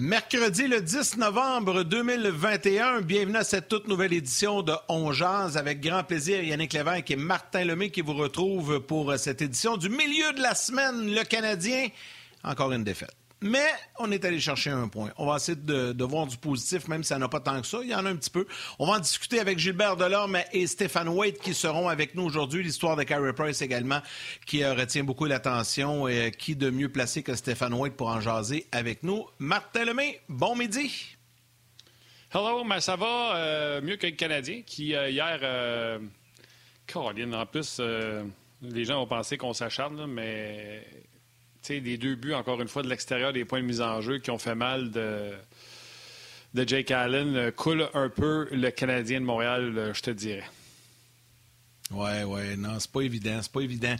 Mercredi 0.00 0.66
le 0.66 0.80
10 0.80 1.18
novembre 1.18 1.82
2021, 1.82 3.02
bienvenue 3.02 3.36
à 3.36 3.44
cette 3.44 3.68
toute 3.68 3.86
nouvelle 3.86 4.14
édition 4.14 4.62
de 4.62 4.72
On. 4.88 5.10
Avec 5.10 5.82
grand 5.82 6.04
plaisir, 6.04 6.42
Yannick 6.42 6.72
Lévesque 6.72 7.10
et 7.10 7.16
Martin 7.16 7.66
Lemay 7.66 7.90
qui 7.90 8.00
vous 8.00 8.14
retrouvent 8.14 8.80
pour 8.80 9.14
cette 9.18 9.42
édition 9.42 9.76
du 9.76 9.90
milieu 9.90 10.32
de 10.32 10.40
la 10.40 10.54
semaine. 10.54 11.14
Le 11.14 11.22
Canadien, 11.24 11.88
encore 12.42 12.72
une 12.72 12.82
défaite. 12.82 13.19
Mais 13.42 13.66
on 13.98 14.10
est 14.10 14.22
allé 14.26 14.38
chercher 14.38 14.68
un 14.68 14.88
point. 14.88 15.10
On 15.16 15.24
va 15.26 15.36
essayer 15.36 15.56
de, 15.56 16.04
voir 16.04 16.26
du 16.26 16.36
positif, 16.36 16.88
même 16.88 17.02
si 17.02 17.08
ça 17.08 17.18
n'a 17.18 17.28
pas 17.28 17.40
tant 17.40 17.58
que 17.60 17.66
ça. 17.66 17.78
Il 17.82 17.88
y 17.88 17.94
en 17.94 18.04
a 18.04 18.10
un 18.10 18.16
petit 18.16 18.28
peu. 18.28 18.46
On 18.78 18.86
va 18.86 18.94
en 18.94 18.98
discuter 18.98 19.40
avec 19.40 19.58
Gilbert 19.58 19.96
Delorme 19.96 20.38
et 20.52 20.66
Stéphane 20.66 21.08
Waite 21.08 21.40
qui 21.40 21.54
seront 21.54 21.88
avec 21.88 22.14
nous 22.14 22.22
aujourd'hui. 22.22 22.62
L'histoire 22.62 22.96
de 22.96 23.02
Carey 23.02 23.32
Price 23.32 23.62
également, 23.62 24.00
qui 24.44 24.62
euh, 24.62 24.74
retient 24.74 25.04
beaucoup 25.04 25.24
l'attention. 25.24 26.06
Euh, 26.06 26.28
qui 26.28 26.54
de 26.54 26.68
mieux 26.68 26.90
placé 26.90 27.22
que 27.22 27.34
Stéphane 27.34 27.72
Waite 27.72 27.96
pour 27.96 28.08
en 28.08 28.20
jaser 28.20 28.66
avec 28.72 29.02
nous. 29.02 29.26
Martin 29.38 29.86
Lemay, 29.86 30.20
bon 30.28 30.54
midi. 30.54 31.16
Hello, 32.32 32.62
mais 32.64 32.80
ça 32.80 32.96
va 32.96 33.36
euh, 33.36 33.80
mieux 33.80 33.96
que 33.96 34.06
le 34.06 34.12
Canadien 34.12 34.60
qui, 34.66 34.88
hier, 34.88 35.98
Caroline, 36.86 37.34
en 37.34 37.46
plus, 37.46 37.80
les 38.60 38.84
gens 38.84 39.02
ont 39.02 39.06
pensé 39.06 39.38
qu'on 39.38 39.54
s'acharne, 39.54 40.06
mais 40.06 40.84
des 41.68 41.96
deux 41.96 42.14
buts, 42.14 42.34
encore 42.34 42.60
une 42.60 42.68
fois, 42.68 42.82
de 42.82 42.88
l'extérieur, 42.88 43.32
des 43.32 43.44
points 43.44 43.60
de 43.60 43.66
mise 43.66 43.80
en 43.80 44.00
jeu 44.00 44.18
qui 44.18 44.30
ont 44.30 44.38
fait 44.38 44.54
mal 44.54 44.90
de, 44.90 45.30
de 46.54 46.68
Jake 46.68 46.90
Allen, 46.90 47.36
euh, 47.36 47.50
coule 47.50 47.88
un 47.94 48.08
peu 48.08 48.48
le 48.50 48.70
Canadien 48.70 49.20
de 49.20 49.26
Montréal, 49.26 49.74
euh, 49.76 49.94
je 49.94 50.02
te 50.02 50.10
dirais. 50.10 50.48
Ouais, 51.90 52.22
ouais, 52.24 52.56
non, 52.56 52.78
c'est 52.78 52.90
pas 52.90 53.02
évident, 53.02 53.38
c'est 53.42 53.52
pas 53.52 53.60
évident. 53.60 53.96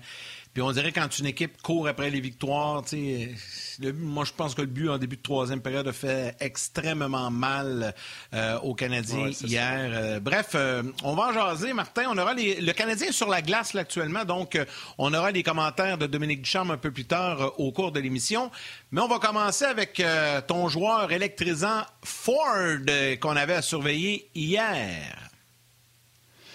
Puis 0.53 0.63
on 0.63 0.73
dirait 0.73 0.91
quand 0.91 1.17
une 1.21 1.27
équipe 1.27 1.63
court 1.63 1.87
après 1.87 2.11
les 2.11 2.21
victoires, 2.21 2.83
tu 2.83 2.89
sais, 2.89 3.35
le- 3.79 3.93
moi 3.93 4.25
je 4.25 4.33
pense 4.33 4.57
que 4.57 4.63
le 4.63 4.67
but 4.67 4.89
en 4.89 4.99
début 4.99 5.17
de 5.17 5.23
troisième 5.23 5.61
période 5.63 5.87
a 5.87 5.93
fait 5.93 6.35
extrêmement 6.41 7.31
mal 7.31 7.95
euh, 8.35 8.59
aux 8.61 8.75
Canadiens 8.75 9.27
Ouais, 9.27 9.31
hier. 9.31 9.91
Euh, 9.95 10.19
bref, 10.19 10.49
euh, 10.57 10.83
on 11.05 11.15
va 11.15 11.29
en 11.29 11.33
jaser, 11.33 11.73
Martin. 11.73 12.07
On 12.11 12.19
aura 12.19 12.35
les- 12.35 12.61
le 12.61 12.73
Canadien 12.73 13.09
est 13.11 13.13
sur 13.13 13.29
la 13.29 13.43
glace 13.43 13.75
là, 13.75 13.83
actuellement, 13.83 14.25
donc 14.25 14.57
euh, 14.57 14.65
on 14.99 15.15
aura 15.15 15.31
les 15.31 15.45
commentaires 15.45 15.99
de 15.99 16.07
Dominique 16.07 16.43
Ducharme 16.43 16.73
un 16.73 16.79
peu 16.79 16.91
plus 16.91 17.05
tard 17.07 17.41
euh, 17.41 17.49
au 17.59 17.71
cours 17.71 17.93
de 17.93 18.01
l'émission. 18.01 18.51
Mais 18.91 19.01
on 19.01 19.09
va 19.09 19.21
commencer 19.21 19.67
avec 19.67 20.01
euh, 20.01 20.41
ton 20.41 20.69
joueur 20.69 21.13
électrisant 21.13 21.83
Ford 22.03 22.45
euh, 22.89 23.15
qu'on 23.17 23.37
avait 23.37 23.55
à 23.55 23.63
surveiller 23.63 24.29
hier. 24.35 25.17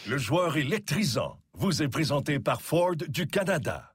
Le 0.06 0.18
joueur 0.18 0.58
électrisant 0.58 1.38
vous 1.58 1.82
est 1.82 1.88
présenté 1.88 2.40
par 2.40 2.62
Ford 2.62 2.96
du 2.96 3.28
Canada. 3.28 3.92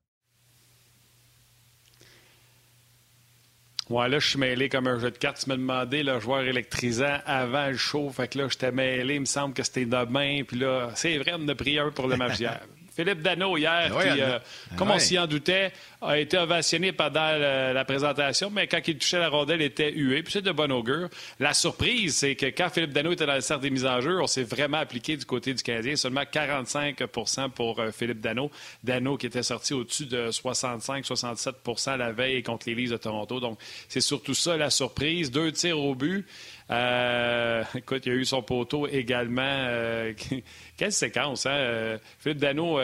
Ouais, 3.88 4.08
là, 4.08 4.20
je 4.20 4.28
suis 4.28 4.38
mêlé 4.38 4.68
comme 4.68 4.86
un 4.86 5.00
jeu 5.00 5.10
de 5.10 5.18
cartes. 5.18 5.40
Tu 5.42 5.48
m'as 5.48 5.56
demandé 5.56 6.04
le 6.04 6.20
joueur 6.20 6.42
électrisant 6.42 7.18
avant 7.26 7.66
le 7.66 7.76
show. 7.76 8.08
Fait 8.10 8.28
que 8.28 8.38
là, 8.38 8.46
j'étais 8.48 8.70
mêlé. 8.70 9.16
Il 9.16 9.20
me 9.22 9.24
semble 9.24 9.52
que 9.52 9.64
c'était 9.64 9.84
demain. 9.84 10.42
Puis 10.46 10.58
là, 10.58 10.90
c'est 10.94 11.18
vrai, 11.18 11.32
on 11.36 11.48
a 11.48 11.54
pris 11.56 11.76
un 11.78 11.90
pour 11.90 12.06
le 12.06 12.16
match. 12.16 12.38
Philippe 12.94 13.22
Dano, 13.22 13.56
hier, 13.56 13.88
qui, 13.88 14.20
euh, 14.20 14.38
ah 14.38 14.74
comme 14.76 14.90
on 14.90 14.98
s'y 14.98 15.18
en 15.18 15.26
doutait, 15.26 15.72
a 16.02 16.18
été 16.18 16.36
ovationné 16.38 16.92
pendant 16.92 17.32
le- 17.38 17.72
la 17.72 17.84
présentation, 17.84 18.50
mais 18.50 18.66
quand 18.66 18.80
il 18.86 18.98
touchait 18.98 19.18
la 19.18 19.28
rondelle, 19.28 19.60
il 19.60 19.66
était 19.66 19.92
hué. 19.92 20.22
Puis 20.22 20.32
c'est 20.32 20.42
de 20.42 20.50
bon 20.52 20.70
augure. 20.72 21.08
La 21.38 21.54
surprise, 21.54 22.16
c'est 22.16 22.34
que 22.34 22.46
quand 22.46 22.68
Philippe 22.70 22.92
Dano 22.92 23.12
était 23.12 23.26
dans 23.26 23.34
le 23.34 23.40
cercle 23.42 23.62
des 23.62 23.70
mises 23.70 23.86
en 23.86 24.00
jeu, 24.00 24.20
on 24.20 24.26
s'est 24.26 24.42
vraiment 24.42 24.78
appliqué 24.78 25.16
du 25.16 25.24
côté 25.24 25.54
du 25.54 25.62
Canadien. 25.62 25.96
Seulement 25.96 26.22
45% 26.22 27.50
pour 27.50 27.78
euh, 27.80 27.90
Philippe 27.92 28.20
Dano. 28.20 28.50
Dano 28.82 29.16
qui 29.16 29.26
était 29.26 29.42
sorti 29.42 29.72
au-dessus 29.72 30.06
de 30.06 30.30
65-67% 30.30 31.96
la 31.96 32.12
veille 32.12 32.42
contre 32.42 32.68
les 32.68 32.74
Leafs 32.74 32.90
de 32.90 32.96
Toronto. 32.96 33.40
Donc, 33.40 33.58
c'est 33.88 34.00
surtout 34.00 34.34
ça 34.34 34.56
la 34.56 34.70
surprise. 34.70 35.30
Deux 35.30 35.52
tirs 35.52 35.78
au 35.78 35.94
but. 35.94 36.26
Euh, 36.70 37.64
écoute, 37.74 38.06
il 38.06 38.12
y 38.12 38.14
a 38.14 38.18
eu 38.18 38.24
son 38.24 38.42
poteau 38.42 38.86
également. 38.86 39.42
Euh, 39.44 40.12
quelle 40.76 40.92
séquence, 40.92 41.46
hein? 41.46 41.50
Euh, 41.50 41.98
Philippe 42.18 42.38
Dano 42.38 42.78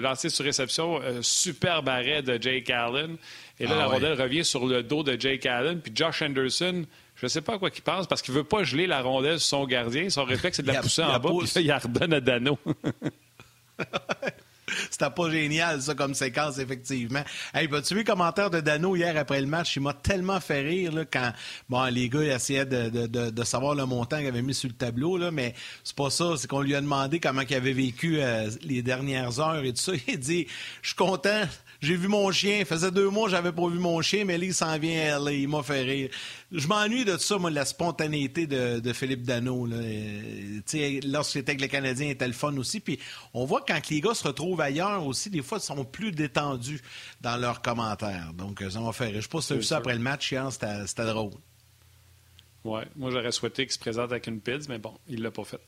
lancé 0.00 0.28
sur 0.28 0.44
réception, 0.44 1.00
superbe 1.22 1.88
arrêt 1.88 2.22
de 2.22 2.40
Jake 2.40 2.70
Allen. 2.70 3.16
Et 3.58 3.64
là, 3.64 3.72
Ah 3.74 3.78
la 3.78 3.88
ouais. 3.88 3.94
rondelle 3.94 4.20
revient 4.20 4.44
sur 4.44 4.66
le 4.66 4.82
dos 4.82 5.02
de 5.02 5.18
Jake 5.18 5.46
Allen. 5.46 5.80
Puis 5.80 5.92
Josh 5.94 6.22
Anderson, 6.22 6.84
je 7.14 7.24
ne 7.26 7.28
sais 7.28 7.40
pas 7.40 7.54
à 7.54 7.58
quoi 7.58 7.70
il 7.74 7.82
pense 7.82 8.06
parce 8.06 8.20
qu'il 8.22 8.34
veut 8.34 8.44
pas 8.44 8.62
geler 8.64 8.86
la 8.86 9.00
rondelle 9.02 9.38
sur 9.40 9.58
son 9.58 9.64
gardien. 9.66 10.10
Son 10.10 10.24
réflexe, 10.24 10.58
c'est 10.58 10.62
de 10.62 10.72
la 10.72 10.80
pousser 10.80 11.02
en 11.02 11.18
bas. 11.18 11.30
pousse. 11.30 11.52
Puis 11.54 11.64
là, 11.64 11.64
il 11.64 11.68
la 11.68 11.78
redonne 11.78 12.12
à 12.12 12.20
Dano. 12.20 12.58
C'était 14.90 15.10
pas 15.10 15.30
génial, 15.30 15.80
ça, 15.80 15.94
comme 15.94 16.14
séquence, 16.14 16.58
effectivement. 16.58 17.22
Hey, 17.54 17.68
tu 17.68 17.94
vu 17.94 18.00
le 18.00 18.04
commentaire 18.04 18.50
de 18.50 18.60
Dano 18.60 18.96
hier 18.96 19.16
après 19.16 19.40
le 19.40 19.46
match? 19.46 19.76
Il 19.76 19.82
m'a 19.82 19.94
tellement 19.94 20.40
fait 20.40 20.62
rire 20.62 20.92
là, 20.92 21.04
quand 21.04 21.32
bon, 21.68 21.84
les 21.84 22.08
gars 22.08 22.22
essayaient 22.34 22.66
de, 22.66 22.88
de- 22.88 23.06
de- 23.06 23.30
de 23.30 23.44
savoir 23.44 23.74
le 23.74 23.86
montant 23.86 24.18
qu'il 24.18 24.26
avait 24.26 24.42
mis 24.42 24.54
sur 24.54 24.68
le 24.68 24.74
tableau, 24.74 25.16
là, 25.18 25.30
mais 25.30 25.54
c'est 25.84 25.96
pas 25.96 26.10
ça. 26.10 26.34
C'est 26.36 26.48
qu'on 26.48 26.60
lui 26.62 26.74
a 26.74 26.80
demandé 26.80 27.20
comment 27.20 27.42
il 27.42 27.54
avait 27.54 27.72
vécu 27.72 28.20
euh, 28.20 28.50
les 28.62 28.82
dernières 28.82 29.38
heures 29.40 29.62
et 29.64 29.72
tout 29.72 29.80
ça. 29.82 29.92
Il 30.08 30.18
dit 30.18 30.46
Je 30.82 30.88
suis 30.88 30.96
content. 30.96 31.42
J'ai 31.80 31.96
vu 31.96 32.08
mon 32.08 32.30
chien. 32.30 32.60
Ça 32.60 32.64
faisait 32.76 32.90
deux 32.90 33.10
mois 33.10 33.24
que 33.26 33.30
j'avais 33.32 33.52
pas 33.52 33.68
vu 33.68 33.78
mon 33.78 34.00
chien, 34.02 34.24
mais 34.24 34.38
là, 34.38 34.44
il 34.44 34.54
s'en 34.54 34.78
vient. 34.78 35.18
Il 35.30 35.48
m'a 35.48 35.62
fait 35.62 35.82
rire. 35.82 36.10
Je 36.52 36.66
m'ennuie 36.66 37.04
de 37.04 37.16
ça, 37.16 37.38
moi, 37.38 37.50
de 37.50 37.54
la 37.54 37.64
spontanéité 37.64 38.46
de, 38.46 38.80
de 38.80 38.92
Philippe 38.92 39.22
Dano. 39.22 39.66
Là. 39.66 39.76
Euh, 39.76 41.00
Lorsqu'il 41.04 41.40
était 41.40 41.50
avec 41.50 41.60
les 41.60 41.68
Canadiens, 41.68 42.06
il 42.06 42.10
était 42.12 42.26
le 42.26 42.32
fun 42.32 42.56
aussi. 42.56 42.80
Puis 42.80 42.98
on 43.34 43.44
voit 43.44 43.60
que 43.60 43.72
quand 43.72 43.88
les 43.90 44.00
gars 44.00 44.14
se 44.14 44.26
retrouvent 44.26 44.60
ailleurs 44.60 45.06
aussi, 45.06 45.30
des 45.30 45.42
fois, 45.42 45.58
ils 45.58 45.64
sont 45.64 45.84
plus 45.84 46.12
détendus 46.12 46.80
dans 47.20 47.36
leurs 47.36 47.60
commentaires. 47.62 48.32
Donc, 48.34 48.62
euh, 48.62 48.70
ça 48.70 48.80
m'a 48.80 48.92
fait 48.92 49.06
rire. 49.06 49.16
Je 49.16 49.20
sais 49.22 49.28
pas 49.28 49.40
si 49.40 49.48
tu 49.48 49.52
as 49.54 49.56
vu 49.56 49.62
ça 49.62 49.76
après 49.78 49.94
le 49.94 50.00
match 50.00 50.34
c'était 50.50 50.86
c'était 50.86 51.06
drôle. 51.06 51.32
ouais, 52.64 52.84
moi, 52.96 53.10
j'aurais 53.10 53.32
souhaité 53.32 53.64
qu'il 53.64 53.72
se 53.72 53.78
présente 53.78 54.10
avec 54.10 54.26
une 54.26 54.40
pizza, 54.40 54.66
mais 54.68 54.78
bon, 54.78 54.94
il 55.08 55.22
l'a 55.22 55.30
pas 55.30 55.44
fait. 55.44 55.60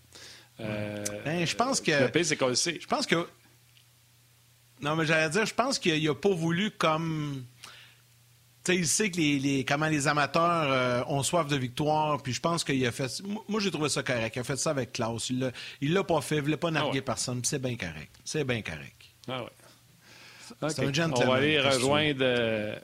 Euh, 0.60 1.04
Ben, 1.24 1.46
je 1.46 1.54
pense 1.54 1.80
que- 1.80 1.90
Le 1.92 2.08
pire, 2.08 2.24
c'est 2.26 2.36
qu'on 2.36 2.48
le 2.48 2.54
sait. 2.56 2.78
Je 2.80 2.86
pense 2.86 3.06
que. 3.06 3.26
Non, 4.80 4.96
mais 4.96 5.06
j'allais 5.06 5.30
dire, 5.30 5.44
je 5.46 5.54
pense 5.54 5.78
qu'il 5.78 6.08
a 6.08 6.14
pas 6.14 6.30
voulu 6.30 6.70
comme. 6.70 7.44
Tu 8.64 8.72
sais, 8.72 8.78
il 8.78 8.86
sait 8.86 9.10
que 9.10 9.16
les, 9.16 9.38
les- 9.38 9.64
comment 9.64 9.86
les 9.88 10.08
amateurs 10.08 10.70
euh, 10.70 11.02
ont 11.08 11.22
soif 11.22 11.46
de 11.48 11.56
victoire, 11.56 12.22
puis 12.22 12.32
je 12.32 12.40
pense 12.40 12.64
qu'il 12.64 12.84
a 12.86 12.92
fait. 12.92 13.10
Moi, 13.48 13.60
j'ai 13.60 13.70
trouvé 13.70 13.88
ça 13.88 14.02
correct. 14.02 14.36
Il 14.36 14.40
a 14.40 14.44
fait 14.44 14.56
ça 14.56 14.70
avec 14.70 14.92
classe. 14.92 15.30
Il 15.30 15.38
l'a, 15.40 15.50
il 15.80 15.92
l'a 15.94 16.04
pas 16.04 16.20
fait, 16.20 16.36
il 16.36 16.42
voulait 16.42 16.56
pas 16.56 16.70
narguer 16.70 16.90
Ah 16.90 16.94
ouais. 16.96 17.00
personne, 17.02 17.40
puis 17.40 17.48
c'est 17.48 17.62
bien 17.62 17.76
correct. 17.76 18.14
C'est 18.24 18.44
bien 18.44 18.60
correct. 18.62 18.96
Ah 19.28 19.42
ouais. 19.44 19.50
C'est 20.68 20.80
OK. 20.82 20.88
un 20.88 20.92
gentleman, 20.92 21.22
On 21.28 21.30
va 21.30 21.34
aller 21.36 21.56
que 21.56 21.74
rejoindre. 21.74 22.18
euh, 22.22 22.76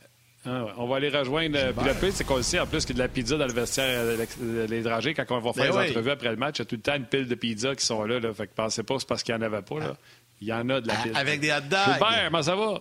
ah 0.46 0.64
ouais, 0.64 0.70
On 0.76 0.86
va 0.86 0.96
aller 0.96 1.08
rejoindre. 1.08 1.56
euh, 1.58 1.72
Puis 1.72 1.86
le 1.86 1.94
pire, 1.94 2.12
c'est 2.14 2.24
qu'on 2.24 2.36
le 2.36 2.42
sait, 2.42 2.60
en 2.60 2.66
plus, 2.66 2.84
qu'il 2.84 2.96
y 2.96 3.00
a 3.00 3.02
de 3.04 3.08
la 3.08 3.12
pizza 3.12 3.36
dans 3.36 3.46
le 3.46 3.52
vestiaire 3.52 3.86
euh, 3.88 4.26
de 4.40 4.70
l'étranger. 4.70 5.14
Quand 5.14 5.24
on 5.30 5.40
va 5.40 5.52
faire 5.52 5.72
Ben 5.72 5.80
les 5.80 5.84
oui. 5.86 5.90
entrevues 5.90 6.10
après 6.10 6.30
le 6.30 6.36
match, 6.36 6.56
il 6.58 6.60
y 6.60 6.62
a 6.62 6.64
tout 6.66 6.76
le 6.76 6.82
temps 6.82 6.94
une 6.94 7.06
pile 7.06 7.26
de 7.28 7.34
pizza 7.34 7.74
qui 7.74 7.84
sont 7.84 8.04
là. 8.04 8.20
là. 8.20 8.32
Fait 8.34 8.46
que 8.46 8.52
pensez 8.54 8.82
pas 8.82 8.94
que 8.94 9.00
c'est 9.00 9.08
parce 9.08 9.22
qu'il 9.22 9.34
n'y 9.34 9.42
en 9.42 9.46
avait 9.46 9.62
pas. 9.62 9.78
Là. 9.80 9.96
Il 10.40 10.48
y 10.48 10.52
en 10.52 10.68
a 10.68 10.80
de 10.80 10.88
la 10.88 10.94
pizza. 10.96 11.18
avec 11.18 11.40
des 11.40 11.52
hot 11.52 11.60
dogs. 11.62 11.78
Gilbert, 11.92 12.22
comment 12.26 12.42
ça 12.42 12.56
va? 12.56 12.80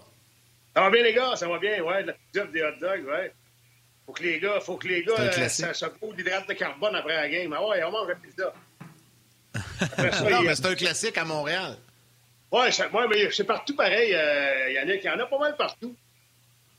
Ça 0.75 0.81
va 0.81 0.89
bien, 0.89 1.03
les 1.03 1.13
gars, 1.13 1.35
ça 1.35 1.47
va 1.47 1.59
bien, 1.59 1.81
ouais, 1.81 2.01
de 2.03 2.07
la 2.07 2.13
pizza, 2.13 2.45
des 2.45 2.63
hot 2.63 2.79
dogs, 2.81 3.05
ouais. 3.07 3.33
Faut 4.05 4.11
que 4.11 4.23
les 4.23 4.39
gars, 4.39 4.59
faut 4.59 4.75
que 4.75 4.87
les 4.87 5.03
gars, 5.03 5.13
euh, 5.17 5.47
ça, 5.47 5.73
ça 5.73 5.89
d'hydrate 6.17 6.47
de 6.49 6.53
carbone 6.53 6.95
après 6.95 7.15
la 7.15 7.29
game. 7.29 7.53
Ah 7.53 7.65
ouais, 7.65 7.81
on 7.83 7.91
mange 7.91 8.09
la 8.09 8.15
pizza. 8.15 8.53
Après 9.79 10.11
ça, 10.11 10.29
non, 10.29 10.41
il- 10.41 10.47
mais 10.47 10.55
c'est 10.55 10.65
un 10.65 10.75
classique 10.75 11.17
à 11.17 11.23
Montréal. 11.25 11.77
Ouais, 12.51 12.71
ça- 12.71 12.89
ouais, 12.89 13.07
mais 13.09 13.31
c'est 13.31 13.45
partout 13.45 13.75
pareil, 13.75 14.13
euh, 14.13 14.71
Yannick. 14.71 15.03
Il 15.03 15.07
y 15.07 15.09
en 15.09 15.19
a 15.19 15.25
pas 15.25 15.39
mal 15.39 15.55
partout. 15.55 15.95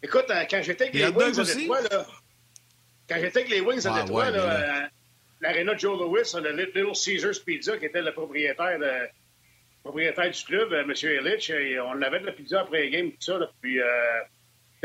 Écoute, 0.03 0.27
euh, 0.29 0.45
quand 0.51 0.61
j'étais 0.63 0.85
avec 0.85 0.95
Les 0.95 1.07
Wings 1.09 1.39
à 1.39 1.43
aussi? 1.43 1.57
Détroit, 1.57 1.81
là, 1.81 2.07
quand 3.09 3.17
j'étais 3.21 3.39
avec 3.41 3.49
les 3.51 3.61
Wings 3.61 3.87
à 3.87 3.95
Ah, 3.95 4.03
Détroit, 4.03 4.25
ouais, 4.27 4.31
là, 4.33 4.39
euh, 4.43 4.81
l'aréna 5.41 5.75
de 5.75 5.79
Joe 5.79 5.99
Louis, 5.99 6.21
le 6.43 6.53
Little 6.53 6.93
Caesars 6.95 7.43
Pizza, 7.45 7.79
qui 7.79 7.87
était 7.87 8.03
le 8.03 8.13
propriétaire, 8.13 8.79
de, 8.79 9.09
propriétaire 9.85 10.31
du 10.31 10.45
club, 10.45 10.73
euh, 10.73 10.83
M. 10.83 10.93
Illich, 10.93 11.53
on 11.85 12.03
avait 12.03 12.21
de 12.21 12.27
la 12.27 12.33
pizza 12.33 12.61
après 12.63 12.83
les 12.83 12.91
games, 12.91 13.11
tout 13.11 13.21
ça. 13.21 13.39
Là, 13.39 13.49
puis, 13.61 13.81
euh, 13.81 13.85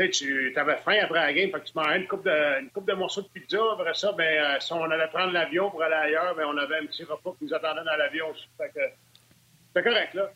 tu 0.08 0.54
avais 0.56 0.76
faim 0.76 0.96
après 1.02 1.20
la 1.20 1.32
game, 1.32 1.50
fait 1.50 1.60
que 1.60 1.66
tu 1.66 1.72
mangeais 1.74 1.96
une 1.96 2.62
une 2.62 2.70
coupe 2.70 2.86
de 2.86 2.94
morceaux 2.94 3.22
de 3.22 3.28
pizza. 3.28 3.58
Après 3.72 3.94
ça, 3.94 4.12
ben, 4.12 4.24
euh, 4.24 4.60
si 4.60 4.72
on 4.72 4.84
allait 4.84 5.08
prendre 5.08 5.32
l'avion 5.32 5.70
pour 5.70 5.82
aller 5.82 5.94
ailleurs, 5.94 6.34
ben, 6.34 6.46
on 6.46 6.56
avait 6.56 6.78
un 6.78 6.86
petit 6.86 7.04
repas 7.04 7.34
qui 7.38 7.46
nous 7.46 7.54
attendait 7.54 7.84
dans 7.84 7.96
l'avion. 7.96 8.26
Fait 8.56 8.70
que 8.74 8.80
c'est 9.74 9.82
correct, 9.82 10.14
là. 10.14 10.30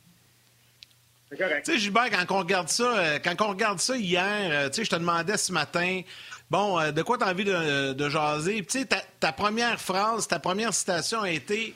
C'est 1.31 1.39
correct. 1.39 1.65
Tu 1.65 1.73
sais, 1.73 1.79
Gilbert, 1.79 2.11
quand 2.11 2.37
on 2.37 2.39
regarde 2.41 2.69
ça, 2.69 2.99
euh, 2.99 3.19
quand 3.25 3.41
on 3.41 3.49
regarde 3.49 3.79
ça 3.79 3.97
hier, 3.97 4.71
tu 4.71 4.77
sais, 4.77 4.85
je 4.85 4.91
te 4.91 4.97
demandais 4.97 5.37
ce 5.37 5.53
matin, 5.53 6.03
bon, 6.51 6.91
de 6.91 7.03
quoi 7.03 7.17
tu 7.17 7.25
as 7.25 7.29
envie 7.29 7.45
de, 7.45 7.93
de 7.95 8.09
jaser? 8.09 8.63
Tu 8.65 8.81
sais, 8.81 8.89
ta, 9.21 9.33
première 9.33 9.81
phrase, 9.81 10.29
ta 10.29 10.39
première 10.39 10.75
citation 10.75 11.23
a 11.23 11.31
été 11.31 11.75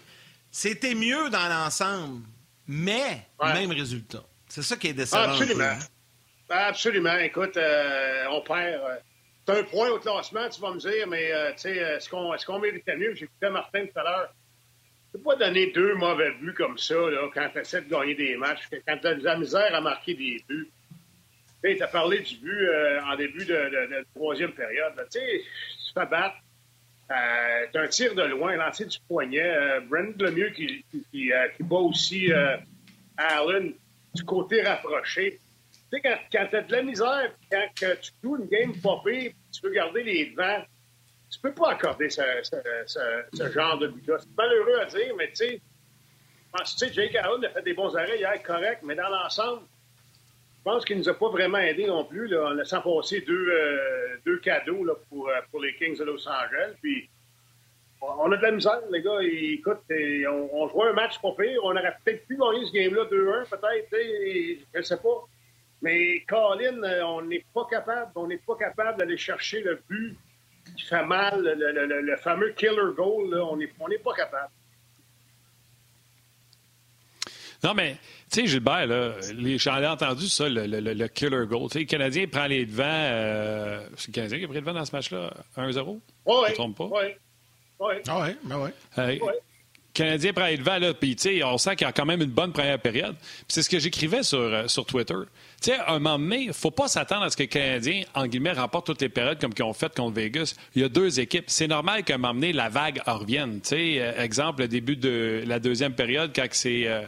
C'était 0.51 0.95
mieux 0.95 1.31
dans 1.31 1.49
l'ensemble, 1.49 2.23
mais 2.69 3.27
même 3.43 3.73
résultat. 3.73 4.23
C'est 4.47 4.63
ça 4.63 4.77
qui 4.77 4.89
est 4.89 4.93
décevant. 4.93 5.23
absolument. 5.23 5.65
Hein? 5.65 5.79
Absolument. 6.51 7.19
Écoute, 7.19 7.57
euh, 7.57 8.25
on 8.31 8.41
perd. 8.43 8.83
Euh, 8.83 8.97
c'est 9.47 9.59
un 9.59 9.63
point 9.65 9.89
au 9.89 9.99
classement, 9.99 10.47
tu 10.51 10.61
vas 10.61 10.73
me 10.73 10.79
dire, 10.79 11.07
mais 11.07 11.33
euh, 11.33 11.53
tu 11.53 11.61
sais, 11.61 11.77
est-ce 11.77 12.09
qu'on 12.09 12.35
est 12.35 12.45
qu'on 12.45 12.59
méritait 12.59 12.97
mieux? 12.97 13.15
J'écoutais 13.15 13.49
Martin 13.49 13.87
tout 13.87 13.99
à 13.99 14.03
l'heure. 14.03 14.35
Tu 15.11 15.19
peux 15.19 15.25
pas 15.25 15.37
donner 15.37 15.71
deux 15.73 15.95
mauvais 15.95 16.33
buts 16.33 16.53
comme 16.53 16.77
ça 16.77 16.95
là, 16.95 17.31
quand 17.33 17.49
tu 17.55 17.59
essaies 17.61 17.81
de 17.81 17.89
gagner 17.89 18.15
des 18.15 18.37
matchs, 18.37 18.61
quand 18.87 18.99
tu 18.99 19.07
as 19.07 19.15
de 19.15 19.25
la 19.25 19.39
misère 19.39 19.75
à 19.75 19.81
marquer 19.81 20.13
des 20.15 20.45
buts. 20.47 20.71
Tu 21.65 21.83
as 21.83 21.89
parlé 21.89 22.21
du 22.21 22.37
but 22.37 22.69
en 23.05 23.17
début 23.17 23.45
de, 23.45 23.55
la 23.55 24.05
troisième 24.15 24.53
période. 24.53 24.93
Tu 25.11 25.19
sais, 25.19 25.43
tu 25.87 25.93
fais 25.95 26.07
battre. 26.07 26.37
Euh, 27.11 27.67
tu 27.73 27.79
un 27.79 27.89
tir 27.89 28.15
de 28.15 28.23
loin, 28.23 28.57
lancé 28.57 28.85
du 28.85 28.99
poignet. 29.09 29.81
Brent 29.89 30.21
Lemieux 30.21 30.51
qui, 30.51 30.85
qui, 30.91 31.03
qui 31.11 31.63
bat 31.63 31.77
aussi 31.77 32.31
Allen 33.17 33.73
du 34.15 34.25
côté 34.25 34.63
rapproché. 34.63 35.39
Tu 35.73 35.79
sais, 35.91 36.01
quand, 36.03 36.19
quand 36.31 36.47
tu 36.51 36.67
de 36.67 36.73
la 36.73 36.83
misère, 36.83 37.33
quand 37.51 37.95
tu 38.01 38.13
joues 38.23 38.37
une 38.37 38.47
game 38.47 38.73
pire, 38.73 39.33
tu 39.53 39.61
veux 39.63 39.71
garder 39.73 40.03
les 40.03 40.27
devants, 40.27 40.63
tu 41.31 41.41
peux 41.41 41.53
pas 41.53 41.73
accorder 41.73 42.11
ce, 42.11 42.23
genre 43.53 43.79
de 43.79 43.89
but-là. 43.89 44.17
C'est 44.19 44.37
malheureux 44.37 44.81
à 44.81 44.85
dire, 44.87 45.15
mais 45.17 45.29
tu 45.29 45.61
sais, 46.77 46.93
Jake 46.93 47.15
Allen 47.17 47.45
a 47.45 47.51
fait 47.51 47.63
des 47.63 47.75
bons 47.75 47.95
arrêts 47.97 48.19
hier, 48.19 48.43
correct, 48.43 48.83
mais 48.83 48.95
dans 48.95 49.09
l'ensemble, 49.09 49.63
pense 50.69 50.85
qu'il 50.85 50.99
nous 50.99 51.09
a 51.09 51.15
pas 51.15 51.31
vraiment 51.31 51.59
aidé 51.59 51.87
non 51.87 52.05
plus, 52.05 52.29
là, 52.29 52.49
en 52.49 52.51
laissant 52.51 52.83
passer 52.83 53.23
deux, 53.23 53.49
euh, 53.51 54.17
deux 54.27 54.39
cadeaux 54.39 54.85
pour, 55.09 55.29
euh, 55.29 55.33
pour 55.51 55.61
les 55.61 55.75
Kings 55.77 55.99
de 55.99 56.05
Los 56.05 56.29
Angeles. 56.29 56.75
Puis, 56.83 57.09
on 58.03 58.31
a 58.31 58.37
de 58.37 58.43
la 58.43 58.51
misère, 58.51 58.81
les 58.91 59.01
gars. 59.01 59.19
Écoute, 59.23 59.81
on, 59.91 60.51
on 60.53 60.69
jouait 60.69 60.89
un 60.89 60.93
match 60.93 61.19
pas 61.23 61.33
pire. 61.39 61.61
On 61.65 61.71
aurait 61.71 61.97
peut-être 62.05 62.27
pu 62.27 62.37
gagner 62.37 62.67
ce 62.67 62.73
game-là 62.73 63.05
2-1, 63.07 63.49
peut-être. 63.49 63.89
Je 64.75 64.79
ne 64.79 64.83
sais 64.83 64.99
pas. 64.99 65.25
Mais 65.81 66.21
Colin, 66.29 66.83
euh, 66.83 67.03
on 67.03 67.23
n'est 67.23 67.45
pas 67.55 67.67
capable, 67.71 68.13
on 68.17 68.27
n'est 68.27 68.39
pas 68.39 68.57
capable 68.57 68.99
d'aller 68.99 69.17
chercher 69.17 69.63
le 69.63 69.81
but 69.89 70.17
qui 70.77 70.85
fait 70.85 71.05
mal, 71.05 71.41
le, 71.43 72.17
fameux 72.19 72.51
killer 72.51 72.95
goal. 72.95 73.35
on 73.41 73.57
n'est 73.57 73.99
pas 73.99 74.13
capable. 74.15 74.51
Non, 77.65 77.75
mais, 77.75 77.97
tu 78.31 78.43
sais, 78.43 78.47
Gilbert, 78.47 78.87
j'en 79.57 79.79
ai 79.79 79.87
entendu 79.87 80.29
ça, 80.29 80.49
le, 80.49 81.07
killer 81.09 81.47
goal. 81.47 81.69
le 81.75 81.85
Canadien 81.85 82.27
prend 82.29 82.47
les 82.47 82.65
devants. 82.65 82.85
Euh, 82.87 83.89
c'est 83.97 84.09
le 84.09 84.13
Canadien 84.13 84.39
qui 84.39 84.45
a 84.45 84.49
pris 84.49 84.57
le 84.57 84.61
devant 84.61 84.75
dans 84.75 84.85
ce 84.85 84.95
match-là, 84.95 85.33
1-0? 85.57 86.01
Oui. 86.27 86.35
Je 86.47 86.51
ne 86.51 86.55
trompe 86.55 86.77
pas? 86.77 86.85
Oui. 86.85 87.15
Oui. 87.81 87.95
Ah 88.09 88.21
oui, 88.23 88.35
ben 88.45 88.59
oui. 88.61 88.71
Euh, 88.99 89.19
Canadien 89.93 90.33
prend 90.33 90.47
les 90.47 90.59
devants, 90.59 90.79
là, 90.79 90.95
puis 90.95 91.17
on 91.45 91.59
sent 91.59 91.75
qu'il 91.75 91.87
y 91.87 91.91
a 91.91 91.93
quand 91.93 92.07
même 92.07 92.23
une 92.23 92.31
bonne 92.31 92.53
première 92.53 92.79
période. 92.79 93.17
C'est 93.49 93.63
ce 93.63 93.69
que 93.69 93.81
j'écrivais 93.81 94.23
sur, 94.23 94.71
sur 94.71 94.87
Twitter. 94.87 95.15
Tu 95.15 95.29
sais, 95.61 95.75
à 95.75 95.93
un 95.93 95.99
moment 95.99 96.19
donné, 96.19 96.43
il 96.43 96.49
ne 96.49 96.53
faut 96.53 96.71
pas 96.71 96.89
s'attendre 96.89 97.25
à 97.25 97.31
ce 97.31 97.37
que 97.37 97.43
les 97.43 97.49
Canadiens, 97.49 98.03
en 98.15 98.27
guillemets, 98.27 98.53
remportent 98.53 98.87
toutes 98.87 99.03
les 99.03 99.09
périodes 99.09 99.41
comme 99.41 99.53
qu'ils 99.53 99.65
ont 99.65 99.73
fait 99.73 99.95
contre 99.95 100.15
Vegas. 100.15 100.55
Il 100.75 100.83
y 100.83 100.85
a 100.85 100.89
deux 100.89 101.21
équipes. 101.21 101.45
C'est 101.49 101.67
normal 101.67 102.05
qu'à 102.05 102.15
un 102.15 102.19
moment 102.19 102.35
donné, 102.35 102.53
la 102.53 102.69
vague 102.69 103.01
revienne. 103.07 103.61
Tu 103.61 103.69
sais, 103.69 103.97
euh, 103.99 104.23
exemple, 104.23 104.63
le 104.63 104.69
début 104.69 104.97
de 104.97 105.43
la 105.47 105.59
deuxième 105.59 105.95
période, 105.95 106.33
quand 106.35 106.47
c'est 106.53 106.87
euh, 106.87 107.03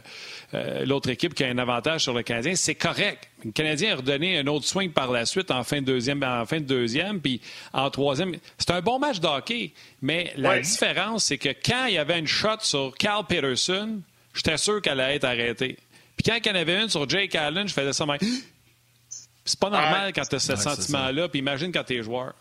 euh, 0.53 0.85
l'autre 0.85 1.09
équipe 1.09 1.33
qui 1.33 1.43
a 1.43 1.47
un 1.47 1.57
avantage 1.57 2.01
sur 2.01 2.13
le 2.13 2.23
Canadien, 2.23 2.55
c'est 2.55 2.75
correct. 2.75 3.29
Le 3.45 3.51
Canadien 3.51 3.93
a 3.93 3.95
redonné 3.97 4.37
un 4.37 4.47
autre 4.47 4.65
swing 4.65 4.91
par 4.91 5.11
la 5.11 5.25
suite 5.25 5.49
en 5.51 5.63
fin 5.63 5.81
de 5.81 5.85
deuxième, 5.85 6.23
en 6.23 6.45
fin 6.45 6.57
de 6.57 6.65
deuxième, 6.65 7.21
puis 7.21 7.41
en 7.73 7.89
troisième. 7.89 8.35
C'est 8.57 8.71
un 8.71 8.81
bon 8.81 8.99
match 8.99 9.19
de 9.19 9.27
hockey, 9.27 9.71
mais 10.01 10.33
la 10.35 10.59
différence, 10.59 11.25
c'est 11.25 11.37
que 11.37 11.49
quand 11.49 11.85
il 11.87 11.93
y 11.93 11.97
avait 11.97 12.19
une 12.19 12.27
shot 12.27 12.59
sur 12.59 12.93
Carl 12.97 13.25
Peterson, 13.25 14.01
j'étais 14.33 14.57
sûr 14.57 14.81
qu'elle 14.81 14.99
allait 14.99 15.15
être 15.15 15.25
arrêtée. 15.25 15.77
Puis 16.21 16.31
quand 16.31 16.37
il 16.37 16.47
y 16.47 16.51
en 16.51 16.61
avait 16.61 16.81
une 16.83 16.89
sur 16.89 17.09
Jake 17.09 17.33
Allen, 17.33 17.67
je 17.67 17.73
faisais 17.73 17.93
ça 17.93 18.05
même. 18.05 18.19
C'est 19.43 19.59
pas 19.59 19.71
normal 19.71 20.13
quand 20.13 20.21
tu 20.21 20.35
as 20.35 20.39
ce 20.39 20.55
sentiment-là, 20.55 21.27
puis 21.29 21.39
imagine 21.39 21.71
quand 21.71 21.83
tu 21.83 21.95
es 21.95 22.03
joueur. 22.03 22.35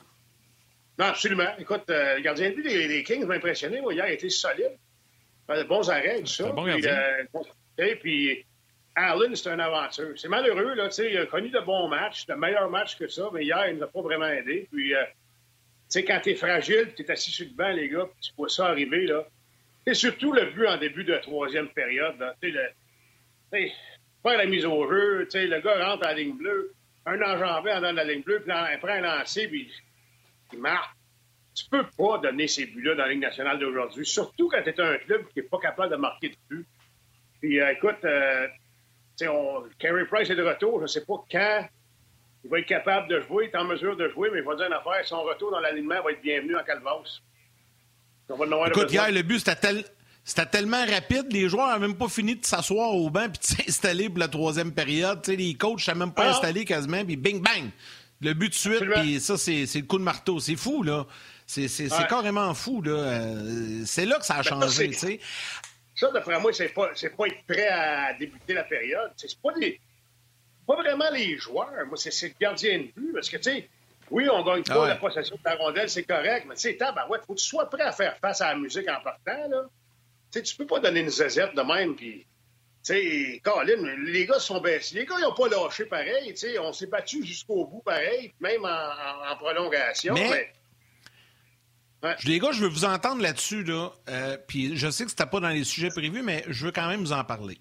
Non, 0.99 1.06
absolument. 1.06 1.49
Écoute, 1.59 1.88
euh, 1.88 2.17
le 2.17 2.21
gardien 2.21 2.50
de 2.50 2.56
but 2.56 2.62
des, 2.62 3.03
Kings 3.03 3.25
m'a 3.25 3.37
impressionné. 3.37 3.81
Moi, 3.81 3.94
hier, 3.94 4.06
il 4.06 4.12
été 4.12 4.29
solide. 4.29 4.77
Il 5.49 5.53
a 5.55 5.62
de 5.62 5.69
bons 5.69 5.88
arrêts, 5.88 6.21
tout 6.21 6.27
ça. 6.27 6.49
Un 6.49 6.53
bon 6.53 6.67
gardien. 6.67 6.94
Puis, 7.32 7.41
euh, 7.81 7.94
puis 8.03 8.47
Allen, 8.94 9.35
c'est 9.35 9.49
une 9.49 9.61
aventure. 9.61 10.12
C'est 10.17 10.29
malheureux, 10.29 10.75
là. 10.75 10.91
Il 10.99 11.17
a 11.17 11.25
connu 11.25 11.49
de 11.49 11.61
bons 11.61 11.88
matchs, 11.88 12.26
de 12.26 12.35
meilleurs 12.35 12.69
matchs 12.69 12.99
que 12.99 13.09
ça, 13.09 13.31
mais 13.33 13.44
hier, 13.44 13.67
il 13.69 13.76
ne 13.76 13.79
nous 13.79 13.85
a 13.85 13.88
pas 13.88 14.03
vraiment 14.03 14.29
aidé. 14.29 14.69
Puis, 14.71 14.94
euh, 14.94 15.03
tu 15.05 15.12
sais, 15.88 16.05
quand 16.05 16.21
tu 16.23 16.31
es 16.31 16.35
fragile, 16.35 16.93
tu 16.94 17.03
es 17.03 17.11
assis 17.11 17.31
sur 17.31 17.47
le 17.47 17.55
banc, 17.55 17.71
les 17.71 17.88
gars, 17.88 18.05
puis 18.05 18.29
tu 18.29 18.33
vois 18.37 18.50
ça 18.50 18.67
arriver, 18.67 19.06
là. 19.06 19.26
C'est 19.87 19.94
surtout 19.94 20.33
le 20.33 20.44
but 20.50 20.67
en 20.67 20.76
début 20.76 21.05
de 21.05 21.17
troisième 21.17 21.71
période. 21.71 22.17
Tu 22.43 22.53
sais, 22.53 22.75
faire 23.50 24.38
la 24.38 24.47
mise 24.47 24.64
au 24.64 24.88
jeu, 24.88 25.25
tu 25.25 25.32
sais, 25.32 25.47
le 25.47 25.61
gars 25.61 25.85
rentre 25.85 26.06
à 26.06 26.12
la 26.12 26.19
ligne 26.19 26.37
bleue, 26.37 26.73
un 27.06 27.20
enjambé 27.20 27.73
en 27.73 27.81
dans 27.81 27.93
la 27.93 28.05
ligne 28.05 28.23
bleue, 28.23 28.41
puis 28.41 28.52
après 28.52 28.99
un 28.99 29.00
lancer, 29.00 29.49
puis 29.49 29.70
il 30.52 30.58
marque. 30.58 30.94
Tu 31.55 31.64
peux 31.69 31.85
pas 31.99 32.19
donner 32.19 32.47
ces 32.47 32.67
buts-là 32.67 32.94
dans 32.94 33.02
la 33.02 33.11
Ligue 33.11 33.20
nationale 33.20 33.58
d'aujourd'hui, 33.58 34.06
surtout 34.06 34.49
quand 34.49 34.62
tu 34.62 34.70
es 34.70 34.81
un 34.81 34.97
club 34.99 35.26
qui 35.29 35.41
n'est 35.41 35.47
pas 35.47 35.58
capable 35.58 35.91
de 35.91 35.97
marquer 35.97 36.29
de 36.29 36.37
but. 36.49 36.67
Puis 37.41 37.61
euh, 37.61 37.73
écoute, 37.73 38.02
euh, 38.05 38.47
on, 39.29 39.64
Carey 39.79 40.05
Price 40.06 40.31
est 40.31 40.37
de 40.37 40.43
retour, 40.43 40.79
je 40.79 40.82
ne 40.82 40.87
sais 40.87 41.05
pas 41.05 41.14
quand 41.31 41.69
il 42.44 42.50
va 42.50 42.61
être 42.61 42.67
capable 42.67 43.08
de 43.08 43.20
jouer, 43.20 43.47
il 43.47 43.55
est 43.55 43.58
en 43.58 43.64
mesure 43.64 43.97
de 43.97 44.08
jouer, 44.08 44.31
mais 44.32 44.38
il 44.38 44.44
va 44.44 44.55
dire 44.55 44.67
une 44.67 44.73
affaire, 44.73 45.05
son 45.05 45.23
retour 45.23 45.50
dans 45.50 45.61
l'alignement 45.61 46.02
va 46.02 46.12
être 46.12 46.23
bienvenu 46.23 46.56
en 46.56 46.62
Calvas. 46.62 47.20
Écoute, 48.69 48.93
hier, 48.93 49.11
le 49.11 49.23
but, 49.23 49.41
c'était 49.41 49.56
tel... 49.56 49.85
C'était 50.25 50.46
tellement 50.46 50.84
rapide, 50.87 51.26
les 51.31 51.49
joueurs 51.49 51.72
n'ont 51.72 51.81
même 51.81 51.96
pas 51.96 52.08
fini 52.08 52.37
de 52.37 52.44
s'asseoir 52.44 52.94
au 52.94 53.11
banc 53.11 53.28
puis 53.28 53.38
de 53.38 53.62
s'installer 53.64 54.08
pour 54.08 54.19
la 54.19 54.28
troisième 54.28 54.72
période. 54.72 55.26
les 55.26 55.55
coachs 55.55 55.78
ne 55.78 55.82
s'est 55.82 55.94
même 55.94 56.12
pas 56.12 56.26
ah. 56.26 56.31
installés 56.31 56.64
quasiment, 56.64 57.05
puis 57.05 57.17
bing, 57.17 57.43
bang! 57.43 57.70
Le 58.22 58.34
but 58.34 58.50
de 58.50 58.55
suite, 58.55 58.84
puis 58.96 59.19
ça, 59.19 59.38
c'est 59.38 59.64
le 59.75 59.87
coup 59.87 59.99
de 59.99 60.04
marteau. 60.04 60.40
C'est 60.40 60.56
fou, 60.56 60.83
là. 60.83 61.06
C'est 61.47 61.88
carrément 62.09 62.52
fou, 62.52 62.83
là. 62.83 62.92
Euh, 62.92 63.83
c'est 63.87 64.04
là 64.04 64.18
que 64.18 64.26
ça 64.26 64.35
a 64.35 64.42
ben, 64.42 64.61
changé, 64.61 64.88
tu 64.90 64.99
sais. 64.99 65.21
Ça, 65.95 66.11
d'après 66.12 66.38
moi, 66.38 66.52
c'est 66.52 66.68
pas, 66.68 66.88
pas 66.88 67.26
être 67.26 67.45
prêt 67.47 67.68
à 67.68 68.12
débuter 68.12 68.52
la 68.52 68.64
période. 68.64 69.11
C'est 69.16 69.40
pas, 69.40 69.50
pas 70.66 70.76
vraiment 70.76 71.11
les 71.12 71.38
joueurs. 71.38 71.87
Moi, 71.87 71.97
c'est 71.97 72.28
le 72.28 72.35
gardien 72.38 72.78
de 72.78 72.85
but. 72.95 73.12
Parce 73.14 73.30
que, 73.30 73.38
tu 73.38 73.42
sais, 73.45 73.68
oui, 74.11 74.28
on 74.28 74.45
gagne 74.45 74.64
pas 74.64 74.85
ah 74.85 74.88
la 74.88 74.97
possession 74.97 75.37
de 75.37 75.40
la 75.45 75.56
rondelle, 75.56 75.88
c'est 75.88 76.02
correct, 76.02 76.45
mais 76.49 76.56
tu 76.56 76.62
sais, 76.62 76.78
ouais, 76.80 77.18
faut 77.26 77.35
que 77.35 77.38
tu 77.38 77.47
sois 77.47 77.71
prêt 77.71 77.83
à 77.83 77.92
faire 77.92 78.16
face 78.18 78.40
à 78.40 78.52
la 78.52 78.59
musique 78.59 78.88
en 78.88 79.00
partant, 79.02 79.49
là. 79.49 79.62
Tu 80.32 80.42
tu 80.42 80.56
peux 80.56 80.66
pas 80.66 80.80
donner 80.80 81.00
une 81.00 81.10
zézette 81.10 81.54
de 81.54 81.62
même, 81.62 81.96
puis... 81.96 82.26
Sais, 82.82 83.40
Colin, 83.44 83.94
les 84.06 84.25
gars 84.25 84.38
sont 84.38 84.60
baissés. 84.60 84.94
Les 84.94 85.04
gars, 85.04 85.16
ils 85.18 85.22
n'ont 85.22 85.34
pas 85.34 85.49
lâché 85.49 85.84
pareil. 85.84 86.34
Sais, 86.34 86.58
on 86.58 86.72
s'est 86.72 86.87
battu 86.87 87.25
jusqu'au 87.26 87.66
bout 87.66 87.82
pareil, 87.82 88.32
même 88.40 88.64
en, 88.64 89.37
prolongation. 89.37 90.14
Mais... 90.14 90.50
Les 92.25 92.38
gars, 92.38 92.52
je 92.52 92.62
veux 92.62 92.68
vous 92.68 92.87
entendre 92.87 93.20
là-dessus, 93.20 93.64
là. 93.64 93.90
Euh, 94.08 94.38
puis 94.49 94.78
je 94.78 94.88
sais 94.90 95.04
que 95.04 95.10
c'était 95.10 95.26
pas 95.26 95.40
dans 95.40 95.50
les 95.50 95.64
sujets 95.64 95.90
prévus, 95.90 96.22
mais 96.22 96.42
je 96.49 96.64
veux 96.64 96.72
quand 96.72 96.88
même 96.88 97.00
vous 97.00 97.12
en 97.12 97.25
parler. 97.25 97.58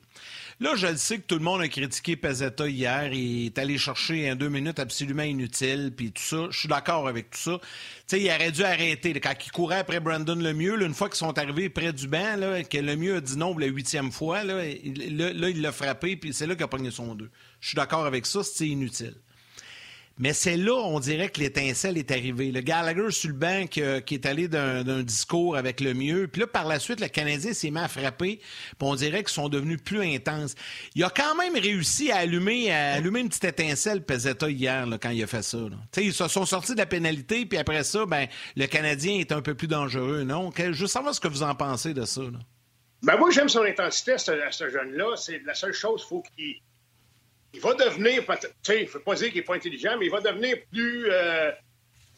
Là, 0.61 0.75
je 0.75 0.87
le 0.87 0.97
sais 0.97 1.19
que 1.19 1.23
tout 1.25 1.35
le 1.35 1.41
monde 1.41 1.61
a 1.61 1.69
critiqué 1.69 2.17
Pezetta 2.17 2.67
hier. 2.67 3.13
Il 3.13 3.45
est 3.45 3.57
allé 3.57 3.77
chercher 3.77 4.29
un 4.29 4.35
deux 4.35 4.49
minutes 4.49 4.79
absolument 4.79 5.23
inutile, 5.23 5.93
puis 5.95 6.11
tout 6.11 6.21
ça. 6.21 6.47
Je 6.51 6.59
suis 6.59 6.67
d'accord 6.67 7.07
avec 7.07 7.29
tout 7.29 7.39
ça. 7.39 7.59
Sais, 8.07 8.19
il 8.19 8.29
aurait 8.29 8.51
dû 8.51 8.63
arrêter. 8.65 9.17
Quand 9.21 9.33
il 9.45 9.51
courait 9.51 9.77
après 9.77 10.01
Brandon 10.01 10.35
Lemieux, 10.35 10.81
une 10.81 10.93
fois 10.93 11.07
qu'ils 11.07 11.17
sont 11.17 11.37
arrivés 11.37 11.69
près 11.69 11.93
du 11.93 12.09
banc, 12.09 12.35
là, 12.35 12.61
que 12.63 12.77
Lemieux 12.77 13.15
a 13.15 13.21
dit 13.21 13.37
non 13.37 13.57
la 13.57 13.67
huitième 13.67 14.11
fois, 14.11 14.43
là, 14.43 14.55
là, 14.55 15.49
il 15.49 15.61
l'a 15.61 15.71
frappé, 15.71 16.17
puis 16.17 16.33
c'est 16.33 16.45
là 16.45 16.55
qu'il 16.55 16.63
a 16.65 16.67
pogné 16.67 16.91
son 16.91 17.15
deux. 17.15 17.29
Je 17.61 17.69
suis 17.69 17.75
d'accord 17.77 18.05
avec 18.05 18.25
ça, 18.25 18.43
c'est 18.43 18.67
inutile. 18.67 19.15
Mais 20.19 20.33
c'est 20.33 20.57
là, 20.57 20.73
on 20.73 20.99
dirait 20.99 21.29
que 21.29 21.39
l'étincelle 21.39 21.97
est 21.97 22.11
arrivée. 22.11 22.51
Le 22.51 22.59
Gallagher 22.59 23.09
sur 23.09 23.29
le 23.29 23.35
banc 23.35 23.67
qui, 23.67 23.81
est 23.81 24.25
allé 24.25 24.49
d'un 24.49 25.01
discours 25.01 25.55
avec 25.55 25.79
le 25.79 25.93
mieux. 25.93 26.27
Puis 26.27 26.41
là, 26.41 26.47
par 26.47 26.67
la 26.67 26.77
suite, 26.77 26.99
le 26.99 27.07
Canadien 27.07 27.53
s'est 27.53 27.71
mis 27.71 27.79
à 27.79 27.87
frapper. 27.87 28.37
Puis 28.37 28.77
on 28.81 28.95
dirait 28.95 29.19
qu'ils 29.19 29.33
sont 29.33 29.47
devenus 29.47 29.81
plus 29.81 30.01
intenses. 30.01 30.55
Il 30.93 31.03
a 31.05 31.09
quand 31.09 31.35
même 31.35 31.53
réussi 31.53 32.11
à 32.11 32.17
allumer, 32.17 32.69
à 32.69 32.93
allumer 32.95 33.21
une 33.21 33.29
petite 33.29 33.45
étincelle, 33.45 34.03
Peseta, 34.03 34.49
hier, 34.49 34.85
quand 35.01 35.09
il 35.09 35.23
a 35.23 35.27
fait 35.27 35.41
ça. 35.41 35.57
Ils 35.97 36.13
se 36.13 36.27
sont 36.27 36.45
sortis 36.45 36.73
de 36.73 36.79
la 36.79 36.85
pénalité. 36.85 37.45
Puis 37.45 37.57
après 37.57 37.83
ça, 37.85 38.05
ben, 38.05 38.27
le 38.57 38.65
Canadien 38.67 39.19
est 39.19 39.31
un 39.31 39.41
peu 39.41 39.55
plus 39.55 39.67
dangereux, 39.67 40.23
non? 40.23 40.51
Je 40.57 40.81
veux 40.81 40.87
savoir 40.87 41.15
ce 41.15 41.21
que 41.21 41.29
vous 41.29 41.43
en 41.43 41.55
pensez 41.55 41.93
de 41.93 42.03
ça. 42.03 42.21
Là. 42.21 42.39
Ben 43.01 43.17
moi, 43.17 43.31
j'aime 43.31 43.47
son 43.47 43.63
intensité 43.63 44.13
à 44.13 44.17
ce, 44.17 44.69
jeune-là. 44.69 45.15
C'est 45.15 45.41
la 45.45 45.53
seule 45.53 45.71
chose, 45.71 46.03
faut 46.03 46.21
qu'il 46.35 46.55
il 47.53 47.61
va 47.61 47.73
devenir, 47.73 48.23
tu 48.25 48.47
sais, 48.61 48.81
il 48.81 48.83
ne 48.83 48.89
faut 48.89 48.99
pas 48.99 49.15
dire 49.15 49.27
qu'il 49.27 49.37
n'est 49.37 49.43
pas 49.43 49.55
intelligent, 49.55 49.97
mais 49.97 50.05
il 50.05 50.11
va 50.11 50.21
devenir 50.21 50.57
plus, 50.71 51.09
euh, 51.09 51.51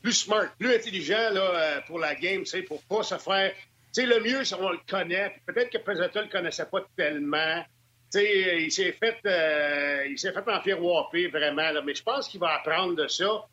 plus 0.01 0.13
smart, 0.13 0.47
plus 0.57 0.73
intelligent 0.73 1.29
là, 1.31 1.41
euh, 1.41 1.81
pour 1.87 1.99
la 1.99 2.15
game, 2.15 2.43
tu 2.43 2.63
pour 2.63 2.81
pas 2.83 3.03
se 3.03 3.15
faire. 3.17 3.53
Tu 3.93 4.01
sais, 4.01 4.05
le 4.05 4.19
mieux, 4.21 4.43
c'est 4.43 4.55
on 4.55 4.69
le 4.69 4.79
connaît. 4.89 5.35
Peut-être 5.45 5.69
que 5.69 5.77
Pesetta 5.77 6.19
ne 6.19 6.25
le 6.25 6.31
connaissait 6.31 6.65
pas 6.65 6.85
tellement. 6.95 7.63
Tu 8.11 8.19
sais, 8.19 8.63
il 8.63 8.71
s'est 8.71 8.91
fait, 8.93 9.17
euh, 9.25 10.05
il 10.09 10.19
s'est 10.19 10.33
fait 10.33 10.47
enfirouaper 10.47 11.27
vraiment, 11.27 11.71
là, 11.71 11.81
mais 11.81 11.95
je 11.95 12.03
pense 12.03 12.27
qu'il 12.27 12.39
va 12.39 12.55
apprendre 12.55 12.95
de 12.95 13.07
ça. 13.07 13.45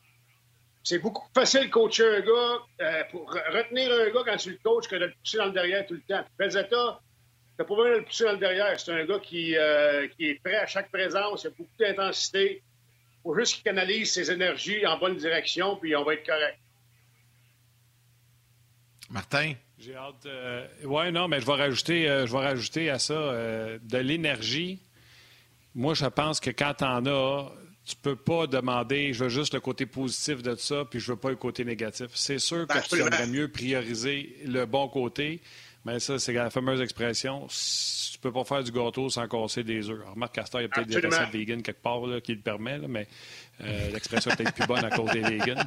C'est 0.82 0.98
beaucoup 0.98 1.22
plus 1.32 1.40
facile 1.40 1.66
de 1.66 1.70
coacher 1.70 2.16
un 2.16 2.20
gars, 2.20 2.58
euh, 2.80 3.04
pour 3.10 3.30
retenir 3.30 3.92
un 3.92 4.10
gars 4.10 4.22
quand 4.24 4.36
tu 4.36 4.50
le 4.50 4.58
coaches 4.62 4.88
que 4.88 4.96
de 4.96 5.06
le 5.06 5.12
pousser 5.12 5.38
dans 5.38 5.46
le 5.46 5.52
derrière 5.52 5.86
tout 5.86 5.94
le 5.94 6.02
temps. 6.02 6.24
Pesetta, 6.36 7.00
t'as 7.58 7.64
pas 7.64 7.74
besoin 7.74 7.90
de 7.90 7.96
le 7.96 8.04
pousser 8.04 8.24
dans 8.24 8.32
le 8.32 8.38
derrière. 8.38 8.80
C'est 8.80 8.92
un 8.92 9.04
gars 9.04 9.18
qui, 9.18 9.56
euh, 9.56 10.06
qui 10.16 10.26
est 10.26 10.40
prêt 10.42 10.56
à 10.56 10.66
chaque 10.66 10.90
présence, 10.90 11.42
il 11.42 11.48
a 11.48 11.50
beaucoup 11.50 11.68
d'intensité. 11.78 12.62
Il 12.62 13.22
faut 13.22 13.36
juste 13.36 13.56
qu'il 13.56 13.64
canalise 13.64 14.12
ses 14.12 14.30
énergies 14.30 14.86
en 14.86 14.96
bonne 14.96 15.16
direction, 15.16 15.76
puis 15.76 15.94
on 15.96 16.04
va 16.04 16.14
être 16.14 16.24
correct. 16.24 16.58
Martin? 19.10 19.54
J'ai 19.78 19.94
hâte. 19.94 20.26
Euh, 20.26 20.66
oui, 20.84 21.12
non, 21.12 21.28
mais 21.28 21.40
je 21.40 21.46
vais 21.46 21.54
rajouter, 21.54 22.08
euh, 22.08 22.26
je 22.26 22.32
vais 22.32 22.38
rajouter 22.38 22.90
à 22.90 22.98
ça 22.98 23.14
euh, 23.14 23.78
de 23.82 23.98
l'énergie. 23.98 24.80
Moi, 25.74 25.94
je 25.94 26.06
pense 26.06 26.40
que 26.40 26.50
quand 26.50 26.74
tu 26.78 26.84
en 26.84 27.06
as, 27.06 27.52
tu 27.84 27.96
peux 27.96 28.16
pas 28.16 28.46
demander 28.46 29.12
je 29.12 29.24
veux 29.24 29.30
juste 29.30 29.54
le 29.54 29.60
côté 29.60 29.86
positif 29.86 30.42
de 30.42 30.54
ça, 30.56 30.84
puis 30.84 30.98
je 31.00 31.12
veux 31.12 31.18
pas 31.18 31.30
le 31.30 31.36
côté 31.36 31.64
négatif. 31.64 32.08
C'est 32.14 32.38
sûr 32.38 32.66
que 32.66 32.88
tu 32.88 33.00
aimerais 33.00 33.28
mieux 33.28 33.48
prioriser 33.48 34.36
le 34.44 34.66
bon 34.66 34.88
côté, 34.88 35.40
mais 35.84 35.98
ça, 36.00 36.18
c'est 36.18 36.32
la 36.32 36.50
fameuse 36.50 36.80
expression 36.80 37.46
si 37.48 38.12
tu 38.12 38.18
peux 38.18 38.32
pas 38.32 38.44
faire 38.44 38.62
du 38.64 38.72
gâteau 38.72 39.08
sans 39.08 39.26
casser 39.28 39.62
des 39.64 39.88
œufs. 39.90 40.00
Remarque, 40.12 40.34
Castor, 40.34 40.60
il 40.60 40.64
y 40.64 40.66
a 40.66 40.68
peut-être 40.68 40.88
des 40.88 40.94
recettes 41.06 41.30
vegan 41.32 41.62
quelque 41.62 41.82
part 41.82 42.00
là, 42.06 42.20
qui 42.20 42.34
le 42.34 42.40
permet, 42.40 42.78
là, 42.78 42.88
mais 42.88 43.06
euh, 43.62 43.90
l'expression 43.92 44.30
est 44.32 44.36
peut-être 44.36 44.54
plus 44.54 44.66
bonne 44.66 44.84
à 44.84 44.90
cause 44.90 45.10
des 45.12 45.20
vegans. 45.20 45.62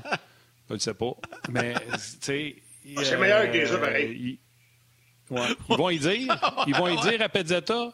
Je 0.69 0.73
ne 0.75 0.79
sais 0.79 0.93
pas. 0.93 1.11
Mais, 1.49 1.73
tu 1.73 1.97
sais. 2.21 2.55
Ah, 2.97 3.01
c'est 3.03 3.17
meilleur 3.17 3.45
que 3.47 3.51
des 3.51 3.71
œufs, 3.71 3.81
euh, 3.81 3.85
pareil. 3.85 4.17
ils- 4.19 4.39
Ouais. 5.33 5.47
Ils 5.69 5.77
vont 5.77 5.89
y 5.89 5.97
dire. 5.99 6.63
Ils 6.67 6.75
vont 6.75 6.87
y 6.89 7.09
dire 7.09 7.21
à 7.21 7.29
Pezzetta. 7.29 7.93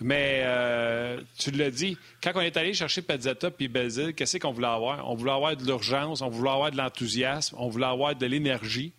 Mais 0.00 0.42
euh, 0.44 1.20
tu 1.38 1.50
l'as 1.52 1.70
dit, 1.70 1.96
quand 2.22 2.32
on 2.34 2.40
est 2.42 2.56
allé 2.58 2.74
chercher 2.74 3.00
Pezzetta 3.00 3.50
puis 3.50 3.66
Belzile, 3.66 4.12
qu'est-ce 4.14 4.36
qu'on 4.36 4.52
voulait 4.52 4.66
avoir? 4.68 5.08
On 5.10 5.14
voulait 5.14 5.32
avoir 5.32 5.56
de 5.56 5.64
l'urgence, 5.64 6.20
on 6.20 6.28
voulait 6.28 6.50
avoir 6.50 6.70
de 6.70 6.76
l'enthousiasme, 6.76 7.56
on 7.58 7.68
voulait 7.70 7.86
avoir 7.86 8.14
de 8.14 8.26
l'énergie. 8.26 8.92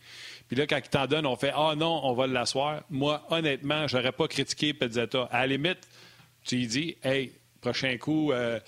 Puis 0.48 0.56
là, 0.56 0.66
quand 0.68 0.78
ils 0.78 0.90
t'en 0.90 1.08
donnent, 1.08 1.26
on 1.26 1.36
fait 1.36 1.52
Ah 1.56 1.74
non, 1.76 2.02
on 2.04 2.14
va 2.14 2.28
l'asseoir. 2.28 2.82
Moi, 2.90 3.26
honnêtement, 3.30 3.88
j'aurais 3.88 4.12
pas 4.12 4.28
critiqué 4.28 4.74
Pezzetta. 4.74 5.28
À 5.32 5.42
la 5.42 5.48
limite, 5.48 5.80
tu 6.46 6.56
lui 6.56 6.68
dis 6.68 6.98
Hey, 7.04 7.32
prochain 7.62 7.98
coup, 7.98 8.32
euh, 8.32 8.60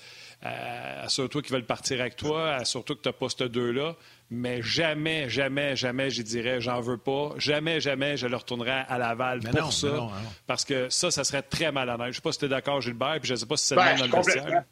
euh, 0.44 1.04
assure-toi 1.04 1.42
qu'ils 1.42 1.52
veulent 1.52 1.64
partir 1.66 2.00
avec 2.00 2.16
toi, 2.16 2.54
assure-toi 2.56 2.96
que 2.96 3.02
tu 3.02 3.08
n'as 3.08 3.12
pas 3.14 3.28
ces 3.28 3.48
deux-là. 3.48 3.94
Mais 4.32 4.62
jamais, 4.62 5.28
jamais, 5.28 5.74
jamais, 5.74 6.08
j'y 6.10 6.22
dirais, 6.22 6.60
j'en 6.60 6.80
veux 6.80 6.98
pas. 6.98 7.30
Jamais, 7.36 7.80
jamais, 7.80 8.16
je 8.16 8.26
le 8.28 8.36
retournerai 8.36 8.84
à 8.88 8.96
Laval 8.96 9.40
Mais 9.42 9.50
pour 9.50 9.60
non, 9.62 9.70
ça. 9.70 9.88
non, 9.88 10.04
non. 10.06 10.10
Parce 10.46 10.64
que 10.64 10.88
ça, 10.88 11.10
ça 11.10 11.24
serait 11.24 11.42
très 11.42 11.72
malhonnête. 11.72 12.06
Je 12.06 12.08
ne 12.10 12.12
sais 12.14 12.20
pas 12.20 12.32
si 12.32 12.38
tu 12.38 12.44
es 12.44 12.48
d'accord, 12.48 12.80
Gilbert, 12.80 13.16
puis 13.20 13.28
je 13.28 13.34
ne 13.34 13.38
sais 13.38 13.46
pas 13.46 13.56
si 13.56 13.66
c'est 13.66 13.74
Ben, 13.74 13.92
le 13.92 14.04
je 14.04 14.10
dans 14.10 14.18
le 14.18 14.22
vestiaire. 14.22 14.64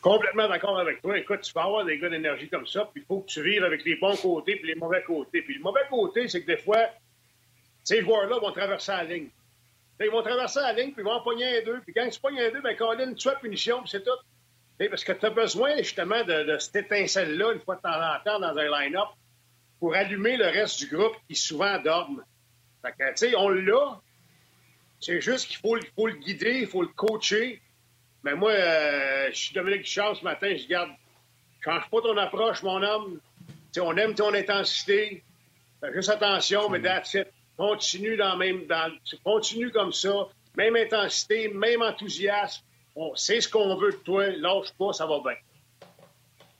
Complètement 0.00 0.48
d'accord 0.48 0.78
avec 0.78 1.02
toi. 1.02 1.18
Écoute, 1.18 1.40
tu 1.42 1.52
vas 1.52 1.64
avoir 1.64 1.84
des 1.84 1.98
gars 1.98 2.08
d'énergie 2.08 2.48
comme 2.48 2.66
ça, 2.66 2.88
puis 2.92 3.02
il 3.02 3.06
faut 3.06 3.20
que 3.20 3.28
tu 3.28 3.42
vives 3.42 3.64
avec 3.64 3.84
les 3.84 3.96
bons 3.96 4.16
côtés 4.16 4.56
puis 4.56 4.68
les 4.68 4.74
mauvais 4.74 5.02
côtés. 5.02 5.42
Puis 5.42 5.54
le 5.54 5.60
mauvais 5.60 5.80
côté, 5.90 6.28
c'est 6.28 6.42
que 6.42 6.46
des 6.46 6.56
fois, 6.56 6.88
ces 7.84 8.02
joueurs-là 8.02 8.38
vont 8.38 8.52
traverser 8.52 8.92
la 8.92 9.04
ligne. 9.04 9.28
Ils 10.00 10.10
vont 10.10 10.22
traverser 10.22 10.60
la 10.60 10.72
ligne, 10.72 10.92
puis 10.92 11.02
ils 11.02 11.04
vont 11.04 11.12
en 11.12 11.22
pogner 11.22 11.58
un 11.58 11.64
deux. 11.64 11.80
Puis 11.80 11.92
quand 11.92 12.08
tu 12.08 12.20
pognes 12.20 12.40
un 12.40 12.50
deux, 12.50 12.60
ben 12.60 12.76
Colin, 12.76 13.14
tu 13.14 13.28
as 13.28 13.34
punition, 13.36 13.80
puis 13.80 13.90
c'est 13.90 14.04
tout. 14.04 14.88
Parce 14.90 15.02
que 15.02 15.12
tu 15.12 15.26
as 15.26 15.30
besoin 15.30 15.76
justement 15.78 16.22
de, 16.22 16.56
cette 16.60 16.76
étincelle-là, 16.76 17.52
une 17.52 17.60
fois 17.60 17.76
de 17.76 17.80
temps 17.80 17.88
en 17.90 18.20
temps, 18.24 18.38
dans 18.38 18.56
un 18.56 18.80
line-up, 18.80 19.08
pour 19.80 19.94
allumer 19.94 20.36
le 20.36 20.46
reste 20.46 20.78
du 20.78 20.86
groupe 20.86 21.16
qui 21.28 21.34
souvent 21.34 21.78
dorment. 21.80 22.22
Fait 22.82 22.92
que, 22.92 23.10
tu 23.10 23.16
sais, 23.16 23.36
on 23.36 23.48
l'a. 23.48 24.00
C'est 25.00 25.20
juste 25.20 25.48
qu'il 25.48 25.56
faut 25.56 25.76
le 26.06 26.14
guider, 26.14 26.60
il 26.60 26.66
faut 26.66 26.82
le 26.82 26.88
coacher. 26.88 27.60
Mais 28.28 28.34
moi, 28.34 28.50
euh, 28.50 29.28
je 29.30 29.38
suis 29.38 29.54
Dominique 29.54 29.84
Duchamp 29.84 30.14
ce 30.14 30.22
matin, 30.22 30.54
je 30.54 30.68
garde. 30.68 30.90
Change 31.64 31.88
pas 31.90 32.00
ton 32.02 32.16
approche, 32.18 32.62
mon 32.62 32.82
homme. 32.82 33.20
T'sais, 33.72 33.80
on 33.80 33.96
aime 33.96 34.14
ton 34.14 34.34
intensité. 34.34 35.24
Fais 35.80 35.94
juste 35.94 36.10
attention, 36.10 36.68
mais 36.68 36.82
that's 36.82 37.14
it. 37.14 37.28
Continue 37.56 38.18
dans 38.18 38.36
même. 38.36 38.66
Dans, 38.66 38.92
continue 39.24 39.70
comme 39.70 39.94
ça. 39.94 40.28
Même 40.58 40.76
intensité, 40.76 41.48
même 41.48 41.80
enthousiasme. 41.80 42.62
On 42.94 43.16
sait 43.16 43.40
ce 43.40 43.48
qu'on 43.48 43.74
veut 43.76 43.92
de 43.92 43.96
toi. 43.96 44.26
Lâche 44.26 44.72
pas, 44.78 44.92
ça 44.92 45.06
va 45.06 45.20
bien. 45.20 45.36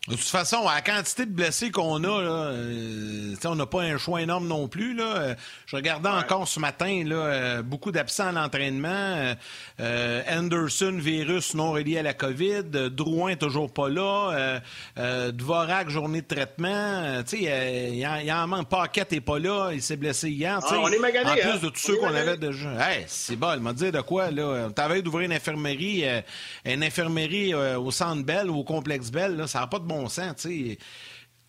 De 0.09 0.15
toute 0.15 0.25
façon, 0.25 0.67
à 0.67 0.77
la 0.77 0.81
quantité 0.81 1.27
de 1.27 1.31
blessés 1.33 1.71
qu'on 1.71 2.03
a, 2.03 2.23
là, 2.23 2.31
euh, 2.31 3.35
tu 3.35 3.41
sais, 3.43 3.47
on 3.49 3.55
n'a 3.57 3.67
pas 3.67 3.83
un 3.83 3.99
choix 3.99 4.23
énorme 4.23 4.49
non 4.49 4.67
plus. 4.67 4.95
Là. 4.95 5.05
Euh, 5.05 5.35
Je 5.67 5.77
regardais 5.77 6.09
encore 6.09 6.49
ce 6.49 6.59
matin 6.61 7.03
là, 7.05 7.17
euh, 7.17 7.63
beaucoup 7.63 7.93
d'absents 7.93 8.29
à 8.29 8.33
l'entraînement. 8.33 8.89
Euh, 8.89 9.35
euh, 9.81 10.23
Anderson, 10.31 10.97
virus 10.99 11.55
non 11.55 11.73
relié 11.73 11.99
à 11.99 12.03
la 12.03 12.15
COVID. 12.15 12.63
Euh, 12.75 12.89
Drouin, 12.89 13.37
toujours 13.37 13.71
pas 13.71 13.91
là. 13.91 14.31
Euh, 14.33 14.61
euh, 14.99 15.31
Dvorak, 15.33 15.91
journée 15.91 16.23
de 16.23 16.27
traitement. 16.27 17.23
Tu 17.29 17.45
sais, 17.45 17.89
il 17.91 17.97
y, 17.97 18.27
y 18.27 18.33
en 18.33 18.47
manque. 18.47 18.69
Paquette 18.71 19.13
n'est 19.13 19.21
pas 19.21 19.39
là. 19.39 19.71
Il 19.75 19.83
s'est 19.83 19.97
blessé 19.99 20.31
hier. 20.31 20.59
tu 20.63 20.69
sais. 20.69 20.75
Ah, 20.79 20.83
on 20.83 20.89
est 20.89 20.99
magané, 20.99 21.31
En 21.31 21.35
plus 21.35 21.43
hein? 21.51 21.55
de 21.63 21.69
tous 21.69 21.85
On 21.85 21.87
ceux 21.93 21.97
qu'on 21.99 22.15
avait 22.15 22.39
déjà. 22.39 22.71
Hey, 22.91 23.05
c'est 23.09 23.37
bon, 23.37 23.53
il 23.55 23.61
m'a 23.61 23.75
dit 23.75 23.93
de 23.93 24.01
quoi, 24.01 24.31
là? 24.31 24.67
On 24.69 24.71
t'avait 24.71 25.03
d'ouvrir 25.03 25.27
une 25.27 25.35
infirmerie, 25.35 26.05
une 26.65 26.83
infirmerie 26.83 27.55
au 27.55 27.91
Centre 27.91 28.23
Bell 28.25 28.49
ou 28.49 28.61
au 28.61 28.65
Complexe 28.65 29.11
Bell, 29.11 29.37
là, 29.37 29.47
ça 29.47 29.61
n'a 29.61 29.67
pas 29.67 29.79
de 29.79 29.85
bon 29.85 29.98
sens, 30.07 30.37
tu 30.37 30.71
sais. 30.71 30.79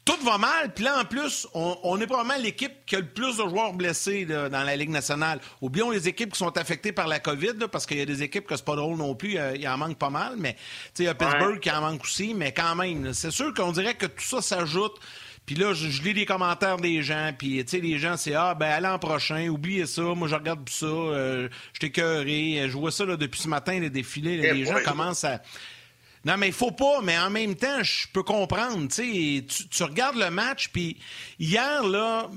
Tout 0.06 0.25
va 0.25 0.39
mal, 0.39 0.74
puis 0.74 0.86
là, 0.86 1.00
en 1.00 1.06
plus, 1.06 1.46
on, 1.53 1.77
on 1.84 2.01
est 2.01 2.08
probablement 2.08 2.41
l'équipe 2.41 2.72
qui 2.88 2.96
a 2.96 3.00
le 3.00 3.06
plus 3.06 3.38
de 3.38 3.48
joueurs 3.48 3.74
blessés 3.74 4.25
là, 4.25 4.50
dans 4.50 4.63
la 4.63 4.75
Ligue 4.75 4.89
nationale. 4.89 5.39
Oublions 5.62 5.91
les 5.91 6.08
équipes 6.08 6.32
qui 6.32 6.39
sont 6.39 6.58
affectées 6.58 6.91
par 6.91 7.08
la 7.08 7.20
COVID, 7.20 7.53
là, 7.60 7.68
parce 7.68 7.86
qu'il 7.86 8.00
y 8.00 8.01
a 8.01 8.06
des 8.06 8.24
équipes 8.24 8.48
que 8.48 8.56
c'est 8.56 8.65
pas 8.65 8.75
drôle 8.75 8.98
non 8.98 9.13
plus, 9.13 9.38
euh, 9.38 9.56
il 9.56 9.68
en 9.68 9.77
manque 9.77 10.00
pas 10.00 10.10
mal, 10.10 10.34
mais 10.38 10.53
tu 10.53 10.60
sais, 10.96 11.03
il 11.03 11.06
y 11.06 11.10
a 11.10 11.13
Pittsburgh 11.13 11.60
qui 11.60 11.70
en 11.70 11.82
manque 11.82 12.01
aussi, 12.03 12.34
mais 12.34 12.51
quand 12.51 12.74
même, 12.75 13.13
c'est 13.13 13.29
sûr 13.29 13.53
qu'on 13.53 13.72
dirait 13.72 13.94
que 13.94 14.08
tout 14.08 14.24
ça 14.24 14.41
s'ajoute. 14.41 14.96
Puis 15.46 15.56
là, 15.56 15.74
je, 15.74 15.89
je 15.89 16.01
lis 16.01 16.13
les 16.13 16.25
commentaires 16.25 16.77
des 16.77 17.03
gens, 17.03 17.32
puis 17.38 17.63
tu 17.65 17.70
sais, 17.70 17.79
les 17.79 18.00
gens, 18.00 18.18
c'est 18.18 18.34
Ah, 18.34 18.56
ben 18.56 18.70
à 18.70 18.79
l'an 18.79 18.98
prochain, 18.98 19.48
oubliez 19.50 19.86
ça, 19.86 20.01
moi 20.01 20.27
je 20.27 20.36
regarde 20.36 20.63
plus 20.63 20.75
ça, 20.75 20.86
euh, 20.88 21.50
je 21.74 21.88
t'ai 21.88 21.91
je 21.96 22.77
vois 22.77 22.91
ça 22.91 23.06
là, 23.06 23.15
depuis 23.15 23.41
ce 23.41 23.48
matin, 23.48 23.79
le 23.79 23.91
défilé, 23.91 24.38
là, 24.38 24.44
Eh 24.50 24.53
les 24.53 24.65
gens 24.65 24.79
commencent 24.84 25.24
à. 25.24 25.39
Non, 26.29 26.38
mais 26.38 26.48
il 26.48 26.53
faut 26.53 26.71
pas, 26.71 27.01
mais 27.01 27.17
en 27.17 27.29
même 27.29 27.55
temps, 27.55 27.81
je 27.83 28.07
peux 28.13 28.24
comprendre. 28.24 28.88
tu 28.88 29.43
Tu, 29.69 29.83
regardes 29.83 30.17
le 30.17 30.29
match, 30.29 30.69
puis 30.69 30.98
hier, 31.39 31.83
là, 31.83 32.29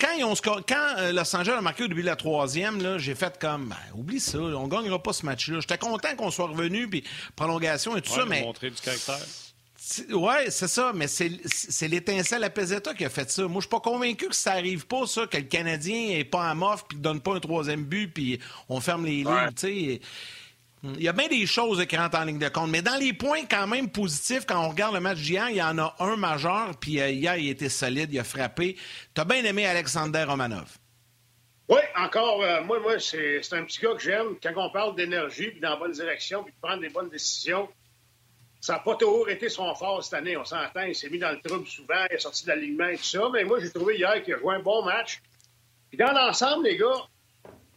quand, 0.00 0.12
ils 0.18 0.24
ont 0.24 0.34
score- 0.34 0.62
quand 0.66 0.94
euh, 0.98 1.12
Los 1.12 1.34
Angeles 1.36 1.54
a 1.56 1.60
marqué 1.60 1.84
au 1.84 1.88
début 1.88 2.02
de 2.02 2.06
la 2.06 2.16
troisième, 2.16 2.80
là, 2.82 2.98
j'ai 2.98 3.14
fait 3.14 3.38
comme, 3.40 3.68
ben, 3.68 3.76
oublie 3.94 4.20
ça, 4.20 4.38
on 4.38 4.68
gagnera 4.68 5.02
pas 5.02 5.12
ce 5.12 5.24
match-là. 5.26 5.60
J'étais 5.60 5.78
content 5.78 6.14
qu'on 6.16 6.30
soit 6.30 6.46
revenu, 6.48 6.88
puis 6.88 7.02
prolongation 7.36 7.96
et 7.96 8.02
tout 8.02 8.12
Ouais, 8.12 8.18
ça, 8.18 8.24
mais 8.26 8.42
montrer 8.42 8.70
du 8.70 8.80
caractère. 8.80 9.18
Ouais, 10.12 10.50
c'est 10.50 10.68
ça, 10.68 10.92
mais 10.94 11.06
c'est 11.08 11.30
c'est 11.44 11.88
l'étincelle 11.88 12.42
à 12.42 12.48
Peseta 12.48 12.94
qui 12.94 13.04
a 13.04 13.10
fait 13.10 13.30
ça. 13.30 13.42
Moi, 13.42 13.56
je 13.56 13.66
suis 13.66 13.68
pas 13.68 13.80
convaincu 13.80 14.28
que 14.28 14.34
ça 14.34 14.52
arrive 14.52 14.86
pas, 14.86 15.06
ça, 15.06 15.26
que 15.26 15.36
le 15.36 15.42
Canadien 15.42 16.16
est 16.16 16.24
pas 16.24 16.50
en 16.50 16.54
mof 16.54 16.86
puis 16.88 16.96
donne 16.96 17.20
pas 17.20 17.34
un 17.34 17.40
troisième 17.40 17.84
but 17.84 18.08
puis 18.08 18.38
on 18.70 18.80
ferme 18.80 19.04
les 19.04 19.24
Ouais. 19.24 19.44
lignes, 19.44 19.52
tu 19.54 19.66
sais. 19.66 20.00
Il 20.84 21.02
y 21.02 21.08
a 21.08 21.12
bien 21.12 21.28
des 21.28 21.46
choses 21.46 21.84
qui 21.86 21.96
rentrent 21.96 22.18
en 22.18 22.24
ligne 22.24 22.38
de 22.38 22.48
compte. 22.48 22.68
Mais 22.68 22.82
dans 22.82 22.96
les 22.96 23.14
points 23.14 23.46
quand 23.48 23.66
même 23.66 23.88
positifs, 23.88 24.44
quand 24.46 24.62
on 24.62 24.68
regarde 24.68 24.92
le 24.92 25.00
match 25.00 25.18
d'hier, 25.18 25.48
il 25.48 25.56
y 25.56 25.62
en 25.62 25.78
a 25.78 25.96
un 25.98 26.16
majeur, 26.16 26.76
puis 26.78 27.00
euh, 27.00 27.08
hier, 27.08 27.36
il 27.36 27.48
était 27.48 27.70
solide, 27.70 28.12
il 28.12 28.18
a 28.18 28.24
frappé. 28.24 28.76
T'as 29.14 29.24
bien 29.24 29.42
aimé 29.44 29.64
Alexander 29.64 30.24
Romanov. 30.24 30.76
Oui, 31.70 31.80
encore, 31.96 32.42
euh, 32.42 32.62
moi, 32.62 32.78
moi 32.80 32.98
c'est 32.98 33.42
c'est 33.42 33.56
un 33.56 33.64
petit 33.64 33.80
gars 33.80 33.94
que 33.94 34.02
j'aime. 34.02 34.36
Quand 34.42 34.52
on 34.56 34.70
parle 34.70 34.94
d'énergie, 34.94 35.48
puis 35.48 35.60
dans 35.60 35.70
la 35.70 35.76
bonne 35.76 35.92
direction, 35.92 36.44
puis 36.44 36.52
de 36.52 36.58
prendre 36.60 36.82
des 36.82 36.90
bonnes 36.90 37.08
décisions, 37.08 37.66
ça 38.60 38.74
n'a 38.74 38.78
pas 38.80 38.96
toujours 38.96 39.30
été 39.30 39.48
son 39.48 39.74
fort 39.74 40.04
cette 40.04 40.14
année. 40.14 40.36
On 40.36 40.44
s'entend, 40.44 40.82
il 40.82 40.94
s'est 40.94 41.08
mis 41.08 41.18
dans 41.18 41.30
le 41.30 41.40
trouble 41.40 41.66
souvent, 41.66 42.04
il 42.10 42.16
est 42.16 42.18
sorti 42.18 42.44
de 42.44 42.50
l'alignement 42.50 42.88
et 42.88 42.98
tout 42.98 43.04
ça. 43.04 43.30
Mais 43.32 43.44
moi, 43.44 43.58
j'ai 43.58 43.70
trouvé 43.70 43.96
hier 43.96 44.22
qu'il 44.22 44.34
a 44.34 44.38
joué 44.38 44.54
un 44.54 44.60
bon 44.60 44.84
match. 44.84 45.22
Puis 45.88 45.96
dans 45.96 46.12
l'ensemble, 46.12 46.64
les 46.64 46.76
gars, 46.76 47.08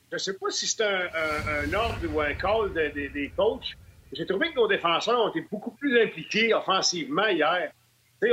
je 0.10 0.16
ne 0.16 0.20
sais 0.20 0.34
pas 0.34 0.50
si 0.50 0.68
c'est 0.68 0.84
un, 0.84 1.08
un- 1.14 1.64
un 1.70 1.74
ordre 1.74 1.98
ou 2.14 2.20
un 2.22 2.34
call 2.34 2.74
de- 2.74 2.90
de- 3.00 3.08
des 3.14 3.32
coachs. 3.36 3.74
J'ai 4.14 4.26
trouvé 4.26 4.50
que 4.52 4.56
nos 4.56 4.68
défenseurs 4.68 5.20
ont 5.20 5.30
été 5.30 5.42
beaucoup 5.52 5.72
plus 5.72 6.02
impliqués 6.02 6.54
offensivement 6.54 7.28
hier. 7.28 7.72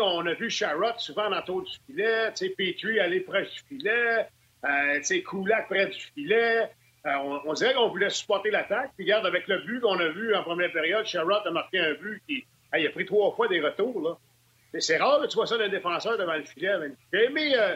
On 0.00 0.24
a 0.26 0.32
vu 0.34 0.48
Sharrod 0.48 0.98
souvent 0.98 1.28
dans 1.28 1.36
le 1.36 1.42
tour 1.42 1.62
du 1.62 1.72
filet, 1.86 2.30
Petrie 2.56 3.00
aller 3.00 3.20
près 3.20 3.42
du 3.42 3.58
filet, 3.68 4.26
euh, 4.64 5.20
Kulak 5.28 5.66
près 5.68 5.86
du 5.86 5.98
filet. 6.14 6.70
Euh, 7.06 7.10
on, 7.22 7.40
on 7.44 7.52
dirait 7.52 7.74
qu'on 7.74 7.88
voulait 7.88 8.08
supporter 8.08 8.50
l'attaque. 8.50 8.92
Puis 8.96 9.04
regarde, 9.04 9.26
avec 9.26 9.46
le 9.46 9.58
but 9.58 9.80
qu'on 9.80 9.98
a 9.98 10.08
vu 10.08 10.34
en 10.34 10.42
première 10.42 10.72
période, 10.72 11.04
Sharrod 11.04 11.42
a 11.46 11.50
marqué 11.50 11.78
un 11.80 11.92
but 11.94 12.22
qui 12.26 12.44
hey, 12.72 12.84
il 12.84 12.86
a 12.86 12.90
pris 12.90 13.04
trois 13.04 13.34
fois 13.34 13.46
des 13.48 13.60
retours. 13.60 14.00
Là. 14.00 14.80
C'est 14.80 14.96
rare 14.96 15.20
que 15.20 15.26
tu 15.26 15.34
vois 15.34 15.46
ça 15.46 15.58
d'un 15.58 15.68
défenseur 15.68 16.16
devant 16.16 16.34
le 16.34 16.44
filet. 16.44 16.72
J'ai 17.12 17.24
aimé, 17.24 17.52
euh, 17.54 17.74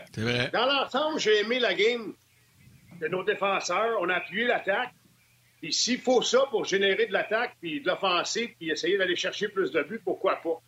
dans 0.52 0.64
l'ensemble, 0.66 1.20
j'ai 1.20 1.40
aimé 1.40 1.58
la 1.58 1.74
game 1.74 2.14
de 3.00 3.08
nos 3.08 3.24
défenseurs. 3.24 3.98
On 4.00 4.08
a 4.08 4.14
appuyé 4.14 4.46
l'attaque. 4.46 4.92
Puis 5.60 5.72
s'il 5.72 6.00
faut 6.00 6.22
ça 6.22 6.46
pour 6.50 6.64
générer 6.64 7.06
de 7.06 7.12
l'attaque, 7.12 7.56
puis 7.60 7.80
de 7.80 7.86
l'offensive, 7.86 8.50
puis 8.58 8.70
essayer 8.70 8.96
d'aller 8.96 9.16
chercher 9.16 9.48
plus 9.48 9.72
de 9.72 9.82
buts, 9.82 10.00
pourquoi 10.04 10.36
pas? 10.36 10.60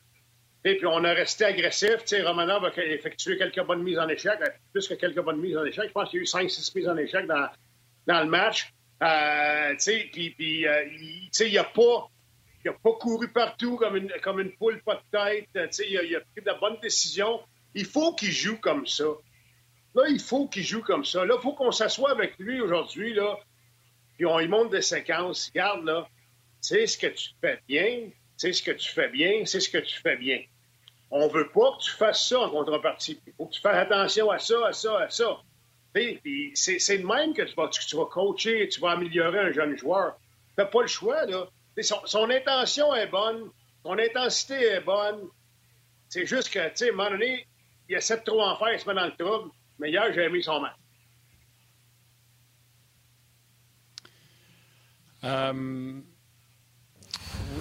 Et 0.65 0.77
puis 0.77 0.87
on 0.87 1.05
a 1.05 1.13
resté 1.13 1.45
agressif. 1.45 1.99
Tu 1.99 2.17
sais, 2.17 2.23
Romanov 2.23 2.65
a 2.65 2.85
effectué 2.85 3.39
quelques 3.39 3.65
bonnes 3.65 3.83
mises 3.83 3.99
en 3.99 4.09
échec, 4.09 4.39
plus 4.73 4.89
que 4.89 4.95
quelques 4.95 5.21
bonnes 5.21 5.41
mises 5.41 5.57
en 5.57 5.65
échec. 5.65 5.85
Je 5.89 5.93
pense 5.93 6.11
qu'il 6.11 6.19
y 6.19 6.21
a 6.21 6.23
eu 6.23 6.47
5-6 6.47 6.77
mises 6.77 6.89
en 6.89 6.97
échec 6.97 7.27
dans, 7.27 8.21
le 8.21 8.27
match. 8.27 8.73
Euh, 9.03 9.71
tu 9.73 9.81
sais, 9.81 10.11
puis, 10.13 10.67
euh, 10.67 10.85
il 10.93 11.55
n'a 11.55 11.65
pas, 11.65 12.09
il 12.65 12.73
pas 12.73 12.93
couru 13.01 13.29
partout 13.29 13.77
comme 13.77 13.97
une, 13.97 14.13
comme 14.23 14.41
une 14.41 14.53
poule 14.53 14.83
pas 14.83 14.97
de 14.97 15.19
tête. 15.19 15.49
Tu 15.55 15.61
sais, 15.71 15.87
il 15.89 15.99
a, 15.99 16.03
il 16.03 16.17
a 16.17 16.21
pris 16.21 16.45
de 16.45 16.61
bonnes 16.61 16.79
décisions. 16.83 17.41
Il 17.75 17.87
faut 17.87 18.15
qu'il 18.15 18.33
joue 18.33 18.59
comme 18.59 18.87
ça. 18.87 19.05
Là, 19.95 20.05
il 20.09 20.21
faut 20.21 20.47
qu'il 20.47 20.63
joue 20.63 20.83
comme 20.83 21.05
ça. 21.05 21.25
Là, 21.25 21.35
il 21.39 21.43
faut 21.43 21.53
qu'on 21.53 21.73
s'assoie 21.73 22.13
avec 22.13 22.39
lui 22.39 22.61
aujourd'hui, 22.61 23.15
là, 23.15 23.39
puis 24.17 24.27
on 24.27 24.39
lui 24.39 24.49
montre 24.49 24.71
des 24.71 24.83
séquences. 24.83 25.49
Regarde, 25.49 25.85
là, 25.85 26.09
c'est 26.61 26.87
ce 26.87 26.97
que 26.99 27.09
tu 27.09 27.31
fais 27.41 27.61
bien, 27.67 28.11
c'est 28.37 28.53
ce 28.53 28.63
que 28.63 28.71
tu 28.71 28.89
fais 28.89 29.09
bien, 29.09 29.45
c'est 29.47 29.61
ce 29.61 29.69
que 29.69 29.79
tu 29.79 29.99
fais 30.01 30.17
bien. 30.17 30.43
On 31.11 31.27
veut 31.27 31.49
pas 31.49 31.73
que 31.77 31.83
tu 31.83 31.91
fasses 31.91 32.29
ça 32.29 32.39
en 32.39 32.51
contrepartie. 32.51 33.21
Il 33.27 33.33
faut 33.33 33.47
que 33.47 33.55
tu 33.55 33.61
fasses 33.61 33.77
attention 33.77 34.31
à 34.31 34.39
ça, 34.39 34.67
à 34.67 34.73
ça, 34.73 35.01
à 35.01 35.11
ça. 35.11 35.41
C'est 35.95 36.99
de 36.99 37.07
même 37.07 37.35
que 37.35 37.43
tu 37.43 37.55
vas, 37.55 37.69
tu, 37.69 37.97
vas 37.97 38.07
coacher, 38.07 38.69
tu 38.69 38.81
vas 38.81 38.91
améliorer 38.91 39.41
un 39.41 39.53
jeune 39.53 39.77
joueur. 39.77 40.17
Tu 40.57 40.63
n'as 40.63 40.67
pas 40.67 40.83
le 40.83 40.87
choix, 40.87 41.27
là. 41.27 41.49
Son, 41.83 42.31
intention 42.31 42.95
est 42.95 43.07
bonne, 43.07 43.51
son 43.85 43.99
intensité 43.99 44.55
est 44.55 44.81
bonne. 44.81 45.29
C'est 46.09 46.27
juste 46.27 46.51
que, 46.51 46.69
tu 46.69 46.77
sais, 46.77 46.91
à 46.91 46.93
un 46.93 46.97
moment 46.97 47.11
donné, 47.11 47.47
il 47.89 47.97
essaie 47.97 48.19
de 48.19 48.23
trop 48.23 48.43
en 48.43 48.57
faire, 48.57 48.73
il 48.73 48.79
se 48.79 48.87
met 48.87 48.95
dans 48.95 49.07
le 49.07 49.17
trouble. 49.17 49.51
Mais 49.81 49.91
hier, 49.91 50.13
j'ai 50.15 50.25
aimé 50.25 50.43
son 50.43 50.61
match. 50.61 50.75
Euh, 55.25 56.01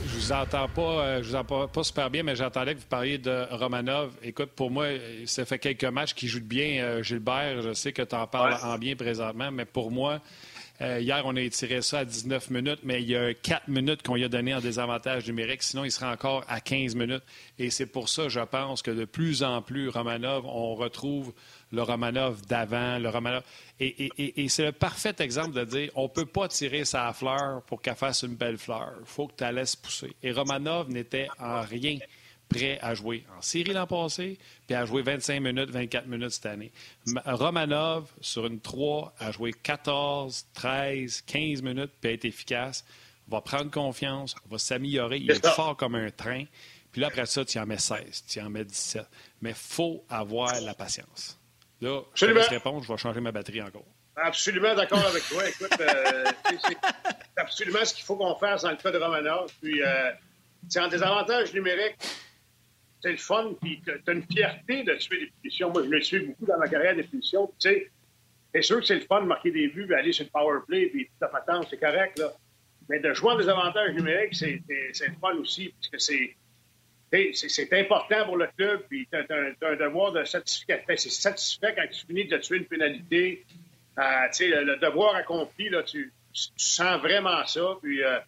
je 0.05 0.15
vous 0.15 0.31
entends 0.31 0.67
pas, 0.67 0.81
euh, 0.81 1.23
je 1.23 1.29
vous 1.29 1.35
entends 1.35 1.67
pas 1.67 1.83
super 1.83 2.09
bien, 2.09 2.23
mais 2.23 2.35
j'entendais 2.35 2.75
que 2.75 2.79
vous 2.79 2.88
parliez 2.88 3.17
de 3.17 3.45
Romanov. 3.51 4.13
Écoute, 4.21 4.51
pour 4.51 4.69
moi, 4.69 4.88
ça 5.25 5.45
fait 5.45 5.59
quelques 5.59 5.85
matchs 5.85 6.13
qu'il 6.13 6.27
joue 6.27 6.41
bien, 6.41 6.83
euh, 6.83 7.03
Gilbert. 7.03 7.61
Je 7.61 7.73
sais 7.73 7.93
que 7.93 8.01
tu 8.01 8.15
en 8.15 8.27
parles 8.27 8.57
en 8.63 8.77
bien 8.77 8.95
présentement, 8.97 9.51
mais 9.51 9.65
pour 9.65 9.89
moi, 9.89 10.19
hier, 10.81 11.21
on 11.25 11.35
a 11.35 11.41
étiré 11.41 11.81
ça 11.81 11.99
à 11.99 12.05
19 12.05 12.49
minutes, 12.49 12.79
mais 12.83 13.01
il 13.01 13.09
y 13.09 13.15
a 13.15 13.33
4 13.33 13.67
minutes 13.67 14.01
qu'on 14.03 14.15
lui 14.15 14.23
a 14.23 14.29
donné 14.29 14.53
en 14.53 14.61
désavantage 14.61 15.25
numérique. 15.27 15.63
Sinon, 15.63 15.83
il 15.83 15.91
serait 15.91 16.07
encore 16.07 16.45
à 16.47 16.61
15 16.61 16.95
minutes. 16.95 17.23
Et 17.57 17.69
c'est 17.69 17.85
pour 17.85 18.07
ça, 18.07 18.29
je 18.29 18.39
pense, 18.39 18.81
que 18.81 18.91
de 18.91 19.05
plus 19.05 19.43
en 19.43 19.61
plus, 19.61 19.89
Romanov, 19.89 20.45
on 20.45 20.75
retrouve 20.75 21.33
le 21.71 21.83
Romanov 21.83 22.45
d'avant, 22.45 22.97
le 22.97 23.09
Romanov. 23.09 23.43
Et, 23.79 24.49
c'est 24.49 24.65
le 24.65 24.71
parfait 24.71 25.15
exemple 25.19 25.53
de 25.53 25.63
dire 25.63 25.91
on 25.95 26.03
ne 26.03 26.07
peut 26.07 26.25
pas 26.25 26.47
tirer 26.47 26.85
sa 26.85 27.11
fleur 27.13 27.61
pour 27.63 27.81
qu'elle 27.81 27.95
fasse 27.95 28.23
une 28.23 28.35
belle 28.35 28.57
fleur. 28.57 28.93
Il 28.99 29.05
faut 29.05 29.27
que 29.27 29.35
tu 29.38 29.43
la 29.43 29.51
laisses 29.51 29.75
pousser. 29.75 30.15
Et 30.23 30.31
Romanov 30.31 30.89
n'était 30.89 31.27
en 31.39 31.61
rien 31.61 31.97
prêt 32.49 32.79
à 32.81 32.95
jouer 32.95 33.23
en 33.38 33.41
série 33.41 33.73
l'an 33.73 33.85
passé, 33.85 34.38
puis 34.65 34.75
à 34.75 34.83
jouer 34.85 35.03
25 35.03 35.39
minutes, 35.39 35.69
24 35.69 36.07
minutes 36.07 36.31
cette 36.31 36.47
année. 36.47 36.71
Romanov, 37.25 38.11
sur 38.19 38.47
une 38.47 38.59
3, 38.59 39.13
a 39.19 39.31
joué 39.31 39.53
14, 39.53 40.47
13, 40.53 41.21
15 41.21 41.61
minutes, 41.61 41.91
puis 42.01 42.09
a 42.09 42.13
été 42.13 42.27
efficace. 42.27 42.83
Va 43.27 43.41
prendre 43.41 43.69
confiance, 43.69 44.35
va 44.49 44.57
s'améliorer. 44.57 45.19
Il 45.19 45.29
est 45.29 45.47
fort 45.49 45.77
comme 45.77 45.93
un 45.93 46.09
train. 46.09 46.45
Puis 46.91 47.01
là, 47.01 47.07
après 47.07 47.27
ça, 47.27 47.45
tu 47.45 47.59
en 47.59 47.67
mets 47.67 47.77
16, 47.77 48.25
tu 48.27 48.41
en 48.41 48.49
mets 48.49 48.65
17. 48.65 49.05
Mais 49.41 49.51
il 49.51 49.55
faut 49.55 50.03
avoir 50.09 50.59
la 50.61 50.73
patience. 50.73 51.38
Là, 51.81 52.01
je 52.13 52.25
te 52.25 52.31
laisse 52.31 52.48
répondre, 52.48 52.83
je 52.83 52.91
vais 52.91 52.98
changer 52.98 53.21
ma 53.21 53.31
batterie 53.31 53.62
encore. 53.62 53.86
Absolument 54.15 54.75
d'accord 54.75 55.05
avec 55.05 55.24
toi. 55.29 55.48
Écoute, 55.48 55.71
euh, 55.79 56.25
c'est 56.67 56.77
absolument 57.38 57.86
ce 57.86 57.93
qu'il 57.93 58.03
faut 58.03 58.17
qu'on 58.17 58.36
fasse 58.36 58.63
dans 58.63 58.71
le 58.71 58.75
cas 58.75 58.91
de 58.91 58.98
Romanov. 58.98 59.51
Puis, 59.62 59.81
euh, 59.81 60.12
en 60.77 60.88
désavantage 60.89 61.53
numérique, 61.53 61.95
c'est 63.01 63.12
le 63.12 63.17
fun, 63.17 63.53
puis 63.62 63.81
tu 63.86 63.91
as 63.91 64.12
une 64.12 64.24
fierté 64.24 64.83
de 64.83 64.93
tuer 64.95 65.19
des 65.21 65.31
punitions. 65.41 65.71
Moi, 65.71 65.83
je 65.83 65.89
le 65.89 66.01
suis 66.01 66.19
beaucoup 66.19 66.45
dans 66.45 66.57
ma 66.57 66.67
carrière 66.67 66.95
des 66.95 67.03
punitions. 67.03 67.48
Tu 67.59 67.69
sais, 67.69 67.91
c'est 68.53 68.61
sûr 68.61 68.79
que 68.79 68.85
c'est 68.85 68.96
le 68.96 69.05
fun 69.05 69.22
de 69.22 69.27
marquer 69.27 69.51
des 69.51 69.70
buts, 69.70 69.94
aller 69.94 70.11
sur 70.11 70.25
le 70.25 70.31
power 70.31 70.59
play, 70.68 70.87
puis 70.87 71.05
tout 71.05 71.25
à 71.25 71.29
patente, 71.29 71.68
c'est 71.70 71.79
correct, 71.79 72.20
là. 72.20 72.33
Mais 72.89 73.00
de 73.00 73.13
jouer 73.13 73.31
en 73.31 73.37
désavantage 73.37 73.94
numérique, 73.94 74.35
c'est 74.35 74.61
le 74.68 75.15
fun 75.22 75.35
aussi, 75.35 75.70
parce 75.70 75.87
que 75.89 76.00
c'est 76.00 76.35
c'est 77.33 77.74
important 77.74 78.25
pour 78.25 78.37
le 78.37 78.48
club, 78.57 78.83
puis 78.87 79.07
tu 79.11 79.17
as, 79.17 79.67
un 79.67 79.75
devoir 79.75 80.11
de 80.11 80.24
certificat. 80.24 80.79
C'est 80.95 81.09
satisfait 81.09 81.74
quand 81.75 81.85
tu 81.91 82.05
finis 82.05 82.25
de 82.25 82.37
tuer 82.37 82.57
une 82.57 82.65
pénalité. 82.65 83.45
Euh, 83.98 84.27
le, 84.39 84.79
devoir 84.79 85.15
accompli, 85.15 85.69
là, 85.69 85.83
tu, 85.83 86.11
sens 86.33 87.01
vraiment 87.01 87.45
ça. 87.45 87.77
Puis, 87.81 88.03
euh, 88.03 88.19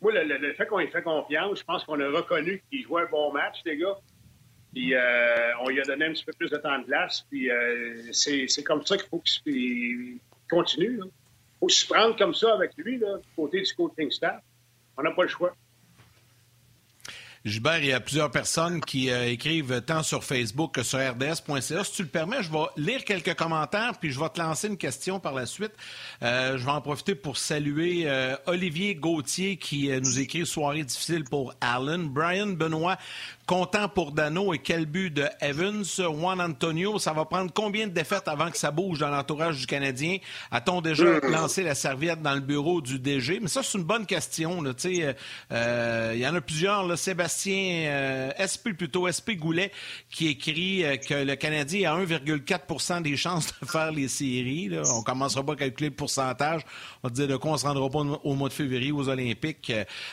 moi, 0.00 0.12
le, 0.12 0.52
fait 0.54 0.66
qu'on 0.66 0.80
ait 0.80 0.86
fait 0.86 1.02
confiance, 1.02 1.58
je 1.58 1.64
pense 1.64 1.84
qu'on 1.84 2.00
a 2.00 2.08
reconnu 2.08 2.62
qu'il 2.70 2.82
jouait 2.82 3.02
un 3.02 3.10
bon 3.10 3.32
match, 3.32 3.58
les 3.64 3.76
gars. 3.76 3.96
Puis 4.72 4.92
euh, 4.92 5.52
on 5.60 5.68
lui 5.68 5.80
a 5.80 5.84
donné 5.84 6.06
un 6.06 6.12
petit 6.12 6.24
peu 6.24 6.32
plus 6.32 6.50
de 6.50 6.56
temps 6.56 6.78
de 6.80 6.84
glace. 6.84 7.24
Puis 7.30 7.48
c'est 8.12 8.64
comme 8.64 8.84
ça 8.84 8.96
qu'il 8.96 9.08
faut 9.08 9.20
qu'il 9.20 10.18
continue. 10.50 10.98
Il 11.04 11.58
faut 11.60 11.68
se 11.68 11.86
prendre 11.86 12.16
comme 12.16 12.34
ça 12.34 12.54
avec 12.54 12.72
lui, 12.76 12.98
du 12.98 13.04
côté 13.36 13.60
du 13.60 13.72
coaching 13.72 14.10
staff. 14.10 14.42
On 14.96 15.02
n'a 15.02 15.12
pas 15.12 15.22
le 15.22 15.28
choix. 15.28 15.54
Gilbert, 17.44 17.80
il 17.80 17.88
y 17.88 17.92
a 17.92 18.00
plusieurs 18.00 18.30
personnes 18.30 18.80
qui 18.80 19.10
euh, 19.10 19.30
écrivent 19.30 19.82
tant 19.82 20.02
sur 20.02 20.24
Facebook 20.24 20.76
que 20.76 20.82
sur 20.82 20.98
rds.ca. 20.98 21.84
Si 21.84 21.92
tu 21.92 22.02
le 22.02 22.08
permets, 22.08 22.42
je 22.42 22.50
vais 22.50 22.58
lire 22.78 23.04
quelques 23.04 23.34
commentaires, 23.34 23.98
puis 24.00 24.12
je 24.12 24.18
vais 24.18 24.30
te 24.30 24.40
lancer 24.40 24.68
une 24.68 24.78
question 24.78 25.20
par 25.20 25.34
la 25.34 25.44
suite. 25.44 25.72
Euh, 26.22 26.56
je 26.56 26.64
vais 26.64 26.70
en 26.70 26.80
profiter 26.80 27.14
pour 27.14 27.36
saluer 27.36 28.04
euh, 28.06 28.34
Olivier 28.46 28.94
Gauthier 28.94 29.58
qui 29.58 29.90
nous 29.90 30.18
écrit 30.18 30.46
Soirée 30.46 30.84
difficile 30.84 31.24
pour 31.24 31.52
Allen. 31.60 32.08
Brian 32.08 32.46
Benoît 32.46 32.96
Content 33.46 33.90
pour 33.90 34.12
Dano 34.12 34.54
et 34.54 34.58
quel 34.58 34.86
but 34.86 35.10
de 35.10 35.26
Evans. 35.42 35.84
Juan 35.84 36.40
Antonio, 36.40 36.98
ça 36.98 37.12
va 37.12 37.26
prendre 37.26 37.52
combien 37.52 37.86
de 37.86 37.92
défaites 37.92 38.26
avant 38.26 38.50
que 38.50 38.56
ça 38.56 38.70
bouge 38.70 39.00
dans 39.00 39.10
l'entourage 39.10 39.58
du 39.58 39.66
Canadien? 39.66 40.16
A-t-on 40.50 40.80
déjà 40.80 41.04
hmm. 41.04 41.30
lancé 41.30 41.62
la 41.62 41.74
serviette 41.74 42.22
dans 42.22 42.32
le 42.32 42.40
bureau 42.40 42.80
du 42.80 42.98
DG? 42.98 43.40
Mais 43.40 43.48
ça, 43.48 43.62
c'est 43.62 43.76
une 43.76 43.84
bonne 43.84 44.06
question. 44.06 44.64
Il 44.64 45.14
euh, 45.52 46.14
y 46.16 46.26
en 46.26 46.34
a 46.34 46.40
plusieurs. 46.40 46.86
Là. 46.86 46.96
Sébastien 46.96 47.84
euh, 47.86 48.32
SP, 48.40 48.72
plutôt 48.72 49.10
SP 49.12 49.36
Goulet, 49.36 49.72
qui 50.10 50.28
écrit 50.28 50.82
euh, 50.82 50.96
que 50.96 51.12
le 51.12 51.36
Canadien 51.36 51.92
a 51.92 52.02
1,4% 52.02 53.02
des 53.02 53.18
chances 53.18 53.48
de 53.60 53.66
faire 53.66 53.92
les 53.92 54.08
séries. 54.08 54.68
Là. 54.68 54.82
On 54.86 55.02
commencera 55.02 55.44
pas 55.44 55.52
à 55.52 55.56
calculer 55.56 55.90
le 55.90 55.96
pourcentage. 55.96 56.62
On 57.02 57.08
va 57.08 57.14
dire 57.14 57.28
de 57.28 57.36
quoi 57.36 57.52
on 57.52 57.56
se 57.58 57.66
rendra 57.66 57.90
pas 57.90 57.98
au 57.98 58.34
mois 58.34 58.48
de 58.48 58.54
février 58.54 58.90
aux 58.90 59.08
Olympiques. 59.10 59.70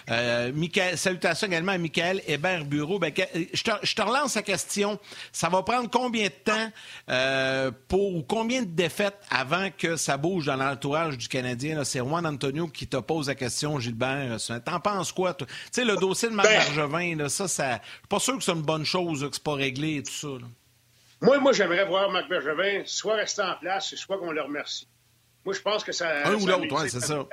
Euh, 0.09 0.51
salutations 0.95 1.47
également 1.47 1.71
à 1.71 1.77
Michael 1.77 2.21
Hébert-Bureau. 2.27 2.99
Ben, 2.99 3.13
je 3.53 3.63
te, 3.95 4.01
relance 4.01 4.35
la 4.35 4.41
question. 4.41 4.99
Ça 5.31 5.49
va 5.49 5.63
prendre 5.63 5.89
combien 5.89 6.25
de 6.25 6.29
temps 6.29 6.71
euh, 7.09 7.71
pour 7.87 8.25
combien 8.27 8.61
de 8.61 8.67
défaites 8.67 9.17
avant 9.29 9.69
que 9.77 9.95
ça 9.95 10.17
bouge 10.17 10.45
dans 10.45 10.55
l'entourage 10.55 11.17
du 11.17 11.27
Canadien? 11.27 11.83
C'est 11.83 11.99
Juan 11.99 12.25
Antonio 12.25 12.67
qui 12.67 12.87
te 12.87 12.97
pose 12.97 13.27
la 13.27 13.35
question, 13.35 13.79
Gilbert. 13.79 14.37
T'en 14.65 14.79
penses 14.79 15.11
quoi? 15.11 15.33
Tu 15.33 15.45
sais, 15.71 15.85
le 15.85 15.95
dossier 15.95 16.29
de 16.29 16.33
Marc 16.33 16.47
ben- 16.47 16.75
Bergevin, 16.75 17.29
ça, 17.29 17.47
ça. 17.47 17.73
Je 17.73 17.77
suis 17.77 18.07
pas 18.09 18.19
sûr 18.19 18.37
que 18.37 18.43
c'est 18.43 18.53
une 18.53 18.61
bonne 18.61 18.85
chose 18.85 19.21
que 19.21 19.33
c'est 19.33 19.43
pas 19.43 19.55
réglé 19.55 19.97
et 19.97 20.03
tout 20.03 20.11
ça. 20.11 20.27
Moi, 21.21 21.39
moi 21.39 21.53
j'aimerais 21.53 21.85
voir 21.85 22.09
Marc 22.09 22.29
Bergevin 22.29 22.83
soit 22.85 23.15
rester 23.15 23.43
en 23.43 23.55
place, 23.55 23.93
soit 23.95 24.17
qu'on 24.17 24.31
le 24.31 24.41
remercie. 24.41 24.87
Moi, 25.45 25.53
je 25.53 25.61
pense 25.61 25.83
que 25.83 25.91
ça. 25.91 26.27
Un 26.27 26.35
ou 26.35 26.45
l'autre, 26.45 26.87
c'est 26.87 26.99
ça. 26.99 27.19
Un 27.19 27.27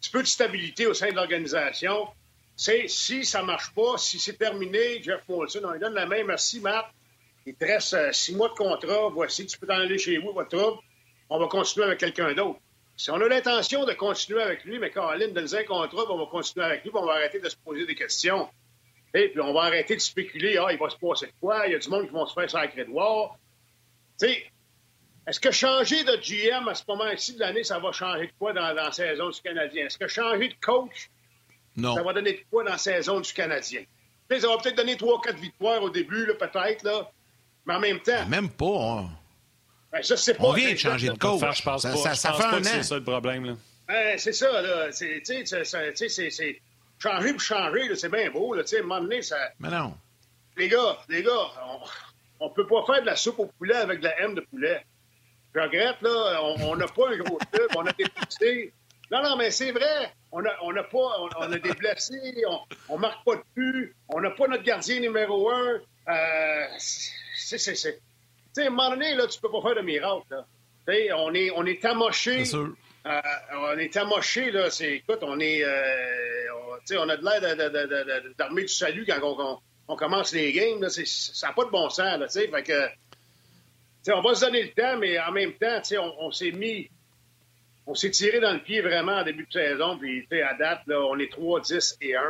petit 0.00 0.10
peu 0.10 0.22
de 0.22 0.26
stabilité 0.26 0.86
au 0.86 0.94
sein 0.94 1.10
de 1.10 1.14
l'organisation 1.14 2.08
si 2.56 3.24
ça 3.24 3.42
marche 3.42 3.74
pas, 3.74 3.96
si 3.98 4.18
c'est 4.18 4.38
terminé, 4.38 5.02
Jeff 5.02 5.22
Molson, 5.28 5.60
on 5.64 5.72
lui 5.72 5.80
donne 5.80 5.94
la 5.94 6.06
main. 6.06 6.22
Merci, 6.24 6.60
Matt. 6.60 6.86
Il 7.44 7.54
te 7.54 7.64
reste 7.64 7.94
euh, 7.94 8.12
six 8.12 8.34
mois 8.34 8.48
de 8.48 8.54
contrat. 8.54 9.08
Voici, 9.08 9.46
tu 9.46 9.58
peux 9.58 9.66
t'en 9.66 9.80
aller 9.80 9.98
chez 9.98 10.18
vous, 10.18 10.32
votre 10.32 10.56
trouble. 10.56 10.78
On 11.28 11.38
va 11.38 11.46
continuer 11.48 11.86
avec 11.86 11.98
quelqu'un 11.98 12.32
d'autre. 12.34 12.60
Si 12.96 13.10
on 13.10 13.14
a 13.14 13.26
l'intention 13.26 13.84
de 13.84 13.92
continuer 13.94 14.42
avec 14.42 14.64
lui, 14.64 14.78
mais 14.78 14.90
Caroline, 14.90 15.32
donne 15.32 15.48
un 15.52 15.64
contrat, 15.64 16.04
on 16.10 16.18
va 16.18 16.26
continuer 16.26 16.66
avec 16.66 16.84
lui, 16.84 16.90
puis 16.90 17.00
on 17.00 17.06
va 17.06 17.14
arrêter 17.14 17.40
de 17.40 17.48
se 17.48 17.56
poser 17.56 17.86
des 17.86 17.94
questions. 17.94 18.48
Et 19.14 19.28
puis 19.28 19.40
on 19.40 19.52
va 19.52 19.62
arrêter 19.62 19.96
de 19.96 20.00
spéculer, 20.00 20.56
ah, 20.58 20.72
il 20.72 20.78
va 20.78 20.88
se 20.88 20.96
passer 20.96 21.32
quoi? 21.40 21.66
Il 21.66 21.72
y 21.72 21.74
a 21.74 21.78
du 21.78 21.88
monde 21.88 22.06
qui 22.06 22.12
va 22.12 22.26
se 22.26 22.32
faire 22.32 22.50
sacré 22.50 22.84
noir. 22.84 23.36
Tu 24.20 24.28
sais, 24.28 24.44
est-ce 25.26 25.40
que 25.40 25.50
changer 25.50 26.04
de 26.04 26.16
GM 26.16 26.68
à 26.68 26.74
ce 26.74 26.84
moment-ci 26.88 27.34
de 27.34 27.40
l'année, 27.40 27.64
ça 27.64 27.78
va 27.78 27.92
changer 27.92 28.26
de 28.26 28.32
quoi 28.38 28.52
dans, 28.52 28.68
dans 28.68 28.84
la 28.84 28.92
saison 28.92 29.30
du 29.30 29.40
Canadien? 29.40 29.86
Est-ce 29.86 29.98
que 29.98 30.06
changer 30.06 30.48
de 30.48 30.54
coach, 30.60 31.10
ça 31.76 32.02
va 32.02 32.12
donner 32.12 32.44
quoi 32.50 32.64
dans 32.64 32.72
la 32.72 32.78
saison 32.78 33.20
du 33.20 33.32
Canadien? 33.32 33.82
ça 34.40 34.48
va 34.48 34.56
peut-être 34.58 34.76
donner 34.76 34.94
3-4 34.94 35.36
victoires 35.36 35.82
au 35.82 35.90
début, 35.90 36.26
peut-être, 36.38 36.82
là. 36.84 37.10
Mais 37.66 37.74
en 37.74 37.80
même 37.80 38.00
temps. 38.00 38.26
Même 38.28 38.50
pas. 38.50 39.00
Hein. 39.00 39.10
Ben, 39.92 40.02
ça, 40.02 40.16
c'est 40.16 40.34
pas. 40.34 40.44
On 40.44 40.52
vient 40.52 40.72
de 40.72 40.76
changer 40.76 41.08
de 41.08 41.18
coach. 41.18 41.40
je 41.40 41.62
pense 41.62 41.82
ça, 41.82 41.90
pas, 41.90 42.14
ça, 42.14 42.32
fait 42.32 42.44
un 42.44 42.58
an. 42.58 42.64
C'est 42.64 42.82
ça 42.82 42.96
le 42.96 43.04
problème, 43.04 43.44
là. 43.44 43.52
Ben, 43.86 44.18
c'est 44.18 44.32
ça, 44.32 44.62
là. 44.62 44.88
Tu 44.92 45.22
sais, 45.24 46.30
c'est. 46.30 46.62
Changer 46.98 47.32
pour 47.32 47.40
changer, 47.40 47.94
c'est 47.96 48.08
bien 48.08 48.30
beau, 48.30 48.54
là. 48.54 48.62
Tu 48.62 48.70
sais, 48.70 48.76
à 48.76 48.80
un 48.80 48.82
moment 48.84 49.00
donné, 49.00 49.22
ça. 49.22 49.36
Mais 49.58 49.70
non. 49.70 49.94
Les 50.56 50.68
gars, 50.68 50.98
les 51.08 51.22
gars, 51.22 51.30
on, 52.40 52.48
ne 52.48 52.54
peut 52.54 52.66
pas 52.66 52.84
faire 52.86 53.00
de 53.00 53.06
la 53.06 53.16
soupe 53.16 53.38
au 53.38 53.46
poulet 53.46 53.74
avec 53.74 54.00
de 54.00 54.04
la 54.04 54.20
haine 54.20 54.34
de 54.34 54.40
poulet. 54.40 54.84
Je 55.54 55.60
regrette, 55.60 56.00
là. 56.00 56.40
On 56.42 56.76
n'a 56.76 56.86
pas 56.86 57.10
un 57.10 57.16
gros 57.18 57.38
club, 57.52 57.68
on 57.76 57.86
a 57.86 57.92
des 57.92 58.04
petits. 58.04 58.72
Non, 59.10 59.22
non, 59.22 59.36
mais 59.36 59.50
c'est 59.50 59.72
vrai. 59.72 60.14
On 60.32 60.44
a, 60.44 60.50
on 60.62 60.74
a 60.74 60.82
pas, 60.82 61.20
on, 61.38 61.52
a 61.52 61.58
des 61.58 61.74
blessés, 61.74 62.42
on, 62.88 62.96
ne 62.96 63.00
marque 63.00 63.22
pas 63.24 63.36
de 63.36 63.42
but, 63.54 63.94
on 64.08 64.20
n'a 64.20 64.30
pas 64.30 64.48
notre 64.48 64.62
gardien 64.62 64.98
numéro 64.98 65.50
un. 65.50 65.80
Euh, 66.08 66.64
c'est, 66.78 67.58
c'est, 67.58 67.74
c'est. 67.74 67.96
Tu 67.96 68.00
sais, 68.54 68.64
à 68.64 68.66
un 68.68 68.70
moment 68.70 68.90
donné, 68.90 69.14
là, 69.14 69.26
tu 69.26 69.38
peux 69.40 69.50
pas 69.50 69.60
faire 69.60 69.76
de 69.76 69.82
miracle, 69.82 70.26
là. 70.30 70.46
on 71.16 71.34
est, 71.34 71.50
on 71.50 71.66
est 71.66 71.84
amoché. 71.84 72.44
Euh, 72.54 73.20
on 73.54 73.78
est 73.78 73.96
amoché, 73.96 74.50
là. 74.50 74.70
C'est, 74.70 74.94
écoute, 74.94 75.18
on 75.22 75.38
est, 75.38 75.64
euh, 75.64 76.46
on, 76.54 76.96
on 76.96 77.08
a 77.10 77.16
de 77.16 77.24
l'air 77.24 78.34
d'armée 78.38 78.62
du 78.62 78.68
salut 78.68 79.04
quand 79.06 79.20
on, 79.22 79.58
on, 79.88 79.96
commence 79.96 80.32
les 80.32 80.52
games, 80.52 80.80
là. 80.80 80.88
ça 80.88 81.48
n'a 81.48 81.52
pas 81.52 81.64
de 81.64 81.70
bon 81.70 81.90
sens, 81.90 82.18
là, 82.18 82.26
tu 82.26 82.40
sais. 82.40 82.48
Fait 82.48 82.62
que, 82.62 84.12
on 84.12 84.22
va 84.22 84.34
se 84.34 84.46
donner 84.46 84.62
le 84.62 84.70
temps, 84.70 84.96
mais 84.96 85.20
en 85.20 85.32
même 85.32 85.52
temps, 85.54 85.80
on, 85.98 86.26
on 86.26 86.30
s'est 86.30 86.52
mis 86.52 86.88
on 87.86 87.94
s'est 87.94 88.10
tiré 88.10 88.40
dans 88.40 88.52
le 88.52 88.60
pied 88.60 88.80
vraiment 88.80 89.12
en 89.12 89.24
début 89.24 89.46
de 89.46 89.52
saison. 89.52 89.98
Puis, 89.98 90.26
à 90.42 90.54
date, 90.54 90.82
là, 90.86 91.00
on 91.00 91.18
est 91.18 91.30
3, 91.30 91.60
10 91.60 91.98
et 92.00 92.16
1. 92.16 92.20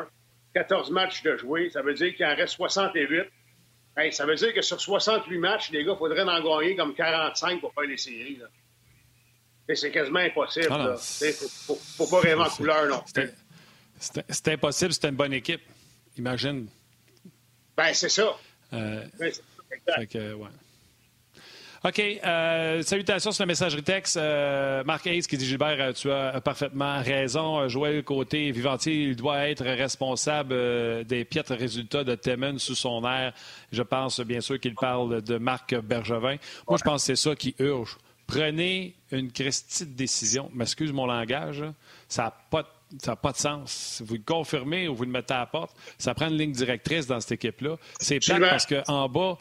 14 0.55 0.91
matchs 0.91 1.23
de 1.23 1.37
jouer. 1.37 1.71
Ça 1.71 1.83
veut 1.83 1.95
dire 1.95 2.15
qu'il 2.15 2.27
en 2.27 2.35
reste 2.35 2.55
68. 2.55 3.23
Hey, 3.97 4.12
ça 4.12 4.25
veut 4.25 4.35
dire 4.35 4.55
que 4.55 4.62
sur 4.62 4.81
68 4.81 5.38
matchs, 5.38 5.71
les 5.71 5.85
gars, 5.85 5.93
il 5.93 5.99
faudrait 5.99 6.23
en 6.23 6.43
gagner 6.43 6.77
comme 6.77 6.95
45 6.95 7.61
pour 7.61 7.73
faire 7.75 7.85
les 7.85 7.97
séries. 7.97 8.38
C'est 9.75 9.91
quasiment 9.91 10.19
impossible. 10.19 10.67
Il 10.71 11.27
ne 11.29 11.33
faut, 11.33 11.75
faut, 11.75 12.07
pas 12.07 12.21
rêver 12.21 12.41
en 12.41 12.51
couleur 12.51 12.87
non 12.88 13.03
C'est 13.97 14.49
impossible, 14.49 14.93
c'est 14.93 15.09
une 15.09 15.17
bonne 15.17 15.33
équipe. 15.33 15.62
Imagine. 16.19 16.69
Ben, 17.77 17.95
c'est 17.95 18.11
ça. 18.11 18.37
Euh, 18.75 19.05
ben, 19.19 19.33
fait 19.97 20.07
que, 20.07 20.35
ouais. 20.35 20.49
OK. 21.85 21.99
Euh, 21.99 22.83
salutations 22.83 23.33
sur 23.33 23.42
la 23.42 23.47
messagerie 23.47 23.83
texte. 23.83 24.16
Euh, 24.16 24.85
Marc 24.85 25.05
Hayes 25.07 25.23
qui 25.23 25.37
dit 25.37 25.47
Gilbert, 25.47 25.77
euh, 25.81 25.92
tu 25.92 26.12
as 26.12 26.40
parfaitement 26.40 27.03
raison. 27.03 27.68
Joël 27.68 28.05
Côté, 28.05 28.53
Vivantier, 28.53 29.03
il 29.03 29.16
doit 29.16 29.49
être 29.49 29.64
responsable 29.64 31.05
des 31.05 31.25
piètres 31.25 31.57
résultats 31.57 32.05
de 32.05 32.14
Temen 32.14 32.59
sous 32.61 32.77
son 32.77 33.05
air. 33.05 33.33
Je 33.73 33.83
pense 33.83 34.21
bien 34.21 34.40
sûr 34.40 34.61
qu'il 34.61 34.77
parle 34.77 35.23
de 35.23 35.38
Marc 35.38 35.75
Bergevin. 35.75 36.37
Moi, 36.68 36.79
je 36.79 36.85
pense 36.85 37.03
que 37.03 37.07
c'est 37.07 37.29
ça 37.29 37.35
qui 37.35 37.55
urge. 37.59 37.97
Prenez 38.29 38.95
une 39.11 39.33
Christie 39.33 39.85
de 39.85 39.95
décision. 39.95 40.51
M'excuse 40.55 40.92
mon 40.92 41.07
langage. 41.07 41.64
Ça 42.09 42.25
n'a 42.25 42.35
pas 42.51 42.64
ça 43.01 43.16
pas 43.16 43.33
de 43.33 43.38
sens. 43.38 44.03
Vous 44.05 44.14
le 44.14 44.23
confirmez 44.25 44.87
ou 44.87 44.95
vous 44.95 45.05
le 45.05 45.11
mettez 45.11 45.35
à 45.35 45.40
la 45.40 45.47
porte. 45.47 45.75
Ça 45.99 46.14
prend 46.14 46.29
une 46.29 46.37
ligne 46.37 46.53
directrice 46.53 47.07
dans 47.07 47.21
cette 47.21 47.33
équipe-là. 47.33 47.77
C'est 47.99 48.21
plate 48.21 48.40
parce 48.40 48.66
qu'en 48.66 49.09
bas, 49.09 49.38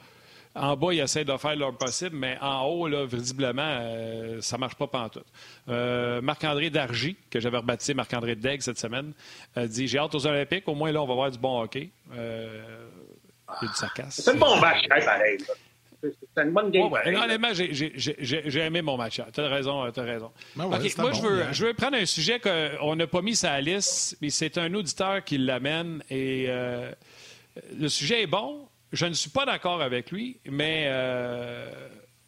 en 0.55 0.75
bas, 0.75 0.93
ils 0.93 0.99
essaient 0.99 1.25
de 1.25 1.35
faire 1.37 1.55
leur 1.55 1.77
possible, 1.77 2.15
mais 2.15 2.37
en 2.41 2.65
haut, 2.65 2.87
là, 2.87 3.05
visiblement, 3.05 3.61
euh, 3.65 4.41
ça 4.41 4.57
ne 4.57 4.61
marche 4.61 4.75
pas 4.75 4.87
pantoute. 4.87 5.25
Euh, 5.69 6.21
Marc-André 6.21 6.69
Dargy, 6.69 7.15
que 7.29 7.39
j'avais 7.39 7.57
rebaptisé 7.57 7.93
Marc-André 7.93 8.35
Degg 8.35 8.61
cette 8.61 8.79
semaine, 8.79 9.13
a 9.55 9.67
dit 9.67 9.87
J'ai 9.87 9.99
hâte 9.99 10.13
aux 10.13 10.27
Olympiques, 10.27 10.67
au 10.67 10.75
moins 10.75 10.91
là, 10.91 11.01
on 11.01 11.07
va 11.07 11.13
voir 11.13 11.31
du 11.31 11.39
bon 11.39 11.61
hockey. 11.61 11.89
Euh, 12.13 12.87
il. 13.61 13.69
C'est 14.09 14.29
un 14.29 14.35
bon 14.35 14.59
match, 14.59 14.87
pareil. 14.87 15.37
C'est 16.01 16.43
une 16.43 16.51
bonne 16.51 16.71
game. 16.71 16.91
Ouais, 16.91 17.15
honnêtement, 17.15 17.53
j'ai 17.53 18.59
aimé 18.59 18.81
mon 18.81 18.97
match. 18.97 19.21
Tu 19.33 19.41
as 19.41 19.47
raison. 19.47 19.83
As 19.83 19.91
raison. 20.01 20.31
Ben 20.55 20.65
moi, 20.67 20.79
je, 20.79 21.21
veux, 21.21 21.45
je 21.51 21.65
veux 21.65 21.73
prendre 21.73 21.97
un 21.97 22.05
sujet 22.05 22.39
qu'on 22.39 22.95
n'a 22.95 23.07
pas 23.07 23.21
mis 23.21 23.35
sur 23.35 23.49
la 23.49 23.61
liste, 23.61 24.17
mais 24.21 24.29
c'est 24.29 24.57
un 24.57 24.73
auditeur 24.73 25.23
qui 25.23 25.37
l'amène. 25.37 26.03
Et 26.09 26.45
euh, 26.47 26.91
le 27.77 27.87
sujet 27.87 28.23
est 28.23 28.27
bon, 28.27 28.67
je 28.91 29.05
ne 29.05 29.13
suis 29.13 29.29
pas 29.29 29.45
d'accord 29.45 29.81
avec 29.81 30.11
lui, 30.11 30.37
mais 30.49 30.85
euh, 30.87 31.71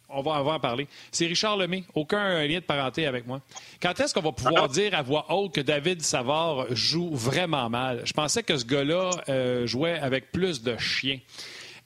on, 0.08 0.22
va, 0.22 0.42
en 0.42 0.60
parler. 0.60 0.86
C'est 1.10 1.26
Richard 1.26 1.56
Lemay. 1.56 1.84
Aucun 1.94 2.46
lien 2.46 2.58
de 2.58 2.64
parenté 2.64 3.06
avec 3.06 3.26
moi. 3.26 3.40
Quand 3.80 3.98
est-ce 4.00 4.14
qu'on 4.14 4.22
va 4.22 4.32
pouvoir 4.32 4.68
dire 4.68 4.94
à 4.94 5.02
voix 5.02 5.26
haute 5.32 5.54
que 5.54 5.60
David 5.60 6.02
Savard 6.02 6.66
joue 6.74 7.14
vraiment 7.14 7.68
mal? 7.68 8.02
Je 8.04 8.12
pensais 8.12 8.42
que 8.42 8.56
ce 8.56 8.64
gars-là 8.64 9.10
euh, 9.28 9.66
jouait 9.66 9.98
avec 9.98 10.32
plus 10.32 10.62
de 10.62 10.76
chiens. 10.78 11.18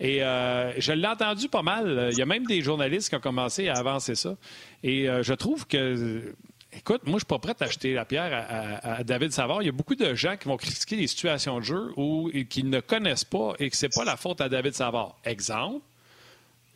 Et 0.00 0.22
euh, 0.22 0.78
je 0.80 0.92
l'ai 0.92 1.08
entendu 1.08 1.48
pas 1.48 1.62
mal. 1.62 2.10
Il 2.12 2.18
y 2.18 2.22
a 2.22 2.26
même 2.26 2.46
des 2.46 2.60
journalistes 2.60 3.08
qui 3.08 3.16
ont 3.16 3.20
commencé 3.20 3.68
à 3.68 3.74
avancer 3.74 4.14
ça. 4.14 4.36
Et 4.84 5.06
je 5.06 5.34
trouve 5.34 5.66
que 5.66 6.34
Écoute, 6.72 7.02
moi, 7.07 7.14
je 7.14 7.20
suis 7.20 7.26
pas 7.26 7.38
prêt 7.38 7.54
à 7.61 7.64
acheter 7.64 7.94
la 7.94 8.04
pierre 8.04 8.81
à, 8.83 9.02
David 9.02 9.33
Savard. 9.33 9.62
Il 9.62 9.66
y 9.66 9.68
a 9.68 9.72
beaucoup 9.72 9.94
de 9.94 10.14
gens 10.14 10.37
qui 10.37 10.48
vont 10.48 10.57
critiquer 10.57 10.96
les 10.96 11.07
situations 11.07 11.59
de 11.59 11.64
jeu 11.64 11.92
ou 11.96 12.31
qui 12.48 12.62
ne 12.62 12.81
connaissent 12.81 13.24
pas 13.24 13.54
et 13.59 13.70
que 13.70 13.76
c'est 13.76 13.94
pas 13.94 14.04
la 14.04 14.16
faute 14.16 14.40
à 14.40 14.48
David 14.48 14.74
Savard. 14.74 15.16
Exemple, 15.24 15.81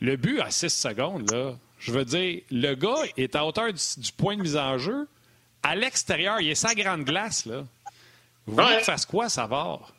le 0.01 0.17
but 0.17 0.41
à 0.41 0.51
6 0.51 0.71
secondes, 0.71 1.31
là, 1.31 1.55
je 1.79 1.93
veux 1.93 2.05
dire, 2.05 2.41
le 2.51 2.75
gars 2.75 3.03
est 3.17 3.37
à 3.37 3.45
hauteur 3.45 3.73
du, 3.73 4.13
point 4.17 4.37
de 4.37 4.43
mise 4.43 4.57
en 4.57 4.79
jeu. 4.79 5.07
À 5.63 5.77
l'extérieur, 5.77 6.41
il 6.41 6.49
est 6.49 6.55
sa 6.55 6.75
grande 6.75 7.05
glace, 7.05 7.45
là. 7.45 7.65
Vous 8.47 8.55
voulez 8.55 8.77
qu'il 8.77 8.85
fasse 8.85 9.07
quoi, 9.07 9.29
Savard? 9.29 9.93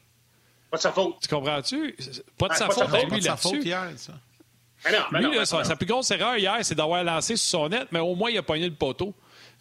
Pas 0.71 0.77
de 0.77 0.81
sa 0.81 0.91
faute. 0.91 1.15
Tu 1.21 1.27
comprends-tu? 1.27 1.95
Pas 2.37 2.49
de 2.49 2.53
sa 2.55 2.69
faute. 2.69 2.89
Ben, 2.89 3.07
lui, 3.09 3.21
là-dessus. 3.21 3.61
lui, 3.61 5.45
sa, 5.45 5.75
plus 5.75 5.85
grosse 5.85 6.09
erreur 6.11 6.35
hier, 6.35 6.57
c'est 6.63 6.75
d'avoir 6.75 7.03
lancé 7.03 7.35
sur 7.35 7.59
son 7.59 7.69
net, 7.69 7.87
mais 7.91 7.99
au 7.99 8.15
moins, 8.15 8.31
il 8.31 8.37
a 8.39 8.43
pogné 8.43 8.67
le 8.67 8.75
poteau. 8.75 9.13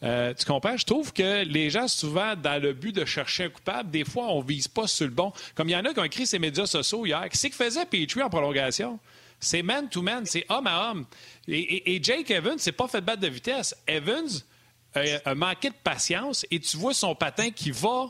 Euh, 0.03 0.35
tu 0.35 0.45
comprends? 0.45 0.77
Je 0.77 0.85
trouve 0.85 1.13
que 1.13 1.45
les 1.45 1.71
gens, 1.71 1.87
souvent, 1.87 2.35
dans 2.35 2.61
le 2.61 2.73
but 2.73 2.95
de 2.95 3.05
chercher 3.05 3.45
un 3.45 3.49
coupable, 3.51 3.91
des 3.91 4.05
fois, 4.05 4.27
on 4.29 4.41
vise 4.41 4.69
pas 4.69 4.87
sur 4.87 5.07
le 5.07 5.13
bon. 5.13 5.33
Comme 5.55 5.69
il 5.69 5.73
y 5.73 5.77
en 5.77 5.85
a 5.85 5.93
qui 5.93 6.01
ont 6.01 6.05
écrit 6.05 6.27
ces 6.27 6.39
médias 6.39 6.67
sociaux 6.67 7.07
hier. 7.07 7.29
Qu'est-ce 7.31 7.49
que 7.49 7.55
faisait 7.55 7.87
Petrie 7.87 8.23
en 8.23 8.31
prolongation? 8.31 8.99
C'est 9.39 9.63
man-to-man, 9.63 10.25
c'est 10.25 10.45
homme 10.49 10.67
à 10.67 10.91
homme. 10.91 11.07
Et, 11.49 12.01
Jake 12.03 12.31
Evans, 12.31 12.59
c'est 12.59 12.73
pas 12.73 12.89
fait 12.89 13.01
battre 13.01 13.23
de 13.23 13.29
vitesse. 13.29 13.77
Evans 13.87 14.29
euh, 14.97 15.19
a 15.25 15.35
manqué 15.35 15.71
de 15.71 15.75
patience 15.83 16.47
et 16.51 16.61
tu 16.61 16.77
vois 16.77 16.95
son 16.95 17.15
patin 17.15 17.51
qui 17.51 17.71
va 17.71 18.07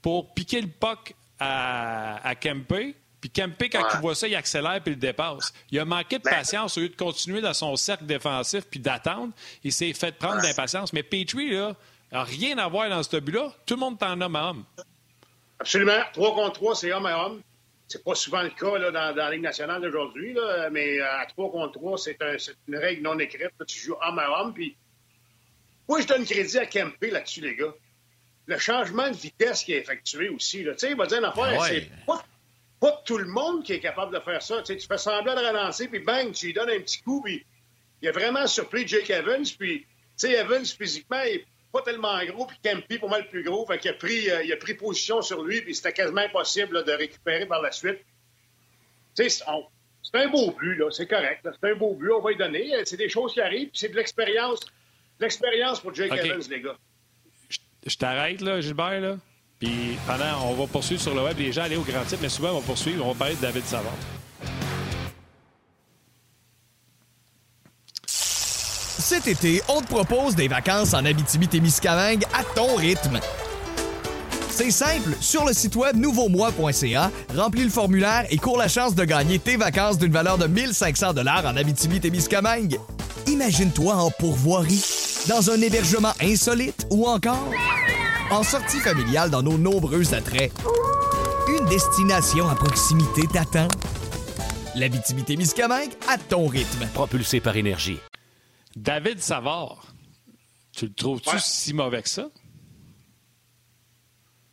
pour 0.00 0.32
piquer 0.32 0.60
le 0.60 0.68
puck 0.68 1.14
à, 1.38 2.26
à 2.26 2.34
Kempe 2.34 2.94
puis 3.24 3.30
Kempe, 3.30 3.72
quand 3.72 3.88
il 3.94 4.00
voit 4.00 4.14
ça, 4.14 4.28
il 4.28 4.34
accélère 4.34 4.82
puis 4.82 4.92
il 4.92 4.98
dépasse. 4.98 5.54
Il 5.70 5.78
a 5.78 5.86
manqué 5.86 6.18
de 6.18 6.24
ben, 6.24 6.30
patience 6.30 6.76
au 6.76 6.82
lieu 6.82 6.90
de 6.90 6.94
continuer 6.94 7.40
dans 7.40 7.54
son 7.54 7.74
cercle 7.74 8.04
défensif 8.04 8.66
puis 8.70 8.78
d'attendre. 8.78 9.32
Il 9.62 9.72
s'est 9.72 9.94
fait 9.94 10.14
prendre 10.14 10.42
d'impatience. 10.42 10.92
Mais 10.92 11.02
Petrie, 11.02 11.52
là, 11.52 11.74
n'a 12.12 12.22
rien 12.22 12.58
à 12.58 12.68
voir 12.68 12.90
dans 12.90 13.02
ce 13.02 13.16
but-là. 13.16 13.50
Tout 13.64 13.76
le 13.76 13.80
monde 13.80 13.96
est 13.98 14.04
en 14.04 14.20
homme 14.20 14.36
à 14.36 14.50
homme. 14.50 14.64
Absolument. 15.58 16.00
3 16.12 16.34
contre 16.34 16.52
3, 16.52 16.74
c'est 16.74 16.92
homme 16.92 17.06
à 17.06 17.24
homme. 17.24 17.40
C'est 17.88 18.04
pas 18.04 18.14
souvent 18.14 18.42
le 18.42 18.50
cas 18.50 18.76
là, 18.76 18.90
dans, 18.90 19.16
la 19.16 19.30
Ligue 19.30 19.40
nationale 19.40 19.80
d'aujourd'hui, 19.80 20.36
mais 20.70 21.00
euh, 21.00 21.20
à 21.20 21.24
3 21.24 21.50
contre 21.50 21.78
3, 21.78 21.96
c'est 21.96 22.18
une 22.68 22.76
règle 22.76 23.00
non 23.00 23.18
écrite. 23.18 23.52
tu 23.66 23.78
joues 23.78 23.96
homme 24.06 24.18
à 24.18 24.42
homme. 24.42 24.52
Puis, 24.52 24.76
moi, 25.88 26.02
je 26.02 26.06
donne 26.06 26.26
crédit 26.26 26.58
à 26.58 26.66
Kempe 26.66 27.00
là-dessus, 27.00 27.40
les 27.40 27.56
gars. 27.56 27.72
Le 28.44 28.58
changement 28.58 29.08
de 29.08 29.16
vitesse 29.16 29.64
qui 29.64 29.72
est 29.72 29.78
effectué 29.78 30.28
aussi. 30.28 30.62
Tu 30.62 30.74
sais, 30.76 30.90
il 30.90 30.96
va 30.96 31.06
dire 31.06 31.20
une 31.20 31.24
affaire, 31.24 31.58
ah 31.58 31.64
c'est 31.66 31.88
pas 32.06 32.22
pas 32.84 33.02
tout 33.02 33.16
le 33.16 33.24
monde 33.24 33.64
qui 33.64 33.72
est 33.72 33.80
capable 33.80 34.14
de 34.14 34.20
faire 34.20 34.42
ça. 34.42 34.60
Tu, 34.60 34.78
fais 34.78 34.98
semblant 34.98 35.34
de 35.34 35.40
relancer, 35.40 35.88
puis 35.88 36.00
bang, 36.00 36.32
tu 36.32 36.46
lui 36.46 36.52
donnes 36.52 36.68
un 36.68 36.80
petit 36.80 37.00
coup, 37.00 37.22
puis 37.22 37.42
il 38.02 38.08
a 38.08 38.12
vraiment 38.12 38.46
surpris 38.46 38.86
Jake 38.86 39.08
Evans, 39.08 39.46
puis 39.58 39.80
tu 39.80 39.86
sais, 40.16 40.32
Evans, 40.32 40.66
physiquement, 40.66 41.22
il 41.22 41.36
n'est 41.36 41.46
pas 41.72 41.80
tellement 41.80 42.22
gros, 42.26 42.44
puis 42.44 42.58
Kempi, 42.62 42.98
pas 42.98 43.06
mal 43.06 43.26
plus 43.30 43.42
gros, 43.42 43.64
fait 43.64 43.78
qu'il 43.78 43.90
a 43.90 43.94
pris, 43.94 44.30
euh, 44.30 44.44
il 44.44 44.52
a 44.52 44.58
pris 44.58 44.74
position 44.74 45.22
sur 45.22 45.42
lui, 45.42 45.62
puis 45.62 45.74
c'était 45.74 45.94
quasiment 45.94 46.20
impossible 46.20 46.84
de 46.84 46.92
récupérer 46.92 47.46
par 47.46 47.62
la 47.62 47.72
suite. 47.72 48.00
Tu 49.16 49.30
sais, 49.30 49.42
c'est 50.02 50.18
un 50.18 50.28
beau 50.28 50.50
but, 50.50 50.76
là, 50.76 50.90
c'est 50.90 51.06
correct, 51.06 51.40
c'est 51.42 51.70
un 51.70 51.76
beau 51.76 51.94
but, 51.94 52.10
on 52.10 52.20
va 52.20 52.32
y 52.32 52.36
donner. 52.36 52.70
C'est 52.84 52.98
des 52.98 53.08
choses 53.08 53.32
qui 53.32 53.40
arrivent, 53.40 53.70
puis 53.70 53.78
c'est 53.78 53.88
de 53.88 53.96
l'expérience. 53.96 54.60
l'expérience 55.20 55.80
pour 55.80 55.94
Jake 55.94 56.12
Evans, 56.12 56.42
les 56.50 56.60
gars. 56.60 56.76
Je 57.86 57.96
t'arrête, 57.96 58.42
là, 58.42 58.60
Gilbert, 58.60 59.00
là. 59.00 59.16
Puis 59.60 59.96
pendant, 60.06 60.50
on 60.50 60.54
va 60.54 60.66
poursuivre 60.66 61.00
sur 61.00 61.14
le 61.14 61.22
web, 61.22 61.38
les 61.38 61.52
gens 61.52 61.62
aller 61.62 61.76
au 61.76 61.82
grand 61.82 62.04
type, 62.06 62.18
mais 62.20 62.28
souvent, 62.28 62.50
on 62.50 62.58
va 62.58 62.66
poursuivre, 62.66 63.04
on 63.04 63.12
va 63.12 63.18
parler 63.18 63.34
de 63.34 63.40
David 63.40 63.64
Savard. 63.64 63.92
Cet 68.06 69.28
été, 69.28 69.62
on 69.68 69.80
te 69.82 69.86
propose 69.86 70.34
des 70.34 70.48
vacances 70.48 70.94
en 70.94 71.04
Abitibi-Témiscamingue 71.04 72.24
à 72.32 72.42
ton 72.42 72.74
rythme. 72.76 73.20
C'est 74.48 74.70
simple, 74.70 75.16
sur 75.20 75.44
le 75.44 75.52
site 75.52 75.76
web 75.76 75.96
nouveaumois.ca, 75.96 77.10
remplis 77.36 77.64
le 77.64 77.70
formulaire 77.70 78.24
et 78.30 78.38
cours 78.38 78.56
la 78.56 78.68
chance 78.68 78.94
de 78.94 79.04
gagner 79.04 79.38
tes 79.38 79.56
vacances 79.56 79.98
d'une 79.98 80.12
valeur 80.12 80.38
de 80.38 80.46
1500 80.46 81.12
dollars 81.12 81.44
en 81.44 81.56
Abitibi-Témiscamingue. 81.56 82.78
Imagine-toi 83.26 83.94
en 83.94 84.10
pourvoirie, 84.10 84.84
dans 85.28 85.50
un 85.50 85.60
hébergement 85.60 86.12
insolite 86.20 86.86
ou 86.90 87.06
encore 87.06 87.50
en 88.34 88.42
sortie 88.42 88.80
familiale 88.80 89.30
dans 89.30 89.42
nos 89.42 89.56
nombreux 89.56 90.12
attraits. 90.12 90.52
Une 91.46 91.64
destination 91.66 92.48
à 92.48 92.56
proximité 92.56 93.22
t'attend. 93.32 93.68
L'habitabilité-Miscamingue 94.74 95.92
à 96.08 96.18
ton 96.18 96.48
rythme. 96.48 96.88
Propulsé 96.94 97.40
par 97.40 97.56
énergie. 97.56 98.00
David 98.74 99.20
Savard, 99.20 99.86
tu 100.72 100.86
le 100.86 100.94
trouves-tu 100.94 101.38
si 101.38 101.74
mauvais 101.74 102.02
que 102.02 102.08
ça? 102.08 102.28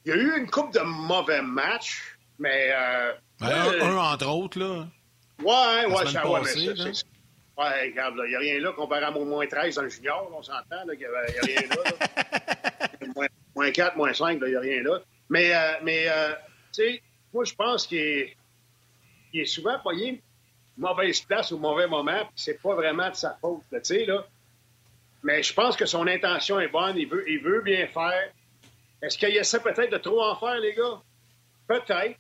Il 0.06 0.10
y 0.10 0.12
a 0.12 0.18
eu 0.18 0.38
une 0.38 0.50
coupe 0.50 0.72
de 0.74 0.82
mauvais 0.82 1.42
matchs, 1.42 2.20
mais. 2.38 2.72
Euh, 2.72 3.14
un, 3.42 3.98
entre 3.98 4.28
autres, 4.28 4.60
là. 4.60 4.88
Ouais, 5.44 5.92
ouais, 5.92 6.12
ça, 6.12 6.30
ouais, 6.30 6.42
mais 6.44 6.92
Ouais, 7.58 7.90
regarde, 7.90 8.16
il 8.26 8.30
n'y 8.30 8.36
a 8.36 8.40
rien 8.40 8.60
là 8.60 8.72
comparé 8.74 9.04
à 9.04 9.12
mon 9.12 9.26
moins 9.26 9.46
13 9.46 9.76
dans 9.76 9.82
le 9.82 9.90
junior, 9.90 10.32
on 10.36 10.42
s'entend, 10.42 10.84
il 10.94 10.98
n'y 10.98 11.06
a, 11.06 11.10
rien 11.44 11.62
là. 11.68 12.48
moins 13.72 13.88
4, 13.88 13.98
moins 13.98 14.14
5, 14.14 14.40
il 14.42 14.50
n'y 14.50 14.56
a 14.56 14.60
rien 14.60 14.84
là. 14.84 15.00
Mais, 15.30 15.56
euh, 15.56 15.74
mais 15.84 16.06
euh, 16.08 16.34
tu 16.74 16.84
sais, 16.84 17.02
moi, 17.34 17.46
je 17.46 17.54
pense 17.54 17.88
qu'il 17.88 18.00
est, 18.00 18.36
il 19.34 19.42
est 19.42 19.46
souvent 19.46 19.80
pogné 19.80 20.22
mauvaise 20.78 21.22
place 21.22 21.52
au 21.52 21.58
mauvais 21.58 21.88
moment, 21.88 22.26
puis 22.26 22.34
c'est 22.36 22.62
pas 22.62 22.74
vraiment 22.74 23.10
de 23.10 23.16
sa 23.16 23.38
faute, 23.40 23.62
tu 23.72 23.80
sais, 23.84 24.06
là. 24.06 24.26
Mais 25.24 25.44
je 25.44 25.54
pense 25.54 25.76
que 25.76 25.86
son 25.86 26.08
intention 26.08 26.60
est 26.60 26.70
bonne, 26.70 26.98
il 26.98 27.08
veut, 27.08 27.24
il 27.30 27.40
veut 27.40 27.62
bien 27.62 27.86
faire. 27.88 28.32
Est-ce 29.02 29.18
qu'il 29.18 29.36
essaie 29.36 29.60
peut-être 29.60 29.92
de 29.92 29.98
trop 29.98 30.24
en 30.24 30.36
faire, 30.36 30.60
les 30.60 30.74
gars? 30.74 31.02
Peut-être. 31.68 32.18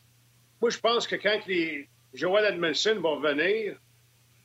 Moi, 0.61 0.69
je 0.69 0.77
pense 0.77 1.07
que 1.07 1.15
quand 1.15 1.39
les 1.47 1.89
Joel 2.13 2.53
Edmondson 2.53 2.99
vont 2.99 3.15
revenir, 3.15 3.75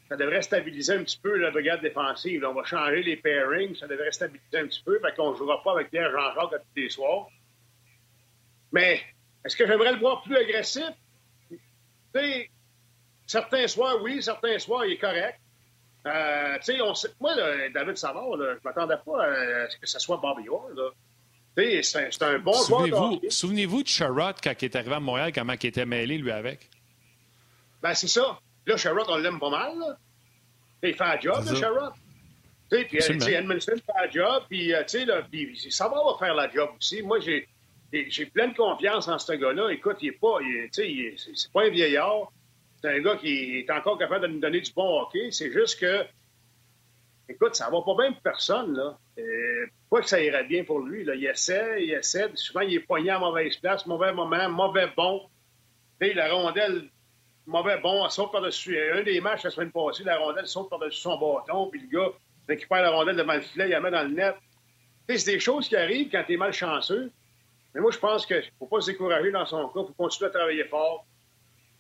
ça 0.09 0.17
devrait 0.17 0.43
stabiliser 0.43 0.95
un 0.95 1.05
petit 1.05 1.19
peu 1.19 1.37
la 1.37 1.51
brigade 1.51 1.81
défensive. 1.81 2.45
on 2.45 2.55
va 2.55 2.65
changer 2.65 3.03
les 3.03 3.17
pairings, 3.17 3.75
ça 3.75 3.87
devrait 3.87 4.13
stabiliser 4.13 4.59
un 4.59 4.67
petit 4.67 4.83
peu, 4.85 5.01
fait 5.01 5.15
qu'on 5.17 5.33
ne 5.33 5.37
jouera 5.37 5.63
pas 5.63 5.73
avec 5.73 5.91
Pierre 5.91 6.11
Jean-Jacques 6.11 6.61
tous 6.61 6.81
les 6.81 6.91
soirs. 6.91 7.27
Mais 8.73 9.01
est-ce 9.45 9.57
que 9.57 9.67
j'aimerais 9.67 9.93
le 9.93 9.99
voir 9.99 10.23
plus 10.23 10.37
agressif? 10.37 10.91
certains 13.27 13.67
soirs, 13.67 14.01
oui, 14.03 14.23
certains 14.23 14.59
soirs, 14.59 14.87
il 14.87 14.95
est 14.95 14.99
correct. 14.99 15.39
Euh, 16.07 16.57
on 16.83 16.95
sait, 16.95 17.09
moi, 17.21 17.35
David 17.75 17.97
Savard, 17.97 18.37
là, 18.37 18.53
je 18.53 18.59
ne 18.59 18.61
m'attendais 18.65 18.97
pas 19.05 19.25
à 19.25 19.69
ce 19.69 19.77
que 19.77 19.87
ce 19.87 19.99
soit 19.99 20.17
Bobby 20.17 20.49
Orr. 20.49 20.71
C'est 21.57 22.23
un, 22.23 22.35
un, 22.35 22.39
bon 22.39 22.53
joueur. 22.53 23.19
Souvenez-vous 23.29 23.83
de 23.83 23.89
Sherrod 23.89 24.37
quand 24.43 24.53
il 24.61 24.65
est 24.67 24.77
arrivé 24.77 24.95
à 24.95 25.01
Montréal, 25.01 25.33
comment 25.35 25.55
il 25.61 25.67
était 25.67 25.85
mêlé, 25.87 26.17
lui, 26.19 26.31
avec? 26.31 26.71
Ben, 27.83 27.95
c'est 27.95 28.09
ça. 28.09 28.39
Là, 28.67 28.77
Sherrod, 28.77 29.07
on 29.09 29.17
l'aime 29.17 29.39
pas 29.39 29.51
mal. 29.51 29.79
Là. 29.79 29.97
Il 30.83 30.95
fait 30.95 31.05
un 31.05 31.21
job, 31.21 31.45
Sherrod. 31.55 31.93
Puis 32.69 32.99
euh, 33.01 33.39
Edmondson 33.39 33.75
fait 33.77 34.07
un 34.07 34.11
job, 34.11 34.43
puis 34.49 34.75
euh, 34.75 34.83
Savard 35.71 36.05
va 36.05 36.27
faire 36.27 36.35
la 36.35 36.51
job 36.51 36.71
aussi. 36.77 37.01
Moi, 37.03 37.21
j'ai 37.21 37.49
j'ai 37.93 38.27
pleine 38.27 38.55
confiance 38.55 39.09
en 39.09 39.19
ce 39.19 39.33
gars-là. 39.33 39.71
Écoute, 39.71 39.99
il 40.01 40.09
est 40.09 40.13
pas, 40.13 40.39
c'est 40.73 41.53
pas 41.53 41.65
un 41.65 41.71
vieillard. 41.71 42.33
C'est 42.81 42.89
un 42.89 43.01
gars 43.01 43.17
qui 43.17 43.59
est 43.59 43.71
encore 43.71 43.99
capable 43.99 44.27
de 44.27 44.33
nous 44.33 44.41
donner 44.41 44.61
du 44.61 44.73
bon 44.73 45.01
hockey. 45.01 45.31
C'est 45.31 45.51
juste 45.51 45.81
que, 45.81 46.05
écoute, 47.29 47.55
ça 47.55 47.71
va 47.71 47.81
pas 47.83 47.95
bien 47.97 48.13
pour 48.13 48.23
personne, 48.23 48.75
là. 48.77 48.99
Euh, 49.19 49.67
pas 49.89 50.03
que 50.03 50.09
ça 50.09 50.21
irait 50.21 50.45
bien 50.45 50.65
pour 50.65 50.81
lui, 50.81 51.05
là. 51.05 51.15
Il 51.15 51.25
essaie, 51.25 51.85
il 51.85 51.93
essaie. 51.93 52.31
Souvent, 52.35 52.61
il 52.61 52.75
est 52.75 52.81
poigné 52.81 53.11
à 53.11 53.19
mauvaise 53.19 53.57
place, 53.57 53.87
mauvais 53.87 54.13
moment, 54.13 54.49
mauvais 54.51 54.89
bon. 54.95 55.23
Tu 56.01 56.13
la 56.13 56.31
rondelle, 56.31 56.91
mauvais 57.47 57.79
bon, 57.79 58.05
elle 58.05 58.11
saute 58.11 58.33
par-dessus. 58.33 58.79
Un 58.93 59.03
des 59.03 59.21
matchs 59.21 59.45
la 59.45 59.51
semaine 59.51 59.71
passée, 59.71 60.05
la 60.05 60.19
rondelle 60.19 60.47
saute 60.47 60.69
par-dessus 60.69 61.01
son 61.01 61.19
bâton, 61.19 61.69
puis 61.71 61.81
le 61.81 61.99
gars 61.99 62.13
récupère 62.49 62.83
la 62.83 62.91
rondelle 62.91 63.17
devant 63.17 63.35
le 63.35 63.41
filet, 63.41 63.67
il 63.67 63.71
la 63.71 63.81
met 63.81 63.91
dans 63.91 64.03
le 64.03 64.15
net. 64.15 64.35
c'est 65.09 65.33
des 65.33 65.41
choses 65.41 65.69
qui 65.69 65.77
arrivent 65.77 66.11
quand 66.11 66.25
tu 66.27 66.35
es 66.35 66.37
malchanceux. 66.37 67.11
Mais 67.75 67.81
moi, 67.81 67.91
je 67.91 67.99
pense 67.99 68.25
qu'il 68.25 68.37
ne 68.37 68.43
faut 68.59 68.67
pas 68.67 68.81
se 68.81 68.91
décourager 68.91 69.31
dans 69.31 69.45
son 69.45 69.69
cas. 69.69 69.81
Il 69.81 69.87
faut 69.89 69.93
continuer 69.93 70.29
à 70.29 70.33
travailler 70.33 70.65
fort. 70.65 71.05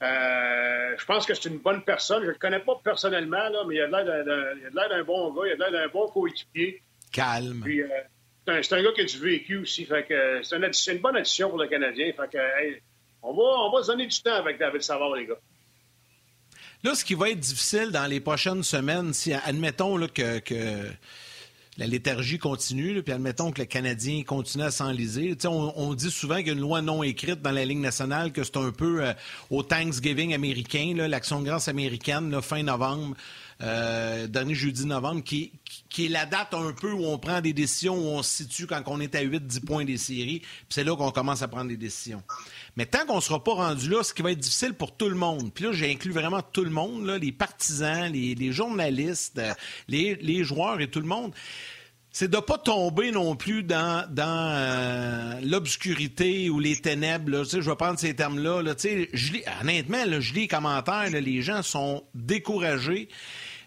Euh, 0.02 0.94
je 0.98 1.04
pense 1.06 1.24
que 1.24 1.32
c'est 1.32 1.48
une 1.48 1.58
bonne 1.58 1.82
personne. 1.82 2.20
Je 2.20 2.26
ne 2.26 2.32
le 2.32 2.38
connais 2.38 2.60
pas 2.60 2.78
personnellement, 2.84 3.48
là, 3.48 3.64
mais 3.66 3.76
il 3.76 3.80
a 3.80 3.86
l'air 3.88 4.88
d'un 4.90 5.04
bon 5.04 5.32
gars, 5.32 5.46
il 5.46 5.62
a 5.62 5.70
l'air 5.70 5.72
d'un 5.72 5.88
bon 5.88 6.06
coéquipier. 6.08 6.82
Calme. 7.12 7.62
Puis, 7.64 7.82
euh, 7.82 7.88
c'est 8.46 8.72
un, 8.74 8.82
gars 8.82 8.92
qui 8.92 9.00
a 9.00 9.04
du 9.04 9.18
vécu 9.18 9.56
aussi. 9.56 9.86
Fait 9.86 10.04
que, 10.04 10.42
c'est, 10.42 10.56
une, 10.56 11.00
bonne 11.00 11.16
addition 11.16 11.48
pour 11.48 11.58
le 11.58 11.66
Canadien. 11.66 12.12
Fait 12.12 12.30
que, 12.30 12.78
on, 13.22 13.32
va, 13.32 13.42
on 13.42 13.72
va 13.72 13.82
se 13.82 13.90
donner 13.90 14.06
du 14.06 14.20
temps 14.20 14.34
avec 14.34 14.58
David 14.58 14.82
Savard, 14.82 15.14
les 15.14 15.26
gars. 15.26 15.38
Là, 16.86 16.94
ce 16.94 17.04
qui 17.04 17.14
va 17.14 17.30
être 17.30 17.40
difficile 17.40 17.90
dans 17.90 18.06
les 18.06 18.20
prochaines 18.20 18.62
semaines, 18.62 19.12
si 19.12 19.32
admettons 19.32 19.98
que 20.06 20.88
la 21.78 21.86
léthargie 21.88 22.38
continue, 22.38 23.02
puis 23.02 23.12
admettons 23.12 23.50
que 23.50 23.60
le 23.60 23.66
Canadien 23.66 24.22
continue 24.22 24.62
à 24.62 24.70
s'enliser. 24.70 25.36
On, 25.46 25.72
on 25.74 25.94
dit 25.94 26.12
souvent 26.12 26.36
qu'il 26.36 26.46
y 26.46 26.50
a 26.50 26.52
une 26.52 26.60
loi 26.60 26.82
non 26.82 27.02
écrite 27.02 27.42
dans 27.42 27.50
la 27.50 27.64
Ligue 27.64 27.80
nationale, 27.80 28.30
que 28.30 28.44
c'est 28.44 28.58
un 28.58 28.70
peu 28.70 29.04
euh, 29.04 29.12
au 29.50 29.64
Thanksgiving 29.64 30.32
américain, 30.32 30.94
l'action 31.08 31.40
de 31.40 31.46
grâce 31.46 31.66
américaine, 31.66 32.40
fin 32.40 32.62
novembre. 32.62 33.16
Euh, 33.62 34.26
dernier 34.26 34.54
jeudi 34.54 34.84
novembre, 34.84 35.22
qui, 35.24 35.50
qui, 35.88 36.04
est 36.04 36.08
la 36.10 36.26
date 36.26 36.52
un 36.52 36.72
peu 36.72 36.92
où 36.92 37.06
on 37.06 37.18
prend 37.18 37.40
des 37.40 37.54
décisions, 37.54 37.96
où 37.96 38.18
on 38.18 38.22
se 38.22 38.44
situe 38.44 38.66
quand 38.66 38.82
on 38.86 39.00
est 39.00 39.14
à 39.14 39.24
8-10 39.24 39.64
points 39.64 39.84
des 39.86 39.96
séries, 39.96 40.40
puis 40.40 40.66
c'est 40.68 40.84
là 40.84 40.94
qu'on 40.94 41.10
commence 41.10 41.40
à 41.40 41.48
prendre 41.48 41.68
des 41.68 41.78
décisions. 41.78 42.22
Mais 42.76 42.84
tant 42.84 43.06
qu'on 43.06 43.16
ne 43.16 43.20
sera 43.22 43.42
pas 43.42 43.54
rendu 43.54 43.88
là, 43.88 44.02
ce 44.02 44.12
qui 44.12 44.20
va 44.20 44.32
être 44.32 44.40
difficile 44.40 44.74
pour 44.74 44.94
tout 44.94 45.08
le 45.08 45.14
monde, 45.14 45.54
puis 45.54 45.64
là, 45.64 45.72
j'inclus 45.72 46.12
vraiment 46.12 46.42
tout 46.42 46.64
le 46.64 46.70
monde, 46.70 47.08
les 47.08 47.32
partisans, 47.32 48.12
les, 48.12 48.52
journalistes, 48.52 49.38
euh, 49.38 49.54
les, 49.88 50.16
les, 50.16 50.44
joueurs 50.44 50.82
et 50.82 50.90
tout 50.90 51.00
le 51.00 51.08
monde, 51.08 51.32
c'est 52.12 52.28
de 52.28 52.36
ne 52.36 52.42
pas 52.42 52.58
tomber 52.58 53.10
non 53.10 53.36
plus 53.36 53.62
dans, 53.62 54.06
dans 54.10 54.52
euh, 54.54 55.40
l'obscurité 55.42 56.50
ou 56.50 56.60
les 56.60 56.76
ténèbres. 56.76 57.30
Là. 57.30 57.42
Je 57.44 57.58
vais 57.58 57.76
prendre 57.76 57.98
ces 57.98 58.14
termes-là. 58.14 58.60
Là. 58.62 58.74
Honnêtement, 59.62 59.98
je 60.20 60.34
lis 60.34 60.40
les 60.40 60.48
commentaires, 60.48 61.08
les 61.10 61.40
gens 61.40 61.62
sont 61.62 62.04
découragés. 62.14 63.08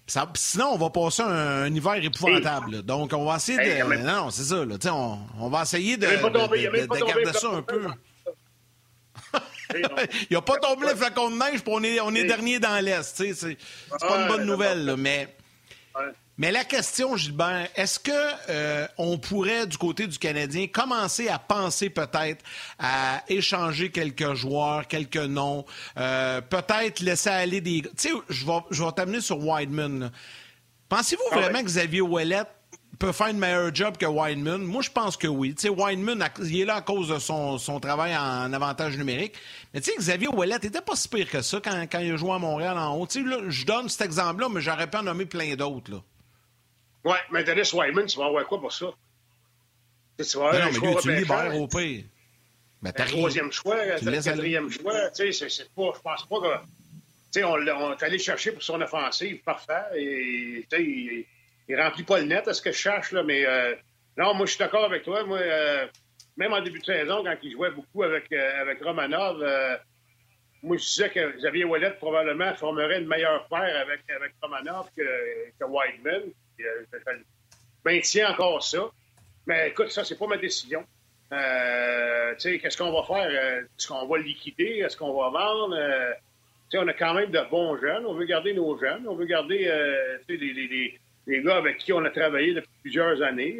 Ça, 0.09 0.27
sinon, 0.35 0.71
on 0.73 0.77
va 0.77 0.89
passer 0.89 1.21
un, 1.21 1.63
un 1.63 1.73
hiver 1.73 1.95
épouvantable. 2.03 2.81
Donc, 2.81 3.13
on 3.13 3.25
va 3.25 3.35
essayer 3.37 3.57
de. 3.59 3.95
non, 4.03 4.29
c'est 4.31 4.43
ça. 4.43 4.65
Là, 4.65 4.75
on, 4.91 5.19
on 5.39 5.49
va 5.49 5.61
essayer 5.61 5.97
de, 5.97 6.07
de, 6.07 6.87
de 6.87 7.05
garder 7.05 7.33
ça 7.33 7.47
un 7.49 7.61
peu. 7.61 7.87
Il 10.31 10.35
a 10.35 10.41
pas 10.41 10.57
tombé 10.57 10.87
le 10.87 10.95
flacon 10.95 11.29
de 11.29 11.35
neige, 11.35 11.61
puis 11.61 11.71
on 11.71 11.83
est, 11.83 11.99
on 11.99 12.13
est 12.15 12.23
dernier 12.23 12.59
dans 12.59 12.83
l'Est. 12.83 13.15
C'est 13.33 13.57
pas 13.99 14.21
une 14.21 14.27
bonne 14.27 14.45
nouvelle, 14.45 14.95
mais. 14.97 15.35
Mais 16.39 16.53
la 16.53 16.63
question, 16.63 17.17
Gilbert, 17.17 17.67
est-ce 17.75 17.99
que 17.99 18.11
euh, 18.49 18.87
on 18.97 19.17
pourrait, 19.17 19.67
du 19.67 19.77
côté 19.77 20.07
du 20.07 20.17
Canadien, 20.17 20.67
commencer 20.67 21.27
à 21.27 21.37
penser 21.37 21.89
peut-être 21.89 22.45
à 22.79 23.21
échanger 23.27 23.91
quelques 23.91 24.35
joueurs, 24.35 24.87
quelques 24.87 25.17
noms, 25.17 25.65
euh, 25.97 26.39
peut-être 26.39 27.01
laisser 27.01 27.29
aller 27.29 27.59
des... 27.59 27.81
Tu 27.81 27.89
sais, 27.97 28.11
je 28.29 28.45
vais, 28.45 28.59
je 28.71 28.81
vais 28.81 28.91
t'amener 28.93 29.19
sur 29.19 29.37
Wideman. 29.45 30.11
Pensez-vous 30.87 31.21
ah 31.31 31.35
vraiment 31.35 31.59
que 31.59 31.65
Xavier 31.65 31.99
Ouellet 31.99 32.43
peut 32.99 33.11
faire 33.11 33.27
un 33.27 33.33
meilleur 33.33 33.75
job 33.75 33.97
que 33.97 34.05
Wideman? 34.05 34.59
Moi, 34.59 34.81
je 34.81 34.91
pense 34.91 35.17
que 35.17 35.27
oui. 35.27 35.53
Tu 35.55 35.63
sais, 35.63 35.69
Wideman, 35.69 36.25
il 36.41 36.61
est 36.61 36.65
là 36.65 36.75
à 36.75 36.81
cause 36.81 37.09
de 37.09 37.19
son, 37.19 37.57
son 37.57 37.81
travail 37.81 38.15
en 38.15 38.53
avantage 38.53 38.97
numérique. 38.97 39.33
Mais 39.73 39.81
tu 39.81 39.91
sais, 39.91 39.97
Xavier 39.97 40.29
Ouellet 40.29 40.59
n'était 40.63 40.79
pas 40.79 40.95
si 40.95 41.09
pire 41.09 41.29
que 41.29 41.41
ça 41.41 41.59
quand, 41.61 41.81
quand 41.91 41.99
il 41.99 42.13
a 42.13 42.15
joué 42.15 42.31
à 42.31 42.39
Montréal 42.39 42.77
en 42.77 42.95
haut. 42.95 43.07
Tu 43.07 43.21
sais, 43.21 43.29
là, 43.29 43.39
je 43.49 43.65
donne 43.65 43.89
cet 43.89 44.03
exemple-là, 44.03 44.47
mais 44.49 44.61
j'aurais 44.61 44.89
pu 44.89 44.95
en 44.95 45.03
nommer 45.03 45.25
plein 45.25 45.53
d'autres, 45.55 45.91
là. 45.91 45.97
Ouais, 47.05 47.17
mais 47.31 47.43
Dennis 47.43 47.73
Wyman, 47.73 48.05
tu 48.05 48.17
vas 48.17 48.25
avoir 48.25 48.45
quoi 48.45 48.59
pour 48.59 48.71
ça? 48.71 48.87
Tu 50.17 50.37
vas 50.37 50.49
avoir 50.49 50.53
non, 50.53 50.79
mais 50.81 50.87
lui, 50.87 50.95
tu 51.01 51.15
libères 51.15 51.55
au 51.55 51.67
pire. 51.67 52.03
Mais 52.81 52.89
un 52.89 53.05
troisième 53.05 53.51
choix, 53.51 53.75
un 53.75 53.99
quatrième 53.99 54.69
choix, 54.69 55.09
tu 55.11 55.33
sais, 55.33 55.49
c'est 55.49 55.69
pas, 55.73 55.91
je 55.95 56.01
pense 56.01 56.25
pas 56.25 56.39
que. 56.39 56.57
Tu 57.31 57.41
sais, 57.41 57.43
on, 57.43 57.53
on 57.53 57.93
est 57.93 58.03
allé 58.03 58.17
chercher 58.17 58.51
pour 58.53 58.63
son 58.63 58.81
offensive, 58.81 59.41
parfait, 59.43 59.85
et 59.95 60.65
tu 60.69 60.77
sais, 60.77 60.83
il, 60.83 61.25
il, 61.67 61.79
remplit 61.79 62.03
pas 62.03 62.19
le 62.19 62.25
net 62.25 62.47
à 62.47 62.53
ce 62.53 62.61
que 62.61 62.71
je 62.71 62.77
cherche, 62.77 63.11
là, 63.11 63.21
mais 63.21 63.45
euh, 63.45 63.75
non, 64.17 64.33
moi, 64.33 64.45
je 64.45 64.51
suis 64.51 64.59
d'accord 64.59 64.85
avec 64.85 65.03
toi. 65.03 65.23
Moi, 65.23 65.37
euh, 65.37 65.87
même 66.35 66.53
en 66.53 66.61
début 66.61 66.79
de 66.79 66.85
saison, 66.85 67.23
quand 67.23 67.35
il 67.43 67.51
jouait 67.51 67.71
beaucoup 67.71 68.03
avec, 68.03 68.31
euh, 68.31 68.61
avec 68.61 68.83
Romanov, 68.83 69.41
euh, 69.41 69.77
moi, 70.63 70.77
je 70.77 70.83
disais 70.83 71.09
que 71.09 71.37
Xavier 71.37 71.63
Ouellet 71.63 71.91
probablement 71.91 72.53
formerait 72.55 72.99
une 72.99 73.07
meilleure 73.07 73.47
paire 73.47 73.77
avec, 73.77 74.01
avec 74.09 74.33
Romanov 74.41 74.87
que, 74.95 75.03
que 75.57 75.65
Whiteman. 75.65 76.31
Euh, 76.59 76.85
je 76.93 77.11
maintiens 77.85 78.31
encore 78.31 78.63
ça. 78.63 78.89
Mais 79.47 79.69
écoute, 79.69 79.91
ça, 79.91 80.03
c'est 80.03 80.17
pas 80.17 80.27
ma 80.27 80.37
décision. 80.37 80.83
Euh, 81.31 82.35
qu'est-ce 82.39 82.77
qu'on 82.77 82.91
va 82.91 83.03
faire? 83.03 83.29
Euh, 83.29 83.61
est-ce 83.61 83.87
qu'on 83.87 84.07
va 84.07 84.17
liquider? 84.17 84.83
Est-ce 84.85 84.97
qu'on 84.97 85.13
va 85.13 85.29
vendre? 85.29 85.75
Euh, 85.75 86.13
on 86.75 86.87
a 86.87 86.93
quand 86.93 87.13
même 87.13 87.31
de 87.31 87.41
bons 87.49 87.77
jeunes. 87.77 88.05
On 88.05 88.13
veut 88.13 88.25
garder 88.25 88.53
nos 88.53 88.77
jeunes. 88.79 89.07
On 89.07 89.15
veut 89.15 89.25
garder 89.25 89.71
les, 90.27 90.37
les, 90.37 90.99
les, 91.25 91.41
gars 91.41 91.57
avec 91.57 91.79
qui 91.79 91.93
on 91.93 92.03
a 92.05 92.09
travaillé 92.11 92.53
depuis 92.53 92.69
plusieurs 92.81 93.21
années. 93.23 93.59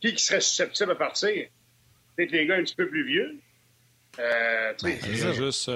qui, 0.00 0.14
qui 0.14 0.24
serait 0.24 0.40
susceptible 0.40 0.92
à 0.92 0.96
partir? 0.96 1.46
Peut-être 2.16 2.32
les 2.32 2.46
gars 2.46 2.56
un 2.56 2.62
petit 2.62 2.74
peu 2.74 2.88
plus 2.88 3.06
vieux. 3.06 3.36
Ben, 4.18 4.74
c'est 4.76 5.34
juste... 5.34 5.70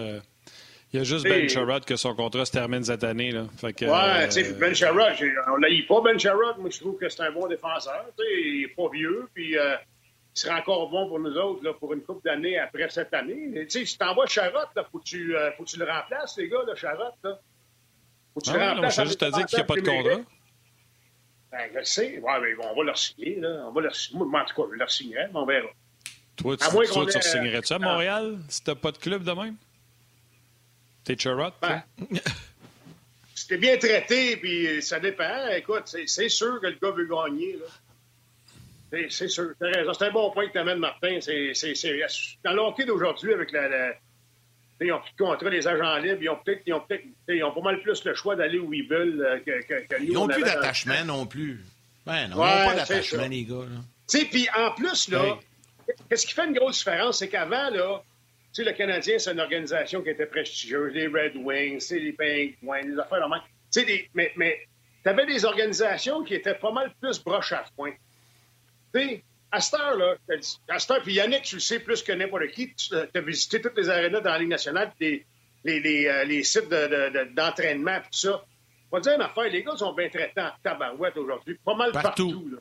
Il 0.95 0.99
y 0.99 1.01
a 1.01 1.03
juste 1.03 1.25
Ben 1.25 1.49
Sherrod 1.49 1.85
que 1.85 1.97
son 1.97 2.15
contrat 2.15 2.45
se 2.45 2.53
termine 2.53 2.85
cette 2.85 3.03
année. 3.03 3.33
Là. 3.33 3.47
Fait 3.57 3.73
que, 3.73 3.85
ouais, 3.85 4.29
tu 4.29 4.45
sais, 4.45 4.53
Ben 4.53 4.73
Sherrod, 4.73 5.13
on 5.49 5.57
l'a 5.57 5.69
pas 5.89 6.01
Ben 6.03 6.17
Sherrod. 6.17 6.59
Moi, 6.59 6.71
je 6.71 6.79
trouve 6.79 6.97
que 6.97 7.09
c'est 7.09 7.21
un 7.21 7.33
bon 7.33 7.49
défenseur. 7.49 8.05
Il 8.17 8.61
n'est 8.61 8.69
pas 8.69 8.89
vieux, 8.93 9.29
puis 9.35 9.59
euh, 9.59 9.75
il 10.37 10.39
sera 10.39 10.61
encore 10.61 10.89
bon 10.91 11.09
pour 11.09 11.19
nous 11.19 11.37
autres 11.37 11.65
là, 11.65 11.73
pour 11.73 11.93
une 11.95 12.03
couple 12.03 12.25
d'années 12.25 12.61
après 12.61 12.89
cette 12.91 13.13
année. 13.13 13.67
Tu 13.69 13.71
sais, 13.71 13.87
si 13.87 13.99
t'envoies 13.99 14.27
Sherrod, 14.27 14.69
il 14.77 14.83
faut, 14.93 15.01
que 15.01 15.05
tu, 15.05 15.37
euh, 15.37 15.51
faut 15.57 15.65
que 15.65 15.71
tu 15.71 15.81
le 15.81 15.85
remplaces, 15.85 16.37
les 16.39 16.49
gars, 16.49 16.65
de 16.65 16.77
Sherrod. 16.77 17.13
Là. 17.25 17.41
Faut 18.33 18.39
que 18.39 18.45
tu 18.45 18.53
le 18.53 18.59
remplaces. 18.61 18.97
Je 18.97 19.05
juste 19.05 19.19
te 19.19 19.25
dire 19.25 19.47
qu'il 19.47 19.57
n'y 19.57 19.63
a 19.63 19.67
pas 19.67 19.75
de 19.75 19.81
contrat. 19.81 20.21
Ben, 21.51 21.71
je 21.73 21.79
le 21.79 21.85
sais. 21.85 22.21
Ouais, 22.21 22.41
mais 22.41 22.67
on 22.71 22.77
va 22.77 22.85
leur 22.85 22.99
signer. 22.99 23.41
Là. 23.41 23.65
On 23.67 23.73
va 23.73 23.81
leur 23.81 23.97
signer. 23.97 24.25
Moi, 24.25 24.43
en 24.43 24.45
tout 24.45 24.63
cas, 24.63 24.69
je 24.73 24.79
leur 24.79 24.91
signerai, 24.93 25.27
mais 25.33 25.41
on 25.41 25.45
verra. 25.45 25.71
Toi, 26.37 26.57
tu, 26.57 26.69
toi, 26.69 27.07
tu, 27.07 27.19
tu 27.19 27.29
signerais-tu 27.29 27.73
à 27.73 27.81
Montréal 27.81 28.39
si 28.49 28.63
t'as 28.63 28.77
pas 28.77 28.93
de 28.93 28.99
club 28.99 29.25
de 29.25 29.33
même? 29.33 29.57
T'es 31.05 31.17
Sherrod, 31.19 31.53
ben, 31.61 31.83
C'était 33.35 33.59
bien 33.59 33.77
traité, 33.77 34.37
puis 34.37 34.83
ça 34.83 34.99
dépend. 35.01 35.49
Écoute, 35.55 35.95
c'est 36.07 36.29
sûr 36.29 36.61
que 36.61 36.67
le 36.67 36.79
gars 36.81 36.91
veut 36.91 37.07
gagner. 37.07 37.59
c'est 39.11 39.29
sûr. 39.29 39.51
C'est 39.61 40.07
un 40.07 40.13
bon 40.13 40.31
point 40.31 40.47
que 40.47 40.53
tu 40.53 40.59
amènes, 40.59 40.79
Martin. 40.79 41.19
C'est, 41.21 41.53
dans 42.43 42.53
le 42.53 42.61
hockey 42.61 42.87
d'aujourd'hui, 42.87 43.35
avec 43.35 43.53
la, 43.53 43.95
ils 44.81 44.93
ont 44.93 45.01
plus 45.01 45.13
de 45.13 45.25
contrat, 45.25 45.51
les 45.51 45.67
agents 45.67 45.97
libres, 45.99 46.23
ils 46.23 46.29
ont 46.29 46.39
peut-être 46.45 46.63
ils 46.67 46.75
ont, 46.75 46.81
peut 46.81 46.99
ils 47.29 47.45
ont 47.45 47.53
pas 47.53 47.61
mal 47.61 47.81
plus 47.81 48.05
le 48.05 48.15
choix 48.15 48.37
d'aller 48.37 48.59
où 48.59 48.73
ils 48.75 48.87
veulent 48.87 49.25
euh, 49.25 49.39
que, 49.39 49.63
que, 49.67 49.87
que 49.87 50.03
Ils 50.03 50.13
n'ont 50.13 50.27
plus 50.27 50.43
d'attachement 50.43 51.05
non 51.05 51.27
plus. 51.27 51.65
Ben 52.05 52.29
non, 52.29 52.37
ils 52.37 52.39
n'ont 52.39 52.67
pas 52.67 52.75
d'attachement, 52.75 53.27
les 53.29 53.45
gars. 53.45 53.65
Tu 54.09 54.19
sais, 54.19 54.25
puis 54.27 54.49
en 54.57 54.73
plus, 54.73 55.09
là, 55.09 55.39
qu'est-ce 56.09 56.27
qui 56.27 56.35
fait 56.35 56.45
une 56.45 56.55
grosse 56.55 56.79
différence, 56.79 57.19
c'est 57.19 57.29
qu'avant, 57.29 57.71
là, 57.71 58.03
tu 58.55 58.63
sais, 58.63 58.71
le 58.71 58.77
Canadien, 58.77 59.19
c'est 59.19 59.33
une 59.33 59.41
organisation 59.41 60.01
qui 60.01 60.11
était 60.11 60.27
prestigieuse, 60.27 60.93
les 60.93 61.09
Red 61.09 61.35
Wings, 61.35 61.85
les 61.91 62.13
Penguins, 62.13 62.83
les 62.85 62.99
affaires 63.01 63.19
normales. 63.19 63.43
Tu 63.73 63.81
sais, 63.81 64.09
mais, 64.15 64.33
mais 64.37 64.61
tu 65.03 65.09
avais 65.09 65.27
des 65.27 65.45
organisations 65.45 66.23
qui 66.23 66.35
étaient 66.35 66.55
pas 66.55 66.71
mal 66.71 66.93
plus 67.01 67.23
broches 67.23 67.53
à 67.53 67.65
foin. 67.75 67.91
Tu 68.95 69.01
sais, 69.01 69.25
à 69.51 69.61
cette 69.61 69.81
heure-là, 69.81 70.15
à 70.69 70.79
cette 70.79 70.91
heure, 70.93 71.03
puis 71.03 71.15
Yannick, 71.15 71.43
tu 71.43 71.57
le 71.57 71.61
sais 71.61 71.81
plus 71.81 72.01
que 72.03 72.13
n'importe 72.13 72.47
qui, 72.53 72.73
tu 72.75 72.95
as 72.95 73.21
visité 73.21 73.61
toutes 73.61 73.77
les 73.77 73.91
arénas 73.91 74.21
dans 74.21 74.31
la 74.31 74.39
Ligue 74.39 74.51
nationale, 74.51 74.93
les, 75.01 75.27
les, 75.65 75.81
les, 75.81 76.07
euh, 76.07 76.25
les 76.25 76.45
sites 76.45 76.69
d'entraînement, 76.69 77.99
de, 77.99 78.03
tout 78.03 78.09
ça. 78.13 78.45
On 78.93 78.97
va 78.97 79.01
dire 79.01 79.15
une 79.15 79.23
affaire, 79.23 79.51
les 79.51 79.65
gars 79.65 79.77
sont 79.77 79.93
bien 79.95 80.09
traités 80.09 80.41
en 80.41 80.51
tabarouette 80.63 81.17
aujourd'hui, 81.17 81.59
pas 81.65 81.75
mal 81.75 81.91
partout. 81.91 82.49
là. 82.53 82.59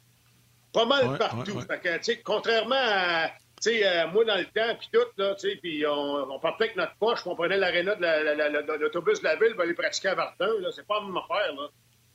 Pas 0.74 0.86
mal 0.88 1.20
partout. 1.20 1.62
Fait 1.62 1.80
que, 1.80 2.24
contrairement 2.24 2.76
à 2.76 3.30
euh, 3.68 4.08
moi, 4.08 4.26
dans 4.26 4.36
le 4.36 4.46
temps, 4.46 4.76
puis 4.78 4.90
tout, 4.92 5.08
là, 5.18 5.36
puis 5.62 5.86
on, 5.88 6.34
on, 6.34 6.40
partait 6.40 6.66
avec 6.66 6.76
notre 6.76 6.96
poche, 6.96 7.20
on 7.26 7.36
prenait 7.36 7.58
l'aréna 7.58 7.96
de 7.96 8.80
l'autobus 8.80 9.20
de 9.20 9.24
la 9.24 9.36
ville, 9.36 9.54
pour 9.54 9.62
aller 9.62 9.74
pratiquer 9.74 10.10
à 10.10 10.16
Vartin. 10.16 10.48
C'est 10.76 10.86
pas 10.86 11.00
la 11.00 11.06
même 11.06 11.18
affaire. 11.18 11.54
Là. 11.56 11.70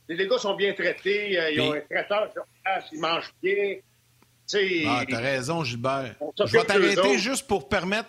Les 0.09 0.27
gars 0.27 0.39
sont 0.39 0.55
bien 0.55 0.73
traités, 0.73 1.39
euh, 1.39 1.51
ils 1.51 1.61
ont 1.61 1.73
un 1.73 1.81
traiteur 1.81 2.31
sur 2.33 2.45
place, 2.65 2.85
ils 2.93 3.01
mangent 3.01 3.35
bien. 3.43 3.77
Ah, 4.87 5.05
t'as 5.09 5.21
raison, 5.21 5.63
Gilbert. 5.63 6.15
Je 6.39 6.45
vais 6.45 6.65
t'arrêter 6.65 7.19
juste 7.19 7.47
pour 7.47 7.69
permettre 7.69 8.09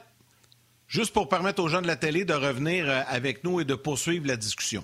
juste 0.88 1.14
pour 1.14 1.30
permettre 1.30 1.62
aux 1.62 1.68
gens 1.68 1.82
de 1.82 1.88
la 1.88 1.96
télé 1.96 2.26
de 2.26 2.34
revenir 2.34 2.90
euh, 2.90 3.02
avec 3.08 3.44
nous 3.44 3.62
et 3.62 3.66
de 3.66 3.76
poursuivre 3.76 4.28
la 4.28 4.36
discussion. 4.36 4.84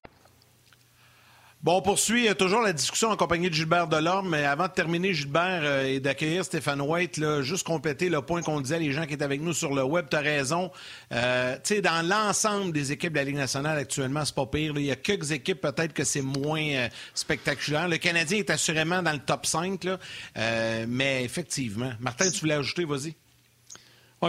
Bon, 1.63 1.75
on 1.75 1.81
poursuit 1.83 2.27
euh, 2.27 2.33
toujours 2.33 2.61
la 2.61 2.73
discussion 2.73 3.09
en 3.09 3.15
compagnie 3.15 3.47
de 3.47 3.53
Gilbert 3.53 3.87
Delorme, 3.87 4.29
mais 4.29 4.45
avant 4.45 4.67
de 4.67 4.71
terminer, 4.71 5.13
Gilbert, 5.13 5.61
euh, 5.61 5.85
et 5.85 5.99
d'accueillir 5.99 6.43
Stéphane 6.43 6.81
White, 6.81 7.17
là, 7.17 7.43
juste 7.43 7.67
compléter 7.67 8.09
le 8.09 8.19
point 8.23 8.41
qu'on 8.41 8.61
disait, 8.61 8.79
les 8.79 8.91
gens 8.91 9.05
qui 9.05 9.13
étaient 9.13 9.23
avec 9.23 9.41
nous 9.41 9.53
sur 9.53 9.75
le 9.75 9.83
web, 9.83 10.07
tu 10.09 10.17
as 10.17 10.21
raison. 10.21 10.71
Euh, 11.11 11.55
tu 11.63 11.75
sais, 11.75 11.81
dans 11.81 12.03
l'ensemble 12.03 12.71
des 12.71 12.91
équipes 12.91 13.13
de 13.13 13.19
la 13.19 13.25
Ligue 13.25 13.35
nationale 13.35 13.77
actuellement, 13.77 14.25
c'est 14.25 14.33
pas 14.33 14.47
pire. 14.47 14.73
Il 14.75 14.85
y 14.85 14.91
a 14.91 14.95
quelques 14.95 15.29
équipes 15.29 15.61
peut-être 15.61 15.93
que 15.93 16.03
c'est 16.03 16.23
moins 16.23 16.87
spectaculaire. 17.13 17.87
Le 17.87 17.97
Canadien 17.97 18.39
est 18.39 18.49
assurément 18.49 19.03
dans 19.03 19.13
le 19.13 19.19
top 19.19 19.45
5, 19.45 19.83
là, 19.83 19.99
mais 20.87 21.23
effectivement. 21.23 21.91
Martin, 21.99 22.31
tu 22.31 22.39
voulais 22.39 22.55
ajouter, 22.55 22.85
vas-y. 22.85 23.13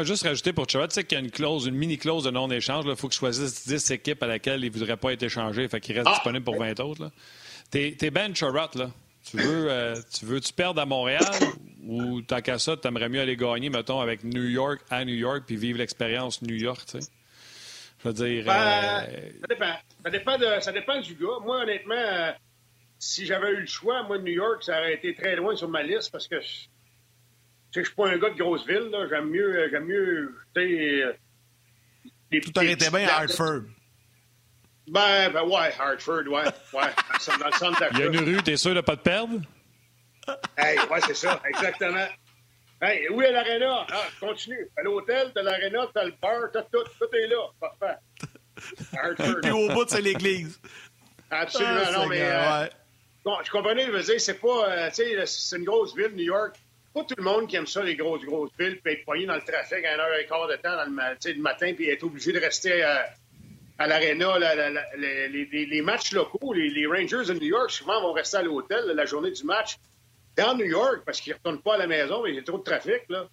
Juste 0.01 0.23
rajouter 0.25 0.53
pour 0.53 0.69
Chirot, 0.69 0.87
tu 0.87 0.95
sais 0.95 1.05
qu'il 1.05 1.19
y 1.19 1.21
a 1.21 1.25
une 1.25 1.31
clause, 1.31 1.67
une 1.67 1.75
mini-clause 1.75 2.25
de 2.25 2.31
non-échange. 2.31 2.87
Il 2.89 2.97
faut 2.97 3.09
que 3.09 3.15
je 3.15 3.19
choisisse 3.19 3.69
10 3.69 3.91
équipes 3.91 4.23
à 4.23 4.27
laquelle 4.27 4.65
il 4.65 4.73
ne 4.73 4.73
voudrait 4.73 4.97
pas 4.97 5.13
être 5.13 5.23
échangé. 5.23 5.69
Fait 5.69 5.81
qu'il 5.81 5.95
reste 5.95 6.09
ah! 6.09 6.15
disponible 6.15 6.45
pour 6.45 6.57
20 6.57 6.81
autres. 6.81 7.11
T'es 7.71 7.97
es 8.01 8.11
Ben 8.11 8.35
Chirot, 8.35 8.71
là. 8.75 8.91
Tu 9.31 9.37
veux, 9.37 9.71
euh, 9.71 9.95
tu 10.13 10.25
veux 10.25 10.41
tu 10.41 10.53
perdre 10.53 10.81
à 10.81 10.87
Montréal 10.87 11.23
ou 11.87 12.23
tant 12.23 12.41
qu'à 12.41 12.59
ça, 12.59 12.77
tu 12.77 12.89
aimerais 12.89 13.09
mieux 13.09 13.21
aller 13.21 13.37
gagner, 13.37 13.71
mettons, 13.71 14.01
avec 14.01 14.25
New 14.25 14.43
York 14.43 14.81
à 14.91 15.05
New 15.05 15.15
York 15.15 15.45
puis 15.47 15.57
vivre 15.57 15.79
l'expérience 15.79 16.43
New 16.43 16.57
York, 16.57 16.81
tu 16.87 17.01
sais? 17.01 17.11
Je 18.03 18.09
veux 18.09 18.15
dire. 18.15 18.45
Ben, 18.47 19.05
euh, 19.09 19.31
ça, 19.41 19.47
dépend. 19.49 19.75
Ça, 20.05 20.11
dépend 20.11 20.39
de, 20.39 20.61
ça 20.61 20.73
dépend 20.73 21.01
du 21.01 21.15
gars. 21.15 21.39
Moi, 21.45 21.63
honnêtement, 21.63 21.95
euh, 21.95 22.33
si 22.99 23.27
j'avais 23.27 23.51
eu 23.51 23.61
le 23.61 23.67
choix, 23.67 24.03
moi, 24.03 24.19
New 24.19 24.33
York, 24.33 24.65
ça 24.65 24.79
aurait 24.79 24.95
été 24.95 25.15
très 25.15 25.37
loin 25.37 25.55
sur 25.55 25.69
ma 25.69 25.83
liste 25.83 26.11
parce 26.11 26.27
que 26.27 26.37
sais, 27.73 27.81
je 27.81 27.87
suis 27.87 27.95
pas 27.95 28.09
un 28.09 28.19
gars 28.19 28.31
de 28.31 28.39
grosse 28.39 28.67
ville, 28.67 28.89
là. 28.91 29.07
J'aime 29.09 29.31
mieux, 29.31 29.57
euh, 29.57 29.69
j'aime 29.71 29.87
mieux, 29.87 30.35
tu 30.55 30.63
sais... 30.63 31.03
Euh, 31.03 32.41
Tout 32.41 32.59
aurait 32.59 32.73
été 32.73 32.91
bien 32.91 33.09
à 33.09 33.21
Hartford. 33.21 33.63
Ben, 34.89 35.31
ben 35.31 35.45
ouais, 35.45 35.73
Hartford, 35.79 36.27
ouais. 36.27 36.45
Ouais, 36.73 37.39
dans 37.39 37.47
le 37.47 37.53
centre 37.53 37.85
Il 37.93 37.99
y 37.99 38.03
a 38.03 38.07
une 38.07 38.19
rue, 38.19 38.43
t'es 38.43 38.57
sûr 38.57 38.75
de 38.75 38.81
pas 38.81 38.97
te 38.97 39.03
perdre? 39.03 39.41
Hey, 40.57 40.79
ouais, 40.91 41.01
c'est 41.07 41.15
ça, 41.15 41.41
exactement. 41.49 42.07
Hey, 42.81 43.09
où 43.11 43.23
est 43.23 43.31
l'aréna? 43.31 43.87
Ah, 43.93 44.07
continue. 44.19 44.69
À 44.77 44.83
l'hôtel, 44.83 45.31
t'as 45.35 45.43
l'aréna, 45.43 45.87
t'as 45.95 46.05
le 46.05 46.15
bar, 46.21 46.51
t'as 46.53 46.63
tout. 46.63 46.83
Tout 46.99 47.17
est 47.17 47.29
là. 47.29 47.49
Parfait. 47.61 47.99
Hartford. 48.97 49.41
Puis 49.41 49.51
au 49.53 49.69
bout, 49.69 49.89
c'est 49.89 50.01
l'église. 50.01 50.61
Absolument, 51.31 51.81
ah, 51.87 51.93
non, 51.93 52.07
mais... 52.07 52.23
Euh, 52.23 52.67
bon, 53.25 53.37
je 53.45 53.51
comprenais, 53.51 53.87
je 53.87 53.93
veux 53.93 54.03
dire, 54.03 54.21
c'est 54.21 54.41
pas... 54.41 54.69
Euh, 54.69 54.89
tu 54.89 54.97
sais, 54.97 55.27
c'est 55.27 55.59
une 55.59 55.65
grosse 55.65 55.97
ville, 55.97 56.11
New 56.15 56.25
York 56.25 56.57
pas 56.93 57.05
tout 57.05 57.15
le 57.17 57.25
monde 57.25 57.49
qui 57.49 57.57
aime 57.57 57.67
ça, 57.67 57.83
les 57.83 57.97
grosses, 57.97 58.25
grosses 58.25 58.51
villes, 58.59 58.81
puis 58.83 58.95
être 58.95 59.05
poigné 59.05 59.27
dans 59.27 59.35
le 59.35 59.43
trafic 59.43 59.85
à 59.85 59.95
une 59.95 60.01
heure 60.01 60.19
et 60.19 60.27
quart 60.27 60.49
de 60.49 60.57
temps 60.57 60.77
dans 60.77 60.85
le, 60.85 61.33
le 61.33 61.43
matin, 61.43 61.73
puis 61.75 61.89
être 61.89 62.05
obligé 62.05 62.33
de 62.33 62.39
rester 62.39 62.83
à, 62.83 63.09
à 63.79 63.87
l'aréna. 63.87 64.39
les, 64.97 65.29
les, 65.67 65.83
matchs 65.83 66.13
locaux, 66.13 66.53
les, 66.53 66.87
Rangers 66.87 67.33
de 67.33 67.35
New 67.35 67.49
York, 67.49 67.71
souvent, 67.71 68.01
vont 68.01 68.13
rester 68.13 68.39
à 68.39 68.43
l'hôtel 68.43 68.87
la 68.87 69.05
journée 69.05 69.31
du 69.31 69.45
match 69.45 69.79
dans 70.37 70.55
New 70.55 70.67
York 70.67 71.03
parce 71.05 71.21
qu'ils 71.21 71.33
ne 71.33 71.39
retournent 71.39 71.63
pas 71.63 71.75
à 71.75 71.79
la 71.79 71.87
maison, 71.87 72.23
mais 72.23 72.31
il 72.31 72.37
y 72.37 72.39
a 72.39 72.43
trop 72.43 72.59
de 72.59 72.63
trafic. 72.63 73.03
Là. 73.09 73.27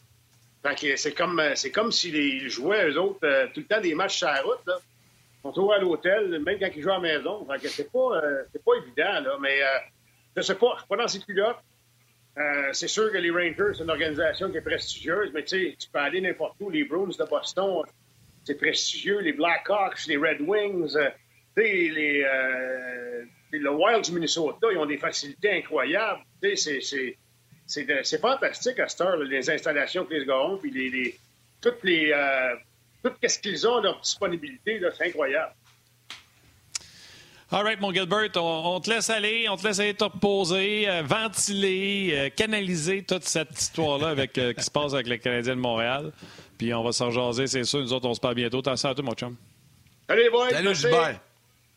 C'est 0.98 1.14
comme, 1.14 1.42
c'est 1.56 1.72
comme 1.72 1.92
s'ils 1.92 2.14
si 2.14 2.50
jouaient, 2.50 2.90
eux 2.90 3.00
autres, 3.00 3.20
euh, 3.24 3.48
tout 3.54 3.62
le 3.62 3.66
temps 3.66 3.80
des 3.80 3.96
matchs 3.96 4.18
sur 4.18 4.28
la 4.28 4.42
route. 4.42 4.60
Là. 4.68 4.78
Ils 4.78 5.42
sont 5.44 5.54
toujours 5.54 5.74
à 5.74 5.78
l'hôtel, 5.78 6.40
même 6.40 6.60
quand 6.60 6.70
ils 6.76 6.82
jouent 6.82 6.92
à 6.92 6.96
la 6.96 7.00
maison. 7.00 7.46
Fait 7.46 7.68
c'est 7.70 7.92
pas, 7.92 8.18
euh, 8.18 8.44
pas 8.66 8.72
évident, 8.84 9.22
là. 9.22 9.38
Mais 9.40 9.62
euh, 9.62 9.68
je 10.36 10.42
sais 10.42 10.56
pas, 10.56 10.74
je 10.74 10.80
suis 10.80 10.88
pas 10.88 10.98
dans 10.98 11.08
ces 11.08 11.20
culottes. 11.20 11.58
Euh, 12.38 12.70
c'est 12.74 12.88
sûr 12.88 13.12
que 13.12 13.18
les 13.18 13.32
Rangers, 13.32 13.74
c'est 13.76 13.84
une 13.84 13.90
organisation 13.90 14.50
qui 14.50 14.58
est 14.58 14.62
prestigieuse, 14.62 15.32
mais 15.34 15.44
tu 15.44 15.76
peux 15.92 16.00
aller 16.00 16.22
n'importe 16.22 16.56
où. 16.62 16.70
Les 16.70 16.84
Bruins 16.84 17.08
de 17.08 17.30
Boston, 17.30 17.84
c'est 18.46 18.56
prestigieux. 18.56 19.20
Les 19.20 19.34
Blackhawks, 19.34 20.06
les 20.08 20.18
Red 20.18 20.42
Wings, 20.42 20.96
euh, 20.96 21.10
les, 21.58 22.24
euh, 22.24 23.24
le 23.52 23.72
Wild 23.72 24.06
du 24.06 24.14
Minnesota, 24.14 24.68
ils 24.72 24.78
ont 24.78 24.86
des 24.86 24.98
facilités 24.98 25.52
incroyables. 25.52 26.22
C'est 26.56 28.22
fantastique 28.22 28.80
à 28.80 28.88
cette 28.88 29.02
heure, 29.02 29.18
les 29.18 29.50
installations 29.50 30.06
que 30.06 30.14
les 30.14 30.26
gars 30.26 30.40
ont, 30.40 30.58
puis 30.58 30.72
les, 30.72 31.16
toutes 31.60 31.84
les, 31.84 32.14
tout 33.04 33.12
ce 33.22 33.40
qu'ils 33.40 33.68
ont 33.68 33.82
leur 33.82 34.00
disponibilité, 34.00 34.80
c'est 34.98 35.08
incroyable. 35.08 35.54
All 37.52 37.64
right, 37.64 37.82
mon 37.82 37.92
Gilbert, 37.92 38.30
on, 38.36 38.80
te 38.80 38.92
laisse 38.92 39.10
aller, 39.10 39.50
on 39.50 39.58
te 39.58 39.66
laisse 39.66 39.80
aller 39.80 39.96
te 39.96 40.04
reposer, 40.04 40.88
euh, 40.88 41.02
ventiler, 41.02 42.12
euh, 42.14 42.30
canaliser 42.30 43.02
toute 43.02 43.24
cette 43.24 43.60
histoire-là 43.60 44.10
avec 44.10 44.38
euh, 44.38 44.54
qui 44.54 44.64
se 44.64 44.70
passe 44.70 44.94
avec 44.94 45.08
les 45.08 45.18
Canadiens 45.18 45.56
de 45.56 45.60
Montréal. 45.60 46.12
Puis 46.60 46.72
on 46.76 46.84
va 46.84 46.92
s'en 46.92 47.10
jaser, 47.10 47.48
c'est 47.48 47.64
sûr. 47.64 47.80
Nous 47.80 47.92
autres, 47.92 48.08
on 48.08 48.14
se 48.14 48.20
parle 48.20 48.36
bientôt. 48.36 48.60
Attention 48.60 48.90
à 48.90 48.94
toi, 48.94 49.04
mon 49.04 49.14
chum? 49.14 49.36
Salut, 50.08 50.30
boys. 50.32 50.52
Salut, 50.52 50.76
Gilbert. 50.76 51.20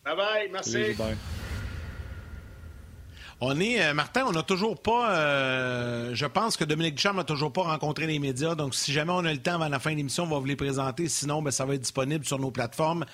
Bye 0.04 0.16
bye, 0.16 0.50
merci. 0.52 0.94
Salut, 0.94 1.16
on 3.44 3.58
est, 3.58 3.82
euh, 3.82 3.92
Martin, 3.92 4.24
on 4.28 4.30
n'a 4.30 4.44
toujours 4.44 4.80
pas. 4.80 5.16
Euh, 5.16 6.14
je 6.14 6.26
pense 6.26 6.56
que 6.56 6.62
Dominique 6.62 6.94
Duchamp 6.94 7.14
n'a 7.14 7.24
toujours 7.24 7.52
pas 7.52 7.62
rencontré 7.62 8.06
les 8.06 8.20
médias. 8.20 8.54
Donc, 8.54 8.72
si 8.72 8.92
jamais 8.92 9.10
on 9.10 9.24
a 9.24 9.32
le 9.32 9.42
temps 9.42 9.54
avant 9.54 9.68
la 9.68 9.80
fin 9.80 9.90
de 9.90 9.96
l'émission, 9.96 10.22
on 10.22 10.28
va 10.28 10.38
vous 10.38 10.44
les 10.44 10.54
présenter. 10.54 11.08
Sinon, 11.08 11.42
ben, 11.42 11.50
ça 11.50 11.64
va 11.64 11.74
être 11.74 11.80
disponible 11.80 12.24
sur 12.24 12.38
nos 12.38 12.52
plateformes. 12.52 13.04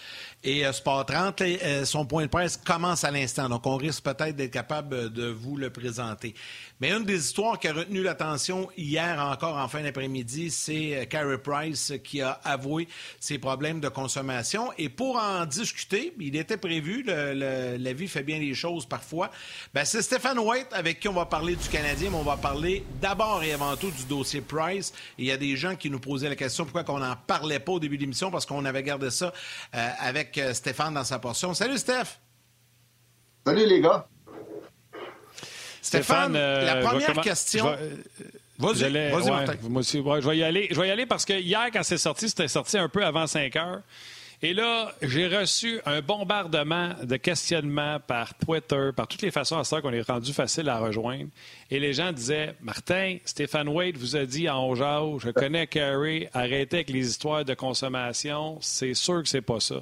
Et 0.44 0.64
euh, 0.64 0.72
Sport 0.72 1.06
30, 1.06 1.42
son 1.84 2.06
point 2.06 2.22
de 2.22 2.28
presse 2.28 2.56
commence 2.56 3.04
à 3.04 3.10
l'instant. 3.10 3.48
Donc, 3.48 3.66
on 3.66 3.76
risque 3.76 4.04
peut-être 4.04 4.36
d'être 4.36 4.52
capable 4.52 5.12
de 5.12 5.26
vous 5.26 5.56
le 5.56 5.70
présenter. 5.70 6.34
Mais 6.80 6.92
une 6.92 7.04
des 7.04 7.18
histoires 7.18 7.58
qui 7.58 7.66
a 7.66 7.72
retenu 7.72 8.02
l'attention 8.02 8.68
hier 8.76 9.18
encore 9.20 9.56
en 9.56 9.66
fin 9.66 9.82
d'après-midi, 9.82 10.50
c'est 10.50 11.08
Carey 11.10 11.38
Price 11.38 11.92
qui 12.04 12.22
a 12.22 12.40
avoué 12.44 12.86
ses 13.18 13.38
problèmes 13.38 13.80
de 13.80 13.88
consommation. 13.88 14.70
Et 14.78 14.88
pour 14.88 15.16
en 15.16 15.44
discuter, 15.44 16.14
il 16.20 16.36
était 16.36 16.56
prévu, 16.56 17.02
la 17.02 17.92
vie 17.92 18.06
fait 18.06 18.22
bien 18.22 18.38
les 18.38 18.54
choses 18.54 18.86
parfois, 18.86 19.32
ben, 19.74 19.84
c'est 19.84 20.02
Stéphane 20.02 20.38
White, 20.38 20.68
avec 20.70 21.00
qui 21.00 21.08
on 21.08 21.14
va 21.14 21.26
parler 21.26 21.56
du 21.56 21.68
Canadien, 21.68 22.10
mais 22.10 22.16
on 22.16 22.22
va 22.22 22.36
parler 22.36 22.84
d'abord 23.00 23.42
et 23.42 23.52
avant 23.52 23.76
tout 23.76 23.90
du 23.90 24.04
dossier 24.04 24.40
Price. 24.40 24.92
Il 25.18 25.24
y 25.24 25.32
a 25.32 25.36
des 25.36 25.56
gens 25.56 25.74
qui 25.74 25.90
nous 25.90 25.98
posaient 25.98 26.28
la 26.28 26.36
question 26.36 26.64
pourquoi 26.64 26.84
on 26.94 27.00
n'en 27.00 27.16
parlait 27.26 27.58
pas 27.58 27.72
au 27.72 27.80
début 27.80 27.96
de 27.96 28.02
l'émission, 28.02 28.30
parce 28.30 28.46
qu'on 28.46 28.64
avait 28.64 28.84
gardé 28.84 29.10
ça 29.10 29.32
euh, 29.74 29.90
avec 29.98 30.27
euh, 30.36 30.52
Stéphane 30.52 30.92
dans 30.94 31.04
sa 31.04 31.18
portion. 31.18 31.54
Salut, 31.54 31.78
Steph! 31.78 32.18
Salut, 33.46 33.64
les 33.66 33.80
gars! 33.80 34.06
Stéphane, 35.80 36.34
euh, 36.36 36.64
la 36.64 36.76
première 36.86 37.06
comment- 37.08 37.22
question... 37.22 37.64
je 37.72 37.78
vais- 37.78 37.92
Vas-y, 38.58 38.92
ouais, 38.92 39.30
Martin. 39.30 39.54
moi 39.68 39.80
aussi, 39.80 40.00
ouais, 40.00 40.20
je 40.20 40.28
vais 40.28 40.36
y 40.38 40.42
aller. 40.42 40.68
Je 40.70 40.80
vais 40.80 40.88
y 40.88 40.90
aller 40.90 41.06
parce 41.06 41.24
que 41.24 41.32
hier, 41.32 41.68
quand 41.72 41.82
c'est 41.84 41.96
sorti, 41.98 42.28
c'était 42.28 42.48
sorti 42.48 42.76
un 42.76 42.88
peu 42.88 43.04
avant 43.04 43.26
5 43.26 43.54
heures. 43.56 43.80
Et 44.42 44.52
là, 44.54 44.92
j'ai 45.02 45.26
reçu 45.28 45.80
un 45.86 46.00
bombardement 46.00 46.90
de 47.02 47.16
questionnements 47.16 47.98
par 47.98 48.34
Twitter, 48.34 48.90
par 48.94 49.08
toutes 49.08 49.22
les 49.22 49.30
façons 49.32 49.58
à 49.58 49.64
ça 49.64 49.80
qu'on 49.80 49.92
est 49.92 50.02
rendu 50.08 50.32
facile 50.32 50.68
à 50.68 50.78
rejoindre. 50.78 51.26
Et 51.70 51.80
les 51.80 51.92
gens 51.92 52.12
disaient 52.12 52.54
Martin, 52.60 53.18
Stéphane 53.24 53.68
Wade 53.68 53.96
vous 53.96 54.14
a 54.16 54.26
dit 54.26 54.48
en 54.48 54.74
jao, 54.76 55.18
je 55.18 55.30
connais 55.30 55.66
Carey, 55.66 56.28
arrêtez 56.34 56.76
avec 56.78 56.90
les 56.90 57.08
histoires 57.08 57.44
de 57.44 57.54
consommation, 57.54 58.58
c'est 58.60 58.94
sûr 58.94 59.22
que 59.24 59.28
c'est 59.28 59.40
pas 59.40 59.58
ça. 59.60 59.80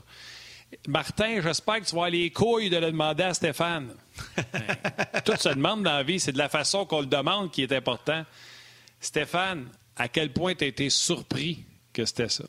Martin, 0.88 1.40
j'espère 1.40 1.80
que 1.80 1.86
tu 1.86 1.94
vas 1.94 2.02
avoir 2.02 2.10
les 2.10 2.30
couilles 2.30 2.70
de 2.70 2.76
le 2.76 2.90
demander 2.90 3.24
à 3.24 3.34
Stéphane. 3.34 3.88
Tout 5.24 5.36
se 5.36 5.48
demande 5.50 5.82
dans 5.82 5.92
la 5.92 6.02
vie, 6.02 6.20
c'est 6.20 6.32
de 6.32 6.38
la 6.38 6.48
façon 6.48 6.86
qu'on 6.86 7.00
le 7.00 7.06
demande 7.06 7.50
qui 7.50 7.62
est 7.62 7.72
important. 7.72 8.24
Stéphane, 9.00 9.68
à 9.96 10.08
quel 10.08 10.32
point 10.32 10.54
tu 10.54 10.64
as 10.64 10.68
été 10.68 10.90
surpris 10.90 11.64
que 11.92 12.04
c'était 12.04 12.28
ça? 12.28 12.44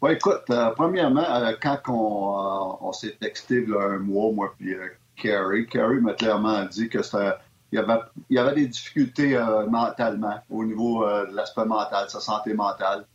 Ouais, 0.00 0.14
écoute, 0.14 0.44
euh, 0.50 0.70
premièrement, 0.70 1.24
euh, 1.24 1.52
quand 1.60 1.78
on, 1.88 2.38
euh, 2.38 2.76
on 2.88 2.92
s'est 2.92 3.16
texté 3.20 3.62
il 3.62 3.70
y 3.70 3.74
a 3.74 3.82
un 3.82 3.98
mois, 3.98 4.32
moi 4.32 4.54
puis 4.58 4.74
euh, 4.74 4.88
Carrie, 5.16 5.66
Carrie 5.66 6.00
m'a 6.00 6.14
clairement 6.14 6.64
dit 6.64 6.88
que 6.88 7.02
c'était 7.02 7.34
il 7.72 7.76
y 7.76 7.78
avait, 7.78 8.00
il 8.28 8.36
y 8.36 8.38
avait 8.38 8.54
des 8.54 8.66
difficultés 8.66 9.36
euh, 9.36 9.66
mentalement 9.66 10.40
au 10.50 10.64
niveau 10.64 11.04
euh, 11.04 11.26
de 11.26 11.34
l'aspect 11.34 11.64
mental, 11.64 12.10
sa 12.10 12.20
santé 12.20 12.52
mentale. 12.52 13.06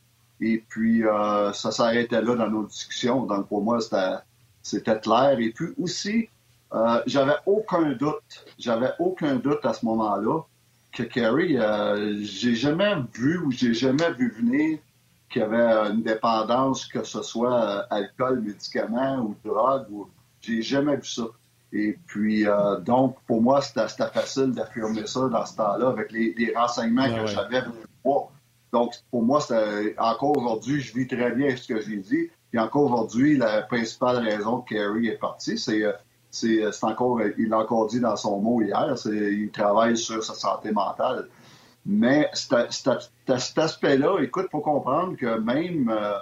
Et 0.41 0.63
puis, 0.67 1.05
euh, 1.05 1.53
ça 1.53 1.71
s'arrêtait 1.71 2.21
là 2.21 2.35
dans 2.35 2.49
nos 2.49 2.65
discussions. 2.65 3.25
Donc, 3.25 3.47
pour 3.47 3.63
moi, 3.63 3.79
c'était, 4.61 4.99
clair. 4.99 5.37
Et 5.39 5.49
puis 5.51 5.67
aussi, 5.81 6.29
euh, 6.73 7.01
j'avais 7.05 7.35
aucun 7.45 7.91
doute, 7.93 8.45
j'avais 8.59 8.91
aucun 8.99 9.35
doute 9.35 9.63
à 9.63 9.73
ce 9.73 9.85
moment-là 9.85 10.41
que 10.95 11.03
Carrie, 11.03 11.57
euh, 11.57 12.17
j'ai 12.21 12.55
jamais 12.55 12.95
vu 13.13 13.37
ou 13.39 13.51
j'ai 13.51 13.73
jamais 13.73 14.11
vu 14.13 14.31
venir 14.31 14.79
qu'il 15.29 15.41
y 15.41 15.45
avait 15.45 15.91
une 15.91 16.01
dépendance, 16.01 16.85
que 16.85 17.03
ce 17.03 17.21
soit 17.21 17.53
euh, 17.53 17.81
alcool, 17.89 18.41
médicaments 18.41 19.19
ou 19.19 19.35
drogue. 19.43 19.85
Ou... 19.91 20.09
J'ai 20.41 20.61
jamais 20.61 20.95
vu 20.95 21.05
ça. 21.05 21.23
Et 21.73 21.97
puis, 22.07 22.47
euh, 22.47 22.79
donc, 22.79 23.17
pour 23.27 23.41
moi, 23.41 23.61
c'était 23.61 23.87
facile 24.13 24.51
d'affirmer 24.51 25.05
ça 25.05 25.27
dans 25.27 25.45
ce 25.45 25.57
temps-là 25.57 25.89
avec 25.89 26.11
les, 26.11 26.33
les 26.37 26.55
renseignements 26.55 27.03
Ouais, 27.03 27.15
que 27.15 27.21
ouais. 27.21 27.27
j'avais. 27.27 27.63
Donc, 28.75 28.93
pour 29.09 29.23
moi, 29.23 29.39
encore 29.99 30.37
aujourd'hui, 30.37 30.81
je 30.81 30.93
vis 30.93 31.07
très 31.07 31.31
bien 31.31 31.55
ce 31.55 31.65
que 31.65 31.79
j'ai 31.79 31.95
dit. 31.95 32.29
Et 32.51 32.59
encore 32.59 32.91
aujourd'hui, 32.91 33.37
la 33.37 33.61
principale 33.61 34.17
raison 34.17 34.59
que 34.59 34.75
Kerry 34.75 35.07
est 35.07 35.17
parti, 35.17 35.57
c'est 35.57 35.83
euh, 35.85 35.93
c'est 36.29 36.59
c'est 36.73 36.85
encore, 36.85 37.21
il 37.37 37.47
l'a 37.47 37.59
encore 37.59 37.87
dit 37.87 38.01
dans 38.01 38.17
son 38.17 38.41
mot 38.41 38.61
hier, 38.61 38.93
il 39.05 39.49
travaille 39.51 39.95
sur 39.95 40.21
sa 40.21 40.33
santé 40.33 40.73
mentale. 40.73 41.29
Mais 41.85 42.29
cet, 42.33 42.89
aspect-là, 43.57 44.19
écoute, 44.19 44.47
faut 44.51 44.59
comprendre 44.59 45.15
que 45.15 45.39
même 45.39 45.87
euh, 45.89 46.17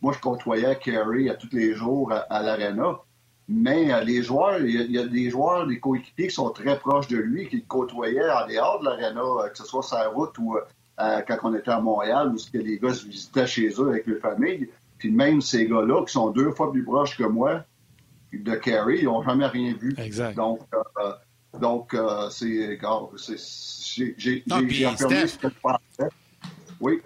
moi, 0.00 0.12
je 0.12 0.20
côtoyais 0.20 0.78
Kerry 0.78 1.28
à 1.28 1.34
tous 1.34 1.50
les 1.50 1.74
jours 1.74 2.12
à, 2.12 2.18
à 2.18 2.40
l'Arena. 2.40 3.00
Mais 3.48 3.92
euh, 3.92 4.00
les 4.04 4.22
joueurs, 4.22 4.60
il 4.60 4.70
y, 4.70 4.78
a, 4.78 4.82
il 4.82 4.92
y 4.92 4.98
a 4.98 5.06
des 5.06 5.30
joueurs, 5.30 5.66
des 5.66 5.80
coéquipiers 5.80 6.28
qui 6.28 6.34
sont 6.34 6.50
très 6.50 6.78
proches 6.78 7.08
de 7.08 7.16
lui, 7.16 7.48
qui 7.48 7.56
le 7.56 7.66
côtoyaient 7.66 8.30
en 8.30 8.46
dehors 8.46 8.78
de 8.78 8.84
l'Arena, 8.84 9.22
euh, 9.22 9.48
que 9.48 9.58
ce 9.58 9.64
soit 9.64 9.84
la 9.90 10.08
route 10.08 10.38
ou 10.38 10.56
euh, 11.00 11.20
quand 11.26 11.38
on 11.44 11.54
était 11.54 11.70
à 11.70 11.80
Montréal, 11.80 12.32
où 12.34 12.36
que 12.36 12.58
les 12.58 12.78
gars 12.78 12.94
se 12.94 13.06
visitaient 13.06 13.46
chez 13.46 13.68
eux 13.78 13.88
avec 13.88 14.06
leur 14.06 14.20
famille. 14.20 14.68
Puis 14.98 15.10
même 15.10 15.40
ces 15.40 15.66
gars-là, 15.66 16.04
qui 16.04 16.12
sont 16.12 16.30
deux 16.30 16.52
fois 16.52 16.72
plus 16.72 16.84
proches 16.84 17.16
que 17.16 17.24
moi, 17.24 17.64
de 18.32 18.54
Kerry, 18.54 18.98
ils 18.98 19.04
n'ont 19.04 19.22
jamais 19.22 19.46
rien 19.46 19.74
vu. 19.74 19.94
Exact. 19.98 20.34
Donc, 20.36 20.60
euh, 20.74 21.12
donc 21.58 21.94
euh, 21.94 22.28
c'est, 22.30 22.78
j'ai, 23.96 24.14
j'ai 24.18 24.44
affirmé 24.50 25.26
ce 25.26 25.38
que 25.38 25.48
je 25.48 25.54
pensais. 25.62 26.10
Oui. 26.80 27.00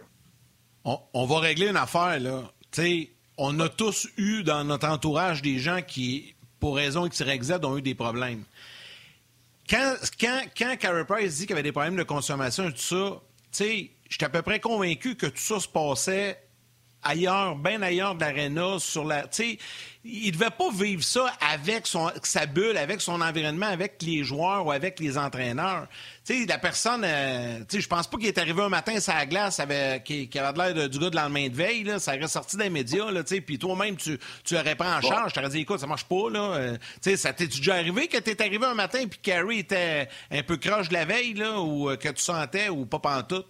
On, 0.85 0.99
on 1.13 1.27
va 1.27 1.39
régler 1.41 1.69
une 1.69 1.77
affaire, 1.77 2.19
là. 2.19 2.43
Tu 2.73 2.83
sais, 2.83 3.11
on 3.37 3.59
a 3.61 3.69
tous 3.69 4.09
eu 4.17 4.43
dans 4.43 4.65
notre 4.65 4.89
entourage 4.89 5.43
des 5.43 5.59
gens 5.59 5.81
qui, 5.87 6.35
pour 6.59 6.77
raison 6.77 7.07
X, 7.07 7.21
Y, 7.21 7.43
Z, 7.43 7.65
ont 7.65 7.77
eu 7.77 7.83
des 7.83 7.95
problèmes. 7.95 8.45
Quand, 9.69 9.95
quand, 10.21 10.43
quand 10.57 10.77
Carey 10.79 11.05
Price 11.05 11.37
dit 11.37 11.43
qu'il 11.43 11.51
y 11.51 11.53
avait 11.53 11.63
des 11.63 11.73
problèmes 11.73 11.97
de 11.97 12.03
consommation 12.03 12.69
et 12.69 12.73
tout 12.73 12.79
ça, 12.79 13.21
tu 13.53 13.65
sais, 13.65 13.91
j'étais 14.09 14.27
à 14.27 14.31
peu 14.31 14.43
près 14.43 14.61
convaincu 14.61 15.17
que 15.17 15.27
tout 15.27 15.39
ça 15.39 15.61
se 15.61 15.69
passait 15.69 16.50
ailleurs, 17.03 17.57
bien 17.57 17.83
ailleurs 17.83 18.15
de 18.15 18.21
l'aréna, 18.21 18.79
sur 18.79 19.05
la. 19.05 19.23
Tu 19.23 19.29
sais, 19.31 19.59
il 20.05 20.33
devait 20.33 20.51
pas 20.51 20.71
vivre 20.73 21.03
ça 21.03 21.31
avec 21.53 21.87
son, 21.87 22.11
sa 22.23 22.47
bulle, 22.47 22.77
avec 22.77 23.01
son 23.01 23.21
environnement, 23.21 23.67
avec 23.67 24.01
les 24.03 24.25
joueurs 24.25 24.65
ou 24.67 24.73
avec 24.73 24.99
les 24.99 25.19
entraîneurs. 25.19 25.87
Tu 26.25 26.41
sais, 26.41 26.47
la 26.47 26.59
personne, 26.59 27.03
euh, 27.05 27.59
tu 27.61 27.77
sais, 27.77 27.81
je 27.83 27.89
pense 27.89 28.07
pas 28.07 28.17
qu'il 28.17 28.27
est 28.27 28.39
arrivé 28.39 28.63
un 28.63 28.71
matin 28.71 28.99
sur 28.99 29.13
la 29.13 29.27
glace 29.27 29.61
avec, 29.61 30.05
qui, 30.05 30.29
qui 30.29 30.39
avait 30.39 30.73
l'air 30.73 30.89
du 30.89 30.99
gars 30.99 31.11
de 31.11 31.17
lendemain 31.17 31.49
de 31.49 31.55
veille, 31.55 31.85
là. 31.85 31.99
Ça 31.99 32.15
aurait 32.15 32.29
sorti 32.29 32.57
des 32.57 32.71
médias, 32.71 33.11
là, 33.11 33.23
tu 33.23 33.35
sais, 33.35 33.41
puis 33.41 33.59
toi-même, 33.59 33.97
tu, 33.97 34.19
tu 34.45 34.55
l'aurais 34.55 34.75
pris 34.75 34.89
en 34.89 35.01
charge. 35.03 35.33
Tu 35.33 35.39
t'aurais 35.39 35.51
dit, 35.51 35.61
écoute, 35.61 35.81
ça 35.81 35.87
marche 35.87 36.05
pas, 36.05 36.31
là. 36.31 36.41
Euh, 36.55 36.77
tu 37.03 37.11
sais, 37.11 37.17
ça 37.17 37.33
t'est 37.33 37.49
déjà 37.49 37.75
arrivé 37.75 38.09
que 38.09 38.19
t'es 38.19 38.41
arrivé 38.43 38.65
un 38.65 38.75
matin 38.75 39.05
puis 39.09 39.19
Carrie 39.23 39.59
était 39.59 40.09
un 40.31 40.43
peu 40.43 40.57
croche 40.57 40.89
de 40.89 40.95
la 40.95 41.05
veille, 41.05 41.35
là, 41.35 41.61
ou 41.61 41.91
euh, 41.91 41.97
que 41.97 42.09
tu 42.09 42.23
sentais, 42.23 42.71
ou 42.71 42.87
pas 42.87 43.01
pantoute? 43.01 43.47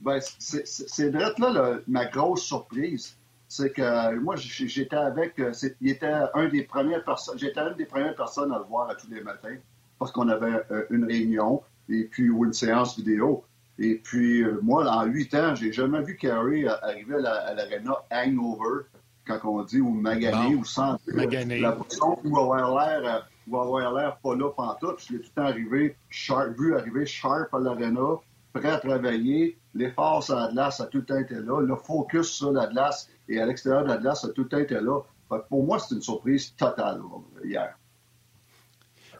Ben, 0.00 0.20
c'est- 0.38 1.10
direct 1.10 1.38
là 1.38 1.50
le- 1.52 1.84
ma 1.88 2.04
grosse 2.06 2.42
surprise. 2.42 3.16
C'est 3.50 3.72
que 3.72 3.80
euh, 3.82 4.20
moi, 4.20 4.36
j'étais 4.36 4.94
avec. 4.96 5.38
euh, 5.38 5.52
Il 5.80 5.90
était 5.90 6.12
un 6.34 6.48
des 6.48 6.62
premières 6.64 7.02
personnes. 7.04 7.38
J'étais 7.38 7.60
une 7.60 7.74
des 7.76 7.86
premières 7.86 8.14
personnes 8.14 8.52
à 8.52 8.58
le 8.58 8.64
voir 8.64 8.90
à 8.90 8.94
tous 8.94 9.08
les 9.10 9.22
matins 9.22 9.56
parce 9.98 10.12
qu'on 10.12 10.28
avait 10.28 10.62
euh, 10.70 10.84
une 10.90 11.04
réunion 11.04 11.62
et 11.88 12.04
puis 12.04 12.28
ou 12.30 12.44
une 12.44 12.52
séance 12.52 12.96
vidéo. 12.98 13.44
Et 13.78 13.94
puis, 13.94 14.44
moi, 14.60 14.86
en 14.90 15.04
huit 15.06 15.32
ans, 15.34 15.54
j'ai 15.54 15.72
jamais 15.72 16.02
vu 16.02 16.16
Carey 16.16 16.64
euh, 16.66 16.74
arriver 16.82 17.14
à 17.14 17.20
la- 17.20 17.46
à 17.46 17.54
l'Arena 17.54 17.94
hangover, 18.12 18.82
quand 19.26 19.38
on 19.44 19.62
dit, 19.62 19.80
ou 19.80 19.90
magané, 19.90 20.54
Bon. 20.54 20.60
ou 20.60 20.64
sans 20.64 20.98
Magané. 21.06 21.60
la 21.60 21.72
boisson, 21.72 22.18
ou 22.24 22.38
avoir 22.38 23.00
l'air 23.00 23.28
ou 23.46 23.56
avoir 23.58 23.94
l'air 23.94 24.18
pas 24.18 24.34
là 24.34 24.50
pantoute. 24.50 25.02
Je 25.06 25.14
l'ai 25.14 25.20
tout 25.20 25.30
le 25.34 25.42
temps 25.42 25.48
arrivé, 25.48 25.96
sharp, 26.10 26.50
vu 26.58 26.74
arriver 26.76 27.06
sharp 27.06 27.54
à 27.54 27.58
l'Arena, 27.60 28.16
prêt 28.52 28.68
à 28.68 28.78
travailler. 28.78 29.56
L'effort 29.78 30.24
sur 30.24 30.34
la 30.34 30.48
glace 30.48 30.80
a 30.80 30.86
tout 30.86 30.98
le 30.98 31.04
temps 31.04 31.18
été 31.18 31.36
là. 31.36 31.60
Le 31.60 31.76
focus 31.76 32.28
sur 32.28 32.52
la 32.52 32.66
glace 32.66 33.08
et 33.28 33.40
à 33.40 33.46
l'extérieur 33.46 33.84
de 33.84 33.88
la 33.88 33.98
glace 33.98 34.24
a 34.24 34.28
tout 34.30 34.42
le 34.42 34.48
temps 34.48 34.58
été 34.58 34.74
là. 34.74 35.00
Pour 35.48 35.64
moi, 35.64 35.78
c'est 35.78 35.94
une 35.94 36.02
surprise 36.02 36.54
totale 36.56 37.00
hier. 37.44 37.76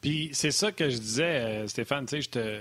Puis 0.00 0.30
c'est 0.32 0.50
ça 0.50 0.72
que 0.72 0.88
je 0.88 0.98
disais, 0.98 1.24
euh, 1.24 1.66
Stéphane, 1.68 2.06
tu 2.06 2.16
sais, 2.16 2.22
je 2.22 2.30
te. 2.30 2.60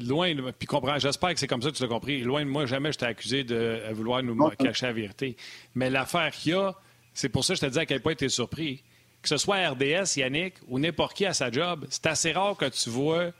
Loin, 0.00 0.32
puis 0.56 0.66
comprends, 0.66 0.96
j'espère 0.98 1.34
que 1.34 1.40
c'est 1.40 1.48
comme 1.48 1.62
ça 1.62 1.70
que 1.70 1.76
tu 1.76 1.82
l'as 1.82 1.88
compris. 1.88 2.20
Loin 2.20 2.44
de 2.44 2.50
moi, 2.50 2.66
jamais 2.66 2.92
je 2.92 2.98
t'ai 2.98 3.06
accusé 3.06 3.42
de 3.42 3.56
euh, 3.56 3.92
vouloir 3.92 4.22
nous 4.22 4.36
cacher 4.50 4.86
la 4.86 4.92
vérité. 4.92 5.36
Mais 5.74 5.90
l'affaire 5.90 6.30
qu'il 6.30 6.52
y 6.52 6.54
a, 6.54 6.72
c'est 7.14 7.28
pour 7.28 7.44
ça 7.44 7.54
que 7.54 7.60
je 7.60 7.66
te 7.66 7.72
dis 7.72 7.78
à 7.78 7.86
quel 7.86 8.00
point 8.00 8.14
tu 8.14 8.26
es 8.26 8.28
surpris. 8.28 8.82
Que 9.22 9.28
ce 9.28 9.36
soit 9.38 9.68
RDS, 9.70 10.16
Yannick, 10.16 10.54
ou 10.68 10.78
n'importe 10.78 11.14
qui 11.14 11.26
à 11.26 11.34
sa 11.34 11.50
job, 11.50 11.84
c'est 11.90 12.06
assez 12.06 12.32
rare 12.32 12.56
que 12.56 12.66
tu 12.66 12.90
vois 12.90 13.32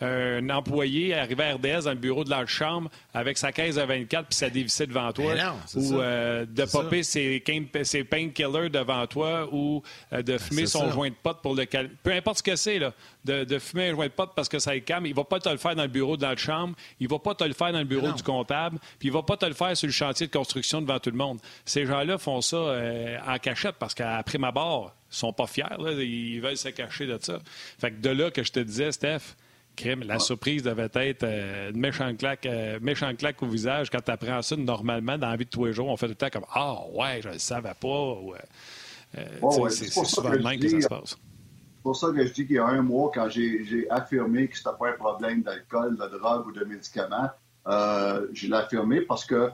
un 0.00 0.50
employé 0.50 1.14
arriver 1.14 1.44
à 1.44 1.54
RDS 1.54 1.84
dans 1.84 1.90
le 1.90 1.96
bureau 1.96 2.22
de 2.24 2.28
leur 2.30 2.46
chambre 2.48 2.90
avec 3.14 3.38
sa 3.38 3.50
caisse 3.52 3.78
à 3.78 3.86
24 3.86 4.26
puis 4.28 4.36
sa 4.36 4.50
dévissée 4.50 4.86
devant 4.86 5.10
toi. 5.12 5.34
Non, 5.34 5.54
ou 5.74 5.82
ça. 5.88 5.94
euh, 5.94 6.46
de 6.46 6.64
popper 6.64 7.02
ses, 7.02 7.40
pain- 7.40 7.64
ses 7.84 8.04
painkillers 8.04 8.68
devant 8.68 9.06
toi 9.06 9.48
ou 9.50 9.82
euh, 10.12 10.20
de 10.22 10.36
fumer 10.36 10.62
Ben, 10.62 10.66
c'est 10.66 10.78
son 10.78 10.86
ça. 10.86 10.90
joint 10.90 11.08
de 11.08 11.14
pote 11.22 11.40
pour 11.42 11.54
le 11.54 11.64
calmer. 11.64 11.90
Peu 12.02 12.12
importe 12.12 12.38
ce 12.38 12.42
que 12.42 12.56
c'est, 12.56 12.78
là, 12.78 12.92
de, 13.24 13.44
de 13.44 13.58
fumer 13.58 13.88
un 13.88 13.94
joint 13.94 14.06
de 14.06 14.12
pote 14.12 14.32
parce 14.36 14.48
que 14.48 14.58
ça 14.58 14.74
le 14.74 14.80
calme, 14.80 15.06
il 15.06 15.14
va 15.14 15.24
pas 15.24 15.40
te 15.40 15.48
le 15.48 15.56
faire 15.56 15.74
dans 15.74 15.82
le 15.82 15.88
bureau 15.88 16.16
de 16.18 16.22
la 16.22 16.36
chambre, 16.36 16.74
il 17.00 17.08
va 17.08 17.18
pas 17.18 17.34
te 17.34 17.44
le 17.44 17.54
faire 17.54 17.72
dans 17.72 17.78
le 17.78 17.84
bureau 17.84 18.08
Non. 18.08 18.14
du 18.14 18.22
comptable, 18.22 18.78
puis 18.98 19.08
il 19.08 19.12
va 19.12 19.22
pas 19.22 19.36
te 19.38 19.46
le 19.46 19.54
faire 19.54 19.74
sur 19.76 19.86
le 19.86 19.92
chantier 19.92 20.26
de 20.26 20.32
construction 20.32 20.82
devant 20.82 20.98
tout 20.98 21.10
le 21.10 21.16
monde. 21.16 21.38
Ces 21.64 21.86
gens-là 21.86 22.18
font 22.18 22.40
ça 22.42 22.56
euh, 22.56 23.16
en 23.26 23.38
cachette 23.38 23.76
parce 23.78 23.94
qu'après 23.94 24.36
ma 24.38 24.52
barre, 24.52 24.94
ils 25.10 25.16
sont 25.16 25.32
pas 25.32 25.46
fiers, 25.46 25.64
là, 25.78 25.92
ils 25.92 26.40
veulent 26.40 26.56
se 26.56 26.68
cacher 26.68 27.06
de 27.06 27.18
ça. 27.20 27.38
Fait 27.80 27.90
que 27.92 28.00
de 28.00 28.10
là 28.10 28.30
que 28.30 28.42
je 28.42 28.52
te 28.52 28.60
disais, 28.60 28.92
Steph, 28.92 29.34
crime, 29.76 30.02
la 30.04 30.18
surprise 30.18 30.62
devait 30.62 30.88
être 30.94 31.22
euh, 31.24 31.70
une 31.70 31.78
méchante 31.78 32.18
claque, 32.18 32.46
euh, 32.46 32.78
méchante 32.80 33.18
claque 33.18 33.42
au 33.42 33.46
visage 33.46 33.90
quand 33.90 34.00
tu 34.04 34.10
apprends 34.10 34.42
ça 34.42 34.56
normalement 34.56 35.18
dans 35.18 35.28
la 35.30 35.36
vie 35.36 35.44
de 35.44 35.50
tous 35.50 35.66
les 35.66 35.72
jours. 35.72 35.88
On 35.88 35.96
fait 35.96 36.06
tout 36.06 36.12
le 36.12 36.16
temps 36.16 36.30
comme 36.32 36.46
Ah 36.52 36.76
ouais, 36.92 37.20
je 37.22 37.28
le 37.28 37.38
savais 37.38 37.74
pas. 37.80 37.86
euh, 37.88 39.24
Ouais, 39.40 39.70
c'est 39.70 39.86
souvent 40.04 40.32
je 40.32 40.38
même 40.42 40.58
que 40.58 40.68
ça 40.68 40.80
se 40.80 40.88
passe. 40.88 41.10
C'est 41.10 41.82
pour 41.82 41.96
ça 41.96 42.08
que 42.08 42.26
je 42.26 42.32
dis 42.32 42.46
qu'il 42.46 42.56
y 42.56 42.58
a 42.58 42.66
un 42.66 42.82
mois, 42.82 43.10
quand 43.14 43.28
j'ai 43.28 43.86
affirmé 43.90 44.48
que 44.48 44.56
c'était 44.56 44.70
pas 44.78 44.88
un 44.88 44.92
problème 44.94 45.42
d'alcool, 45.42 45.96
de 45.96 46.18
drogue 46.18 46.48
ou 46.48 46.52
de 46.52 46.64
médicaments, 46.64 47.30
euh, 47.68 48.26
je 48.32 48.48
l'ai 48.48 48.54
affirmé 48.56 49.02
parce 49.02 49.24
que 49.24 49.50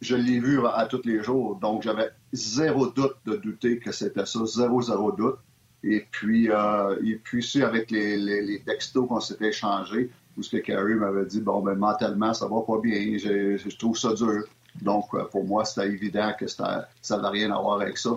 je 0.00 0.16
l'ai 0.16 0.40
vu 0.40 0.64
à, 0.66 0.70
à 0.70 0.86
tous 0.86 1.02
les 1.04 1.22
jours. 1.22 1.56
Donc, 1.56 1.82
j'avais 1.82 2.10
zéro 2.32 2.86
doute 2.86 3.16
de 3.26 3.36
douter 3.36 3.78
que 3.80 3.92
c'était 3.92 4.24
ça, 4.24 4.46
zéro, 4.46 4.80
zéro 4.80 5.12
doute. 5.12 5.38
Et 5.84 6.04
puis, 6.10 6.50
euh, 6.50 6.96
et 7.04 7.14
puis 7.16 7.38
aussi 7.38 7.62
avec 7.62 7.90
les, 7.90 8.16
les, 8.16 8.60
textos 8.60 9.06
qu'on 9.08 9.20
s'était 9.20 9.48
échangés, 9.48 10.10
où 10.36 10.42
ce 10.42 10.50
que 10.50 10.56
Carrie 10.58 10.94
m'avait 10.94 11.26
dit, 11.26 11.40
bon, 11.40 11.60
ben 11.60 11.74
mentalement, 11.74 12.34
ça 12.34 12.46
va 12.46 12.60
pas 12.62 12.78
bien, 12.82 13.16
je, 13.16 13.56
je 13.56 13.76
trouve 13.76 13.96
ça 13.96 14.12
dur. 14.14 14.44
Donc, 14.82 15.06
euh, 15.14 15.24
pour 15.24 15.44
moi, 15.44 15.64
c'était 15.64 15.88
évident 15.88 16.32
que 16.38 16.46
ça 16.46 16.88
n'avait 17.10 17.28
rien 17.28 17.52
à 17.52 17.60
voir 17.60 17.80
avec 17.80 17.98
ça. 17.98 18.10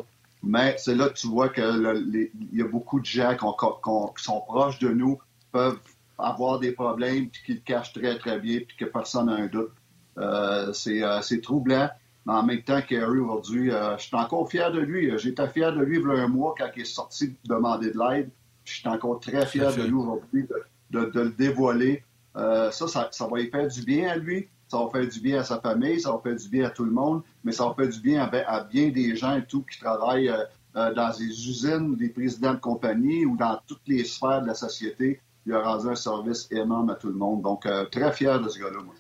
Mais 0.44 0.76
c'est 0.80 0.96
là 0.96 1.10
que 1.10 1.14
tu 1.14 1.28
vois 1.28 1.50
qu'il 1.50 2.30
y 2.52 2.62
a 2.62 2.66
beaucoup 2.66 3.00
de 3.00 3.06
gens 3.06 3.36
qui, 3.36 4.24
sont 4.24 4.42
proches 4.42 4.80
de 4.80 4.90
nous, 4.90 5.20
peuvent 5.52 5.80
avoir 6.18 6.60
des 6.60 6.72
problèmes, 6.72 7.30
puis 7.30 7.42
qui 7.46 7.54
le 7.54 7.60
cachent 7.60 7.94
très, 7.94 8.18
très 8.18 8.40
bien, 8.40 8.60
puis 8.68 8.76
que 8.78 8.86
personne 8.86 9.28
n'a 9.28 9.34
un 9.34 9.48
doute. 9.48 9.72
Euh, 10.18 10.74
c'est 10.74 11.42
troublant. 11.42 11.90
Mais 12.26 12.34
en 12.34 12.44
même 12.44 12.62
temps, 12.62 12.82
Kerry, 12.82 13.20
aujourd'hui, 13.20 13.72
euh, 13.72 13.98
je 13.98 14.04
suis 14.04 14.16
encore 14.16 14.50
fier 14.50 14.72
de 14.72 14.80
lui. 14.80 15.12
J'étais 15.18 15.48
fier 15.48 15.74
de 15.74 15.82
lui 15.82 15.98
il 15.98 16.04
y 16.04 16.06
a 16.06 16.24
un 16.24 16.28
mois 16.28 16.54
quand 16.58 16.70
il 16.76 16.84
est 16.84 16.86
sorti 16.86 17.36
demander 17.46 17.92
de 17.92 18.00
l'aide. 18.00 18.30
Je 18.64 18.74
suis 18.76 18.88
encore 18.88 19.20
très 19.20 19.46
fier 19.46 19.76
de 19.76 19.84
lui 19.84 19.94
aujourd'hui 19.94 20.48
de, 20.92 21.00
le 21.14 21.32
dévoiler. 21.32 22.04
Euh, 22.36 22.70
ça, 22.72 22.88
ça, 23.12 23.28
va 23.28 23.38
lui 23.38 23.50
faire 23.50 23.68
du 23.68 23.82
bien 23.82 24.12
à 24.12 24.16
lui. 24.18 24.48
Ça 24.68 24.78
va 24.78 24.90
faire 24.90 25.08
du 25.08 25.20
bien 25.20 25.40
à 25.40 25.44
sa 25.44 25.60
famille. 25.60 26.00
Ça 26.00 26.12
va 26.12 26.20
faire 26.20 26.36
du 26.36 26.48
bien 26.48 26.68
à 26.68 26.70
tout 26.70 26.86
le 26.86 26.92
monde. 26.92 27.24
Mais 27.44 27.52
ça 27.52 27.66
va 27.66 27.74
faire 27.74 27.90
du 27.90 28.00
bien 28.00 28.30
à, 28.32 28.64
bien 28.64 28.90
des 28.90 29.16
gens 29.16 29.36
et 29.36 29.46
tout 29.46 29.64
qui 29.64 29.80
travaillent 29.80 30.30
euh, 30.30 30.94
dans 30.94 31.10
des 31.18 31.26
usines, 31.26 31.96
des 31.96 32.10
présidents 32.10 32.54
de 32.54 32.60
compagnie 32.60 33.26
ou 33.26 33.36
dans 33.36 33.60
toutes 33.66 33.88
les 33.88 34.04
sphères 34.04 34.44
de 34.44 34.48
la 34.48 34.54
société. 34.54 35.20
Il 35.48 35.54
a 35.54 35.64
rendu 35.64 35.88
un 35.88 35.96
service 35.96 36.48
aimant 36.52 36.88
à 36.88 36.94
tout 36.94 37.08
le 37.08 37.16
monde. 37.16 37.42
Donc, 37.42 37.68
très 37.90 38.14
fier 38.14 38.40
de 38.40 38.48
ce 38.48 38.60
gars-là, 38.60 38.84
moi. 38.84 38.94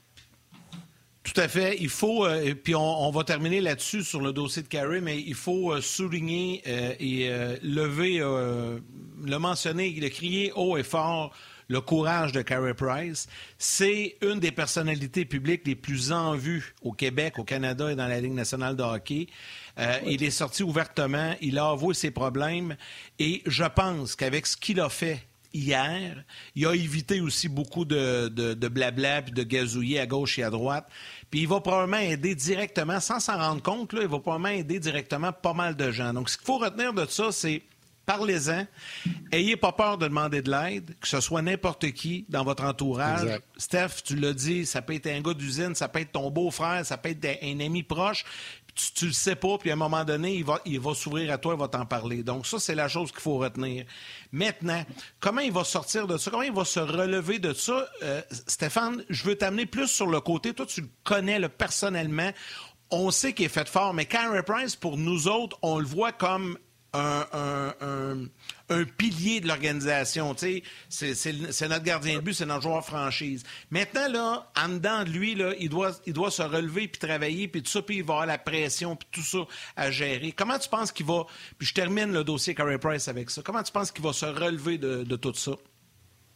Tout 1.33 1.39
à 1.39 1.47
fait. 1.47 1.77
Il 1.79 1.87
faut, 1.87 2.25
euh, 2.25 2.53
puis 2.61 2.75
on, 2.75 3.09
va 3.09 3.23
terminer 3.23 3.61
là-dessus 3.61 4.03
sur 4.03 4.19
le 4.19 4.33
dossier 4.33 4.63
de 4.63 4.67
Carey, 4.67 4.99
mais 4.99 5.17
il 5.17 5.35
faut 5.35 5.71
euh, 5.71 5.79
souligner 5.79 6.61
euh, 6.67 6.93
et 6.99 7.29
lever, 7.63 8.17
le 8.19 9.37
mentionner, 9.37 9.91
le 9.91 10.09
crier 10.09 10.51
haut 10.55 10.77
et 10.77 10.83
fort 10.83 11.33
le 11.67 11.79
courage 11.79 12.33
de 12.33 12.41
Carey 12.41 12.73
Price. 12.73 13.29
C'est 13.57 14.17
une 14.21 14.41
des 14.41 14.51
personnalités 14.51 15.23
publiques 15.23 15.61
les 15.65 15.75
plus 15.75 16.11
en 16.11 16.35
vue 16.35 16.75
au 16.81 16.91
Québec, 16.91 17.39
au 17.39 17.45
Canada 17.45 17.89
et 17.89 17.95
dans 17.95 18.09
la 18.09 18.19
Ligue 18.19 18.33
nationale 18.33 18.75
de 18.75 18.83
hockey. 18.83 19.27
Il 20.05 20.21
est 20.21 20.31
sorti 20.31 20.63
ouvertement, 20.63 21.33
il 21.39 21.57
a 21.57 21.69
avoué 21.69 21.93
ses 21.93 22.11
problèmes 22.11 22.75
et 23.19 23.41
je 23.45 23.63
pense 23.63 24.17
qu'avec 24.17 24.47
ce 24.47 24.57
qu'il 24.57 24.81
a 24.81 24.89
fait 24.89 25.25
hier. 25.53 26.23
Il 26.55 26.65
a 26.65 26.73
évité 26.73 27.21
aussi 27.21 27.49
beaucoup 27.49 27.85
de, 27.85 28.27
de, 28.27 28.67
blabla 28.67 29.21
de 29.21 29.43
gazouiller 29.43 29.99
à 29.99 30.05
gauche 30.05 30.39
et 30.39 30.43
à 30.43 30.49
droite. 30.49 30.87
Puis 31.31 31.41
il 31.41 31.47
va 31.47 31.61
probablement 31.61 31.97
aider 31.97 32.35
directement, 32.35 32.99
sans 32.99 33.19
s'en 33.19 33.37
rendre 33.37 33.63
compte, 33.63 33.93
là, 33.93 34.01
il 34.01 34.07
va 34.07 34.19
probablement 34.19 34.49
aider 34.49 34.79
directement 34.79 35.31
pas 35.31 35.53
mal 35.53 35.75
de 35.75 35.89
gens. 35.89 36.13
Donc, 36.13 36.29
ce 36.29 36.37
qu'il 36.37 36.45
faut 36.45 36.57
retenir 36.57 36.93
de 36.93 37.05
ça, 37.05 37.31
c'est 37.31 37.63
parlez-en. 38.05 38.67
Ayez 39.31 39.55
pas 39.55 39.71
peur 39.71 39.97
de 39.97 40.07
demander 40.07 40.41
de 40.41 40.51
l'aide, 40.51 40.95
que 40.99 41.07
ce 41.07 41.21
soit 41.21 41.41
n'importe 41.41 41.91
qui 41.91 42.25
dans 42.27 42.43
votre 42.43 42.63
entourage. 42.63 43.39
Steph, 43.57 44.03
tu 44.03 44.15
l'as 44.17 44.33
dit, 44.33 44.65
ça 44.65 44.81
peut 44.81 44.93
être 44.93 45.07
un 45.07 45.21
gars 45.21 45.33
d'usine, 45.33 45.75
ça 45.75 45.87
peut 45.87 45.99
être 45.99 46.11
ton 46.11 46.29
beau-frère, 46.29 46.85
ça 46.85 46.97
peut 46.97 47.09
être 47.09 47.25
un 47.41 47.59
ami 47.59 47.83
proche 47.83 48.25
tu, 48.75 48.93
tu 48.93 49.05
le 49.07 49.11
sais 49.11 49.35
pas, 49.35 49.57
puis 49.57 49.69
à 49.69 49.73
un 49.73 49.77
moment 49.77 50.03
donné, 50.03 50.35
il 50.35 50.43
va, 50.43 50.59
il 50.65 50.79
va 50.79 50.93
s'ouvrir 50.93 51.31
à 51.31 51.37
toi, 51.37 51.53
il 51.55 51.59
va 51.59 51.67
t'en 51.67 51.85
parler. 51.85 52.23
Donc 52.23 52.45
ça, 52.47 52.59
c'est 52.59 52.75
la 52.75 52.87
chose 52.87 53.11
qu'il 53.11 53.21
faut 53.21 53.37
retenir. 53.37 53.85
Maintenant, 54.31 54.83
comment 55.19 55.41
il 55.41 55.51
va 55.51 55.63
sortir 55.63 56.07
de 56.07 56.17
ça? 56.17 56.31
Comment 56.31 56.43
il 56.43 56.53
va 56.53 56.65
se 56.65 56.79
relever 56.79 57.39
de 57.39 57.53
ça? 57.53 57.87
Euh, 58.03 58.21
Stéphane, 58.47 59.03
je 59.09 59.23
veux 59.23 59.35
t'amener 59.35 59.65
plus 59.65 59.87
sur 59.87 60.07
le 60.07 60.19
côté. 60.21 60.53
Toi, 60.53 60.65
tu 60.65 60.81
le 60.81 60.89
connais 61.03 61.39
le 61.39 61.49
personnellement. 61.49 62.31
On 62.89 63.11
sait 63.11 63.33
qu'il 63.33 63.45
est 63.45 63.49
fait 63.49 63.69
fort, 63.69 63.93
mais 63.93 64.05
Carey 64.05 64.43
Price, 64.43 64.75
pour 64.75 64.97
nous 64.97 65.27
autres, 65.27 65.57
on 65.61 65.79
le 65.79 65.85
voit 65.85 66.11
comme 66.11 66.57
un, 66.93 68.17
un, 68.69 68.83
pilier 68.97 69.39
de 69.39 69.47
l'organisation. 69.47 70.35
C'est 70.37 71.67
notre 71.69 71.83
gardien 71.83 72.15
de 72.17 72.21
but, 72.21 72.33
c'est 72.33 72.45
notre 72.45 72.63
joueur 72.63 72.85
franchise. 72.85 73.43
Maintenant, 73.69 74.07
là, 74.09 74.51
en 74.61 74.69
dedans 74.69 75.03
de 75.03 75.09
lui, 75.09 75.35
là, 75.35 75.53
il, 75.59 75.69
doit, 75.69 75.91
il 76.05 76.13
doit 76.13 76.31
se 76.31 76.41
relever 76.41 76.87
puis 76.87 76.99
travailler, 76.99 77.47
puis 77.47 77.63
tout 77.63 77.69
ça, 77.69 77.81
puis 77.81 77.97
il 77.97 78.03
va 78.03 78.13
avoir 78.13 78.27
la 78.27 78.37
pression, 78.37 78.95
puis 78.95 79.07
tout 79.11 79.21
ça 79.21 79.39
à 79.75 79.91
gérer. 79.91 80.31
Comment 80.31 80.59
tu 80.59 80.69
penses 80.69 80.91
qu'il 80.91 81.05
va... 81.05 81.25
Puis 81.57 81.67
je 81.67 81.73
termine 81.73 82.11
le 82.11 82.23
dossier 82.23 82.55
Carey 82.55 82.77
Price 82.77 83.07
avec 83.07 83.29
ça. 83.29 83.41
Comment 83.43 83.63
tu 83.63 83.71
penses 83.71 83.91
qu'il 83.91 84.03
va 84.03 84.13
se 84.13 84.25
relever 84.25 84.77
de, 84.77 85.15
tout 85.15 85.33
ça? 85.33 85.51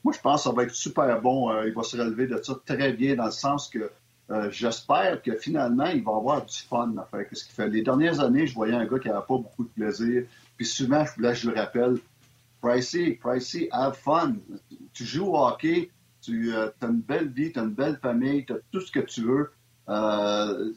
Moi, 0.04 0.14
je 0.14 0.22
pense 0.22 0.44
que 0.44 0.50
ça 0.50 0.56
va 0.56 0.64
être 0.64 0.76
super 0.76 1.22
bon. 1.22 1.52
Euh, 1.52 1.68
il 1.68 1.74
va 1.74 1.84
se 1.84 1.98
relever 1.98 2.28
de 2.28 2.40
ça 2.42 2.54
très 2.66 2.94
bien, 2.94 3.16
dans 3.16 3.26
le 3.26 3.32
sens 3.32 3.68
que 3.68 3.90
euh, 4.32 4.50
j'espère 4.50 5.22
que 5.22 5.36
finalement, 5.36 5.86
il 5.86 6.04
va 6.04 6.16
avoir 6.16 6.46
du 6.46 6.58
fun 6.58 6.94
à 6.98 7.06
faire 7.06 7.26
ce 7.32 7.44
qu'il 7.44 7.54
fait. 7.54 7.68
Les 7.68 7.84
dernières 7.84 8.20
années, 8.20 8.48
je 8.48 8.56
voyais 8.56 8.74
un 8.74 8.86
gars 8.86 8.98
qui 8.98 9.08
n'avait 9.08 9.20
pas 9.20 9.38
beaucoup 9.38 9.64
de 9.64 9.70
plaisir, 9.70 10.24
puis 10.58 10.66
souvent, 10.66 11.06
là, 11.18 11.34
je 11.34 11.50
le 11.50 11.56
rappelle, 11.56 11.98
Pricey, 12.62 13.20
Pricey, 13.22 13.68
have 13.72 13.96
fun. 13.96 14.36
Tu 14.94 15.04
joues 15.04 15.28
au 15.28 15.38
hockey, 15.38 15.92
tu 16.22 16.54
euh, 16.54 16.70
as 16.82 16.88
une 16.88 17.02
belle 17.02 17.30
vie, 17.30 17.52
tu 17.52 17.60
as 17.60 17.64
une 17.64 17.74
belle 17.74 18.00
famille, 18.02 18.46
tu 18.46 18.54
as 18.54 18.58
tout 18.72 18.82
ce 18.82 18.92
que 18.92 19.02
tu 19.02 19.22
veux. 19.22 19.52
Euh, 19.90 20.72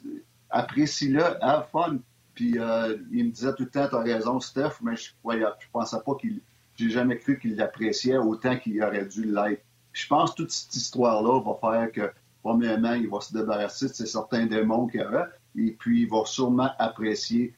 Apprécie-le, 0.50 1.42
have 1.42 1.68
fun. 1.70 1.98
Puis 2.34 2.58
euh, 2.58 2.96
il 3.10 3.26
me 3.26 3.30
disait 3.30 3.54
tout 3.54 3.64
le 3.64 3.70
temps, 3.70 3.88
tu 3.88 3.96
as 3.96 4.00
raison, 4.00 4.38
Steph, 4.38 4.80
mais 4.82 4.96
je 4.96 5.10
ne 5.24 5.46
pensais 5.72 5.96
pas 6.04 6.14
qu'il. 6.20 6.40
J'ai 6.76 6.90
jamais 6.90 7.18
cru 7.18 7.38
qu'il 7.40 7.56
l'appréciait 7.56 8.18
autant 8.18 8.56
qu'il 8.56 8.80
aurait 8.82 9.06
dû 9.06 9.24
l'être. 9.24 9.64
Je 9.92 10.06
pense 10.06 10.30
que 10.30 10.36
toute 10.36 10.52
cette 10.52 10.76
histoire-là 10.76 11.40
va 11.40 11.54
faire 11.60 11.90
que, 11.90 12.12
premièrement, 12.42 12.92
il 12.92 13.08
va 13.08 13.20
se 13.20 13.32
débarrasser 13.32 13.88
de 13.88 13.92
certains 13.92 14.46
démons 14.46 14.86
qu'il 14.86 15.00
avait, 15.00 15.24
et 15.56 15.72
puis 15.72 16.02
il 16.02 16.08
va 16.08 16.24
sûrement 16.24 16.70
apprécier 16.78 17.54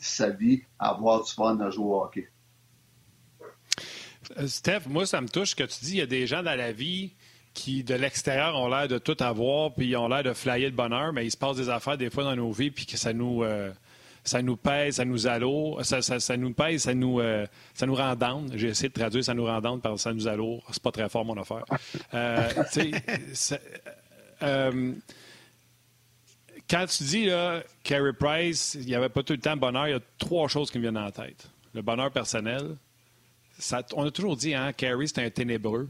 sa 0.00 0.30
vie 0.30 0.62
à 0.78 0.90
avoir 0.90 1.24
du 1.24 1.32
fun 1.32 1.58
à 1.60 1.70
jouer 1.70 1.94
hockey. 1.94 2.28
Euh, 4.36 4.46
Steph, 4.46 4.82
moi, 4.88 5.06
ça 5.06 5.20
me 5.20 5.28
touche 5.28 5.54
que 5.54 5.64
tu 5.64 5.84
dis 5.84 5.92
il 5.92 5.98
y 5.98 6.02
a 6.02 6.06
des 6.06 6.26
gens 6.26 6.42
dans 6.42 6.56
la 6.56 6.72
vie 6.72 7.12
qui, 7.54 7.82
de 7.82 7.94
l'extérieur, 7.94 8.56
ont 8.56 8.68
l'air 8.68 8.88
de 8.88 8.98
tout 8.98 9.16
avoir, 9.20 9.74
puis 9.74 9.96
ont 9.96 10.08
l'air 10.08 10.22
de 10.22 10.32
flyer 10.32 10.68
le 10.68 10.76
bonheur, 10.76 11.12
mais 11.12 11.26
il 11.26 11.30
se 11.30 11.36
passe 11.36 11.56
des 11.56 11.68
affaires 11.68 11.96
des 11.96 12.10
fois 12.10 12.24
dans 12.24 12.36
nos 12.36 12.52
vies, 12.52 12.70
puis 12.70 12.86
que 12.86 12.96
ça 12.96 13.12
nous, 13.12 13.42
euh, 13.42 13.72
ça 14.22 14.42
nous 14.42 14.56
pèse, 14.56 14.96
ça 14.96 15.04
nous 15.04 15.26
alloure, 15.26 15.84
ça, 15.84 16.02
ça, 16.02 16.36
nous 16.36 16.52
pèse, 16.52 16.82
ça 16.82 16.94
nous, 16.94 17.20
euh, 17.20 17.46
ça 17.74 17.86
nous 17.86 17.94
rend 17.94 18.14
down. 18.14 18.50
J'ai 18.54 18.68
essayé 18.68 18.88
de 18.88 18.94
traduire 18.94 19.24
ça 19.24 19.34
nous 19.34 19.46
rend 19.46 19.60
down 19.60 19.80
par 19.80 19.98
ça 19.98 20.12
nous 20.12 20.28
alloure. 20.28 20.62
C'est 20.70 20.82
pas 20.82 20.92
très 20.92 21.08
fort, 21.08 21.24
mon 21.24 21.36
affaire. 21.36 21.64
Quand 26.68 26.86
tu 26.86 27.04
dis, 27.04 27.26
là, 27.26 27.62
Carey 27.82 28.12
Price, 28.12 28.76
il 28.78 28.86
n'y 28.86 28.94
avait 28.94 29.08
pas 29.08 29.22
tout 29.22 29.32
le 29.32 29.40
temps 29.40 29.54
de 29.54 29.60
bonheur, 29.60 29.88
il 29.88 29.92
y 29.92 29.94
a 29.94 30.00
trois 30.18 30.48
choses 30.48 30.70
qui 30.70 30.78
me 30.78 30.82
viennent 30.82 30.98
en 30.98 31.10
tête. 31.10 31.50
Le 31.74 31.82
bonheur 31.82 32.10
personnel. 32.10 32.76
on 33.94 34.04
a 34.04 34.10
toujours 34.10 34.36
dit, 34.36 34.54
hein, 34.54 34.72
Carey, 34.72 35.06
c'est 35.06 35.24
un 35.24 35.30
ténébreux. 35.30 35.88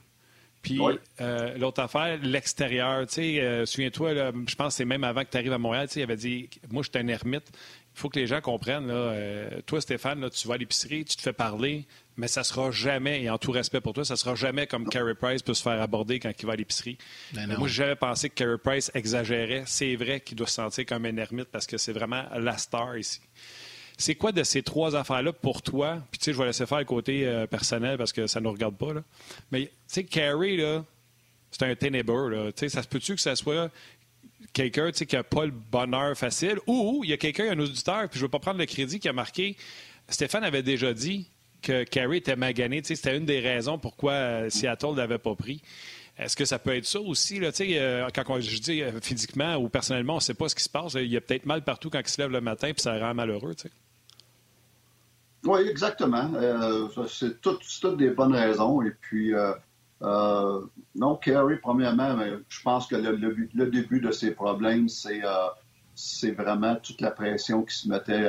Puis 0.62 0.80
euh, 1.20 1.56
l'autre 1.56 1.80
affaire, 1.80 2.18
l'extérieur. 2.22 3.06
Tu 3.06 3.14
sais, 3.14 3.40
euh, 3.40 3.64
souviens-toi, 3.64 4.32
je 4.46 4.54
pense 4.54 4.74
que 4.74 4.78
c'est 4.78 4.84
même 4.84 5.04
avant 5.04 5.22
que 5.22 5.30
tu 5.30 5.36
arrives 5.36 5.52
à 5.52 5.58
Montréal, 5.58 5.88
il 5.94 6.02
avait 6.02 6.16
dit 6.16 6.48
Moi, 6.70 6.82
je 6.82 6.90
suis 6.90 6.98
un 6.98 7.08
ermite. 7.08 7.44
Il 7.98 8.00
faut 8.00 8.10
que 8.10 8.20
les 8.20 8.28
gens 8.28 8.40
comprennent. 8.40 8.86
Là, 8.86 8.94
euh, 8.94 9.60
toi, 9.66 9.80
Stéphane, 9.80 10.20
là, 10.20 10.30
tu 10.30 10.46
vas 10.46 10.54
à 10.54 10.56
l'épicerie, 10.56 11.04
tu 11.04 11.16
te 11.16 11.20
fais 11.20 11.32
parler, 11.32 11.84
mais 12.16 12.28
ça 12.28 12.44
sera 12.44 12.70
jamais, 12.70 13.24
et 13.24 13.28
en 13.28 13.38
tout 13.38 13.50
respect 13.50 13.80
pour 13.80 13.92
toi, 13.92 14.04
ça 14.04 14.14
sera 14.14 14.36
jamais 14.36 14.68
comme 14.68 14.88
Carey 14.88 15.16
Price 15.16 15.42
peut 15.42 15.52
se 15.52 15.64
faire 15.64 15.82
aborder 15.82 16.20
quand 16.20 16.30
il 16.38 16.46
va 16.46 16.52
à 16.52 16.56
l'épicerie. 16.56 16.96
Ben 17.32 17.48
moi, 17.58 17.66
j'avais 17.66 17.96
pensé 17.96 18.30
que 18.30 18.34
Carey 18.36 18.58
Price 18.62 18.92
exagérait. 18.94 19.64
C'est 19.66 19.96
vrai 19.96 20.20
qu'il 20.20 20.36
doit 20.36 20.46
se 20.46 20.54
sentir 20.54 20.86
comme 20.86 21.06
un 21.06 21.16
ermite 21.16 21.48
parce 21.50 21.66
que 21.66 21.76
c'est 21.76 21.92
vraiment 21.92 22.22
la 22.38 22.56
star 22.56 22.96
ici. 22.96 23.20
C'est 23.96 24.14
quoi 24.14 24.30
de 24.30 24.44
ces 24.44 24.62
trois 24.62 24.94
affaires-là 24.94 25.32
pour 25.32 25.60
toi? 25.60 26.00
Puis, 26.12 26.20
tu 26.20 26.26
sais, 26.26 26.32
je 26.32 26.38
vais 26.38 26.46
laisser 26.46 26.66
faire 26.66 26.78
le 26.78 26.84
côté 26.84 27.26
euh, 27.26 27.48
personnel 27.48 27.98
parce 27.98 28.12
que 28.12 28.28
ça 28.28 28.38
ne 28.38 28.44
nous 28.44 28.52
regarde 28.52 28.76
pas. 28.76 28.94
Là. 28.94 29.02
Mais, 29.50 29.66
tu 29.66 29.72
sais, 29.88 30.04
Carey, 30.04 30.56
là, 30.56 30.84
c'est 31.50 31.64
un 31.64 31.74
ténébreux. 31.74 32.28
Là. 32.30 32.50
Ça 32.54 32.80
se 32.80 32.86
peut-tu 32.86 33.16
que 33.16 33.20
ça 33.20 33.34
soit 33.34 33.72
quelqu'un 34.52 34.90
qui 34.90 35.14
n'a 35.14 35.22
pas 35.22 35.44
le 35.44 35.52
bonheur 35.52 36.16
facile 36.16 36.58
ou 36.66 37.02
il 37.04 37.10
y 37.10 37.12
a 37.12 37.16
quelqu'un, 37.16 37.50
un 37.50 37.58
auditeur, 37.58 38.08
puis 38.08 38.18
je 38.18 38.24
ne 38.24 38.26
veux 38.26 38.30
pas 38.30 38.38
prendre 38.38 38.58
le 38.58 38.66
crédit, 38.66 39.00
qui 39.00 39.08
a 39.08 39.12
marqué. 39.12 39.56
Stéphane 40.08 40.44
avait 40.44 40.62
déjà 40.62 40.92
dit 40.92 41.28
que 41.62 41.84
Carey 41.84 42.18
était 42.18 42.36
magané. 42.36 42.80
C'était 42.82 43.16
une 43.16 43.26
des 43.26 43.40
raisons 43.40 43.78
pourquoi 43.78 44.12
euh, 44.12 44.50
Seattle 44.50 44.92
ne 44.92 44.96
l'avait 44.96 45.18
pas 45.18 45.34
pris. 45.34 45.62
Est-ce 46.16 46.36
que 46.36 46.44
ça 46.44 46.58
peut 46.58 46.74
être 46.74 46.86
ça 46.86 47.00
aussi? 47.00 47.38
Là, 47.38 47.50
euh, 47.60 48.08
quand 48.12 48.40
je 48.40 48.58
dis 48.58 48.82
euh, 48.82 49.00
physiquement 49.00 49.56
ou 49.56 49.68
personnellement, 49.68 50.14
on 50.14 50.16
ne 50.16 50.22
sait 50.22 50.34
pas 50.34 50.48
ce 50.48 50.54
qui 50.54 50.64
se 50.64 50.68
passe. 50.68 50.94
Il 50.94 51.06
y 51.06 51.16
a 51.16 51.20
peut-être 51.20 51.46
mal 51.46 51.62
partout 51.62 51.90
quand 51.90 52.00
il 52.00 52.08
se 52.08 52.20
lève 52.20 52.30
le 52.30 52.40
matin, 52.40 52.72
puis 52.72 52.82
ça 52.82 52.98
rend 52.98 53.14
malheureux. 53.14 53.54
Oui, 55.44 55.60
exactement. 55.68 56.30
c'est 57.08 57.40
toutes 57.40 57.96
des 57.96 58.10
bonnes 58.10 58.34
raisons. 58.34 58.82
Et 58.82 58.90
puis, 59.00 59.32
non, 60.00 61.16
Carey, 61.16 61.58
premièrement, 61.60 62.16
je 62.48 62.62
pense 62.62 62.86
que 62.86 62.96
le, 62.96 63.66
début 63.66 64.00
de 64.00 64.10
ses 64.10 64.30
problèmes, 64.30 64.88
c'est 64.88 65.22
c'est 66.00 66.30
vraiment 66.30 66.76
toute 66.76 67.00
la 67.00 67.10
pression 67.10 67.64
qui 67.64 67.76
se 67.76 67.88
mettait 67.88 68.28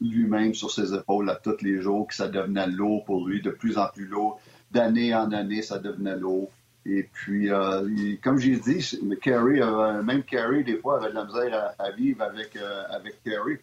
lui-même 0.00 0.54
sur 0.54 0.72
ses 0.72 0.92
épaules 0.92 1.30
à 1.30 1.36
tous 1.36 1.62
les 1.62 1.80
jours, 1.80 2.08
que 2.08 2.14
ça 2.14 2.26
devenait 2.26 2.66
lourd 2.66 3.04
pour 3.04 3.28
lui, 3.28 3.40
de 3.40 3.50
plus 3.50 3.78
en 3.78 3.86
plus 3.86 4.06
lourd. 4.06 4.40
D'année 4.72 5.14
en 5.14 5.30
année, 5.30 5.62
ça 5.62 5.78
devenait 5.78 6.16
lourd. 6.16 6.50
Et 6.88 7.02
puis, 7.02 7.50
euh, 7.50 8.16
comme 8.22 8.38
j'ai 8.38 8.56
dit, 8.56 8.98
euh, 9.26 10.02
même 10.02 10.22
Carey, 10.22 10.62
des 10.62 10.78
fois, 10.78 10.98
avait 10.98 11.10
de 11.10 11.14
la 11.14 11.24
misère 11.24 11.74
à, 11.78 11.90
vivre 11.90 12.22
avec, 12.22 12.54
euh, 12.56 12.82
avec 12.90 13.22
Carey. 13.24 13.60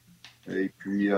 Et 0.50 0.72
puis, 0.78 1.10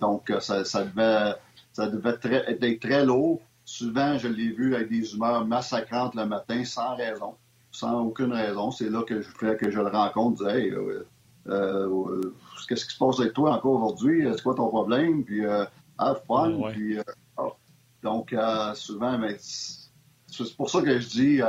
donc, 0.00 0.32
ça, 0.40 0.62
devait, 0.62 1.34
ça 1.72 1.88
devait 1.88 2.18
être 2.24 2.80
très 2.80 3.04
lourd. 3.04 3.40
Souvent, 3.72 4.18
je 4.18 4.28
l'ai 4.28 4.52
vu 4.52 4.74
avec 4.74 4.90
des 4.90 5.14
humeurs 5.14 5.46
massacrantes 5.46 6.14
le 6.14 6.26
matin, 6.26 6.62
sans 6.62 6.94
raison, 6.94 7.36
sans 7.70 8.02
aucune 8.02 8.30
raison. 8.30 8.70
C'est 8.70 8.90
là 8.90 9.02
que 9.02 9.22
je 9.22 9.28
fais 9.30 9.56
que 9.56 9.70
je 9.70 9.80
le 9.80 9.88
rencontre, 9.88 10.44
je 10.44 10.50
dis, 10.50 10.56
hey, 10.58 10.70
euh, 10.72 11.06
euh, 11.48 12.34
qu'est-ce 12.68 12.84
qui 12.84 12.92
se 12.92 12.98
passe 12.98 13.18
avec 13.20 13.32
toi 13.32 13.56
encore 13.56 13.82
aujourd'hui? 13.82 14.28
C'est 14.30 14.42
quoi 14.42 14.54
ton 14.54 14.68
problème? 14.68 15.24
Puis, 15.24 15.46
euh, 15.46 15.64
have 15.96 16.20
fun. 16.28 16.60
Puis, 16.70 16.98
oh. 17.38 17.54
Donc, 18.02 18.36
souvent, 18.74 19.16
mais 19.16 19.38
c'est 19.40 20.54
pour 20.54 20.68
ça 20.68 20.82
que 20.82 20.98
je 20.98 21.08
dis, 21.08 21.40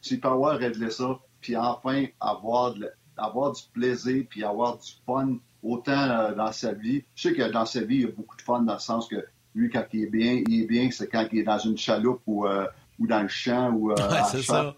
s'il 0.00 0.20
peut 0.20 0.26
avoir 0.26 0.58
réglé 0.58 0.90
ça, 0.90 1.20
puis 1.40 1.56
enfin 1.56 2.06
avoir, 2.18 2.74
avoir 3.16 3.52
du 3.52 3.62
plaisir, 3.72 4.24
puis 4.28 4.42
avoir 4.42 4.76
du 4.76 4.90
fun, 5.06 5.36
autant 5.62 6.32
dans 6.32 6.50
sa 6.50 6.72
vie. 6.72 7.04
Je 7.14 7.28
sais 7.28 7.32
que 7.32 7.48
dans 7.48 7.64
sa 7.64 7.82
vie, 7.82 7.94
il 7.94 8.02
y 8.02 8.06
a 8.06 8.10
beaucoup 8.10 8.36
de 8.36 8.42
fun 8.42 8.62
dans 8.62 8.72
le 8.72 8.80
sens 8.80 9.06
que 9.06 9.24
lui, 9.54 9.70
quand 9.70 9.84
il 9.92 10.04
est 10.04 10.10
bien, 10.10 10.42
il 10.46 10.62
est 10.62 10.66
bien, 10.66 10.90
c'est 10.90 11.08
quand 11.08 11.26
il 11.32 11.40
est 11.40 11.44
dans 11.44 11.58
une 11.58 11.76
chaloupe 11.76 12.22
ou, 12.26 12.46
euh, 12.46 12.66
ou 12.98 13.06
dans 13.06 13.22
le 13.22 13.28
champ 13.28 13.70
ou 13.72 13.92
euh, 13.92 13.96
c'est 14.30 14.42
ça. 14.42 14.74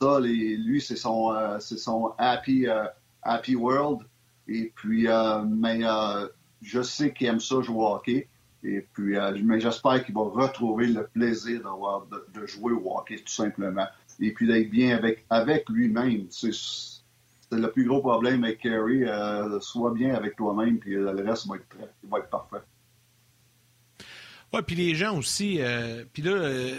ça 0.00 0.20
lui, 0.20 0.80
c'est 0.80 0.96
son, 0.96 1.32
euh, 1.32 1.58
c'est 1.60 1.78
son 1.78 2.12
happy, 2.18 2.66
happy 3.22 3.56
world. 3.56 4.00
Et 4.46 4.72
puis, 4.74 5.06
mais 5.48 5.80
je 6.60 6.82
sais 6.82 7.12
qu'il 7.12 7.28
aime 7.28 7.40
ça 7.40 7.60
jouer 7.62 7.76
au 7.76 7.94
hockey. 7.94 8.28
Et 8.62 8.86
puis, 8.92 9.16
mais 9.42 9.60
j'espère 9.60 10.04
qu'il 10.04 10.14
va 10.14 10.22
retrouver 10.22 10.86
le 10.86 11.06
plaisir 11.06 11.62
d'avoir 11.62 12.06
de, 12.06 12.46
jouer 12.46 12.72
au 12.72 12.96
hockey, 12.96 13.16
tout 13.16 13.32
simplement. 13.32 13.86
Et 14.20 14.32
puis 14.32 14.46
d'être 14.46 14.70
bien 14.70 14.96
avec, 14.96 15.24
avec 15.30 15.68
lui-même. 15.68 16.26
C'est, 16.30 16.50
le 17.52 17.70
plus 17.70 17.84
gros 17.84 18.00
problème 18.00 18.42
avec 18.42 18.58
Kerry. 18.58 19.04
sois 19.60 19.92
bien 19.92 20.14
avec 20.14 20.36
toi-même, 20.36 20.78
puis 20.78 20.94
le 20.94 21.10
reste 21.22 21.46
va 21.46 21.56
être, 21.56 21.76
va 22.10 22.18
être 22.18 22.28
parfait. 22.28 22.43
Oui, 24.54 24.60
puis 24.64 24.76
les 24.76 24.94
gens 24.94 25.18
aussi, 25.18 25.56
euh, 25.58 26.04
puis 26.12 26.22
là, 26.22 26.30
euh, 26.30 26.76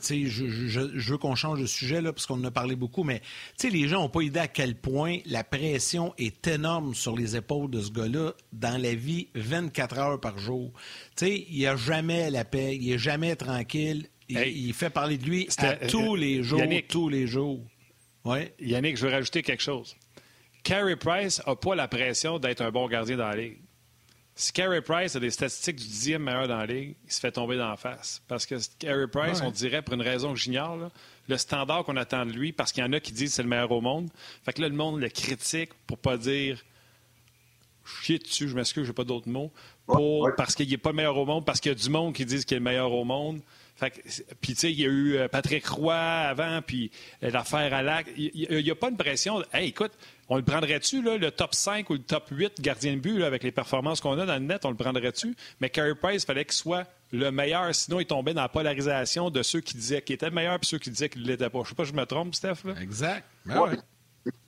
sais, 0.00 0.24
je, 0.24 1.10
veux 1.10 1.18
qu'on 1.18 1.34
change 1.34 1.60
de 1.60 1.66
sujet, 1.66 2.00
là, 2.00 2.14
parce 2.14 2.24
qu'on 2.24 2.40
en 2.40 2.44
a 2.44 2.50
parlé 2.50 2.76
beaucoup, 2.76 3.04
mais, 3.04 3.20
tu 3.20 3.26
sais, 3.58 3.68
les 3.68 3.88
gens 3.88 4.00
n'ont 4.00 4.08
pas 4.08 4.22
idée 4.22 4.40
à 4.40 4.48
quel 4.48 4.74
point 4.74 5.18
la 5.26 5.44
pression 5.44 6.14
est 6.16 6.46
énorme 6.46 6.94
sur 6.94 7.14
les 7.14 7.36
épaules 7.36 7.68
de 7.68 7.82
ce 7.82 7.90
gars-là 7.90 8.32
dans 8.54 8.80
la 8.80 8.94
vie 8.94 9.28
24 9.34 9.98
heures 9.98 10.18
par 10.18 10.38
jour. 10.38 10.72
Tu 11.14 11.26
sais, 11.26 11.46
il 11.50 11.66
a 11.66 11.76
jamais 11.76 12.30
la 12.30 12.46
paix, 12.46 12.78
il 12.80 12.90
est 12.90 12.98
jamais 12.98 13.36
tranquille, 13.36 14.06
il, 14.30 14.72
fait 14.72 14.88
parler 14.88 15.18
de 15.18 15.26
lui 15.26 15.46
à 15.58 15.72
euh, 15.72 15.88
tous 15.90 16.16
les 16.16 16.42
jours, 16.42 16.62
tous 16.88 17.10
les 17.10 17.26
jours. 17.26 17.60
Ouais. 18.24 18.54
Yannick, 18.60 18.96
je 18.96 19.06
veux 19.06 19.12
rajouter 19.12 19.42
quelque 19.42 19.62
chose. 19.62 19.94
Carey 20.62 20.96
Price 20.96 21.42
n'a 21.46 21.54
pas 21.54 21.74
la 21.74 21.86
pression 21.86 22.38
d'être 22.38 22.62
un 22.62 22.70
bon 22.70 22.88
gardien 22.88 23.18
dans 23.18 23.28
la 23.28 23.36
ligue. 23.36 23.58
Si 24.40 24.54
Carey 24.54 24.80
Price 24.80 25.14
a 25.16 25.20
des 25.20 25.30
statistiques 25.30 25.76
du 25.76 25.84
dixième 25.84 26.22
meilleur 26.22 26.48
dans 26.48 26.56
la 26.56 26.64
ligue, 26.64 26.96
il 27.04 27.12
se 27.12 27.20
fait 27.20 27.30
tomber 27.30 27.58
d'en 27.58 27.76
face. 27.76 28.22
Parce 28.26 28.46
que 28.46 28.54
Carey 28.78 29.06
Price, 29.06 29.42
on 29.42 29.50
dirait, 29.50 29.82
pour 29.82 29.92
une 29.92 30.00
raison 30.00 30.32
que 30.32 30.38
j'ignore, 30.38 30.90
le 31.28 31.36
standard 31.36 31.84
qu'on 31.84 31.98
attend 31.98 32.24
de 32.24 32.32
lui, 32.32 32.50
parce 32.50 32.72
qu'il 32.72 32.82
y 32.82 32.86
en 32.86 32.92
a 32.94 33.00
qui 33.00 33.12
disent 33.12 33.32
que 33.32 33.34
c'est 33.34 33.42
le 33.42 33.50
meilleur 33.50 33.70
au 33.70 33.82
monde. 33.82 34.08
Fait 34.42 34.54
que 34.54 34.62
là, 34.62 34.70
le 34.70 34.74
monde 34.74 34.98
le 34.98 35.10
critique 35.10 35.74
pour 35.86 35.98
pas 35.98 36.16
dire 36.16 36.58
chier 37.84 38.18
dessus, 38.18 38.48
je 38.48 38.54
m'excuse, 38.54 38.86
j'ai 38.86 38.94
pas 38.94 39.04
d'autres 39.04 39.28
mots, 39.28 39.52
parce 40.38 40.54
qu'il 40.54 40.70
n'est 40.70 40.78
pas 40.78 40.90
le 40.90 40.96
meilleur 40.96 41.18
au 41.18 41.26
monde, 41.26 41.44
parce 41.44 41.60
qu'il 41.60 41.72
y 41.72 41.74
a 41.74 41.78
du 41.78 41.90
monde 41.90 42.14
qui 42.14 42.24
dit 42.24 42.42
qu'il 42.42 42.56
est 42.56 42.60
le 42.60 42.64
meilleur 42.64 42.92
au 42.92 43.04
monde. 43.04 43.42
Puis, 44.40 44.54
tu 44.54 44.60
sais, 44.60 44.72
il 44.72 44.80
y 44.80 44.84
a 44.84 44.88
eu 44.88 45.16
euh, 45.16 45.28
Patrick 45.28 45.66
Roy 45.66 45.94
avant, 45.94 46.60
puis 46.62 46.90
euh, 47.22 47.30
l'affaire 47.30 47.72
à 47.72 47.82
l'acte. 47.82 48.10
Il 48.16 48.48
n'y 48.48 48.70
a, 48.70 48.74
pas 48.74 48.90
une 48.90 48.96
pression. 48.96 49.42
Hey, 49.52 49.68
écoute, 49.68 49.92
on 50.28 50.36
le 50.36 50.42
prendrait-tu, 50.42 51.02
le 51.02 51.30
top 51.30 51.54
5 51.54 51.88
ou 51.90 51.94
le 51.94 52.02
top 52.02 52.28
8 52.30 52.60
gardien 52.60 52.94
de 52.94 53.00
but, 53.00 53.22
avec 53.22 53.42
les 53.42 53.52
performances 53.52 54.00
qu'on 54.00 54.18
a 54.18 54.26
dans 54.26 54.34
le 54.34 54.40
net, 54.40 54.64
on 54.64 54.70
le 54.70 54.76
prendrait-tu? 54.76 55.34
Mais 55.60 55.70
Carey 55.70 55.94
Price, 55.94 56.22
il 56.22 56.26
fallait 56.26 56.44
qu'il 56.44 56.54
soit 56.54 56.86
le 57.12 57.30
meilleur, 57.30 57.74
sinon 57.74 58.00
il 58.00 58.06
tombait 58.06 58.34
dans 58.34 58.42
la 58.42 58.48
polarisation 58.48 59.30
de 59.30 59.42
ceux 59.42 59.60
qui 59.60 59.74
disaient 59.76 60.02
qu'il 60.02 60.14
était 60.14 60.28
le 60.28 60.34
meilleur 60.34 60.54
et 60.54 60.58
ceux 60.62 60.78
qui 60.78 60.90
disaient 60.90 61.08
qu'il 61.08 61.22
ne 61.22 61.26
l'était 61.26 61.50
pas. 61.50 61.60
Je 61.64 61.70
sais 61.70 61.74
pas 61.74 61.84
si 61.84 61.90
je 61.90 61.96
me 61.96 62.06
trompe, 62.06 62.34
Steph. 62.34 62.64
Exact. 62.80 63.24
Ben 63.46 63.76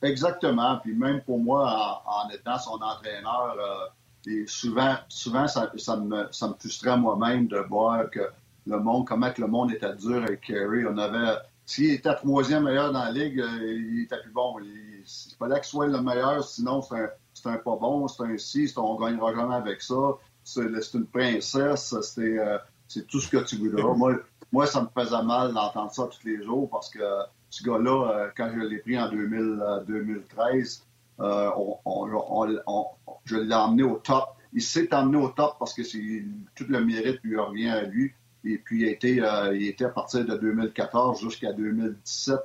exactement. 0.03 0.79
Puis 0.79 0.95
même 0.95 1.23
pour 1.23 1.39
moi, 1.39 2.03
en, 2.07 2.29
étant 2.31 2.59
son 2.59 2.81
entraîneur, 2.81 3.57
euh, 3.59 4.45
souvent, 4.47 4.97
souvent 5.09 5.49
ça, 5.49 5.73
me, 5.97 6.29
ça 6.31 6.49
me 6.49 6.55
frustrait 6.55 6.97
moi-même 6.97 7.49
de 7.49 7.59
voir 7.59 8.11
que 8.11 8.31
le 8.67 8.79
monde, 8.79 9.07
comment 9.07 9.31
que 9.31 9.41
le 9.41 9.49
monde 9.49 9.73
était 9.73 9.95
dur 9.97 10.23
avec 10.23 10.43
Kerry. 10.43 10.85
On 10.87 10.99
avait, 10.99 11.37
s'il 11.67 11.93
était 11.93 12.15
troisième 12.15 12.65
meilleur 12.65 12.93
dans 12.93 13.05
la 13.05 13.11
ligue, 13.13 13.41
euh, 13.41 13.59
il 13.63 14.03
était 14.03 14.21
plus 14.21 14.31
bon. 14.33 14.57
Il, 14.61 15.05
fallait 15.39 15.57
qu'il 15.57 15.65
soit 15.65 15.87
le 15.87 16.01
meilleur, 16.01 16.45
sinon 16.45 16.81
c'est 16.83 16.95
un, 16.97 17.09
un, 17.53 17.57
pas 17.57 17.77
bon, 17.77 18.07
c'est 18.09 18.23
un 18.23 18.39
si, 18.39 18.73
on 18.77 18.95
gagnera 18.97 19.35
jamais 19.35 19.55
avec 19.55 19.83
ça. 19.83 19.95
C'est 20.45 20.63
une 20.95 21.07
princesse, 21.07 21.95
euh, 22.19 22.59
c'est 22.89 23.07
tout 23.07 23.21
ce 23.21 23.29
que 23.29 23.39
tu 23.45 23.57
voudras. 23.57 23.95
moi, 23.97 24.15
moi, 24.53 24.67
ça 24.67 24.83
me 24.83 24.89
faisait 24.95 25.23
mal 25.23 25.53
d'entendre 25.55 25.93
ça 25.93 26.09
tous 26.09 26.27
les 26.27 26.43
jours 26.43 26.69
parce 26.71 26.91
que 26.91 27.01
ce 27.49 27.65
gars-là, 27.65 28.11
euh, 28.11 28.29
quand 28.37 28.51
je 28.55 28.61
l'ai 28.61 28.79
pris 28.79 28.99
en 28.99 29.09
2013, 29.09 30.85
je 33.25 33.37
l'ai 33.37 33.55
emmené 33.55 33.83
au 33.83 33.97
top. 33.97 34.25
Il 34.53 34.63
s'est 34.63 34.93
emmené 34.95 35.17
au 35.17 35.29
top 35.29 35.57
parce 35.59 35.73
que 35.73 35.83
tout 36.55 36.67
le 36.69 36.85
mérite 36.85 37.21
lui 37.23 37.39
revient 37.39 37.71
à 37.71 37.83
lui. 37.83 38.13
Et 38.45 38.59
puis, 38.59 38.83
il, 38.83 38.89
était, 38.89 39.21
euh, 39.21 39.57
il 39.57 39.69
était 39.69 39.85
à 39.85 39.91
partir 39.91 40.25
de 40.25 40.37
2014 40.37 41.21
jusqu'à 41.21 41.53
2017, 41.53 42.39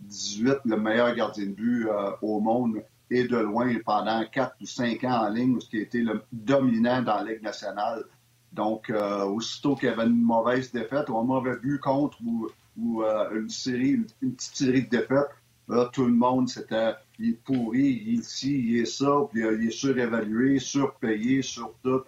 18 0.00 0.48
euh, 0.48 0.56
le 0.64 0.76
meilleur 0.76 1.14
gardien 1.14 1.46
de 1.46 1.52
but 1.52 1.86
euh, 1.88 2.10
au 2.22 2.40
monde 2.40 2.82
et 3.10 3.24
de 3.24 3.36
loin 3.36 3.72
pendant 3.84 4.24
4 4.24 4.56
ou 4.60 4.66
5 4.66 5.04
ans 5.04 5.26
en 5.26 5.28
ligne, 5.28 5.60
ce 5.60 5.68
qui 5.68 5.78
a 5.78 5.82
été 5.82 6.00
le 6.00 6.22
dominant 6.32 7.02
dans 7.02 7.16
la 7.22 7.32
Ligue 7.32 7.42
nationale. 7.42 8.04
Donc, 8.52 8.92
aussitôt 9.26 9.76
qu'il 9.76 9.88
y 9.88 9.92
avait 9.92 10.06
une 10.06 10.22
mauvaise 10.22 10.72
défaite 10.72 11.08
ou 11.08 11.18
un 11.18 11.24
mauvais 11.24 11.56
but 11.56 11.78
contre 11.78 12.18
ou, 12.24 13.04
une 13.32 13.48
série, 13.48 13.90
une, 13.90 14.06
petite 14.36 14.56
série 14.56 14.82
de 14.82 14.88
défaites, 14.88 15.28
là, 15.68 15.88
tout 15.92 16.04
le 16.04 16.12
monde, 16.12 16.48
c'était 16.48 16.94
il 17.20 17.30
est 17.30 17.44
pourri, 17.44 18.02
il 18.04 18.14
est 18.14 18.18
ici, 18.18 18.58
il 18.58 18.76
est 18.78 18.86
ça, 18.86 19.12
puis 19.30 19.42
il 19.42 19.68
est 19.68 19.70
surévalué, 19.70 20.58
surpayé, 20.58 21.42
sur 21.42 21.74
tout. 21.84 22.02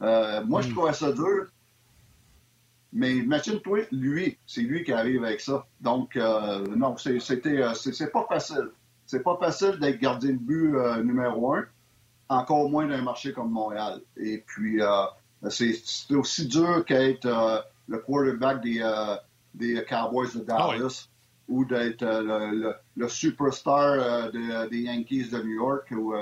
moi, 0.00 0.60
je 0.60 0.68
mm. 0.68 0.72
trouvais 0.72 0.92
ça 0.92 1.10
dur. 1.10 1.46
Mais 2.92 3.16
imagine-toi, 3.16 3.86
lui, 3.90 4.36
c'est 4.46 4.60
lui 4.60 4.84
qui 4.84 4.92
arrive 4.92 5.24
avec 5.24 5.40
ça. 5.40 5.66
Donc, 5.80 6.16
euh, 6.16 6.64
non, 6.76 6.94
c'était, 6.96 7.62
euh, 7.62 7.72
c'est 7.74 8.12
pas 8.12 8.26
facile. 8.28 8.70
C'est 9.06 9.22
pas 9.22 9.36
facile 9.38 9.78
d'être 9.80 9.98
gardien 9.98 10.32
de 10.32 10.38
but 10.38 10.76
euh, 10.76 11.02
numéro 11.02 11.54
un, 11.54 11.64
encore 12.28 12.68
moins 12.68 12.86
d'un 12.86 13.02
marché 13.02 13.32
comme 13.32 13.50
Montréal. 13.50 14.00
Et 14.18 14.44
puis, 14.46 14.80
c'est 15.48 16.14
aussi 16.14 16.46
dur 16.46 16.84
qu'être 16.84 17.64
le 17.88 17.98
quarterback 17.98 18.62
des, 18.62 18.82
des 19.54 19.84
Cowboys 19.88 20.32
de 20.34 20.44
ah 20.48 20.68
Dallas 20.70 21.08
ou 21.48 21.64
d'être 21.64 22.04
le, 22.04 23.08
superstar 23.08 24.30
des 24.32 24.80
Yankees 24.80 25.28
de 25.30 25.42
New 25.42 25.56
York 25.56 25.90
ou 25.90 26.14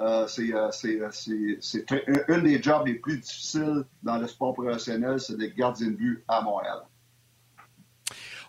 euh, 0.00 0.26
euh, 0.38 0.70
c'est 0.70 1.92
un, 2.28 2.38
des 2.38 2.62
jobs 2.62 2.86
les 2.86 2.94
plus 2.94 3.18
difficiles 3.18 3.84
dans 4.02 4.18
le 4.18 4.26
sport 4.26 4.54
professionnel, 4.54 5.20
c'est 5.20 5.36
d'être 5.36 5.54
gardien 5.54 5.88
de 5.88 5.92
but 5.92 6.24
à 6.26 6.40
Montréal. 6.40 6.78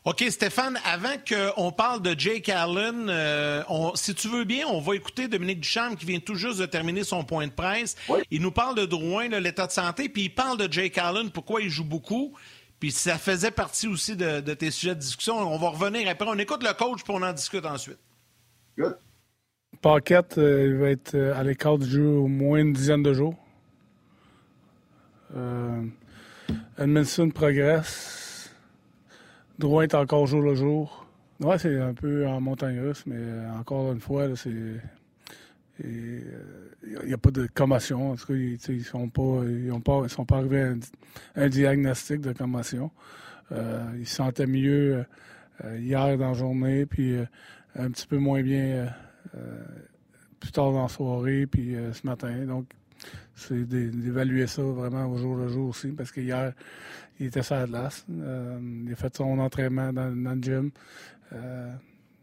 OK, 0.06 0.24
Stéphane, 0.30 0.80
avant 0.86 1.16
qu'on 1.28 1.72
parle 1.72 2.02
de 2.02 2.14
Jake 2.18 2.50
Allen, 2.50 3.10
euh, 3.10 3.64
si 3.96 4.14
tu 4.14 4.28
veux 4.28 4.44
bien, 4.44 4.68
on 4.68 4.80
va 4.80 4.96
écouter 4.96 5.28
Dominique 5.28 5.62
Ducharme 5.62 5.96
qui 5.96 6.06
vient 6.06 6.20
tout 6.20 6.36
juste 6.36 6.60
de 6.60 6.68
terminer 6.68 7.04
son 7.04 7.24
point 7.24 7.48
de 7.48 7.52
presse. 7.52 7.96
Il 8.30 8.42
nous 8.42 8.52
parle 8.52 8.76
de 8.76 8.86
Drouin, 8.86 9.28
l'état 9.28 9.66
de 9.66 9.72
santé, 9.72 10.10
puis 10.10 10.26
il 10.26 10.30
parle 10.30 10.60
de 10.60 10.72
Jake 10.72 10.98
Allen, 11.00 11.32
pourquoi 11.32 11.62
il 11.62 11.70
joue 11.70 11.86
beaucoup. 11.86 12.34
Puis 12.80 12.92
ça 12.92 13.18
faisait 13.18 13.52
partie 13.52 13.88
aussi 13.88 14.16
de, 14.16 14.42
de, 14.42 14.54
tes 14.54 14.70
sujets 14.70 14.94
de 14.94 15.00
discussion. 15.00 15.38
On 15.38 15.58
va 15.58 15.70
revenir 15.70 16.08
après. 16.08 16.28
On 16.28 16.38
écoute 16.38 16.62
le 16.62 16.74
coach, 16.74 17.04
puis 17.04 17.14
on 17.16 17.24
en 17.24 17.34
discute 17.34 17.66
ensuite. 17.66 17.98
Good. 18.78 18.98
Paquette, 19.82 20.38
euh, 20.38 20.68
il 20.68 20.76
va 20.76 20.90
être 20.90 21.16
euh, 21.16 21.36
à 21.36 21.44
l'écart 21.44 21.78
du 21.78 21.86
jeu 21.86 22.08
au 22.08 22.28
moins 22.28 22.60
une 22.60 22.74
dizaine 22.74 23.04
de 23.04 23.14
jours. 23.14 23.36
Euh, 25.36 25.84
Edmondson 26.78 27.30
progresse. 27.30 28.52
Drouin 29.60 29.84
est 29.84 29.96
encore 29.96 30.28
jour 30.28 30.42
le 30.42 30.56
jour. 30.56 31.06
Ouais, 31.40 31.58
c'est 31.58 31.80
un 31.80 31.94
peu 31.94 32.28
en 32.28 32.40
montagne 32.42 32.80
russe, 32.80 33.04
mais 33.06 33.18
encore 33.58 33.92
une 33.92 34.00
fois, 34.00 34.36
c'est. 34.36 34.52
Il 35.84 36.24
n'y 37.06 37.14
a 37.14 37.18
pas 37.18 37.32
de 37.32 37.48
commotion. 37.54 38.12
En 38.12 38.16
tout 38.16 38.28
cas, 38.28 38.34
ils 38.34 38.58
ne 38.70 38.84
sont, 38.84 39.10
pas, 39.10 39.42
ils 39.44 40.10
sont 40.10 40.26
pas 40.26 40.38
arrivés 40.38 40.62
à 40.62 40.74
un, 41.36 41.50
diagnostic 41.50 42.22
de 42.22 42.32
commotion. 42.32 42.92
ils 43.52 44.08
se 44.08 44.16
sentaient 44.16 44.48
mieux 44.48 45.04
hier 45.78 46.18
dans 46.18 46.30
la 46.30 46.34
journée, 46.34 46.86
puis 46.86 47.18
un 47.78 47.92
petit 47.92 48.08
peu 48.08 48.18
moins 48.18 48.42
bien 48.42 48.64
euh, 48.64 48.88
plus 50.40 50.52
tard 50.52 50.72
dans 50.72 50.84
la 50.84 50.90
soirée, 50.90 51.48
puis 51.48 51.76
euh, 51.76 51.94
ce 51.94 52.06
matin. 52.06 52.46
Donc, 52.46 52.68
c'est 53.36 53.66
d'évaluer 53.66 54.48
ça 54.48 54.62
vraiment 54.62 55.06
au 55.08 55.18
jour 55.18 55.36
le 55.36 55.48
jour 55.48 55.70
aussi, 55.70 55.90
parce 55.90 56.12
qu'hier, 56.12 56.54
il 57.20 57.28
était 57.28 57.42
sur 57.44 57.56
la 57.56 57.66
glace. 57.66 58.06
Euh, 58.10 58.60
il 58.86 58.92
a 58.92 58.96
fait 58.96 59.16
son 59.16 59.40
entraînement 59.40 59.92
dans, 59.92 60.10
le 60.10 60.42
gym. 60.42 60.72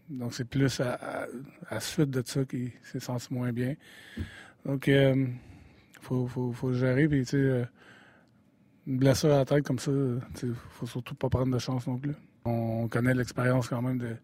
donc, 0.08 0.34
c'est 0.34 0.48
plus 0.48 0.80
à, 0.80 1.26
la 1.70 1.80
suite 1.80 2.10
de 2.10 2.22
ça 2.24 2.44
qu'il 2.44 2.70
s'est 2.82 3.00
senti 3.00 3.32
moins 3.32 3.52
bien. 3.52 3.74
Donc, 4.64 4.86
il 4.86 5.34
faut, 6.00 6.26
faut, 6.26 6.52
faut, 6.52 6.72
gérer. 6.72 7.08
Puis, 7.08 7.24
tu 7.24 7.30
sais, 7.30 7.66
une 8.86 8.98
blessure 8.98 9.32
à 9.32 9.38
la 9.38 9.44
tête 9.44 9.64
comme 9.64 9.78
ça, 9.78 9.90
il 10.42 10.54
faut 10.70 10.86
surtout 10.86 11.14
pas 11.14 11.28
prendre 11.28 11.52
de 11.52 11.58
chance 11.58 11.86
non 11.86 11.98
plus. 11.98 12.14
On 12.44 12.88
connaît 12.88 13.14
l'expérience 13.14 13.68
quand 13.68 13.82
même 13.82 13.98
de, 13.98 14.16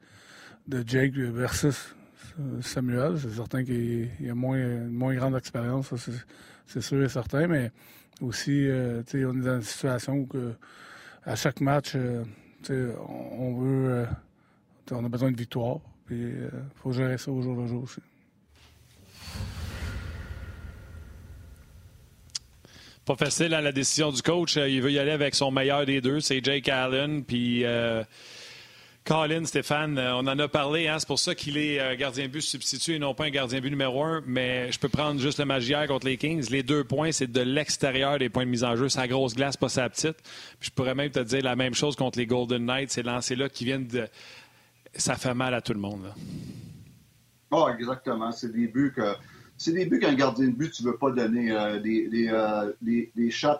de 0.66 0.84
Jake 0.86 1.14
versus 1.14 1.94
Samuel. 2.60 3.18
C'est 3.18 3.34
certain 3.34 3.64
qu'il 3.64 4.10
a 4.28 4.34
moins, 4.34 4.58
moins 4.88 5.14
grande 5.14 5.36
expérience, 5.36 5.92
c'est 6.66 6.80
sûr 6.80 7.02
et 7.02 7.08
certain, 7.08 7.46
mais 7.46 7.70
aussi, 8.20 8.66
euh, 8.68 9.02
on 9.14 9.40
est 9.40 9.44
dans 9.44 9.56
une 9.56 9.62
situation 9.62 10.14
où 10.14 10.28
à 11.24 11.36
chaque 11.36 11.60
match, 11.60 11.92
euh, 11.94 12.24
on 12.68 13.54
veut, 13.54 13.90
euh, 13.90 14.06
on 14.92 15.04
a 15.04 15.08
besoin 15.08 15.30
de 15.30 15.36
victoire, 15.36 15.78
puis 16.06 16.16
il 16.16 16.50
faut 16.76 16.92
gérer 16.92 17.18
ça 17.18 17.30
au 17.30 17.42
jour 17.42 17.54
le 17.54 17.66
jour 17.66 17.82
aussi. 17.82 18.00
Pas 23.04 23.16
facile 23.16 23.54
à 23.54 23.58
hein, 23.58 23.60
la 23.62 23.72
décision 23.72 24.12
du 24.12 24.20
coach. 24.20 24.56
Il 24.56 24.82
veut 24.82 24.92
y 24.92 24.98
aller 24.98 25.12
avec 25.12 25.34
son 25.34 25.50
meilleur 25.50 25.86
des 25.86 26.02
deux, 26.02 26.20
c'est 26.20 26.44
Jake 26.44 26.68
Allen. 26.68 27.24
Puis 27.24 27.64
Colin, 29.08 29.46
Stéphane, 29.46 29.96
euh, 29.96 30.16
on 30.16 30.26
en 30.26 30.38
a 30.38 30.48
parlé. 30.48 30.86
Hein, 30.86 30.96
c'est 30.98 31.08
pour 31.08 31.18
ça 31.18 31.34
qu'il 31.34 31.56
est 31.56 31.80
euh, 31.80 31.96
gardien 31.96 32.28
but 32.28 32.42
substitut 32.42 32.92
et 32.92 32.98
non 32.98 33.14
pas 33.14 33.24
un 33.24 33.30
gardien 33.30 33.58
but 33.58 33.70
numéro 33.70 34.04
un. 34.04 34.22
Mais 34.26 34.70
je 34.70 34.78
peux 34.78 34.90
prendre 34.90 35.18
juste 35.18 35.38
le 35.38 35.46
match 35.46 35.62
hier 35.66 35.86
contre 35.86 36.04
les 36.04 36.18
Kings. 36.18 36.50
Les 36.50 36.62
deux 36.62 36.84
points, 36.84 37.10
c'est 37.10 37.26
de 37.26 37.40
l'extérieur 37.40 38.18
des 38.18 38.28
points 38.28 38.44
de 38.44 38.50
mise 38.50 38.64
en 38.64 38.76
jeu. 38.76 38.90
Sa 38.90 39.08
grosse 39.08 39.34
glace, 39.34 39.56
pas 39.56 39.70
sa 39.70 39.88
petite. 39.88 40.18
je 40.60 40.68
pourrais 40.68 40.94
même 40.94 41.10
te 41.10 41.20
dire 41.20 41.42
la 41.42 41.56
même 41.56 41.72
chose 41.72 41.96
contre 41.96 42.18
les 42.18 42.26
Golden 42.26 42.66
Knights. 42.66 42.90
Ces 42.90 43.02
lancers-là 43.02 43.48
qui 43.48 43.64
viennent 43.64 43.86
de. 43.86 44.06
Ça 44.92 45.14
fait 45.14 45.32
mal 45.32 45.54
à 45.54 45.62
tout 45.62 45.72
le 45.72 45.80
monde. 45.80 46.12
Oh, 47.50 47.66
exactement. 47.72 48.30
C'est 48.30 48.52
des 48.52 48.66
buts 48.66 48.92
que. 48.94 49.14
C'est 49.56 49.72
des 49.72 49.86
buts 49.86 50.00
qu'un 50.00 50.12
gardien 50.12 50.48
de 50.48 50.52
but, 50.52 50.70
tu 50.70 50.84
ne 50.84 50.90
veux 50.90 50.98
pas 50.98 51.12
donner. 51.12 51.50
Euh, 51.50 51.80
des, 51.80 52.08
des, 52.82 53.10
des, 53.16 53.30
shots 53.30 53.56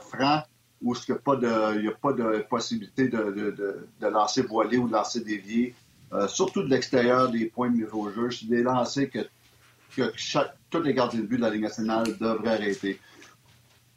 francs 0.00 0.44
où 0.82 0.94
il 0.94 1.12
n'y 1.12 1.88
a, 1.88 1.92
pas 1.92 2.12
de 2.12 2.42
possibilité 2.48 3.08
de, 3.08 3.88
lancer 4.00 4.42
voilé 4.42 4.76
ou 4.76 4.88
de 4.88 4.92
lancer 4.92 5.20
dévié, 5.20 5.74
euh, 6.12 6.28
surtout 6.28 6.62
de 6.62 6.68
l'extérieur 6.68 7.30
des 7.30 7.46
points 7.46 7.70
de 7.70 7.76
mise 7.76 7.88
au 7.92 8.10
jeu. 8.10 8.30
C'est 8.30 8.48
des 8.48 8.62
lancers 8.62 9.10
que, 9.10 9.26
tous 10.70 10.82
les 10.82 10.92
gardiens 10.92 11.20
de 11.20 11.26
but 11.26 11.38
de 11.38 11.42
la 11.42 11.50
Ligue 11.50 11.62
nationale 11.62 12.06
devraient 12.18 12.54
arrêter. 12.54 13.00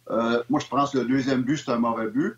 Euh, 0.10 0.42
moi, 0.50 0.60
je 0.60 0.68
pense 0.68 0.92
que 0.92 1.00
le 1.00 1.06
deuxième 1.06 1.44
but, 1.44 1.58
c'est 1.58 1.72
un 1.72 1.80
mauvais 1.80 2.10
but. 2.10 2.36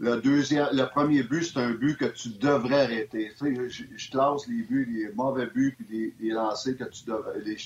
Le, 0.00 0.20
deuxième, 0.20 0.68
le 0.72 0.84
premier 0.86 1.22
but, 1.22 1.44
c'est 1.44 1.58
un 1.58 1.70
but 1.70 1.96
que 1.96 2.06
tu 2.06 2.30
devrais 2.30 2.82
arrêter. 2.82 3.30
je, 3.40 4.10
classe 4.10 4.48
les 4.48 4.62
buts, 4.62 4.88
les 4.90 5.12
mauvais 5.14 5.46
buts, 5.46 5.76
puis 5.78 6.12
les, 6.18 6.30
lancers 6.30 6.76
que 6.76 6.84
tu 6.84 7.04
devrais, 7.06 7.38
les, 7.40 7.56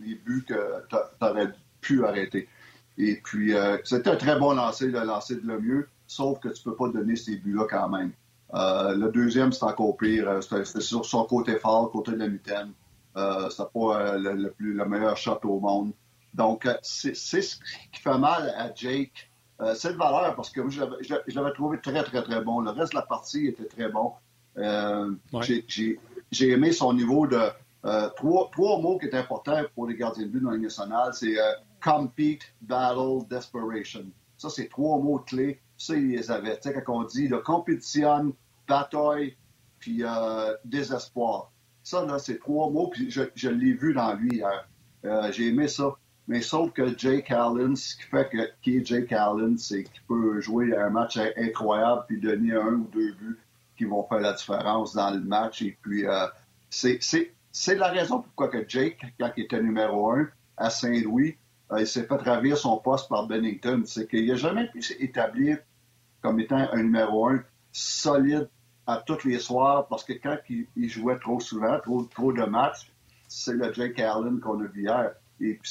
les 0.00 0.14
buts 0.14 0.44
que 0.48 0.54
tu 0.88 0.96
aurais 1.20 1.52
pu 1.82 2.04
arrêter. 2.04 2.48
Et 2.98 3.20
puis, 3.22 3.54
euh, 3.54 3.76
c'était 3.84 4.10
un 4.10 4.16
très 4.16 4.38
bon 4.38 4.54
lancer, 4.54 4.86
le 4.86 5.04
lancer 5.04 5.36
de 5.36 5.46
le 5.46 5.60
mieux, 5.60 5.88
sauf 6.06 6.38
que 6.40 6.48
tu 6.48 6.60
ne 6.66 6.72
peux 6.72 6.76
pas 6.76 6.88
donner 6.88 7.16
ces 7.16 7.36
buts-là 7.36 7.66
quand 7.68 7.88
même. 7.88 8.12
Euh, 8.54 8.94
le 8.94 9.10
deuxième, 9.10 9.52
c'est 9.52 9.64
encore 9.64 9.96
pire. 9.96 10.28
Euh, 10.28 10.40
c'était 10.40 10.80
sur 10.80 11.04
son 11.04 11.24
côté 11.24 11.56
fort, 11.58 11.90
côté 11.90 12.12
de 12.12 12.16
la 12.16 12.28
mitaine. 12.28 12.72
Euh, 13.16 13.48
c'était 13.50 13.68
pas 13.74 14.16
le, 14.16 14.50
plus, 14.50 14.74
le 14.74 14.84
meilleur 14.86 15.16
shot 15.16 15.40
au 15.44 15.58
monde. 15.58 15.92
Donc, 16.34 16.68
c'est 16.82 17.14
ce 17.14 17.56
qui 17.92 18.00
fait 18.00 18.18
mal 18.18 18.54
à 18.58 18.74
Jake. 18.74 19.30
c'est 19.74 19.92
de 19.92 19.96
valeur 19.96 20.34
parce 20.36 20.50
que 20.50 20.68
je 20.68 20.80
l'avais 21.34 21.52
trouvé 21.54 21.80
très, 21.80 22.02
très, 22.04 22.22
très 22.22 22.42
bon. 22.42 22.60
Le 22.60 22.70
reste 22.70 22.92
de 22.92 22.98
la 22.98 23.02
partie 23.02 23.46
était 23.46 23.64
très 23.64 23.88
bon. 23.88 24.12
J'ai 26.30 26.50
aimé 26.50 26.72
son 26.72 26.92
niveau 26.92 27.26
de... 27.26 27.40
trois, 28.16 28.50
trois 28.52 28.78
mots 28.80 28.98
qui 28.98 29.06
étaient 29.06 29.16
importants 29.16 29.62
pour 29.74 29.86
les 29.86 29.96
gardiens 29.96 30.24
de 30.24 30.28
but 30.28 30.42
dans 30.42 30.50
la 30.50 30.58
nationale, 30.58 31.14
c'est 31.14 31.36
compete, 31.86 32.52
battle, 32.62 33.26
desperation. 33.30 34.06
Ça, 34.36 34.50
c'est 34.50 34.68
trois 34.68 34.98
mots 34.98 35.20
clés. 35.20 35.60
Ça, 35.78 35.94
ils 35.94 36.08
les 36.08 36.30
avaient. 36.30 36.58
Tu 36.58 36.68
sais, 36.68 36.82
quand 36.82 37.00
on 37.00 37.04
dit 37.04 37.28
le 37.28 37.38
compétition, 37.38 38.34
bataille, 38.66 39.36
puis 39.78 40.02
euh, 40.02 40.54
désespoir. 40.64 41.52
Ça, 41.84 42.04
là, 42.04 42.18
c'est 42.18 42.40
trois 42.40 42.70
mots, 42.70 42.88
puis 42.88 43.10
je, 43.10 43.48
l'ai 43.48 43.72
vu 43.72 43.94
dans 43.94 44.14
lui 44.14 44.36
hier. 44.36 44.68
Euh, 45.04 45.30
j'ai 45.30 45.48
aimé 45.48 45.68
ça. 45.68 45.96
Mais 46.28 46.40
sauf 46.40 46.72
que 46.72 46.98
Jake 46.98 47.30
Allen, 47.30 47.76
ce 47.76 47.94
qui 47.96 48.02
fait 48.02 48.28
que 48.28 48.38
qui 48.60 48.78
est 48.78 48.84
Jake 48.84 49.12
Allen, 49.12 49.56
c'est 49.56 49.84
qu'il 49.84 50.02
peut 50.08 50.40
jouer 50.40 50.76
un 50.76 50.90
match 50.90 51.16
incroyable 51.36 52.02
puis 52.08 52.20
donner 52.20 52.52
un 52.52 52.72
ou 52.72 52.88
deux 52.92 53.12
buts 53.12 53.38
qui 53.78 53.84
vont 53.84 54.02
faire 54.08 54.18
la 54.18 54.32
différence 54.32 54.92
dans 54.94 55.12
le 55.12 55.20
match. 55.20 55.62
Et 55.62 55.78
puis, 55.80 56.04
euh, 56.04 56.26
c'est 56.68 57.74
la 57.76 57.88
raison 57.88 58.22
pourquoi 58.22 58.48
que 58.48 58.68
Jake, 58.68 58.98
quand 59.20 59.30
il 59.36 59.44
était 59.44 59.62
numéro 59.62 60.10
un 60.10 60.26
à 60.56 60.70
Saint-Louis, 60.70 61.36
il 61.78 61.86
s'est 61.86 62.04
fait 62.04 62.16
ravir 62.16 62.56
son 62.56 62.78
poste 62.78 63.08
par 63.08 63.26
Bennington. 63.26 63.82
C'est 63.86 64.08
qu'il 64.08 64.26
n'a 64.26 64.36
jamais 64.36 64.68
pu 64.68 64.82
s'établir 64.82 65.58
comme 66.22 66.40
étant 66.40 66.68
un 66.72 66.82
numéro 66.82 67.28
un 67.28 67.42
solide 67.72 68.48
à 68.86 69.02
tous 69.04 69.24
les 69.24 69.38
soirs 69.38 69.86
parce 69.88 70.04
que 70.04 70.12
quand 70.14 70.38
il, 70.48 70.88
jouait 70.88 71.18
trop 71.18 71.40
souvent, 71.40 71.78
trop, 72.14 72.32
de 72.32 72.44
matchs, 72.44 72.90
c'est 73.28 73.54
le 73.54 73.72
Jake 73.72 73.98
Allen 73.98 74.40
qu'on 74.40 74.60
a 74.60 74.66
vu 74.66 74.82
hier. 74.82 75.12
Et 75.40 75.54
puis 75.54 75.70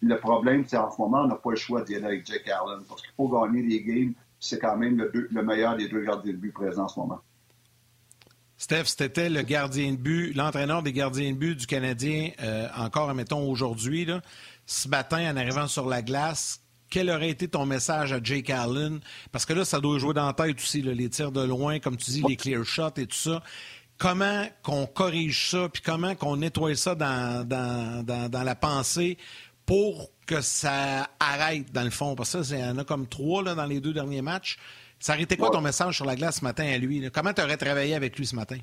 le 0.00 0.16
problème, 0.18 0.64
c'est 0.66 0.76
en 0.76 0.90
ce 0.90 1.00
moment, 1.00 1.22
on 1.22 1.28
n'a 1.28 1.34
pas 1.34 1.50
le 1.50 1.56
choix 1.56 1.82
d'y 1.82 1.96
aller 1.96 2.04
avec 2.04 2.26
Jake 2.26 2.48
Allen 2.48 2.84
parce 2.88 3.02
qu'il 3.02 3.12
faut 3.16 3.28
gagner 3.28 3.62
les 3.62 3.82
games. 3.82 4.12
C'est 4.38 4.58
quand 4.58 4.76
même 4.76 4.98
le, 4.98 5.42
meilleur 5.42 5.76
des 5.76 5.88
deux 5.88 6.02
gardiens 6.02 6.32
de 6.32 6.38
but 6.38 6.52
présents 6.52 6.84
en 6.84 6.88
ce 6.88 7.00
moment. 7.00 7.20
Steph, 8.58 8.84
c'était 8.84 9.28
le 9.28 9.42
gardien 9.42 9.92
de 9.92 9.96
but, 9.96 10.34
l'entraîneur 10.34 10.84
des 10.84 10.92
gardiens 10.92 11.32
de 11.32 11.36
but 11.36 11.56
du 11.56 11.66
Canadien, 11.66 12.30
euh, 12.40 12.68
encore, 12.76 13.12
mettons, 13.12 13.50
aujourd'hui 13.50 14.06
ce 14.66 14.88
matin 14.88 15.32
en 15.32 15.36
arrivant 15.36 15.66
sur 15.66 15.88
la 15.88 16.02
glace, 16.02 16.60
quel 16.92 17.08
aurait 17.10 17.30
été 17.30 17.48
ton 17.48 17.64
message 17.64 18.12
à 18.12 18.22
Jake 18.22 18.50
Allen? 18.50 19.00
Parce 19.32 19.46
que 19.46 19.54
là, 19.54 19.64
ça 19.64 19.80
doit 19.80 19.98
jouer 19.98 20.12
dans 20.12 20.26
la 20.26 20.34
tête 20.34 20.58
aussi, 20.58 20.82
les 20.82 21.08
tirs 21.08 21.32
de 21.32 21.42
loin, 21.42 21.78
comme 21.78 21.96
tu 21.96 22.10
dis, 22.10 22.22
les 22.28 22.36
clear 22.36 22.64
shots 22.64 22.98
et 22.98 23.06
tout 23.06 23.16
ça. 23.16 23.42
Comment 23.96 24.46
qu'on 24.62 24.86
corrige 24.86 25.50
ça, 25.50 25.68
puis 25.68 25.80
comment 25.82 26.14
qu'on 26.14 26.36
nettoie 26.36 26.76
ça 26.76 26.94
dans, 26.94 27.46
dans, 27.46 28.42
la 28.44 28.54
pensée 28.54 29.16
pour 29.64 30.10
que 30.26 30.40
ça 30.40 31.08
arrête, 31.18 31.72
dans 31.72 31.84
le 31.84 31.90
fond? 31.90 32.14
Parce 32.14 32.32
que 32.32 32.42
ça, 32.42 32.56
il 32.56 32.60
y 32.60 32.64
en 32.64 32.76
a 32.76 32.84
comme 32.84 33.06
trois 33.06 33.42
là, 33.42 33.54
dans 33.54 33.66
les 33.66 33.80
deux 33.80 33.94
derniers 33.94 34.22
matchs. 34.22 34.58
Ça 34.98 35.14
aurait 35.14 35.22
été 35.22 35.36
quoi 35.36 35.50
ton 35.50 35.62
message 35.62 35.96
sur 35.96 36.04
la 36.04 36.14
glace 36.14 36.40
ce 36.40 36.44
matin 36.44 36.64
à 36.64 36.76
lui? 36.76 37.10
Comment 37.10 37.32
tu 37.32 37.42
aurais 37.42 37.56
travaillé 37.56 37.94
avec 37.94 38.18
lui 38.18 38.26
ce 38.26 38.36
matin? 38.36 38.58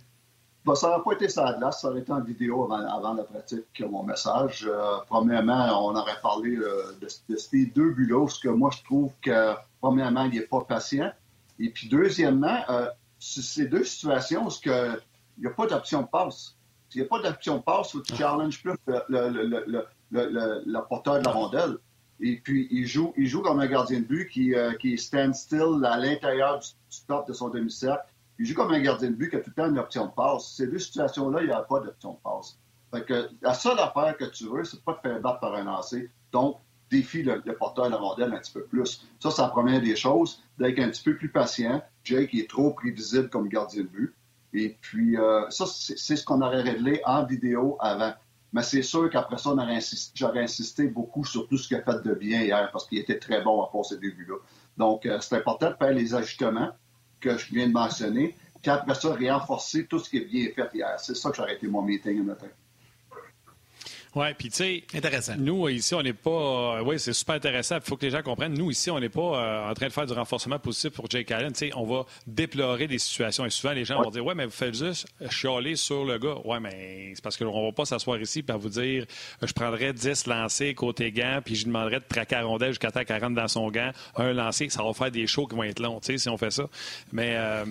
Ça 0.75 0.89
n'aurait 0.89 1.03
pas 1.03 1.13
été 1.13 1.29
ça 1.29 1.53
glace, 1.57 1.81
ça 1.81 1.89
aurait 1.89 2.01
été 2.01 2.11
en 2.11 2.21
vidéo 2.21 2.71
avant, 2.71 3.13
la 3.13 3.23
pratique, 3.23 3.81
mon 3.81 4.03
message. 4.03 4.67
Euh, 4.69 4.97
premièrement, 5.07 5.87
on 5.87 5.95
aurait 5.95 6.19
parlé 6.21 6.57
euh, 6.57 6.97
de, 7.01 7.07
ces 7.37 7.65
deux 7.67 7.91
buts-là, 7.91 8.25
parce 8.25 8.39
que 8.39 8.49
moi, 8.49 8.69
je 8.75 8.83
trouve 8.83 9.11
que, 9.21 9.53
premièrement, 9.79 10.25
il 10.25 10.33
n'est 10.39 10.45
pas 10.45 10.61
patient. 10.61 11.11
Et 11.59 11.69
puis, 11.69 11.87
deuxièmement, 11.87 12.59
euh, 12.69 12.87
ces 13.19 13.65
deux 13.65 13.83
situations 13.83 14.47
où 14.47 14.51
il 14.65 14.99
n'y 15.39 15.47
a 15.47 15.51
pas 15.51 15.67
d'option 15.67 16.01
de 16.01 16.07
passe. 16.07 16.55
S'il 16.89 17.01
n'y 17.01 17.07
a 17.07 17.09
pas 17.09 17.21
d'option 17.21 17.57
de 17.57 17.61
passe, 17.61 17.89
il 17.89 17.91
faut 17.91 17.99
que 17.99 18.07
tu 18.07 18.15
challenges 18.15 18.61
plus 18.61 18.73
le, 18.87 20.79
porteur 20.87 21.19
de 21.19 21.25
la 21.25 21.31
rondelle. 21.31 21.77
Et 22.21 22.35
puis, 22.37 22.67
il 22.71 22.85
joue, 22.85 23.13
il 23.15 23.27
joue 23.27 23.41
comme 23.41 23.61
un 23.61 23.67
gardien 23.67 23.99
de 24.01 24.05
but 24.05 24.27
qui, 24.27 24.53
qui 24.81 24.97
stand 24.97 25.33
still 25.33 25.85
à 25.85 25.97
l'intérieur 25.97 26.59
du, 26.59 26.67
du 26.67 27.05
top 27.07 27.27
de 27.27 27.33
son 27.33 27.49
demi-cercle 27.49 28.09
il 28.39 28.45
joue 28.45 28.55
comme 28.55 28.71
un 28.71 28.79
gardien 28.79 29.09
de 29.09 29.15
but 29.15 29.29
qui 29.29 29.35
a 29.35 29.39
tout 29.39 29.51
le 29.55 29.61
temps 29.61 29.69
une 29.69 29.77
option 29.77 30.05
de 30.05 30.11
passe. 30.11 30.53
Ces 30.55 30.67
deux 30.67 30.79
situations-là, 30.79 31.41
il 31.41 31.47
n'y 31.47 31.51
a 31.51 31.61
pas 31.61 31.81
d'option 31.81 32.13
de 32.13 32.19
passe. 32.23 32.57
Fait 32.91 33.05
que 33.05 33.29
la 33.41 33.53
seule 33.53 33.77
affaire 33.79 34.15
que 34.17 34.25
tu 34.25 34.45
veux, 34.45 34.63
c'est 34.63 34.83
pas 34.83 34.93
de 34.93 34.99
faire 34.99 35.19
battre 35.19 35.41
par 35.41 35.53
un 35.55 35.65
lancer. 35.65 36.09
Donc, 36.31 36.57
défie 36.89 37.21
le, 37.21 37.41
porteur 37.53 37.85
de 37.85 37.91
la 37.91 37.97
rondelle 37.97 38.33
un 38.33 38.39
petit 38.39 38.53
peu 38.53 38.63
plus. 38.63 39.05
Ça, 39.19 39.29
c'est 39.29 39.41
la 39.41 39.49
première 39.49 39.81
des 39.81 39.95
choses. 39.95 40.41
D'être 40.57 40.79
un 40.79 40.89
petit 40.89 41.03
peu 41.03 41.17
plus 41.17 41.29
patient. 41.29 41.83
Jake 42.03 42.33
est 42.33 42.49
trop 42.49 42.71
prévisible 42.71 43.29
comme 43.29 43.49
gardien 43.49 43.83
de 43.83 43.87
but. 43.87 44.15
Et 44.53 44.77
puis, 44.81 45.17
euh, 45.17 45.47
ça, 45.49 45.65
c'est 45.67 46.15
ce 46.15 46.23
qu'on 46.23 46.41
aurait 46.41 46.61
réglé 46.61 47.01
en 47.05 47.25
vidéo 47.25 47.77
avant. 47.79 48.13
Mais 48.53 48.63
c'est 48.63 48.81
sûr 48.81 49.09
qu'après 49.11 49.37
ça, 49.37 49.51
j'aurais 50.15 50.43
insisté 50.43 50.87
beaucoup 50.87 51.23
sur 51.23 51.47
tout 51.47 51.57
ce 51.57 51.67
qu'il 51.67 51.77
a 51.77 51.83
fait 51.83 52.01
de 52.03 52.15
bien 52.15 52.41
hier 52.41 52.71
parce 52.71 52.87
qu'il 52.87 52.97
était 52.97 53.19
très 53.19 53.43
bon 53.43 53.61
à 53.61 53.69
part 53.69 53.85
ces 53.85 53.97
débuts-là. 53.97 54.37
Donc, 54.77 55.05
euh, 55.05 55.19
c'est 55.19 55.35
important 55.35 55.69
de 55.69 55.75
faire 55.75 55.93
les 55.93 56.15
ajustements 56.15 56.71
que 57.19 57.37
je 57.37 57.53
viens 57.53 57.67
de 57.67 57.73
mentionner, 57.73 58.35
puis 58.61 58.71
après 58.71 58.95
ça, 58.95 59.15
renforcer 59.15 59.85
tout 59.85 59.99
ce 59.99 60.09
qui 60.09 60.17
est 60.17 60.25
bien 60.25 60.49
fait 60.55 60.69
hier. 60.73 60.99
C'est 60.99 61.15
ça 61.15 61.29
que 61.29 61.37
j'aurais 61.37 61.55
été 61.55 61.67
mon 61.67 61.81
meeting 61.81 62.17
le 62.17 62.23
matin. 62.23 62.47
Oui, 64.15 64.27
puis 64.37 64.49
tu 64.49 64.55
sais, 64.55 64.83
intéressant. 64.95 65.35
Nous, 65.37 65.69
ici, 65.69 65.93
on 65.93 66.01
n'est 66.01 66.13
pas. 66.13 66.29
Euh, 66.77 66.83
oui, 66.83 66.99
c'est 66.99 67.13
super 67.13 67.35
intéressant. 67.35 67.75
Il 67.75 67.81
faut 67.81 67.95
que 67.95 68.05
les 68.05 68.11
gens 68.11 68.23
comprennent. 68.23 68.55
Nous, 68.55 68.71
ici, 68.71 68.89
on 68.89 68.99
n'est 68.99 69.09
pas 69.09 69.21
euh, 69.21 69.69
en 69.69 69.73
train 69.75 69.87
de 69.87 69.91
faire 69.93 70.07
du 70.07 70.13
renforcement 70.13 70.57
positif 70.57 70.91
pour 70.91 71.07
Jake 71.09 71.29
Allen. 71.29 71.51
Tu 71.51 71.67
sais, 71.67 71.71
on 71.75 71.85
va 71.85 72.05
déplorer 72.25 72.87
des 72.87 72.97
situations. 72.97 73.45
Et 73.45 73.51
souvent, 73.51 73.73
les 73.73 73.85
gens 73.85 74.01
vont 74.01 74.09
dire 74.09 74.25
Ouais, 74.25 74.33
mais 74.33 74.45
vous 74.45 74.51
faites 74.51 74.73
juste 74.73 75.07
chialer 75.29 75.75
sur 75.75 76.05
le 76.05 76.17
gars. 76.17 76.37
Ouais, 76.43 76.59
mais 76.59 77.11
c'est 77.13 77.23
parce 77.23 77.37
qu'on 77.37 77.61
ne 77.61 77.65
va 77.67 77.71
pas 77.71 77.85
s'asseoir 77.85 78.19
ici 78.19 78.43
et 78.47 78.51
vous 78.51 78.69
dire 78.69 79.05
Je 79.43 79.53
prendrais 79.53 79.93
10 79.93 80.25
lancers 80.25 80.73
côté 80.73 81.11
gant, 81.11 81.39
puis 81.43 81.55
je 81.55 81.65
demanderais 81.65 81.99
de 81.99 82.05
traquer 82.07 82.35
à 82.37 82.43
rondelle 82.43 82.69
jusqu'à 82.69 82.91
temps 82.91 83.03
qu'elle 83.03 83.21
rentre 83.21 83.35
dans 83.35 83.47
son 83.47 83.69
gant. 83.69 83.91
Un 84.15 84.33
lancé, 84.33 84.69
ça 84.69 84.81
va 84.81 84.93
faire 84.93 85.11
des 85.11 85.27
shows 85.27 85.45
qui 85.45 85.55
vont 85.55 85.63
être 85.63 85.79
longs, 85.79 85.99
tu 85.99 86.13
sais, 86.13 86.17
si 86.17 86.29
on 86.29 86.37
fait 86.37 86.51
ça. 86.51 86.63
Mais. 87.11 87.35
Euh, 87.37 87.63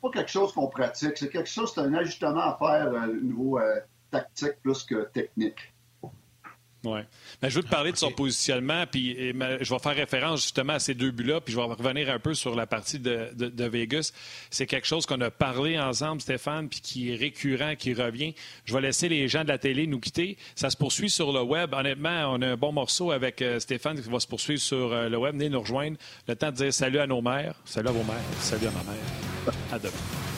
pas 0.00 0.10
quelque 0.10 0.30
chose 0.30 0.52
qu'on 0.52 0.68
pratique. 0.68 1.16
C'est 1.16 1.30
quelque 1.30 1.48
chose, 1.48 1.72
c'est 1.74 1.80
un 1.80 1.94
ajustement 1.94 2.40
à 2.40 2.56
faire 2.58 2.92
euh, 2.92 3.08
au 3.08 3.20
niveau 3.20 3.58
euh, 3.58 3.80
tactique 4.10 4.60
plus 4.62 4.84
que 4.84 5.04
technique. 5.12 5.72
Oui. 6.94 7.00
Mais 7.42 7.50
je 7.50 7.56
veux 7.56 7.62
te 7.62 7.68
parler 7.68 7.92
de 7.92 7.96
son 7.96 8.10
positionnement, 8.10 8.84
puis 8.90 9.16
je 9.16 9.72
vais 9.72 9.78
faire 9.78 9.96
référence 9.96 10.42
justement 10.42 10.74
à 10.74 10.78
ces 10.78 10.94
deux 10.94 11.10
buts-là, 11.10 11.40
puis 11.40 11.52
je 11.52 11.58
vais 11.58 11.64
revenir 11.64 12.10
un 12.10 12.18
peu 12.18 12.34
sur 12.34 12.54
la 12.54 12.66
partie 12.66 12.98
de, 12.98 13.30
de, 13.34 13.64
Vegas. 13.64 14.12
C'est 14.50 14.66
quelque 14.66 14.86
chose 14.86 15.06
qu'on 15.06 15.20
a 15.20 15.30
parlé 15.30 15.78
ensemble, 15.78 16.20
Stéphane, 16.20 16.68
puis 16.68 16.80
qui 16.80 17.12
est 17.12 17.16
récurrent, 17.16 17.74
qui 17.76 17.94
revient. 17.94 18.34
Je 18.64 18.74
vais 18.74 18.80
laisser 18.80 19.08
les 19.08 19.28
gens 19.28 19.42
de 19.42 19.48
la 19.48 19.58
télé 19.58 19.86
nous 19.86 20.00
quitter. 20.00 20.36
Ça 20.54 20.70
se 20.70 20.76
poursuit 20.76 21.10
sur 21.10 21.32
le 21.32 21.42
web. 21.42 21.74
Honnêtement, 21.74 22.32
on 22.32 22.42
a 22.42 22.48
un 22.48 22.56
bon 22.56 22.72
morceau 22.72 23.10
avec 23.10 23.42
euh, 23.42 23.60
Stéphane 23.60 24.00
qui 24.00 24.08
va 24.08 24.20
se 24.20 24.26
poursuivre 24.26 24.60
sur 24.60 24.92
euh, 24.92 25.08
le 25.08 25.16
web. 25.16 25.34
Venez 25.34 25.50
nous 25.50 25.60
rejoindre. 25.60 25.96
Le 26.26 26.36
temps 26.36 26.50
de 26.50 26.56
dire 26.56 26.72
salut 26.72 26.98
à 26.98 27.06
nos 27.06 27.22
mères, 27.22 27.54
salut 27.64 27.88
à 27.88 27.92
vos 27.92 28.04
mères, 28.04 28.16
salut 28.40 28.66
à 28.66 28.70
ma 28.70 28.82
mère. 28.84 29.54
À 29.72 29.78
demain. 29.78 30.37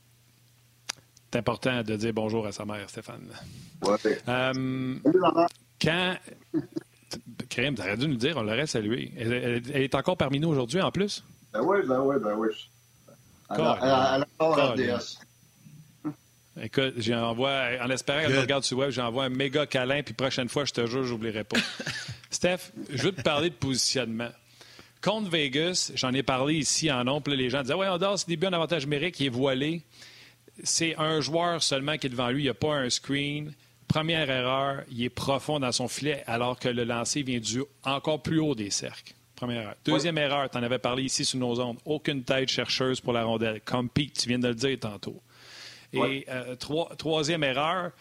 C'est 1.31 1.39
important 1.39 1.81
de 1.81 1.95
dire 1.95 2.11
bonjour 2.13 2.45
à 2.45 2.51
sa 2.51 2.65
mère, 2.65 2.89
Stéphane. 2.89 3.25
Ouais. 3.83 3.95
Euh, 4.27 4.95
quand. 5.81 6.15
Karim, 7.49 7.75
t'aurais 7.75 7.97
dû 7.97 8.07
nous 8.07 8.15
dire, 8.15 8.35
on 8.37 8.43
l'aurait 8.43 8.67
salué. 8.67 9.11
Elle, 9.17 9.81
est 9.81 9.95
encore 9.95 10.17
parmi 10.17 10.39
nous 10.39 10.49
aujourd'hui, 10.49 10.81
en 10.81 10.91
plus? 10.91 11.23
Ben 11.53 11.61
oui, 11.61 11.79
ben 11.87 12.01
oui, 12.01 12.15
ben 12.21 12.33
oui. 12.37 12.49
Elle, 13.49 13.61
a 13.61 14.25
RDS. 14.39 15.19
Écoute, 16.61 16.93
j'envoie, 16.97 17.61
en 17.81 17.89
espérant 17.89 18.21
qu'elle 18.21 18.33
me 18.33 18.39
regarde 18.39 18.63
sur 18.63 18.77
le 18.77 18.83
web, 18.83 18.91
j'envoie 18.91 19.25
un 19.25 19.29
méga 19.29 19.65
câlin, 19.65 20.03
puis 20.03 20.13
prochaine 20.13 20.49
fois, 20.49 20.65
je 20.65 20.73
te 20.73 20.85
jure, 20.85 21.03
j'oublierai 21.05 21.45
pas. 21.45 21.57
Steph, 22.29 22.71
je 22.89 23.03
veux 23.03 23.11
te 23.13 23.21
parler 23.21 23.49
de 23.49 23.55
positionnement. 23.55 24.29
Contre 25.01 25.29
Vegas, 25.29 25.91
j'en 25.95 26.11
ai 26.11 26.23
parlé 26.23 26.55
ici 26.55 26.91
en 26.91 27.05
nombre, 27.05 27.31
les 27.31 27.49
gens 27.49 27.61
disaient 27.61 27.73
Ouais, 27.73 27.87
on 27.89 27.97
dort, 27.97 28.19
c'est 28.19 28.27
début 28.27 28.47
un 28.47 28.53
avantage 28.53 28.83
numérique, 28.83 29.19
il 29.21 29.27
est 29.27 29.29
voilé 29.29 29.81
c'est 30.63 30.95
un 30.97 31.21
joueur 31.21 31.61
seulement 31.63 31.97
qui 31.97 32.07
est 32.07 32.09
devant 32.09 32.29
lui. 32.29 32.41
Il 32.41 32.45
n'y 32.45 32.49
a 32.49 32.53
pas 32.53 32.75
un 32.75 32.89
screen. 32.89 33.53
Première 33.87 34.29
erreur, 34.29 34.83
il 34.89 35.03
est 35.03 35.09
profond 35.09 35.59
dans 35.59 35.71
son 35.71 35.87
filet 35.87 36.23
alors 36.25 36.57
que 36.57 36.69
le 36.69 36.83
lancer 36.83 37.23
vient 37.23 37.39
du 37.39 37.63
encore 37.83 38.21
plus 38.21 38.39
haut 38.39 38.55
des 38.55 38.69
cercles. 38.69 39.13
Première 39.35 39.63
erreur. 39.63 39.75
Deuxième 39.83 40.17
erreur, 40.17 40.49
tu 40.49 40.57
en 40.57 40.63
avais 40.63 40.79
parlé 40.79 41.03
ici 41.03 41.25
sur 41.25 41.39
nos 41.39 41.59
ondes. 41.59 41.77
Aucune 41.83 42.23
tête 42.23 42.49
chercheuse 42.49 43.01
pour 43.01 43.11
la 43.11 43.23
rondelle. 43.23 43.59
Comme 43.65 43.89
Pete, 43.89 44.13
tu 44.13 44.29
viens 44.29 44.39
de 44.39 44.47
le 44.47 44.55
dire 44.55 44.79
tantôt. 44.79 45.19
Et 45.93 46.25
euh, 46.29 46.55
troisième 46.55 47.43
erreur, 47.43 47.91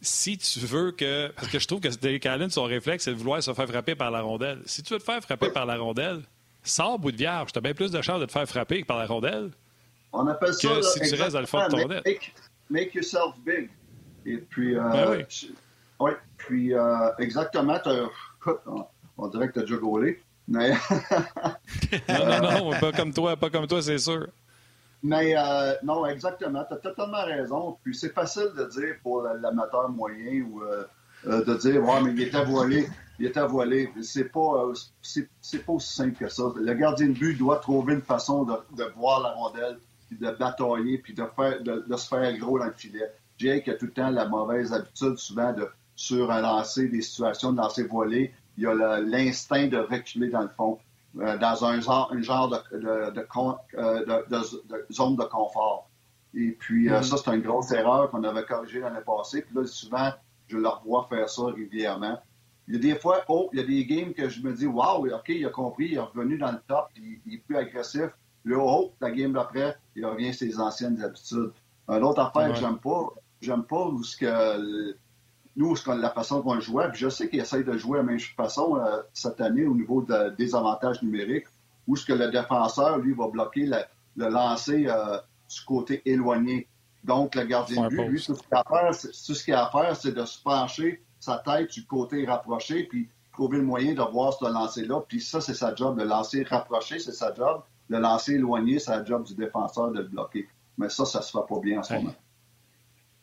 si 0.00 0.38
tu 0.38 0.60
veux 0.60 0.92
que. 0.92 1.28
Parce 1.36 1.48
que 1.48 1.58
je 1.58 1.66
trouve 1.66 1.80
que 1.80 1.88
Derek 1.88 2.26
Allen, 2.26 2.50
son 2.50 2.64
réflexe, 2.64 3.04
c'est 3.04 3.12
de 3.12 3.16
vouloir 3.16 3.42
se 3.42 3.52
faire 3.52 3.68
frapper 3.68 3.94
par 3.94 4.10
la 4.10 4.22
rondelle. 4.22 4.60
Si 4.64 4.82
tu 4.82 4.94
veux 4.94 4.98
te 4.98 5.04
faire 5.04 5.22
frapper 5.22 5.50
par 5.50 5.66
la 5.66 5.76
rondelle, 5.76 6.22
sors 6.62 6.98
bout 6.98 7.12
de 7.12 7.16
vierge. 7.16 7.52
Tu 7.52 7.58
as 7.58 7.62
bien 7.62 7.74
plus 7.74 7.90
de 7.90 8.02
chance 8.02 8.20
de 8.20 8.26
te 8.26 8.32
faire 8.32 8.48
frapper 8.48 8.82
que 8.82 8.86
par 8.86 8.98
la 8.98 9.06
rondelle. 9.06 9.50
On 10.12 10.26
appelle 10.26 10.54
ça. 10.54 10.68
Que 10.68 10.82
si 10.82 11.00
tu 11.00 11.20
restes 11.20 11.32
dans 11.32 11.40
le 11.40 11.46
fond 11.46 11.66
de 11.66 11.70
ton 11.70 11.88
net. 11.88 12.04
Make, 12.70 12.94
yourself 12.94 13.34
big. 13.44 13.70
Et 14.26 14.38
puis. 14.38 14.76
Euh, 14.76 14.82
ben 14.90 15.10
oui. 15.10 15.54
oui. 16.00 16.10
Puis, 16.36 16.74
euh, 16.74 17.10
exactement. 17.18 17.78
On, 18.46 18.86
on, 19.18 19.28
dirait 19.28 19.48
que 19.48 19.54
tu 19.54 19.58
as 19.60 19.62
déjà 19.62 19.76
gaulé. 19.76 20.22
Mais... 20.46 20.70
non, 22.08 22.26
non, 22.26 22.70
non, 22.70 22.80
pas 22.80 22.92
comme 22.92 23.12
toi, 23.12 23.36
pas 23.36 23.50
comme 23.50 23.66
toi, 23.66 23.82
c'est 23.82 23.98
sûr. 23.98 24.28
Mais 25.02 25.34
euh, 25.36 25.74
non, 25.82 26.06
exactement. 26.06 26.64
Tu 26.64 26.74
as 26.74 26.78
totalement 26.78 27.24
raison. 27.24 27.76
Puis 27.82 27.94
c'est 27.94 28.12
facile 28.12 28.50
de 28.56 28.64
dire 28.64 28.96
pour 29.02 29.22
l'amateur 29.22 29.88
moyen 29.88 30.42
ou 30.42 30.62
euh, 30.62 31.44
de 31.44 31.54
dire 31.54 31.82
Ouais, 31.82 32.00
mais 32.02 32.12
il 32.12 32.22
était 32.22 32.44
voilé. 32.44 32.88
Il 33.18 33.26
était 33.26 33.46
voilé. 33.46 33.92
C'est 34.02 34.24
pas, 34.24 34.72
c'est, 35.02 35.28
pas 35.64 35.72
aussi 35.72 35.94
simple 35.94 36.16
que 36.16 36.28
ça. 36.28 36.44
Le 36.56 36.74
gardien 36.74 37.08
de 37.08 37.12
but 37.12 37.36
doit 37.36 37.58
trouver 37.58 37.94
une 37.94 38.02
façon 38.02 38.44
de, 38.44 38.54
de 38.76 38.84
voir 38.96 39.20
la 39.20 39.30
rondelle 39.32 39.78
de 40.16 40.30
batailler, 40.30 40.98
puis 40.98 41.14
de, 41.14 41.24
faire, 41.36 41.62
de, 41.62 41.96
se 41.96 42.08
faire 42.08 42.36
gros 42.38 42.58
dans 42.58 42.66
le 42.66 42.72
filet. 42.72 43.12
Jake 43.36 43.68
a 43.68 43.74
tout 43.74 43.86
le 43.86 43.92
temps 43.92 44.10
la 44.10 44.26
mauvaise 44.26 44.72
habitude, 44.72 45.16
souvent, 45.16 45.52
de, 45.52 45.68
sur 45.94 46.30
un 46.30 46.40
lancer, 46.40 46.88
des 46.88 47.02
situations 47.02 47.52
de 47.52 47.58
lancer 47.58 47.84
voilé, 47.84 48.32
il 48.56 48.64
y 48.64 48.66
a 48.66 49.00
l'instinct 49.00 49.68
de 49.68 49.78
reculer 49.78 50.28
dans 50.30 50.42
le 50.42 50.48
fond, 50.48 50.78
euh, 51.18 51.38
dans 51.38 51.64
un 51.64 51.80
genre, 51.80 52.10
un 52.12 52.20
genre 52.20 52.48
de, 52.48 52.78
de, 52.78 52.88
euh, 53.78 54.22
de, 54.28 54.92
zone 54.92 55.16
de 55.16 55.24
confort. 55.24 55.88
Et 56.34 56.50
puis, 56.52 56.88
euh, 56.88 56.98
mm-hmm. 56.98 57.02
ça, 57.02 57.16
c'est 57.16 57.34
une 57.34 57.42
grosse 57.42 57.70
erreur 57.72 58.10
qu'on 58.10 58.24
avait 58.24 58.44
corrigée 58.44 58.80
l'année 58.80 59.00
passée. 59.06 59.42
Puis 59.42 59.54
là, 59.54 59.66
souvent, 59.66 60.12
je 60.48 60.56
le 60.56 60.68
revois 60.68 61.06
faire 61.08 61.28
ça 61.28 61.46
régulièrement. 61.46 62.20
Il 62.66 62.74
y 62.74 62.76
a 62.76 62.80
des 62.80 63.00
fois, 63.00 63.24
oh, 63.28 63.48
il 63.52 63.60
y 63.60 63.62
a 63.62 63.66
des 63.66 63.86
games 63.86 64.12
que 64.12 64.28
je 64.28 64.42
me 64.42 64.52
dis, 64.52 64.66
waouh, 64.66 65.08
OK, 65.08 65.28
il 65.28 65.46
a 65.46 65.50
compris, 65.50 65.86
il 65.86 65.94
est 65.94 66.00
revenu 66.00 66.36
dans 66.36 66.52
le 66.52 66.60
top, 66.66 66.88
il, 66.96 67.20
il 67.26 67.34
est 67.34 67.38
plus 67.38 67.56
agressif. 67.56 68.10
Le 68.48 68.58
haut, 68.58 68.94
la 69.02 69.10
game 69.10 69.34
d'après, 69.34 69.76
il 69.94 70.06
revient 70.06 70.30
à 70.30 70.32
ses 70.32 70.58
anciennes 70.58 71.02
habitudes. 71.02 71.52
Une 71.86 72.02
autre 72.02 72.20
affaire 72.20 72.50
que 72.50 72.58
j'aime 72.58 72.78
pas, 72.78 73.12
j'aime 73.42 73.62
pas 73.62 73.90
ce 74.02 74.16
que 74.16 74.96
nous, 75.54 75.74
la 75.86 76.08
façon 76.08 76.40
qu'on 76.40 76.58
jouait, 76.58 76.88
puis 76.88 76.98
je 76.98 77.10
sais 77.10 77.28
qu'il 77.28 77.40
essaye 77.40 77.62
de 77.62 77.76
jouer 77.76 77.98
de 77.98 78.06
la 78.06 78.12
même 78.12 78.20
façon 78.20 78.76
euh, 78.76 79.02
cette 79.12 79.42
année 79.42 79.66
au 79.66 79.74
niveau 79.74 80.06
des 80.38 80.54
avantages 80.54 81.02
numériques, 81.02 81.44
où 81.86 81.94
ce 81.94 82.06
que 82.06 82.14
le 82.14 82.30
défenseur, 82.30 82.96
lui, 82.96 83.12
va 83.12 83.28
bloquer 83.28 83.66
le 83.66 84.28
lancer 84.28 84.86
euh, 84.88 85.18
du 85.50 85.60
côté 85.66 86.00
éloigné. 86.06 86.66
Donc, 87.04 87.34
le 87.34 87.44
gardien 87.44 87.82
de 87.84 87.88
but, 87.88 88.08
lui, 88.08 88.24
tout 88.24 88.34
ce 88.34 89.44
qu'il 89.44 89.54
a 89.54 89.66
à 89.66 89.70
faire, 89.70 89.94
c'est 89.94 90.12
de 90.12 90.24
se 90.24 90.42
pencher 90.42 91.02
sa 91.20 91.36
tête 91.36 91.70
du 91.72 91.84
côté 91.84 92.24
rapproché, 92.24 92.84
puis 92.84 93.10
trouver 93.34 93.58
le 93.58 93.64
moyen 93.64 93.92
de 93.92 94.00
voir 94.10 94.32
ce 94.32 94.46
lancer-là. 94.46 95.02
Puis 95.06 95.20
ça, 95.20 95.42
c'est 95.42 95.54
sa 95.54 95.74
job. 95.74 95.98
Le 95.98 96.04
lancer 96.04 96.44
rapproché, 96.44 96.98
c'est 96.98 97.12
sa 97.12 97.34
job 97.34 97.62
le 97.88 97.98
lancer 97.98 98.34
éloigné, 98.34 98.78
c'est 98.78 98.90
la 98.90 99.04
job 99.04 99.24
du 99.24 99.34
défenseur 99.34 99.90
de 99.90 100.00
le 100.00 100.08
bloquer. 100.08 100.48
Mais 100.76 100.88
ça, 100.88 101.04
ça 101.04 101.22
se 101.22 101.30
fait 101.30 101.46
pas 101.48 101.60
bien 101.60 101.80
en 101.80 101.82
ce 101.82 101.94
moment. 101.94 102.14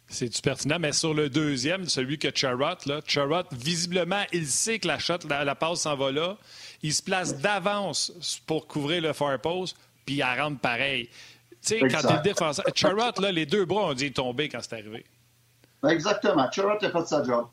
C'est-tu 0.08 0.42
pertinent? 0.42 0.78
Mais 0.80 0.92
sur 0.92 1.14
le 1.14 1.30
deuxième, 1.30 1.86
celui 1.86 2.20
que 2.20 2.28
Charrot, 2.34 2.78
là, 2.86 3.02
Charrot, 3.06 3.44
visiblement, 3.52 4.24
il 4.34 4.46
sait 4.46 4.78
que 4.80 4.88
la 4.88 5.00
shot, 5.00 5.20
la, 5.28 5.56
passe 5.56 5.82
s'en 5.82 5.96
va 5.96 6.12
là. 6.12 6.38
Il 6.84 6.94
se 6.94 7.02
place 7.02 7.38
d'avance 7.38 8.40
pour 8.46 8.68
couvrir 8.68 9.02
le 9.02 9.14
far 9.14 9.40
post, 9.40 9.76
puis 10.06 10.16
il 10.16 10.24
rentre 10.24 10.60
pareil. 10.60 11.10
Tu 11.62 11.80
sais, 11.80 11.80
quand 11.80 12.04
le 12.04 12.22
défenseur. 12.22 12.66
Charrot, 12.76 13.20
là, 13.20 13.32
les 13.32 13.48
deux 13.48 13.66
bras 13.66 13.88
ont 13.88 13.94
dit 13.94 14.14
tomber 14.14 14.48
quand 14.50 14.60
c'est 14.62 14.74
arrivé. 14.74 15.06
Exactement. 15.88 16.52
Charrot 16.52 16.78
a 16.82 16.90
fait 16.90 17.08
sa 17.08 17.24
job. 17.24 17.48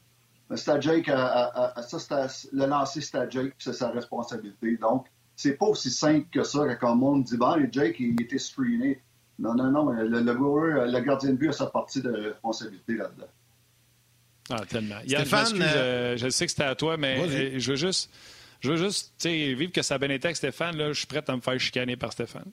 C'était 0.54 0.82
Jake, 0.82 1.06
ça, 1.06 2.28
le 2.52 2.66
lancer, 2.66 3.00
c'était 3.00 3.30
Jake, 3.30 3.54
c'est 3.58 3.72
sa 3.72 3.88
responsabilité. 3.88 4.76
Donc, 4.76 5.06
c'est 5.36 5.56
pas 5.56 5.66
aussi 5.66 5.90
simple 5.90 6.26
que 6.30 6.42
ça 6.44 6.74
quand 6.76 6.94
le 6.94 7.00
monde 7.00 7.24
dit 7.24 7.36
bon, 7.36 7.56
Jake, 7.70 7.96
il 7.98 8.20
était 8.20 8.38
screené. 8.38 9.00
Non, 9.38 9.54
non, 9.54 9.70
non, 9.70 9.90
le, 9.90 10.06
le, 10.06 10.20
le, 10.20 11.00
gardien 11.00 11.30
de 11.30 11.36
but 11.36 11.48
a 11.48 11.52
sa 11.52 11.66
partie 11.66 12.02
de 12.02 12.10
responsabilité 12.10 12.94
là-dedans. 12.94 13.26
Ah, 14.50 14.62
tellement. 14.68 14.96
Stéphane, 15.06 15.62
euh, 15.62 16.16
je, 16.16 16.28
sais 16.28 16.44
que 16.44 16.50
c'était 16.50 16.64
à 16.64 16.74
toi, 16.74 16.96
mais 16.96 17.58
je 17.58 17.70
veux 17.70 17.76
juste, 17.76 18.10
je 18.60 18.70
veux 18.70 18.76
juste 18.76 19.12
vivre 19.26 19.72
que 19.72 19.82
ça 19.82 19.94
a 19.94 19.98
bien 19.98 20.10
été 20.10 20.26
avec 20.26 20.36
Stéphane. 20.36 20.76
Là, 20.76 20.92
je 20.92 20.98
suis 20.98 21.06
prêt 21.06 21.22
à 21.26 21.36
me 21.36 21.40
faire 21.40 21.58
chicaner 21.58 21.96
par 21.96 22.12
Stéphane. 22.12 22.50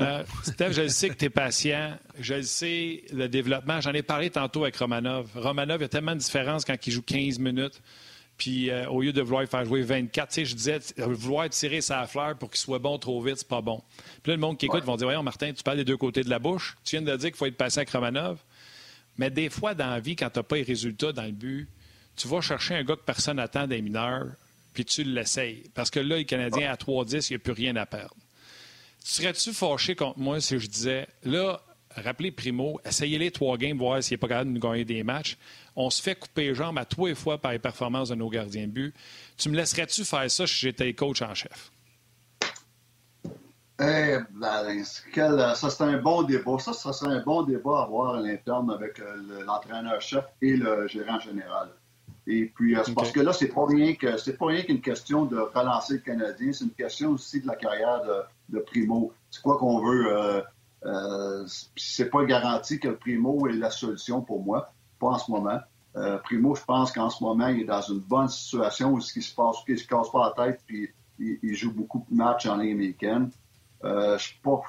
Euh, 0.00 0.24
Steph, 0.42 0.72
je 0.72 0.88
sais 0.88 1.08
que 1.08 1.14
tu 1.14 1.26
es 1.26 1.30
patient. 1.30 1.96
Je 2.18 2.42
sais, 2.42 3.04
le 3.12 3.28
développement. 3.28 3.80
J'en 3.80 3.92
ai 3.92 4.02
parlé 4.02 4.30
tantôt 4.30 4.64
avec 4.64 4.76
Romanov. 4.76 5.30
Romanov, 5.36 5.78
il 5.78 5.82
y 5.82 5.84
a 5.84 5.88
tellement 5.88 6.14
de 6.14 6.20
différence 6.20 6.64
quand 6.64 6.74
il 6.84 6.92
joue 6.92 7.02
15 7.02 7.38
minutes. 7.38 7.80
Puis 8.36 8.70
euh, 8.70 8.88
au 8.88 9.00
lieu 9.00 9.12
de 9.12 9.22
vouloir 9.22 9.46
faire 9.46 9.64
jouer 9.64 9.82
24, 9.82 10.28
tu 10.28 10.34
sais, 10.34 10.44
je 10.44 10.54
disais, 10.54 10.78
vouloir 10.96 11.48
tirer 11.50 11.80
sa 11.80 12.06
fleur 12.06 12.36
pour 12.36 12.50
qu'il 12.50 12.58
soit 12.58 12.78
bon 12.78 12.98
trop 12.98 13.22
vite, 13.22 13.38
c'est 13.38 13.48
pas 13.48 13.60
bon. 13.60 13.82
Puis 14.22 14.30
là, 14.30 14.36
le 14.36 14.40
monde 14.40 14.58
qui 14.58 14.66
écoute 14.66 14.84
vont 14.84 14.96
dire 14.96 15.06
Voyons, 15.06 15.22
Martin, 15.22 15.52
tu 15.52 15.62
parles 15.62 15.78
des 15.78 15.84
deux 15.84 15.96
côtés 15.96 16.22
de 16.22 16.30
la 16.30 16.38
bouche. 16.38 16.76
Tu 16.84 16.96
viens 16.96 17.02
de 17.02 17.16
dire 17.16 17.30
qu'il 17.30 17.36
faut 17.36 17.46
être 17.46 17.56
patient 17.56 17.80
avec 17.80 17.90
Romanov. 17.90 18.38
Mais 19.18 19.30
des 19.30 19.48
fois, 19.48 19.74
dans 19.74 19.88
la 19.88 20.00
vie, 20.00 20.16
quand 20.16 20.30
tu 20.30 20.38
n'as 20.38 20.42
pas 20.42 20.56
les 20.56 20.62
résultats 20.62 21.12
dans 21.12 21.22
le 21.22 21.30
but, 21.32 21.68
tu 22.16 22.28
vas 22.28 22.40
chercher 22.40 22.74
un 22.74 22.84
gars 22.84 22.96
que 22.96 23.04
personne 23.04 23.36
n'attend 23.36 23.66
des 23.66 23.80
mineurs, 23.80 24.26
puis 24.72 24.84
tu 24.84 25.04
l'essayes. 25.04 25.64
Parce 25.74 25.90
que 25.90 26.00
là, 26.00 26.16
les 26.16 26.24
Canadiens, 26.24 26.72
à 26.72 26.74
3-10, 26.74 27.28
il 27.28 27.32
n'y 27.32 27.36
a 27.36 27.38
plus 27.38 27.52
rien 27.52 27.76
à 27.76 27.86
perdre. 27.86 28.16
Serais-tu 29.00 29.52
fâché 29.52 29.94
contre 29.94 30.18
moi 30.18 30.40
si 30.40 30.58
je 30.58 30.66
disais 30.66 31.06
Là, 31.24 31.60
rappelez 31.96 32.30
Primo, 32.30 32.80
essayez 32.84 33.18
les 33.18 33.30
trois 33.30 33.56
games, 33.56 33.78
voir 33.78 34.02
s'il 34.02 34.14
n'est 34.14 34.18
pas 34.18 34.28
capable 34.28 34.50
de 34.50 34.54
nous 34.54 34.60
gagner 34.60 34.84
des 34.84 35.02
matchs 35.02 35.36
on 35.76 35.90
se 35.90 36.02
fait 36.02 36.14
couper 36.14 36.48
les 36.48 36.54
jambes 36.54 36.78
à 36.78 36.86
et 37.08 37.14
fois 37.14 37.38
par 37.38 37.52
les 37.52 37.58
performances 37.58 38.08
de 38.08 38.14
nos 38.14 38.28
gardiens 38.28 38.66
de 38.66 38.72
but. 38.72 38.94
Tu 39.36 39.48
me 39.48 39.56
laisserais-tu 39.56 40.04
faire 40.04 40.30
ça 40.30 40.46
si 40.46 40.54
j'étais 40.54 40.92
coach 40.94 41.22
en 41.22 41.34
chef? 41.34 41.70
Eh, 43.80 44.18
ben, 44.30 44.84
quel, 45.12 45.36
ça, 45.56 45.68
c'est 45.68 45.82
un 45.82 45.98
bon 45.98 46.22
débat. 46.22 46.58
Ça, 46.60 46.72
ça 46.72 46.92
serait 46.92 47.12
un 47.12 47.22
bon 47.22 47.42
débat 47.42 47.80
à 47.80 47.82
avoir 47.82 48.14
à 48.14 48.20
l'interne 48.20 48.70
avec 48.70 49.00
euh, 49.00 49.42
l'entraîneur-chef 49.44 50.24
et 50.40 50.56
le 50.56 50.86
gérant 50.86 51.18
général. 51.18 51.70
Et 52.28 52.52
puis, 52.54 52.76
euh, 52.76 52.82
parce 52.94 53.10
que 53.10 53.20
là, 53.20 53.32
c'est 53.32 53.48
pas 53.48 53.66
rien 53.66 53.94
que 53.96 54.16
c'est 54.16 54.38
pas 54.38 54.46
rien 54.46 54.62
qu'une 54.62 54.80
question 54.80 55.24
de 55.24 55.38
relancer 55.38 55.94
le 55.94 56.00
Canadien, 56.00 56.52
c'est 56.52 56.64
une 56.64 56.70
question 56.70 57.10
aussi 57.10 57.40
de 57.40 57.48
la 57.48 57.56
carrière 57.56 58.02
de, 58.48 58.60
Primo. 58.60 59.12
C'est 59.28 59.42
quoi 59.42 59.58
qu'on 59.58 59.80
veut. 59.84 60.06
Euh, 60.06 60.40
euh, 60.84 61.46
c'est 61.76 62.10
pas 62.10 62.24
garanti 62.24 62.78
que 62.78 62.88
Primo 62.88 63.46
est 63.48 63.54
la 63.54 63.70
solution 63.70 64.20
pour 64.20 64.42
moi, 64.44 64.72
pas 64.98 65.08
en 65.08 65.18
ce 65.18 65.30
moment. 65.30 65.60
Euh, 65.96 66.18
Primo, 66.18 66.54
je 66.54 66.64
pense 66.64 66.92
qu'en 66.92 67.10
ce 67.10 67.22
moment, 67.22 67.48
il 67.48 67.62
est 67.62 67.66
dans 67.66 67.80
une 67.80 68.00
bonne 68.00 68.28
situation 68.28 68.92
où 68.92 69.00
ce 69.00 69.12
qui 69.12 69.22
se 69.22 69.34
passe, 69.34 69.56
qu'il 69.64 69.78
se 69.78 69.86
casse 69.86 70.10
pas 70.10 70.34
la 70.36 70.46
tête, 70.46 70.60
puis 70.66 70.90
il, 71.18 71.54
joue 71.54 71.72
beaucoup 71.72 72.04
de 72.10 72.16
matchs 72.16 72.46
en 72.46 72.56
Ligue 72.56 72.72
américaine. 72.72 73.30
Euh, 73.84 74.18
je 74.18 74.24
suis 74.24 74.40
pas, 74.40 74.60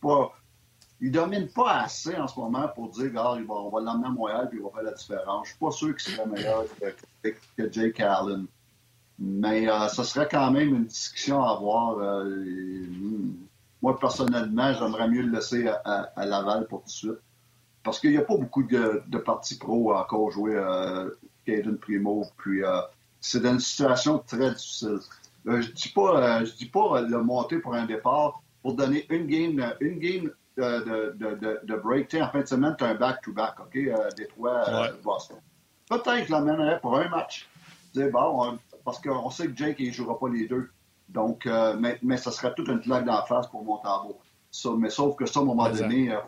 pas 0.00 0.32
il 1.00 1.10
domine 1.10 1.48
pas 1.48 1.80
assez 1.80 2.16
en 2.16 2.26
ce 2.26 2.38
moment 2.38 2.68
pour 2.68 2.88
dire 2.90 3.10
ah, 3.16 3.36
on 3.48 3.68
va 3.68 3.80
l'emmener 3.80 4.06
à 4.06 4.10
Montréal 4.10 4.48
puis 4.48 4.58
il 4.58 4.64
va 4.64 4.70
faire 4.70 4.82
la 4.82 4.92
différence. 4.92 5.46
Je 5.46 5.50
suis 5.50 5.58
pas 5.58 5.70
sûr 5.70 5.96
qu'il 5.96 6.14
serait 6.14 6.26
meilleur 6.26 6.64
que, 7.22 7.28
que, 7.56 7.72
Jake 7.72 8.00
Allen. 8.00 8.46
Mais 9.18 9.68
euh, 9.68 9.88
ce 9.88 10.02
serait 10.02 10.28
quand 10.30 10.50
même 10.50 10.74
une 10.74 10.86
discussion 10.86 11.42
à 11.42 11.52
avoir. 11.52 11.98
Euh, 11.98 12.24
moi, 13.84 13.98
personnellement, 13.98 14.72
j'aimerais 14.72 15.08
mieux 15.08 15.20
le 15.20 15.30
laisser 15.30 15.68
à, 15.68 16.10
Laval 16.24 16.66
pour 16.68 16.80
tout 16.80 16.86
de 16.86 16.90
suite. 16.90 17.20
Parce 17.82 18.00
qu'il 18.00 18.12
n'y 18.12 18.16
a 18.16 18.22
pas 18.22 18.38
beaucoup 18.38 18.62
de, 18.62 19.02
de 19.06 19.18
parties 19.18 19.58
pro 19.58 19.92
à 19.92 20.00
encore 20.00 20.30
jouer 20.30 20.54
euh, 20.56 21.10
Caden 21.44 21.76
Primo. 21.76 22.24
Puis 22.38 22.64
euh, 22.64 22.80
c'est 23.20 23.42
dans 23.42 23.52
une 23.52 23.60
situation 23.60 24.20
très 24.26 24.54
difficile. 24.54 25.00
je 25.44 25.70
dis 25.70 25.90
pas, 25.90 26.42
je 26.46 26.54
dis 26.54 26.70
pas 26.70 27.02
le 27.02 27.22
monter 27.22 27.58
pour 27.58 27.74
un 27.74 27.84
départ 27.84 28.40
pour 28.62 28.72
donner 28.72 29.04
une 29.10 29.26
game, 29.26 29.74
une 29.80 29.98
game 29.98 30.30
de, 30.56 31.12
de, 31.18 31.34
de, 31.34 31.60
de 31.62 31.76
break. 31.76 32.14
en 32.14 32.30
fin 32.30 32.40
de 32.40 32.46
semaine, 32.46 32.74
tu 32.78 32.84
as 32.84 32.88
un 32.88 32.94
back-to-back, 32.94 33.60
OK? 33.60 33.76
Euh, 33.76 34.08
Détroit, 34.16 34.66
euh, 34.66 34.92
Boston. 35.02 35.36
Peut-être 35.90 36.20
que 36.20 36.24
je 36.24 36.32
l'amènerais 36.32 36.80
pour 36.80 36.96
un 36.96 37.10
match. 37.10 37.50
bon, 37.94 38.58
parce 38.82 38.98
qu'on 39.02 39.28
sait 39.28 39.48
que 39.48 39.54
Jake, 39.54 39.78
ne 39.78 39.90
jouera 39.90 40.18
pas 40.18 40.30
les 40.30 40.48
deux. 40.48 40.70
Donc, 41.08 41.46
euh, 41.46 41.76
mais, 41.78 41.98
mais 42.02 42.16
ça 42.16 42.30
serait 42.30 42.54
toute 42.54 42.68
une 42.68 42.80
claque 42.80 43.04
d'en 43.04 43.24
face 43.24 43.46
pour 43.48 43.64
Montembeau. 43.64 44.18
Ça, 44.50 44.70
mais 44.76 44.90
sauf 44.90 45.16
que 45.16 45.26
ça, 45.26 45.40
à 45.40 45.42
un 45.42 45.46
moment 45.46 45.68
donné, 45.68 46.12
euh, 46.12 46.18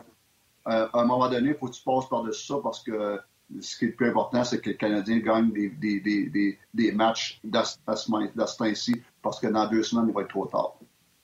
à 0.65 0.89
un 0.93 1.05
moment 1.05 1.29
donné, 1.29 1.49
il 1.49 1.55
faut 1.55 1.67
que 1.67 1.73
tu 1.73 1.83
passes 1.83 2.07
par-dessus 2.09 2.45
ça 2.45 2.55
parce 2.61 2.83
que 2.83 3.19
ce 3.61 3.77
qui 3.77 3.85
est 3.85 3.87
le 3.89 3.95
plus 3.95 4.09
important, 4.09 4.43
c'est 4.43 4.59
que 4.59 4.69
le 4.69 4.75
Canadien 4.75 5.19
gagne 5.19 5.51
des, 5.51 5.69
des, 5.69 5.99
des, 6.01 6.59
des, 6.73 6.91
matchs 6.91 7.41
à 7.53 7.63
ce 7.95 8.57
temps-ci 8.57 9.01
parce 9.21 9.39
que 9.39 9.47
dans 9.47 9.67
deux 9.67 9.83
semaines, 9.83 10.07
il 10.09 10.13
va 10.13 10.21
être 10.21 10.29
trop 10.29 10.45
tard. 10.45 10.73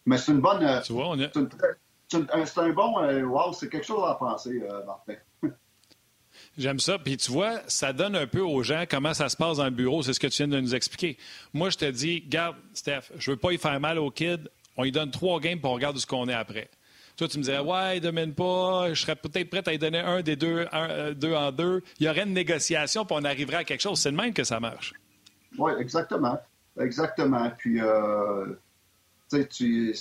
Mais 0.06 0.18
c'est 0.18 0.32
une 0.32 0.40
bonne. 0.40 0.82
Tu 0.84 0.94
vois, 0.94 1.10
on 1.10 1.20
est 1.20 1.32
c'est 2.10 2.60
un 2.60 2.74
bon. 2.74 3.00
Euh, 3.00 3.24
wow, 3.24 3.54
c'est 3.54 3.70
quelque 3.70 3.86
chose 3.86 4.04
à 4.06 4.16
penser, 4.16 4.62
euh, 4.62 4.86
Martin. 4.86 5.16
J'aime 6.58 6.80
ça. 6.80 7.00
Puis 7.00 7.18
tu 7.18 7.32
vois, 7.32 7.62
ça 7.68 7.94
donne 7.94 8.16
un 8.16 8.28
peu 8.28 8.42
aux 8.42 8.62
gens 8.64 8.84
comment 8.90 9.14
ça 9.14 9.30
se 9.30 9.36
passe 9.36 9.58
dans 9.58 9.66
le 9.66 9.72
bureau. 9.72 10.04
C'est 10.04 10.14
ce 10.14 10.20
que 10.20 10.28
tu 10.28 10.38
viens 10.38 10.48
de 10.48 10.60
nous 10.60 10.76
expliquer. 10.76 11.18
Moi, 11.54 11.70
je 11.70 11.78
te 11.78 11.86
dis, 11.90 12.22
garde, 12.22 12.56
Steph, 12.74 13.12
je 13.18 13.32
veux 13.32 13.38
pas 13.38 13.52
y 13.52 13.58
faire 13.58 13.80
mal 13.80 13.98
au 13.98 14.12
kid. 14.12 14.50
On 14.78 14.84
lui 14.84 14.92
donne 14.92 15.12
trois 15.12 15.40
games 15.40 15.60
pour 15.60 15.72
regarder 15.72 16.00
ce 16.00 16.08
qu'on 16.08 16.28
est 16.30 16.34
après. 16.34 16.70
Toi, 17.18 17.28
tu 17.28 17.38
me 17.38 17.44
dirais, 17.44 17.60
ouais, 17.60 17.98
il 17.98 18.02
domine 18.02 18.34
pas. 18.34 18.94
Je 18.94 19.02
serais 19.02 19.16
peut-être 19.16 19.50
prêt 19.50 19.62
à 19.66 19.72
lui 19.72 19.78
donner 19.78 20.00
un 20.00 20.22
des 20.22 20.36
deux, 20.36 20.66
euh, 20.74 21.14
deux 21.14 21.34
en 21.34 21.52
deux. 21.52 21.84
Il 22.00 22.06
y 22.06 22.10
aurait 22.10 22.24
une 22.24 22.34
négociation, 22.34 23.06
puis 23.06 23.16
on 23.20 23.24
arriverait 23.24 23.58
à 23.58 23.64
quelque 23.64 23.82
chose. 23.82 24.00
C'est 24.00 24.12
le 24.12 24.18
même 24.18 24.34
que 24.34 24.44
ça 24.44 24.60
marche. 24.60 24.94
Oui, 25.58 25.72
exactement. 25.80 26.40
Exactement. 26.80 27.52
Puis, 27.58 27.80
tu 29.30 29.38
sais, 29.40 29.48
tu 29.48 29.96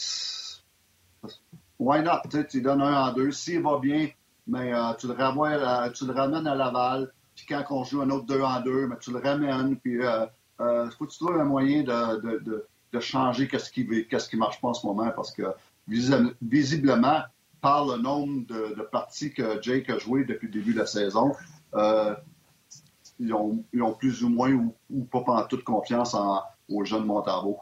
why 1.78 2.02
not? 2.02 2.22
Tu 2.48 2.62
donnes 2.62 2.82
un 2.82 3.08
en 3.08 3.12
deux. 3.12 3.30
S'il 3.30 3.60
va 3.60 3.78
bien, 3.78 4.08
mais 4.46 4.72
euh, 4.72 4.92
tu, 4.98 5.06
le 5.06 5.14
ramènes, 5.14 5.60
euh, 5.60 5.90
tu 5.90 6.06
le 6.06 6.12
ramènes 6.12 6.46
à 6.46 6.54
Laval. 6.54 7.12
Puis 7.34 7.46
quand 7.48 7.64
on 7.70 7.84
joue 7.84 8.02
un 8.02 8.10
autre 8.10 8.26
deux 8.26 8.42
en 8.42 8.60
deux, 8.60 8.86
mais 8.86 8.96
tu 9.00 9.12
le 9.12 9.18
ramènes. 9.18 9.76
Puis 9.76 9.94
il 9.94 10.02
euh, 10.60 10.90
faut 10.90 11.06
que 11.06 11.12
tu 11.12 11.18
trouves 11.18 11.38
un 11.38 11.44
moyen 11.44 11.82
de, 11.82 12.20
de, 12.20 12.66
de, 12.92 13.00
changer 13.00 13.48
qu'est-ce 13.48 13.70
qui 13.70 13.86
qui 13.86 14.36
marche 14.36 14.60
pas 14.60 14.68
en 14.68 14.74
ce 14.74 14.86
moment? 14.86 15.10
Parce 15.14 15.32
que 15.32 15.42
visiblement, 15.88 17.22
par 17.60 17.86
le 17.86 17.96
nombre 17.96 18.46
de, 18.46 18.82
parties 18.92 19.32
que 19.32 19.60
Jake 19.62 19.88
a 19.88 19.98
joué 19.98 20.24
depuis 20.24 20.46
le 20.46 20.52
début 20.52 20.74
de 20.74 20.80
la 20.80 20.86
saison, 20.86 21.32
ils 23.18 23.32
ont, 23.32 23.64
ils, 23.72 23.82
ont, 23.82 23.92
plus 23.92 24.22
ou 24.24 24.28
moins 24.28 24.52
ou, 24.90 25.04
pas 25.04 25.22
pas 25.22 25.46
toute 25.48 25.64
confiance 25.64 26.14
en, 26.14 26.42
aux 26.68 26.84
jeunes 26.84 27.04
Montarbo. 27.04 27.60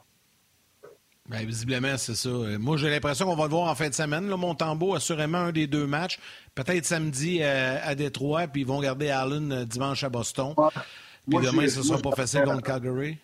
Bien, 1.31 1.45
visiblement, 1.45 1.97
c'est 1.97 2.17
ça. 2.17 2.29
Euh, 2.29 2.59
moi, 2.59 2.77
j'ai 2.77 2.91
l'impression 2.91 3.25
qu'on 3.25 3.37
va 3.37 3.45
le 3.45 3.51
voir 3.51 3.71
en 3.71 3.75
fin 3.77 3.89
de 3.89 3.95
semaine. 3.95 4.29
Là, 4.29 4.37
Montembeau, 4.37 4.97
assurément 4.97 5.39
un 5.39 5.53
des 5.53 5.69
deux 5.69 5.87
matchs. 5.87 6.19
Peut-être 6.57 6.85
samedi 6.85 7.39
euh, 7.41 7.79
à 7.85 7.95
Détroit, 7.95 8.49
puis 8.49 8.63
ils 8.63 8.67
vont 8.67 8.81
garder 8.81 9.11
Allen 9.11 9.53
euh, 9.53 9.65
dimanche 9.65 10.03
à 10.03 10.09
Boston. 10.09 10.57
Puis 11.29 11.39
demain, 11.39 11.69
ce 11.69 11.79
ne 11.79 11.85
sera 11.85 11.99
pas 12.01 12.11
facile 12.17 12.43
contre 12.43 12.63
Calgary. 12.63 13.17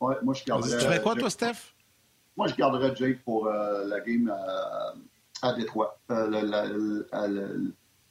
Ouais, 0.00 0.14
moi, 0.22 0.32
je 0.32 0.44
garderais. 0.44 0.78
Tu 0.78 0.86
fais 0.86 1.02
quoi, 1.02 1.14
toi, 1.14 1.28
Steph? 1.28 1.74
Moi, 2.38 2.48
je 2.48 2.54
garderais 2.54 2.96
Jake 2.96 3.22
pour 3.22 3.46
la 3.50 4.00
game 4.00 4.32
à 5.42 5.52
Détroit. 5.52 5.98
Le, 6.08 7.06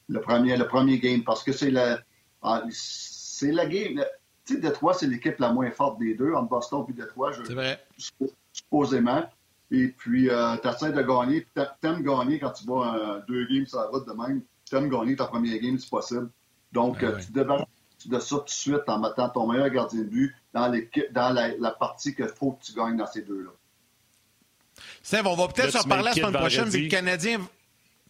le, 0.07 0.21
premier, 0.21 0.55
le 0.55 0.67
premier 0.67 0.99
game, 0.99 1.23
parce 1.23 1.43
que 1.43 1.51
c'est 1.51 1.71
la, 1.71 1.97
ah, 2.43 2.61
c'est 2.69 3.51
la 3.51 3.65
game. 3.65 4.05
Tu 4.45 4.53
sais, 4.53 4.59
Détroit, 4.59 4.93
c'est 4.93 5.07
l'équipe 5.07 5.39
la 5.39 5.51
moins 5.51 5.71
forte 5.71 5.97
des 5.97 6.13
deux, 6.13 6.33
entre 6.33 6.49
Boston 6.49 6.85
et 6.89 6.93
Détroit. 6.93 7.31
C'est 7.33 7.55
vrai 7.55 7.79
supposément. 8.55 9.23
Et 9.71 9.89
puis, 9.89 10.29
euh, 10.29 10.55
tu 10.57 10.67
essaies 10.67 10.91
de 10.91 11.01
gagner. 11.01 11.45
Tu 11.53 11.87
aimes 11.87 12.03
gagner 12.03 12.39
quand 12.39 12.51
tu 12.51 12.65
vas 12.65 12.95
euh, 12.95 13.21
deux 13.27 13.45
games 13.47 13.65
sur 13.65 13.79
la 13.79 13.87
route 13.87 14.07
de 14.07 14.13
même. 14.13 14.41
Tu 14.69 14.75
aimes 14.75 14.89
gagner 14.89 15.15
ta 15.15 15.25
première 15.25 15.59
game 15.59 15.77
si 15.77 15.89
possible. 15.89 16.29
Donc, 16.71 16.97
ah 17.01 17.05
euh, 17.07 17.19
tu 17.19 17.31
débarrasses 17.31 17.67
de 18.05 18.19
ça 18.19 18.37
tout 18.37 18.43
de 18.45 18.49
suite 18.49 18.87
en 18.87 18.99
mettant 18.99 19.29
ton 19.29 19.47
meilleur 19.47 19.69
gardien 19.69 20.01
de 20.01 20.05
but 20.05 20.35
dans, 20.53 20.71
dans 21.11 21.33
la, 21.33 21.71
partie 21.71 22.15
qu'il 22.15 22.27
faut 22.27 22.51
que 22.51 22.63
tu 22.63 22.73
gagnes 22.73 22.97
dans 22.97 23.07
ces 23.07 23.21
deux-là. 23.21 23.51
Steve, 25.01 25.25
on 25.25 25.35
va 25.35 25.47
peut-être 25.47 25.71
se 25.71 25.77
reparler 25.79 26.03
la 26.03 26.13
semaine 26.13 26.33
prochaine, 26.33 26.69
vu 26.69 26.83
le 26.83 26.89
Canadien, 26.89 27.39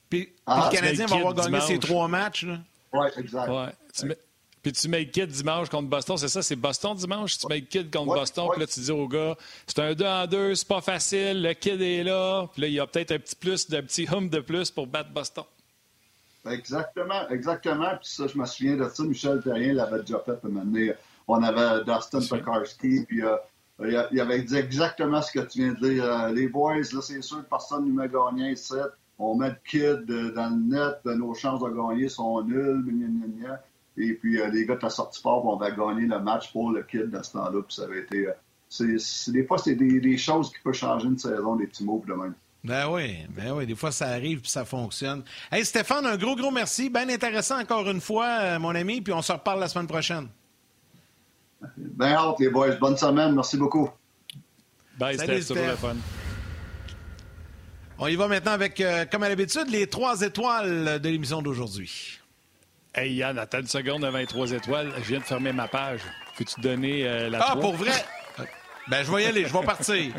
puis, 0.09 0.33
ah, 0.45 0.69
le 0.69 0.75
Canadien 0.75 1.05
va 1.05 1.15
avoir 1.15 1.33
gagné 1.33 1.61
ses 1.61 1.79
trois 1.79 2.07
matchs. 2.07 2.45
Oui, 2.93 3.07
exact. 3.17 3.49
Ouais. 3.49 4.17
Puis 4.65 4.71
tu 4.71 4.89
mets 4.89 5.01
le 5.01 5.11
kid 5.11 5.27
dimanche 5.27 5.69
contre 5.69 5.87
Boston, 5.87 6.17
c'est 6.17 6.27
ça? 6.27 6.41
C'est 6.41 6.55
Boston 6.55 6.95
dimanche? 6.95 7.37
Tu 7.37 7.45
mets 7.45 7.59
le 7.59 7.67
kid 7.67 7.95
contre 7.95 8.15
Boston, 8.15 8.47
puis 8.51 8.61
là, 8.61 8.65
tu 8.65 8.79
dis 8.79 8.89
au 8.89 9.07
gars, 9.07 9.37
c'est 9.67 9.77
un 9.77 9.93
2 9.93 10.03
en 10.03 10.25
2, 10.25 10.55
c'est 10.55 10.67
pas 10.67 10.81
facile, 10.81 11.43
le 11.43 11.53
kid 11.53 11.79
est 11.79 12.03
là. 12.03 12.47
Puis 12.51 12.63
là, 12.63 12.67
il 12.69 12.73
y 12.73 12.79
a 12.79 12.87
peut-être 12.87 13.11
un 13.11 13.19
petit 13.19 13.35
plus, 13.35 13.71
un 13.71 13.83
petit 13.83 14.07
hum 14.11 14.27
de 14.27 14.39
plus 14.39 14.71
pour 14.71 14.87
battre 14.87 15.11
Boston. 15.11 15.43
Exactement, 16.49 17.29
exactement. 17.29 17.91
Puis 18.01 18.09
ça, 18.09 18.25
je 18.25 18.35
me 18.39 18.45
souviens 18.47 18.75
de 18.75 18.89
ça. 18.89 19.03
Michel 19.03 19.39
Terrien 19.43 19.75
l'avait 19.75 19.99
déjà 19.99 20.17
fait 20.25 20.31
à 20.31 20.95
On 21.27 21.43
avait 21.43 21.83
Dustin 21.83 22.21
Pekarski, 22.21 23.05
puis 23.07 23.23
euh, 23.23 23.37
il 24.11 24.19
avait 24.19 24.41
dit 24.41 24.55
exactement 24.55 25.21
ce 25.21 25.31
que 25.31 25.45
tu 25.45 25.59
viens 25.59 25.73
de 25.73 25.89
dire. 25.91 26.05
Euh, 26.05 26.31
les 26.31 26.47
boys, 26.47 26.77
là, 26.77 27.01
c'est 27.03 27.21
sûr 27.21 27.37
que 27.43 27.49
personne 27.51 27.85
ne 27.85 27.93
met 27.93 28.09
gagné 28.09 28.53
ici. 28.53 28.73
On 29.19 29.35
met 29.35 29.49
le 29.49 29.57
kid 29.69 30.07
dans 30.33 30.49
le 30.49 30.75
net, 30.75 31.05
nos 31.05 31.35
chances 31.35 31.61
de 31.61 31.69
gagner 31.69 32.09
sont 32.09 32.41
nulles. 32.41 32.83
Et 33.97 34.13
puis, 34.13 34.39
euh, 34.39 34.49
les 34.49 34.65
gars 34.65 34.75
de 34.75 34.81
la 34.81 34.89
sortie 34.89 35.21
fort 35.21 35.43
vont 35.43 35.57
gagner 35.57 36.07
le 36.07 36.19
match 36.19 36.51
pour 36.51 36.71
le 36.71 36.83
kid 36.83 37.09
dans 37.09 37.23
ce 37.23 37.33
temps-là. 37.33 37.61
Puis, 37.61 37.75
ça 37.75 37.83
avait 37.83 38.01
été. 38.01 38.27
Euh, 38.27 38.97
des 39.27 39.45
fois, 39.45 39.57
c'est 39.57 39.75
des, 39.75 40.17
choses 40.17 40.51
qui 40.51 40.59
peuvent 40.63 40.73
changer 40.73 41.07
une 41.07 41.17
saison, 41.17 41.55
des 41.55 41.67
petits 41.67 41.83
mots 41.83 42.03
de 42.05 42.13
même. 42.13 42.33
Ben 42.63 42.89
oui, 42.89 43.19
ben 43.29 43.51
oui, 43.51 43.67
des 43.67 43.75
fois 43.75 43.91
ça 43.91 44.07
arrive 44.07 44.41
puis 44.41 44.49
ça 44.49 44.65
fonctionne. 44.65 45.23
Hey 45.51 45.63
Stéphane, 45.63 46.03
un 46.07 46.17
gros, 46.17 46.35
gros 46.35 46.49
merci. 46.49 46.89
Bien 46.89 47.07
intéressant 47.09 47.59
encore 47.59 47.87
une 47.87 48.01
fois, 48.01 48.25
euh, 48.25 48.59
mon 48.59 48.73
ami, 48.73 49.01
puis 49.01 49.13
on 49.13 49.21
se 49.21 49.31
reparle 49.31 49.59
la 49.59 49.67
semaine 49.67 49.85
prochaine. 49.85 50.27
Ben 51.77 52.13
hâte, 52.13 52.39
les 52.39 52.49
boys. 52.49 52.75
Bonne 52.77 52.97
semaine. 52.97 53.35
Merci 53.35 53.57
beaucoup. 53.57 53.87
Bye, 54.97 55.15
Salut, 55.15 55.43
Steph. 55.43 55.53
Le 55.53 55.75
fun. 55.75 55.95
On 57.99 58.07
y 58.07 58.15
va 58.15 58.27
maintenant 58.27 58.53
avec, 58.53 58.83
comme 59.11 59.21
à 59.21 59.29
l'habitude, 59.29 59.69
les 59.69 59.85
trois 59.85 60.21
étoiles 60.21 60.99
de 60.99 61.09
l'émission 61.09 61.43
d'aujourd'hui. 61.43 62.19
Hey 62.97 63.11
Yann, 63.13 63.37
attends 63.37 63.59
une 63.59 63.67
seconde 63.67 64.05
à 64.05 64.11
23 64.11 64.51
étoiles. 64.53 64.91
Je 64.99 65.03
viens 65.03 65.19
de 65.19 65.23
fermer 65.25 65.51
ma 65.51 65.67
page. 65.67 65.99
Peux-tu 66.37 66.61
donner 66.61 67.05
euh, 67.05 67.29
la 67.29 67.39
Ah, 67.41 67.55
pour 67.55 67.75
vrai? 67.75 67.91
Ben, 68.87 69.03
je 69.03 69.11
vais 69.11 69.23
y 69.23 69.25
aller, 69.25 69.45
je 69.45 69.51
vais 69.53 69.65
partir. 69.65 70.13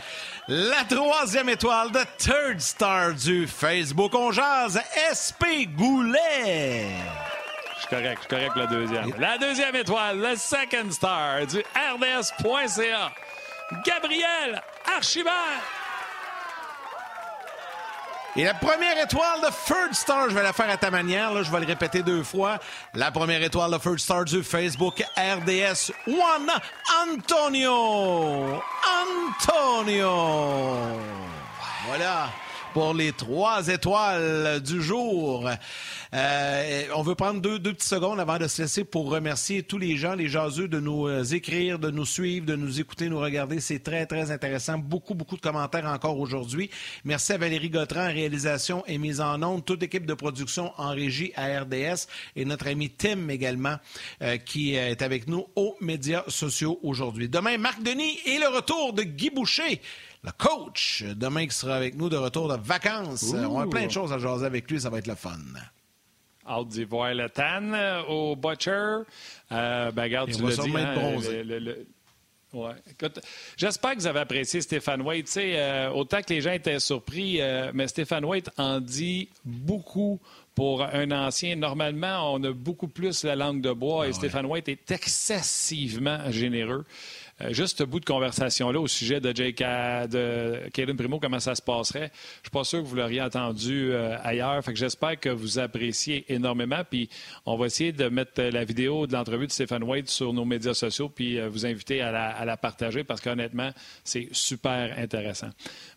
La 0.49 0.85
troisième 0.85 1.49
étoile 1.49 1.91
de 1.93 2.01
Third 2.19 2.61
Star 2.61 3.15
du 3.15 3.47
Facebook. 3.47 4.13
On 4.15 4.33
jase 4.33 4.81
SP 4.93 5.71
Goulet. 5.75 6.89
Je 7.77 7.81
suis 7.81 7.89
correct, 7.89 8.17
je 8.17 8.21
suis 8.21 8.29
correct 8.29 8.57
la 8.57 8.67
deuxième. 8.67 9.13
La 9.19 9.39
deuxième 9.39 9.77
étoile, 9.77 10.19
le 10.19 10.37
Second 10.37 10.91
Star 10.91 11.47
du 11.47 11.59
RDS.ca. 11.61 13.13
Gabriel 13.85 14.61
Archibald. 14.97 15.35
Et 18.39 18.45
la 18.45 18.53
première 18.53 19.03
étoile 19.03 19.41
de 19.41 19.47
Third 19.67 19.95
Star, 19.95 20.29
je 20.29 20.35
vais 20.35 20.43
la 20.43 20.53
faire 20.53 20.69
à 20.69 20.77
ta 20.77 20.91
manière, 20.91 21.33
là, 21.33 21.43
je 21.43 21.51
vais 21.51 21.61
le 21.61 21.67
répéter 21.67 22.03
deux 22.03 22.23
fois. 22.23 22.59
La 22.93 23.11
première 23.11 23.43
étoile 23.43 23.71
de 23.71 23.79
Third 23.79 23.99
Star 23.99 24.25
du 24.27 24.43
Facebook 24.43 25.03
RDS 25.17 25.91
One, 26.07 26.51
Antonio. 27.15 28.61
Antonio. 29.41 30.77
Voilà. 31.87 32.29
pour 32.75 32.93
les 32.93 33.13
trois 33.13 33.67
étoiles 33.69 34.61
du 34.61 34.83
jour. 34.83 35.49
Euh, 36.17 36.87
on 36.95 37.03
veut 37.03 37.15
prendre 37.15 37.43
deux, 37.43 37.59
deux 37.59 37.75
petites 37.75 37.89
secondes 37.89 38.19
avant 38.19 38.39
de 38.39 38.47
se 38.47 38.63
laisser 38.63 38.85
pour 38.85 39.11
remercier 39.11 39.63
tous 39.63 39.77
les 39.77 39.99
gens, 39.99 40.15
les 40.15 40.29
jaseux, 40.29 40.67
de 40.67 40.81
nous 40.81 41.07
euh, 41.07 41.23
écrire, 41.25 41.79
de 41.79 41.91
nous 41.91 42.07
suivre, 42.07 42.47
de 42.47 42.57
nous 42.57 42.81
écouter, 42.81 43.11
nous 43.11 43.19
regarder. 43.19 43.61
C'est 43.61 43.81
très, 43.81 44.07
très 44.07 44.31
intéressant. 44.31 44.79
Beaucoup, 44.79 45.15
beaucoup 45.15 45.37
de 45.37 45.43
commentaires 45.43 45.85
encore 45.85 46.19
aujourd'hui. 46.19 46.71
Merci 47.05 47.35
à 47.35 47.39
Valérie 47.39 47.69
Gautran, 47.69 48.07
réalisation 48.07 48.83
et 48.87 48.97
mise 48.97 49.21
en 49.21 49.43
onde, 49.43 49.67
toute 49.67 49.83
équipe 49.83 50.07
de 50.07 50.15
production 50.15 50.73
en 50.79 50.89
régie 50.89 51.33
à 51.37 51.61
RDS 51.61 52.07
et 52.35 52.47
notre 52.47 52.69
ami 52.69 52.89
Tim 52.89 53.29
également, 53.29 53.77
euh, 54.23 54.39
qui 54.39 54.75
est 54.75 55.03
avec 55.03 55.29
nous 55.29 55.47
aux 55.55 55.77
médias 55.83 56.25
sociaux 56.29 56.81
aujourd'hui. 56.83 57.29
Demain, 57.29 57.59
Marc 57.59 57.83
Denis 57.83 58.19
et 58.25 58.39
le 58.39 58.49
retour 58.49 58.95
de 58.95 59.03
Guy 59.03 59.29
Boucher 59.29 59.83
le 60.25 60.33
coach, 60.33 61.05
demain 61.05 61.47
qui 61.47 61.55
sera 61.55 61.77
avec 61.77 61.95
nous 61.95 62.09
de 62.09 62.17
retour 62.17 62.49
de 62.49 62.57
vacances. 62.57 63.33
On 63.33 63.61
a 63.61 63.67
plein 63.69 63.87
de 63.87 63.93
choses 63.93 64.13
à 64.13 64.19
jaser 64.19 64.47
avec 64.47 64.69
lui, 64.69 64.81
ça 64.81 64.91
va 64.91 64.99
être 64.99 65.07
le 65.07 65.15
fun. 65.15 65.39
Hâte 66.49 66.69
d'y 66.69 66.85
voir 66.85 67.15
le 67.15 67.29
tan 67.29 67.73
euh, 67.73 68.03
au 68.05 68.37
Butcher. 68.37 68.99
Euh, 69.53 69.91
ben, 69.91 70.03
regarde, 70.03 70.31
tu 70.31 70.43
l'as 70.43 70.57
dit. 70.57 70.73
Hein, 70.77 71.17
le, 71.45 71.59
le, 71.59 71.87
Ouais. 72.53 72.73
Écoute, 72.91 73.21
j'espère 73.57 73.95
que 73.95 73.99
vous 73.99 74.07
avez 74.07 74.21
apprécié 74.21 74.61
Stéphane 74.63 75.03
Waite. 75.03 75.37
Euh, 75.37 75.91
autant 75.91 76.23
que 76.23 76.33
les 76.33 76.41
gens 76.41 76.53
étaient 76.53 76.79
surpris, 76.79 77.41
euh, 77.41 77.71
mais 77.75 77.87
Stéphane 77.87 78.25
Waite 78.25 78.51
en 78.57 78.81
dit 78.81 79.29
beaucoup 79.45 80.21
pour 80.55 80.83
un 80.83 81.11
ancien. 81.11 81.57
Normalement, 81.57 82.33
on 82.33 82.43
a 82.45 82.53
beaucoup 82.53 82.89
plus 82.89 83.25
la 83.25 83.37
langue 83.37 83.61
de 83.61 83.73
bois 83.73 84.07
et 84.07 84.11
ah 84.11 84.13
Stéphane 84.15 84.47
White 84.47 84.69
est 84.71 84.91
excessivement 84.91 86.31
généreux. 86.31 86.87
Euh, 87.43 87.53
juste 87.53 87.79
ce 87.79 87.85
bout 87.85 88.01
de 88.01 88.05
conversation-là 88.05 88.81
au 88.81 88.87
sujet 88.87 89.21
de 89.21 89.35
Jake, 89.35 89.59
de 89.59 90.93
Primo, 90.93 91.19
comment 91.21 91.41
ça 91.41 91.55
se 91.55 91.61
passerait, 91.61 92.11
je 92.15 92.49
suis 92.49 92.51
pas 92.51 92.65
sûr 92.65 92.81
que 92.81 92.87
vous 92.87 92.97
l'auriez 92.97 93.21
entendu 93.21 93.93
euh, 93.93 94.17
ailleurs. 94.23 94.63
Fait 94.65 94.75
j'espère 94.75 95.21
que 95.21 95.29
vous 95.29 95.59
appréciez 95.59 96.25
énormément. 96.33 96.83
Puis 96.89 97.11
on 97.45 97.57
va 97.57 97.67
essayer 97.67 97.93
de 97.93 98.09
mettre 98.09 98.43
la 98.43 98.65
vidéo 98.65 99.07
de 99.07 99.13
l'entrevue 99.13 99.47
de 99.47 99.53
Stéphane 99.53 99.85
White 99.85 100.09
sur 100.09 100.33
nos 100.33 100.45
médias 100.45 100.75
sociaux, 100.75 101.09
puis 101.09 101.39
euh, 101.39 101.49
vous 101.49 101.67
inviter 101.67 102.01
à 102.01 102.11
la, 102.11 102.29
à 102.29 102.45
la 102.45 102.57
partager 102.57 103.05
parce 103.05 103.21
qu'honnêtement, 103.21 103.71
c'est 104.03 104.29
super 104.33 104.99
intéressant. 104.99 105.51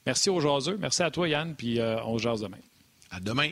Merci 0.05 0.29
aux 0.29 0.39
jaseux. 0.39 0.77
Merci 0.79 1.03
à 1.03 1.11
toi, 1.11 1.27
Yann, 1.27 1.55
puis 1.55 1.79
on 2.05 2.17
se 2.17 2.23
jase 2.23 2.41
demain. 2.41 2.57
À 3.11 3.19
demain. 3.19 3.51